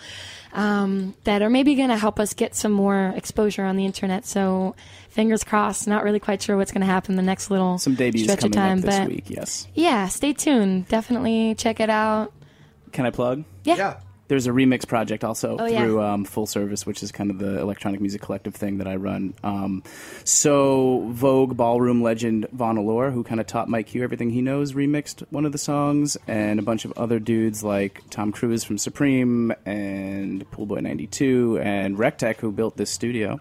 um, 0.53 1.13
that 1.25 1.41
are 1.41 1.49
maybe 1.49 1.75
going 1.75 1.89
to 1.89 1.97
help 1.97 2.19
us 2.21 2.33
get 2.33 2.55
some 2.55 2.71
more 2.71 3.13
exposure 3.15 3.65
on 3.65 3.75
the 3.75 3.85
internet. 3.85 4.25
So, 4.25 4.75
fingers 5.09 5.43
crossed. 5.43 5.87
Not 5.89 6.05
really 6.05 6.19
quite 6.19 6.41
sure 6.41 6.55
what's 6.55 6.71
going 6.71 6.81
to 6.81 6.87
happen 6.87 7.17
the 7.17 7.21
next 7.21 7.51
little 7.51 7.77
Some 7.77 7.95
debuts 7.95 8.23
stretch 8.23 8.45
of 8.45 8.51
time, 8.51 8.79
up 8.79 8.85
this 8.85 8.99
but 8.99 9.07
week. 9.09 9.29
Yes. 9.29 9.67
yeah, 9.73 10.07
stay 10.07 10.31
tuned. 10.31 10.87
Definitely 10.87 11.55
check 11.55 11.81
it 11.81 11.89
out. 11.89 12.31
Can 12.91 13.05
I 13.05 13.11
plug? 13.11 13.43
Yeah. 13.63 13.75
yeah. 13.77 13.97
There's 14.27 14.47
a 14.47 14.51
remix 14.51 14.87
project 14.87 15.25
also 15.25 15.57
Oh, 15.59 15.65
yeah. 15.65 15.79
through 15.83 16.01
um, 16.01 16.23
Full 16.23 16.45
Service, 16.47 16.85
which 16.85 17.03
is 17.03 17.11
kind 17.11 17.31
of 17.31 17.37
the 17.37 17.59
electronic 17.59 17.99
music 17.99 18.21
collective 18.21 18.55
thing 18.55 18.77
that 18.77 18.87
I 18.87 18.95
run. 18.95 19.33
Um, 19.43 19.83
so 20.23 21.05
Vogue 21.09 21.57
ballroom 21.57 22.01
legend 22.01 22.47
Vjuan 22.55 22.77
Allure, 22.77 23.11
who 23.11 23.23
kind 23.25 23.41
of 23.41 23.47
taught 23.47 23.67
Mike 23.67 23.87
Q 23.87 24.03
everything 24.03 24.29
he 24.29 24.41
knows, 24.41 24.71
remixed 24.71 25.23
one 25.31 25.45
of 25.45 25.51
the 25.51 25.57
songs, 25.57 26.15
and 26.27 26.59
a 26.59 26.63
bunch 26.63 26.85
of 26.85 26.93
other 26.95 27.19
dudes 27.19 27.61
like 27.61 28.01
Tom 28.09 28.31
Cruise 28.31 28.63
from 28.63 28.77
Supreme 28.77 29.51
and 29.65 30.49
Poolboy 30.51 30.79
92 30.79 31.59
and 31.61 31.97
Rectech, 31.97 32.37
who 32.37 32.53
built 32.53 32.77
this 32.77 32.89
studio. 32.89 33.37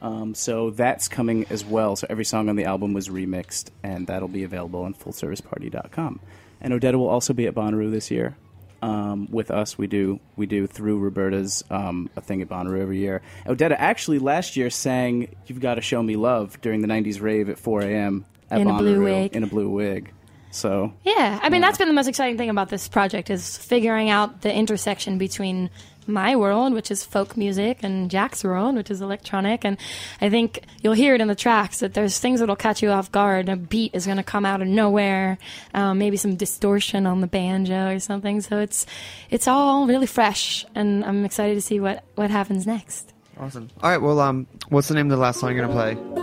Um, 0.00 0.34
so 0.34 0.70
that's 0.70 1.06
coming 1.06 1.46
as 1.50 1.64
well. 1.64 1.94
So 1.94 2.08
every 2.10 2.24
song 2.24 2.48
on 2.48 2.56
the 2.56 2.64
album 2.64 2.94
was 2.94 3.08
remixed, 3.08 3.70
and 3.84 4.08
that'll 4.08 4.26
be 4.26 4.42
available 4.42 4.82
on 4.82 4.94
FullServiceParty.com. 4.94 6.18
And 6.60 6.72
Odetta 6.72 6.94
will 6.94 7.08
also 7.08 7.32
be 7.32 7.46
at 7.46 7.54
Bonnaroo 7.54 7.92
this 7.92 8.10
year 8.10 8.36
um, 8.82 9.28
with 9.30 9.50
us. 9.50 9.78
We 9.78 9.86
do 9.86 10.20
we 10.36 10.46
do 10.46 10.66
through 10.66 10.98
Roberta's 10.98 11.64
um, 11.70 12.10
a 12.16 12.20
thing 12.20 12.42
at 12.42 12.48
Bonnaroo 12.48 12.80
every 12.80 12.98
year. 12.98 13.22
Odetta 13.46 13.76
actually 13.78 14.18
last 14.18 14.56
year 14.56 14.68
sang 14.70 15.34
"You've 15.46 15.60
Got 15.60 15.76
to 15.76 15.80
Show 15.80 16.02
Me 16.02 16.16
Love" 16.16 16.60
during 16.60 16.82
the 16.82 16.88
'90s 16.88 17.20
rave 17.20 17.48
at 17.48 17.58
4 17.58 17.82
a.m. 17.82 18.24
at 18.50 18.60
In 18.60 18.68
a 18.68 18.76
blue 18.76 19.02
wig. 19.02 19.34
in 19.34 19.42
a 19.44 19.46
blue 19.46 19.70
wig. 19.70 20.12
So 20.50 20.92
Yeah, 21.04 21.40
I 21.42 21.48
mean 21.48 21.62
that's 21.62 21.78
been 21.78 21.88
the 21.88 21.94
most 21.94 22.08
exciting 22.08 22.36
thing 22.36 22.50
about 22.50 22.68
this 22.68 22.86
project 22.86 23.30
is 23.30 23.56
figuring 23.56 24.10
out 24.10 24.42
the 24.42 24.54
intersection 24.54 25.16
between 25.16 25.70
my 26.06 26.36
world, 26.36 26.74
which 26.74 26.90
is 26.90 27.04
folk 27.04 27.36
music, 27.36 27.78
and 27.82 28.10
Jack's 28.10 28.44
world, 28.44 28.74
which 28.76 28.90
is 28.90 29.00
electronic. 29.00 29.64
And 29.64 29.76
I 30.20 30.30
think 30.30 30.62
you'll 30.82 30.92
hear 30.94 31.14
it 31.14 31.20
in 31.20 31.28
the 31.28 31.34
tracks 31.34 31.80
that 31.80 31.94
there's 31.94 32.18
things 32.18 32.40
that'll 32.40 32.56
catch 32.56 32.82
you 32.82 32.90
off 32.90 33.10
guard. 33.12 33.48
A 33.48 33.56
beat 33.56 33.94
is 33.94 34.06
going 34.06 34.18
to 34.18 34.22
come 34.22 34.44
out 34.44 34.62
of 34.62 34.68
nowhere, 34.68 35.38
um, 35.74 35.98
maybe 35.98 36.16
some 36.16 36.36
distortion 36.36 37.06
on 37.06 37.20
the 37.20 37.26
banjo 37.26 37.94
or 37.94 37.98
something. 37.98 38.40
So 38.40 38.58
it's 38.58 38.86
it's 39.30 39.48
all 39.48 39.86
really 39.86 40.06
fresh, 40.06 40.64
and 40.74 41.04
I'm 41.04 41.24
excited 41.24 41.54
to 41.54 41.62
see 41.62 41.80
what 41.80 42.04
what 42.14 42.30
happens 42.30 42.66
next. 42.66 43.12
Awesome. 43.38 43.70
All 43.82 43.90
right. 43.90 44.00
Well, 44.00 44.20
um, 44.20 44.46
what's 44.68 44.88
the 44.88 44.94
name 44.94 45.06
of 45.06 45.16
the 45.16 45.22
last 45.22 45.40
song 45.40 45.54
you're 45.54 45.66
gonna 45.66 45.72
play? 45.72 46.22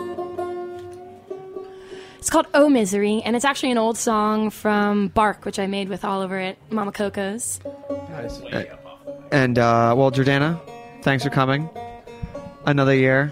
It's 2.19 2.29
called 2.29 2.47
Oh 2.53 2.67
Misery, 2.67 3.21
and 3.23 3.35
it's 3.35 3.45
actually 3.45 3.71
an 3.71 3.77
old 3.77 3.97
song 3.97 4.49
from 4.49 5.07
Bark, 5.07 5.45
which 5.45 5.57
I 5.57 5.67
made 5.67 5.87
with 5.87 6.03
Oliver 6.03 6.37
at 6.37 6.57
Mama 6.69 6.91
Coco's. 6.91 7.61
And 9.31 9.57
uh, 9.59 9.93
well, 9.97 10.11
Jordana, 10.11 10.59
thanks 11.03 11.23
for 11.23 11.29
coming. 11.29 11.69
Another 12.65 12.95
year, 12.95 13.31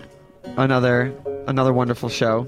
another 0.58 1.14
another 1.48 1.74
wonderful 1.74 2.10
show. 2.10 2.48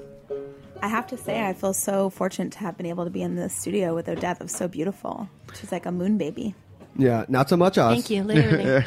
I 0.81 0.87
have 0.87 1.07
to 1.07 1.17
say, 1.17 1.43
I 1.45 1.53
feel 1.53 1.73
so 1.73 2.09
fortunate 2.09 2.53
to 2.53 2.59
have 2.59 2.77
been 2.77 2.85
able 2.85 3.03
to 3.03 3.09
be 3.09 3.21
in 3.21 3.35
the 3.35 3.49
studio 3.49 3.93
with 3.93 4.07
Odette. 4.07 4.21
That 4.37 4.41
was 4.43 4.53
so 4.53 4.67
beautiful. 4.69 5.27
She's 5.59 5.71
like 5.73 5.85
a 5.85 5.91
moon 5.91 6.17
baby. 6.17 6.55
Yeah, 6.97 7.25
not 7.27 7.49
so 7.49 7.57
much 7.57 7.77
us. 7.77 7.93
Thank 7.93 8.09
you, 8.09 8.23
literally. 8.23 8.83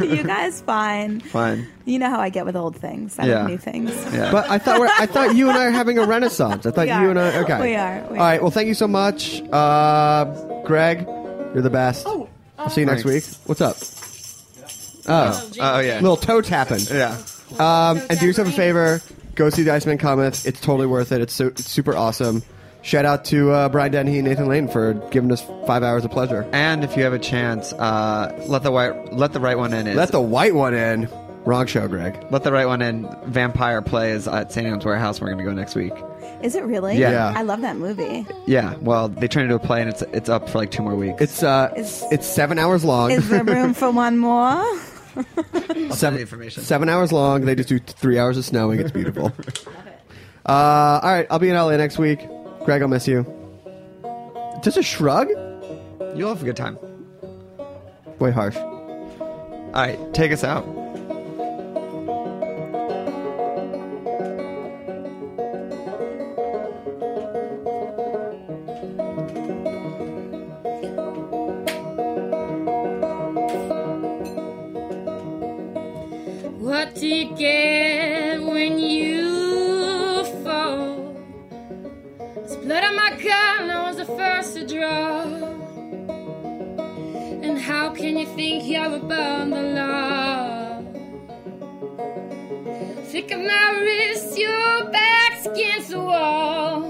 you 0.16 0.22
guys, 0.24 0.60
fine. 0.62 1.20
Fine. 1.20 1.66
You 1.84 1.98
know 1.98 2.10
how 2.10 2.20
I 2.20 2.28
get 2.28 2.44
with 2.46 2.54
old 2.56 2.76
things. 2.76 3.18
I 3.18 3.26
Yeah. 3.26 3.46
new 3.46 3.58
things. 3.58 3.90
Yeah. 4.12 4.30
But 4.32 4.48
I 4.50 4.58
thought 4.58 4.78
we're, 4.80 4.88
I 4.88 5.06
thought 5.06 5.34
you 5.36 5.48
and 5.48 5.58
I 5.58 5.66
are 5.66 5.70
having 5.70 5.98
a 5.98 6.06
renaissance. 6.06 6.64
I 6.66 6.70
thought 6.70 6.86
We 6.86 6.92
you 6.92 6.94
are. 6.94 7.10
and 7.10 7.18
I. 7.18 7.38
Okay. 7.40 7.60
We 7.60 7.74
are. 7.76 8.00
We 8.10 8.18
All 8.18 8.24
right. 8.24 8.40
Well, 8.42 8.50
thank 8.50 8.68
you 8.68 8.74
so 8.74 8.88
much, 8.88 9.42
uh, 9.52 10.24
Greg. 10.64 11.06
You're 11.54 11.62
the 11.62 11.70
best. 11.70 12.04
Oh, 12.06 12.28
I'll 12.58 12.70
see 12.70 12.80
you 12.82 12.86
next 12.86 13.04
week. 13.04 13.24
What's 13.46 13.60
up? 13.60 13.76
Oh, 15.10 15.50
Oh 15.60 15.78
yeah. 15.80 16.00
little 16.00 16.16
toe 16.16 16.40
tapping. 16.42 16.80
Yeah. 16.90 17.16
Um, 17.58 18.00
and 18.10 18.18
do 18.18 18.26
yourself 18.26 18.48
a 18.48 18.52
favor. 18.52 19.00
Go 19.34 19.48
see 19.50 19.62
the 19.62 19.70
Iceman 19.72 19.98
Cometh. 19.98 20.44
It's 20.46 20.60
totally 20.60 20.86
worth 20.86 21.12
it. 21.12 21.20
It's, 21.22 21.32
so, 21.32 21.46
it's 21.46 21.64
super 21.64 21.96
awesome. 21.96 22.42
Shout 22.82 23.04
out 23.04 23.24
to 23.26 23.50
uh, 23.52 23.68
Brian 23.68 23.92
Dennehy 23.92 24.18
and 24.18 24.28
Nathan 24.28 24.46
Lane 24.48 24.68
for 24.68 24.94
giving 25.10 25.32
us 25.32 25.42
five 25.66 25.82
hours 25.82 26.04
of 26.04 26.10
pleasure. 26.10 26.48
And 26.52 26.84
if 26.84 26.96
you 26.96 27.04
have 27.04 27.12
a 27.12 27.18
chance, 27.18 27.72
uh, 27.72 28.44
let 28.48 28.62
the 28.62 28.70
white 28.70 29.12
let 29.12 29.32
the 29.32 29.40
right 29.40 29.56
one 29.58 29.72
in. 29.72 29.86
Is, 29.86 29.96
Let 29.96 30.12
the 30.12 30.20
white 30.20 30.54
one 30.54 30.74
in. 30.74 31.08
Wrong 31.44 31.66
show, 31.66 31.88
Greg. 31.88 32.18
let 32.30 32.44
the 32.44 32.52
right 32.52 32.66
one 32.66 32.82
in. 32.82 33.08
Vampire 33.26 33.80
plays 33.82 34.28
at 34.28 34.52
St. 34.52 34.66
Ann's 34.66 34.84
Warehouse. 34.84 35.20
We're 35.20 35.30
gonna 35.30 35.44
go 35.44 35.52
next 35.52 35.74
week. 35.74 35.92
Is 36.42 36.54
it 36.54 36.64
really? 36.64 36.96
Yeah. 36.96 37.10
Yeah. 37.10 37.32
I 37.36 37.42
love 37.42 37.60
that 37.62 37.76
movie. 37.76 38.26
Yeah. 38.46 38.76
Well, 38.76 39.08
they 39.08 39.26
turned 39.28 39.50
it 39.50 39.52
into 39.52 39.62
a 39.62 39.66
play, 39.66 39.80
and 39.80 39.90
it's 39.90 40.02
it's 40.12 40.28
up 40.28 40.48
for 40.48 40.58
like 40.58 40.70
two 40.70 40.82
more 40.82 40.94
weeks. 40.94 41.20
It's 41.20 41.42
uh, 41.42 41.72
Is- 41.76 42.04
it's 42.10 42.26
seven 42.26 42.58
hours 42.58 42.84
long. 42.84 43.10
Is 43.10 43.28
there 43.28 43.44
room 43.44 43.74
for 43.74 43.90
one 43.90 44.18
more? 44.18 44.64
seven, 45.90 46.20
information. 46.20 46.62
seven 46.62 46.88
hours 46.88 47.10
long. 47.12 47.44
They 47.44 47.54
just 47.56 47.68
do 47.68 47.78
three 47.80 48.18
hours 48.18 48.38
of 48.38 48.44
snowing. 48.44 48.78
It's 48.78 48.92
beautiful. 48.92 49.32
uh, 50.46 50.52
all 51.02 51.10
right, 51.10 51.26
I'll 51.30 51.40
be 51.40 51.48
in 51.50 51.56
LA 51.56 51.76
next 51.76 51.98
week. 51.98 52.20
Greg, 52.64 52.82
I'll 52.82 52.88
miss 52.88 53.08
you. 53.08 53.26
Just 54.62 54.76
a 54.76 54.82
shrug? 54.82 55.28
You'll 56.14 56.28
have 56.28 56.42
a 56.42 56.44
good 56.44 56.56
time. 56.56 56.78
Way 58.20 58.30
harsh. 58.30 58.56
All 58.56 59.70
right, 59.74 59.98
take 60.14 60.30
us 60.32 60.44
out. 60.44 60.64
You 77.08 77.24
get 77.36 78.42
when 78.42 78.78
you 78.78 80.24
fall? 80.44 81.16
It's 82.36 82.54
blood 82.56 82.84
on 82.84 82.96
my 82.96 83.12
gun, 83.16 83.70
I 83.70 83.88
was 83.88 83.96
the 83.96 84.04
first 84.04 84.52
to 84.56 84.66
draw. 84.66 85.22
And 87.42 87.58
how 87.58 87.94
can 87.94 88.18
you 88.18 88.26
think 88.36 88.66
you're 88.66 88.94
above 88.94 89.48
the 89.48 89.62
law? 89.78 90.82
Thick 93.04 93.30
of 93.30 93.40
my 93.40 93.80
wrist, 93.80 94.36
your 94.38 94.90
back's 94.90 95.46
against 95.46 95.88
the 95.88 96.00
wall. 96.00 96.82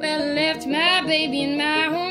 Well, 0.00 0.20
I 0.20 0.32
left 0.34 0.66
my 0.66 1.00
baby 1.02 1.42
in 1.42 1.56
my 1.56 1.86
hometown, 1.94 2.03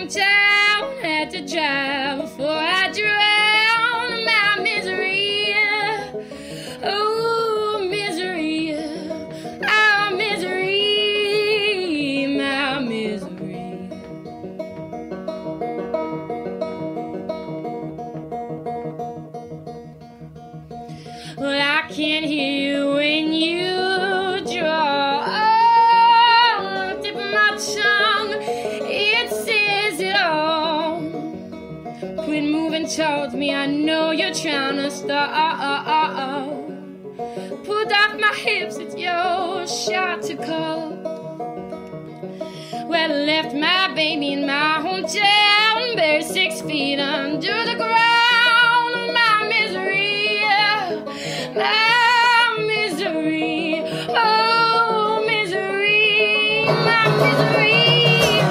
misery, 57.19 58.41